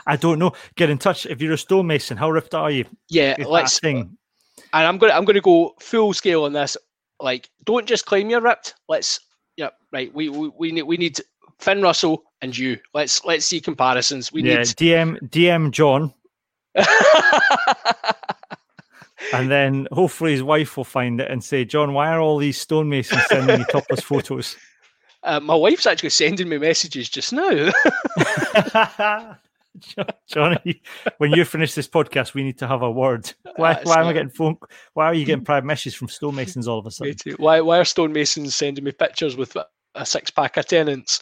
I 0.07 0.15
don't 0.19 0.39
know. 0.39 0.53
Get 0.75 0.89
in 0.89 0.97
touch 0.97 1.25
if 1.25 1.41
you're 1.41 1.53
a 1.53 1.57
stonemason. 1.57 2.17
How 2.17 2.29
ripped 2.29 2.53
are 2.55 2.71
you? 2.71 2.85
Yeah, 3.09 3.35
Is 3.37 3.47
let's. 3.47 3.79
And 3.83 4.17
I'm 4.73 4.97
gonna 4.97 5.13
I'm 5.13 5.25
gonna 5.25 5.41
go 5.41 5.73
full 5.79 6.13
scale 6.13 6.43
on 6.45 6.53
this. 6.53 6.77
Like, 7.19 7.49
don't 7.65 7.87
just 7.87 8.05
claim 8.05 8.29
you're 8.29 8.41
ripped. 8.41 8.75
Let's. 8.87 9.19
Yeah, 9.57 9.69
right. 9.91 10.13
We 10.13 10.29
we, 10.29 10.51
we 10.57 10.71
need 10.71 10.83
we 10.83 10.97
need 10.97 11.19
Finn 11.59 11.81
Russell 11.81 12.23
and 12.41 12.57
you. 12.57 12.77
Let's 12.93 13.23
let's 13.25 13.45
see 13.45 13.59
comparisons. 13.59 14.31
We 14.31 14.43
yeah, 14.43 14.59
need. 14.59 14.67
DM 14.67 15.19
DM 15.29 15.71
John, 15.71 16.13
and 19.33 19.51
then 19.51 19.87
hopefully 19.91 20.31
his 20.31 20.43
wife 20.43 20.77
will 20.77 20.83
find 20.83 21.19
it 21.19 21.29
and 21.29 21.43
say, 21.43 21.65
John, 21.65 21.93
why 21.93 22.09
are 22.09 22.19
all 22.19 22.37
these 22.37 22.57
stonemasons 22.57 23.25
sending 23.27 23.59
you 23.59 23.65
topless 23.65 24.01
photos? 24.01 24.55
uh, 25.23 25.39
my 25.39 25.55
wife's 25.55 25.85
actually 25.85 26.09
sending 26.09 26.49
me 26.49 26.57
messages 26.57 27.09
just 27.09 27.33
now. 27.33 27.71
Johnny, 30.27 30.81
when 31.17 31.31
you 31.31 31.45
finish 31.45 31.73
this 31.73 31.87
podcast, 31.87 32.33
we 32.33 32.43
need 32.43 32.57
to 32.59 32.67
have 32.67 32.81
a 32.81 32.91
word. 32.91 33.31
Why, 33.55 33.79
why 33.83 34.01
am 34.01 34.07
I 34.07 34.13
getting 34.13 34.29
phone? 34.29 34.57
Why 34.93 35.05
are 35.05 35.13
you 35.13 35.25
getting 35.25 35.43
private 35.45 35.65
messages 35.65 35.95
from 35.95 36.07
stonemasons 36.07 36.67
all 36.67 36.79
of 36.79 36.85
a 36.85 36.91
sudden? 36.91 37.15
Why, 37.37 37.61
why 37.61 37.79
are 37.79 37.85
stonemasons 37.85 38.55
sending 38.55 38.83
me 38.83 38.91
pictures 38.91 39.35
with 39.35 39.57
a 39.95 40.05
six 40.05 40.31
pack 40.31 40.57
of 40.57 40.65
Tennent's? 40.65 41.21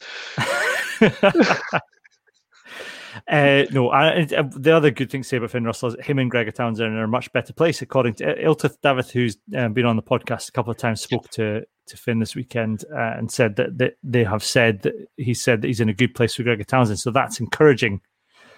Uh, 3.28 3.66
no, 3.72 3.90
I, 3.90 4.22
uh, 4.24 4.44
the 4.56 4.76
other 4.76 4.92
good 4.92 5.10
thing 5.10 5.24
to 5.24 5.28
say 5.28 5.38
about 5.38 5.52
Finn 5.52 5.64
Russell 5.64 5.90
is 5.90 6.06
him 6.06 6.20
and 6.20 6.30
Gregor 6.30 6.52
Townsend 6.52 6.94
are 6.94 6.98
in 6.98 7.04
a 7.04 7.08
much 7.08 7.32
better 7.34 7.54
place, 7.54 7.82
according 7.82 8.14
to 8.16 8.36
Iltith 8.36 8.78
David, 8.84 9.10
who's 9.10 9.38
um, 9.56 9.74
been 9.74 9.86
on 9.86 9.96
the 9.96 10.04
podcast 10.04 10.50
a 10.50 10.52
couple 10.52 10.72
of 10.72 10.78
times, 10.78 11.02
spoke 11.02 11.30
to 11.32 11.64
to 11.88 11.98
Finn 11.98 12.20
this 12.20 12.36
weekend 12.36 12.84
uh, 12.94 13.14
and 13.18 13.32
said 13.32 13.56
that, 13.56 13.78
that 13.78 13.94
they 14.04 14.24
have 14.24 14.44
said 14.44 14.82
that 14.82 14.94
he 15.16 15.34
said 15.34 15.62
that 15.62 15.68
he's 15.68 15.80
in 15.80 15.90
a 15.90 15.94
good 15.94 16.14
place 16.14 16.38
with 16.38 16.46
Gregor 16.46 16.64
Townsend. 16.64 17.00
So 17.00 17.12
that's 17.12 17.40
encouraging. 17.40 18.02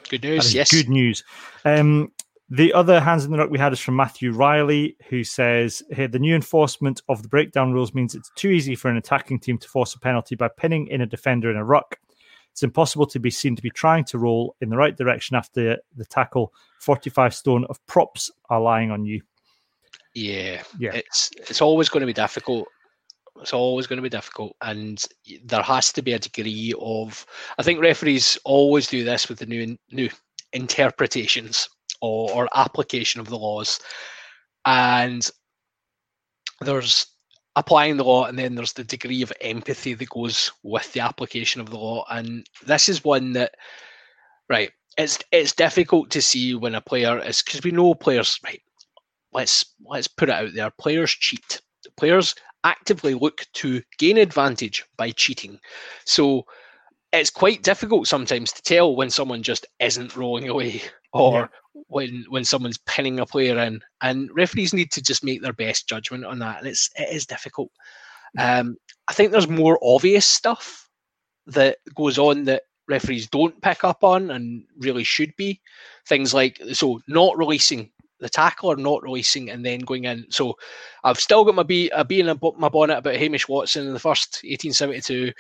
Good 0.10 0.23
news. 0.23 0.53
Yes. 0.53 0.72
Good 0.72 0.90
news. 0.90 1.23
Um, 1.65 2.11
the 2.49 2.73
other 2.73 2.99
hands 2.99 3.26
in 3.26 3.31
the 3.31 3.38
ruck 3.38 3.52
we 3.52 3.60
had 3.60 3.73
is 3.73 3.80
from 3.80 3.95
Matthew 3.95 4.31
Riley, 4.31 4.98
who 5.07 5.23
says 5.23 5.84
here 5.95 6.07
the 6.07 6.18
new 6.18 6.36
enforcement 6.36 7.02
of 7.07 7.22
the 7.22 7.30
breakdown 7.30 7.73
rules 7.73 7.94
means 7.94 8.15
it's 8.15 8.31
too 8.36 8.49
easy 8.49 8.76
for 8.76 8.90
an 8.90 8.98
attacking 8.98 9.40
team 9.40 9.60
to 9.60 9.68
force 9.68 9.94
a 9.94 9.99
penalty 9.99 10.36
by 10.36 10.48
pinning 10.48 10.88
in 10.88 11.02
a 11.02 11.06
defender 11.06 11.52
in 11.52 11.57
a 11.57 11.64
ruck. 11.64 11.99
It's 12.52 12.64
impossible 12.64 13.06
to 13.07 13.19
be 13.19 13.30
seen 13.30 13.56
to 13.56 13.61
be 13.61 13.69
trying 13.69 14.03
to 14.06 14.18
roll 14.18 14.56
in 14.61 14.69
the 14.69 14.77
right 14.77 14.98
direction 14.98 15.36
after 15.36 15.77
the 15.95 16.06
tackle. 16.06 16.52
45 16.80 17.36
stone 17.36 17.65
of 17.69 17.86
props 17.86 18.31
are 18.49 18.60
lying 18.60 18.90
on 18.90 19.06
you. 19.06 19.22
Yeah, 20.15 20.64
yeah. 20.80 20.91
It's 20.95 21.30
it's 21.38 21.61
always 21.61 21.88
going 21.88 22.02
to 22.02 22.07
be 22.07 22.14
difficult. 22.14 22.68
It's 23.41 23.53
always 23.53 23.88
going 23.88 23.98
to 23.98 24.03
be 24.03 24.10
difficult, 24.10 24.56
and 24.61 25.03
there 25.44 25.61
has 25.61 25.91
to 25.94 26.02
be 26.02 26.14
a 26.14 26.20
degree 26.20 26.74
of. 26.80 27.26
I 27.57 27.64
think 27.64 27.80
referees 27.80 28.38
always 28.44 28.88
do 28.88 29.03
this 29.03 29.30
with 29.30 29.40
the 29.40 29.45
new 29.45 29.78
new 29.91 30.10
interpretations 30.53 31.70
or, 32.02 32.32
or 32.32 32.49
application 32.53 33.22
of 33.22 33.30
the 33.30 33.38
laws, 33.38 33.80
and 34.66 35.30
there's 36.61 37.06
applying 37.56 37.98
the 37.98 38.03
law, 38.03 38.26
and 38.26 38.38
then 38.38 38.56
there's 38.56 38.74
the 38.74 38.84
degree 38.84 39.22
of 39.22 39.34
empathy 39.41 39.94
that 39.94 40.10
goes 40.10 40.52
with 40.64 40.91
the 40.94 40.99
application 40.99 41.61
of 41.61 41.70
the 41.70 41.78
law. 41.78 42.06
And 42.10 42.45
this 42.66 42.90
is 42.90 43.03
one 43.03 43.34
that, 43.34 43.56
right, 44.49 44.72
it's 44.98 45.20
it's 45.32 45.53
difficult 45.53 46.10
to 46.11 46.22
see 46.22 46.56
when 46.56 46.76
a 46.76 46.82
player 46.82 47.20
is 47.20 47.41
because 47.41 47.64
we 47.64 47.72
know 47.72 47.94
players, 47.95 48.40
right? 48.44 48.61
Let's 49.32 49.66
let's 49.86 50.07
put 50.07 50.30
it 50.30 50.36
out 50.36 50.53
there. 50.53 50.72
Players 50.72 51.11
cheat. 51.11 51.61
Players 51.98 52.36
actively 52.64 53.14
look 53.14 53.45
to 53.53 53.81
gain 53.98 54.18
advantage 54.18 54.86
by 54.98 55.11
cheating. 55.11 55.60
So 56.06 56.45
it's 57.11 57.30
quite 57.30 57.64
difficult 57.64 58.07
sometimes 58.07 58.52
to 58.53 58.61
tell 58.61 58.95
when 58.95 59.10
someone 59.10 59.41
just 59.44 59.65
isn't 59.80 60.15
rolling 60.15 60.48
away 60.48 60.81
or 61.14 61.49
yeah. 61.73 61.81
when 61.88 62.26
when 62.30 62.45
someone's 62.45 62.77
pinning 62.80 63.19
a 63.19 63.26
player 63.26 63.57
in. 63.60 63.81
And 64.02 64.30
referees 64.34 64.73
need 64.73 64.91
to 64.91 65.02
just 65.02 65.23
make 65.23 65.41
their 65.41 65.53
best 65.53 65.88
judgment 65.88 66.26
on 66.26 66.40
that. 66.40 66.60
And 66.60 66.68
it's 66.68 66.90
it 66.95 67.14
is 67.14 67.26
difficult. 67.26 67.72
Um, 68.38 68.77
I 69.07 69.14
think 69.14 69.31
there's 69.31 69.48
more 69.48 69.80
obvious 69.81 70.26
stuff 70.26 70.88
that 71.48 71.77
goes 71.95 72.19
on 72.19 72.44
that 72.44 72.64
referees 72.88 73.27
don't 73.27 73.60
pick 73.61 73.84
up 73.84 74.03
on 74.03 74.30
and 74.31 74.64
really 74.77 75.03
should 75.03 75.36
be. 75.36 75.61
Things 76.07 76.34
like 76.34 76.61
so 76.73 77.02
not 77.07 77.38
releasing 77.38 77.91
the 78.20 78.30
tackler 78.30 78.76
not 78.76 79.04
releasing 79.04 79.50
and 79.50 79.66
then 79.66 79.80
going 79.80 80.06
in. 80.06 80.26
So 80.30 80.58
I've 81.04 81.20
still 81.20 81.46
got 81.46 81.56
my 81.56 81.64
B, 81.64 81.90
a 81.94 82.04
B 82.04 82.20
in 82.20 82.40
my 82.58 82.70
bonnet 82.70 82.98
about 82.98 83.16
Hamish 83.16 83.48
Watson 83.48 83.88
in 83.88 83.94
the 83.94 84.00
first 84.00 84.41
1872. 84.44 85.32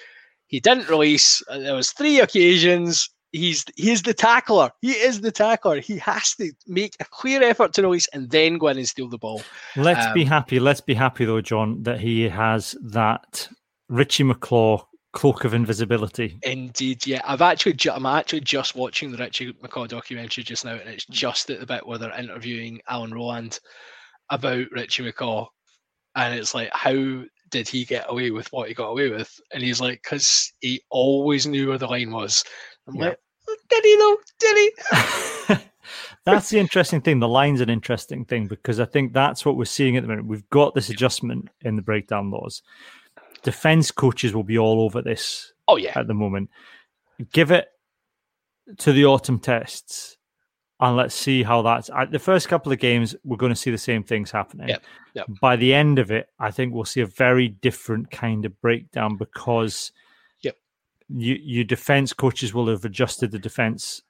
He 0.47 0.59
didn't 0.59 0.89
release. 0.89 1.43
Uh, 1.47 1.59
there 1.59 1.75
was 1.75 1.91
three 1.91 2.19
occasions. 2.19 3.09
He's 3.31 3.63
he's 3.75 4.01
the 4.01 4.13
tackler. 4.15 4.71
He 4.81 4.93
is 4.93 5.21
the 5.21 5.31
tackler. 5.31 5.79
He 5.79 5.99
has 5.99 6.35
to 6.37 6.51
make 6.65 6.95
a 6.99 7.05
clear 7.05 7.43
effort 7.43 7.73
to 7.73 7.83
release 7.83 8.07
and 8.07 8.31
then 8.31 8.57
go 8.57 8.69
in 8.69 8.77
and 8.77 8.87
steal 8.87 9.07
the 9.07 9.19
ball. 9.19 9.43
Let's 9.75 10.07
um, 10.07 10.13
be 10.15 10.23
happy. 10.23 10.59
Let's 10.59 10.81
be 10.81 10.95
happy 10.95 11.25
though, 11.25 11.41
John, 11.41 11.83
that 11.83 11.99
he 11.99 12.27
has 12.27 12.75
that 12.81 13.47
Richie 13.87 14.23
McCaw 14.23 14.83
cloak 15.19 15.43
of 15.43 15.53
invisibility. 15.53 16.39
Indeed, 16.43 17.05
yeah. 17.05 17.19
I've 17.25 17.41
actually 17.41 17.73
ju- 17.73 17.91
I'm 17.91 18.05
actually 18.05 18.39
just 18.39 18.73
watching 18.73 19.11
the 19.11 19.17
Richie 19.17 19.51
McCaw 19.51 19.85
documentary 19.85 20.45
just 20.45 20.63
now, 20.63 20.75
and 20.75 20.89
it's 20.89 21.05
just 21.07 21.49
at 21.49 21.59
the 21.59 21.65
bit 21.65 21.85
where 21.85 21.97
they're 21.97 22.17
interviewing 22.17 22.79
Alain 22.87 23.11
Rolland 23.11 23.59
about 24.29 24.71
Richie 24.71 25.11
McCaw, 25.11 25.47
and 26.15 26.33
it's 26.33 26.55
like 26.55 26.69
how 26.71 27.23
did 27.49 27.67
he 27.67 27.83
get 27.83 28.05
away 28.07 28.31
with 28.31 28.47
what 28.53 28.69
he 28.69 28.73
got 28.73 28.91
away 28.91 29.09
with? 29.09 29.29
And 29.53 29.61
he's 29.61 29.81
like, 29.81 30.01
because 30.03 30.53
he 30.61 30.81
always 30.89 31.45
knew 31.45 31.67
where 31.67 31.77
the 31.77 31.87
line 31.87 32.11
was. 32.11 32.45
I'm 32.87 32.95
yeah. 32.95 33.09
like, 33.09 33.19
oh, 33.49 33.57
did 33.69 33.83
he 33.83 33.97
though? 33.97 34.17
Did 34.39 34.71
he? 35.49 35.55
that's 36.25 36.49
the 36.49 36.59
interesting 36.59 37.01
thing. 37.01 37.19
The 37.19 37.27
line's 37.27 37.59
an 37.59 37.69
interesting 37.69 38.23
thing 38.23 38.47
because 38.47 38.79
I 38.79 38.85
think 38.85 39.11
that's 39.11 39.45
what 39.45 39.57
we're 39.57 39.65
seeing 39.65 39.97
at 39.97 40.03
the 40.03 40.07
moment. 40.07 40.27
We've 40.27 40.49
got 40.49 40.75
this 40.75 40.89
adjustment 40.89 41.49
in 41.59 41.75
the 41.75 41.81
breakdown 41.81 42.31
laws. 42.31 42.63
Defense 43.43 43.91
coaches 43.91 44.33
will 44.33 44.43
be 44.43 44.57
all 44.57 44.81
over 44.81 45.01
this. 45.01 45.53
Oh 45.67 45.77
yeah, 45.77 45.97
at 45.97 46.07
the 46.07 46.13
moment. 46.13 46.49
Give 47.31 47.51
it 47.51 47.67
to 48.77 48.93
the 48.93 49.05
autumn 49.05 49.39
tests 49.39 50.17
and 50.79 50.95
let's 50.95 51.15
see 51.15 51.43
how 51.43 51.61
that's 51.61 51.89
at 51.89 52.11
the 52.11 52.19
first 52.19 52.47
couple 52.47 52.71
of 52.71 52.79
games 52.79 53.15
we're 53.23 53.37
going 53.37 53.51
to 53.51 53.55
see 53.55 53.71
the 53.71 53.77
same 53.77 54.03
things 54.03 54.31
happening 54.31 54.69
yep, 54.69 54.83
yep. 55.13 55.27
by 55.41 55.55
the 55.55 55.73
end 55.73 55.99
of 55.99 56.11
it 56.11 56.27
i 56.39 56.51
think 56.51 56.73
we'll 56.73 56.85
see 56.85 57.01
a 57.01 57.05
very 57.05 57.47
different 57.47 58.09
kind 58.11 58.45
of 58.45 58.61
breakdown 58.61 59.17
because 59.17 59.91
yep. 60.41 60.55
you, 61.09 61.35
your 61.41 61.63
defense 61.63 62.13
coaches 62.13 62.53
will 62.53 62.67
have 62.67 62.85
adjusted 62.85 63.31
the 63.31 63.39
defense 63.39 64.01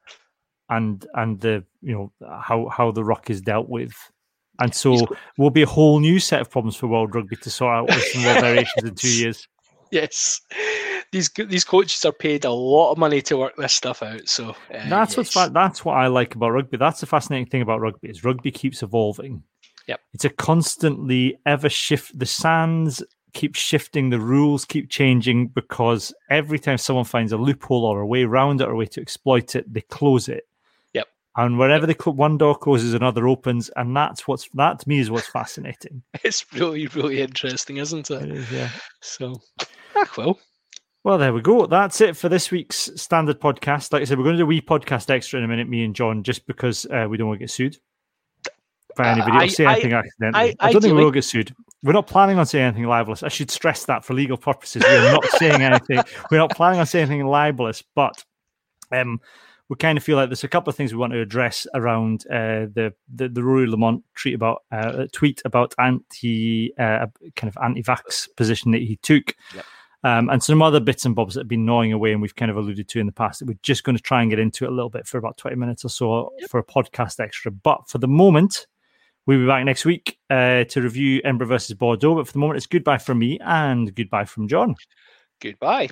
and 0.69 1.07
and 1.15 1.39
the 1.41 1.63
you 1.81 1.93
know 1.93 2.11
how 2.41 2.67
how 2.69 2.91
the 2.91 3.03
ruck 3.03 3.29
is 3.29 3.41
dealt 3.41 3.69
with 3.69 4.11
and 4.59 4.73
so 4.73 5.07
will 5.37 5.49
be 5.49 5.61
a 5.61 5.67
whole 5.67 5.99
new 5.99 6.19
set 6.19 6.41
of 6.41 6.49
problems 6.49 6.75
for 6.75 6.87
world 6.87 7.13
rugby 7.15 7.35
to 7.35 7.49
sort 7.49 7.75
out 7.75 7.87
with 7.87 8.03
some 8.05 8.23
more 8.23 8.33
variations 8.41 8.83
in 8.83 8.95
two 8.95 9.13
years 9.13 9.47
yes 9.91 10.41
these 11.11 11.29
these 11.29 11.63
coaches 11.63 12.05
are 12.05 12.11
paid 12.11 12.45
a 12.45 12.51
lot 12.51 12.91
of 12.91 12.97
money 12.97 13.21
to 13.23 13.37
work 13.37 13.55
this 13.55 13.73
stuff 13.73 14.03
out. 14.03 14.27
So 14.27 14.49
uh, 14.49 14.53
that's 14.89 15.11
yes. 15.11 15.17
what's 15.17 15.33
fa- 15.33 15.51
that's 15.53 15.83
what 15.83 15.97
I 15.97 16.07
like 16.07 16.35
about 16.35 16.51
rugby. 16.51 16.77
That's 16.77 16.99
the 16.99 17.05
fascinating 17.05 17.47
thing 17.47 17.61
about 17.61 17.81
rugby 17.81 18.09
is 18.09 18.23
rugby 18.23 18.51
keeps 18.51 18.83
evolving. 18.83 19.43
Yep. 19.87 19.99
It's 20.13 20.25
a 20.25 20.29
constantly 20.29 21.39
ever 21.45 21.69
shift. 21.69 22.17
The 22.17 22.25
sands 22.25 23.03
keep 23.33 23.55
shifting, 23.55 24.09
the 24.09 24.19
rules 24.19 24.65
keep 24.65 24.89
changing 24.89 25.47
because 25.47 26.13
every 26.29 26.59
time 26.59 26.77
someone 26.77 27.05
finds 27.05 27.31
a 27.31 27.37
loophole 27.37 27.85
or 27.85 28.01
a 28.01 28.07
way 28.07 28.23
around 28.23 28.61
it 28.61 28.67
or 28.67 28.71
a 28.71 28.75
way 28.75 28.85
to 28.87 29.01
exploit 29.01 29.55
it, 29.55 29.71
they 29.71 29.81
close 29.81 30.27
it. 30.29 30.43
And 31.37 31.59
wherever 31.59 31.85
they 31.85 31.93
one 31.93 32.37
door 32.37 32.57
closes, 32.57 32.93
another 32.93 33.27
opens, 33.27 33.69
and 33.75 33.95
that's 33.95 34.27
what's 34.27 34.49
that 34.55 34.79
to 34.79 34.89
me 34.89 34.99
is 34.99 35.11
what's 35.11 35.27
fascinating. 35.27 36.03
It's 36.23 36.45
really 36.53 36.87
really 36.87 37.21
interesting, 37.21 37.77
isn't 37.77 38.09
it? 38.11 38.23
It 38.23 38.31
is, 38.31 38.51
yeah. 38.51 38.69
So, 39.01 39.39
ah, 39.95 40.09
well, 40.17 40.39
well, 41.03 41.17
there 41.17 41.33
we 41.33 41.41
go. 41.41 41.65
That's 41.65 42.01
it 42.01 42.17
for 42.17 42.27
this 42.27 42.51
week's 42.51 42.91
standard 42.95 43.39
podcast. 43.39 43.93
Like 43.93 44.01
I 44.01 44.05
said, 44.05 44.17
we're 44.17 44.25
going 44.25 44.35
to 44.35 44.41
do 44.41 44.43
a 44.43 44.47
wee 44.47 44.61
podcast 44.61 45.09
extra 45.09 45.37
in 45.37 45.45
a 45.45 45.47
minute, 45.47 45.69
me 45.69 45.85
and 45.85 45.95
John, 45.95 46.23
just 46.23 46.45
because 46.45 46.85
uh, 46.87 47.07
we 47.09 47.15
don't 47.17 47.27
want 47.27 47.39
to 47.39 47.43
get 47.43 47.51
sued 47.51 47.77
by 48.97 49.07
anybody 49.07 49.37
uh, 49.37 49.43
or 49.45 49.47
say 49.47 49.65
anything 49.65 49.93
I, 49.93 49.99
accidentally. 49.99 50.55
I, 50.59 50.65
I, 50.65 50.67
I 50.67 50.71
don't 50.73 50.81
think 50.81 50.93
we 50.93 51.03
will 51.03 51.11
get 51.11 51.23
sued. 51.23 51.55
We're 51.83 51.93
not 51.93 52.07
planning 52.07 52.37
on 52.37 52.45
saying 52.45 52.65
anything 52.65 52.85
libelous. 52.85 53.23
I 53.23 53.29
should 53.29 53.49
stress 53.49 53.85
that 53.85 54.03
for 54.03 54.13
legal 54.13 54.35
purposes. 54.35 54.83
We're 54.85 55.13
not 55.13 55.25
saying 55.37 55.61
anything. 55.61 56.01
We're 56.29 56.37
not 56.37 56.51
planning 56.51 56.81
on 56.81 56.85
saying 56.85 57.09
anything 57.09 57.25
libelous, 57.25 57.81
but 57.95 58.23
um, 58.91 59.21
we 59.69 59.75
kind 59.75 59.97
of 59.97 60.03
feel 60.03 60.17
like 60.17 60.29
there's 60.29 60.43
a 60.43 60.49
couple 60.49 60.69
of 60.69 60.75
things 60.75 60.91
we 60.91 60.97
want 60.97 61.13
to 61.13 61.21
address 61.21 61.67
around 61.75 62.25
uh, 62.27 62.65
the, 62.73 62.93
the 63.13 63.29
the 63.29 63.43
Rory 63.43 63.67
Lamont 63.67 64.03
tweet 64.19 64.33
about 64.33 64.63
uh, 64.71 65.05
tweet 65.13 65.41
about 65.45 65.75
anti 65.77 66.73
uh, 66.77 67.05
kind 67.35 67.55
of 67.55 67.57
anti-vax 67.63 68.27
position 68.35 68.71
that 68.71 68.81
he 68.81 68.97
took. 68.97 69.35
Yep. 69.55 69.65
Um, 70.01 70.29
and 70.29 70.41
some 70.41 70.61
other 70.61 70.79
bits 70.79 71.05
and 71.05 71.13
bobs 71.13 71.35
that 71.35 71.41
have 71.41 71.47
been 71.49 71.65
gnawing 71.65 71.91
away, 71.91 72.13
and 72.13 72.21
we've 72.21 72.35
kind 72.35 72.49
of 72.49 72.57
alluded 72.57 72.87
to 72.87 72.99
in 72.99 73.05
the 73.05 73.11
past 73.11 73.39
that 73.39 73.47
we're 73.47 73.59
just 73.61 73.83
going 73.83 73.97
to 73.97 74.01
try 74.01 74.21
and 74.21 74.29
get 74.29 74.39
into 74.39 74.63
it 74.63 74.69
a 74.69 74.73
little 74.73 74.89
bit 74.89 75.05
for 75.05 75.17
about 75.17 75.37
20 75.37 75.57
minutes 75.57 75.83
or 75.83 75.89
so 75.89 76.31
yep. 76.39 76.49
for 76.49 76.57
a 76.59 76.63
podcast 76.63 77.19
extra. 77.19 77.51
But 77.51 77.89
for 77.89 77.97
the 77.97 78.07
moment, 78.07 78.65
we'll 79.25 79.39
be 79.39 79.45
back 79.45 79.65
next 79.65 79.83
week 79.83 80.17
uh, 80.29 80.63
to 80.63 80.81
review 80.81 81.21
Edinburgh 81.25 81.47
versus 81.47 81.75
Bordeaux. 81.75 82.15
But 82.15 82.27
for 82.27 82.33
the 82.33 82.39
moment, 82.39 82.57
it's 82.57 82.65
goodbye 82.65 82.97
from 82.97 83.19
me 83.19 83.39
and 83.41 83.93
goodbye 83.93 84.25
from 84.25 84.47
John. 84.47 84.75
Goodbye. 85.41 85.89